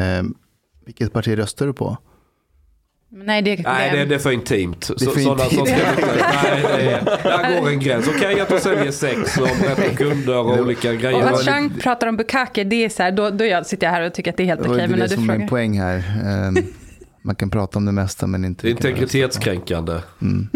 vilket 0.86 1.14
parti 1.14 1.38
röstar 1.38 1.66
du 1.68 1.74
på? 1.74 1.98
Nej, 3.12 3.42
det, 3.42 3.62
Nej, 3.64 3.92
det, 3.98 4.06
det 4.06 4.16
är 4.16 4.20
för 4.20 4.32
intimt. 4.32 4.90
Är 4.90 5.06
för 5.12 5.20
sådana 5.20 5.44
nej, 5.44 5.64
det 5.66 6.92
är, 6.92 7.06
där 7.24 7.62
går 7.62 7.70
en 7.70 7.80
gräns. 7.80 8.08
Okej 8.08 8.40
att 8.42 8.50
de 8.50 8.60
säljer 8.60 8.92
sex 8.92 9.38
och 9.38 9.48
berättar 9.62 9.96
kunder 9.96 10.38
och 10.38 10.60
olika 10.60 10.90
Och 10.92 10.96
grejer. 10.98 11.22
att 11.26 11.46
Chang 11.46 11.70
pratar 11.82 12.08
om 12.08 12.18
bukake, 12.18 12.64
det 12.64 12.86
är 12.86 12.90
så 12.90 13.04
här, 13.04 13.12
då, 13.12 13.30
då 13.30 13.46
jag, 13.46 13.66
sitter 13.66 13.88
jag 13.88 13.92
här 13.94 14.02
och 14.08 14.14
tycker 14.14 14.32
att 14.32 14.38
det 14.38 14.44
är 14.44 14.48
helt 14.48 14.64
Det 14.64 14.70
okej. 14.70 14.84
inte 14.84 14.90
Men 14.90 15.00
när 15.00 15.08
det 15.08 15.16
du 15.16 15.22
som 15.22 15.30
är 15.30 15.38
min 15.38 15.48
poäng 15.48 15.80
här. 15.80 16.04
Man 17.22 17.36
kan 17.36 17.50
prata 17.50 17.80
om 17.80 17.86
det 17.86 17.92
mesta 17.92 18.28
men 18.28 18.46
inte... 18.46 18.70
Integritetskränkande. 18.70 20.02
Mm. 20.22 20.48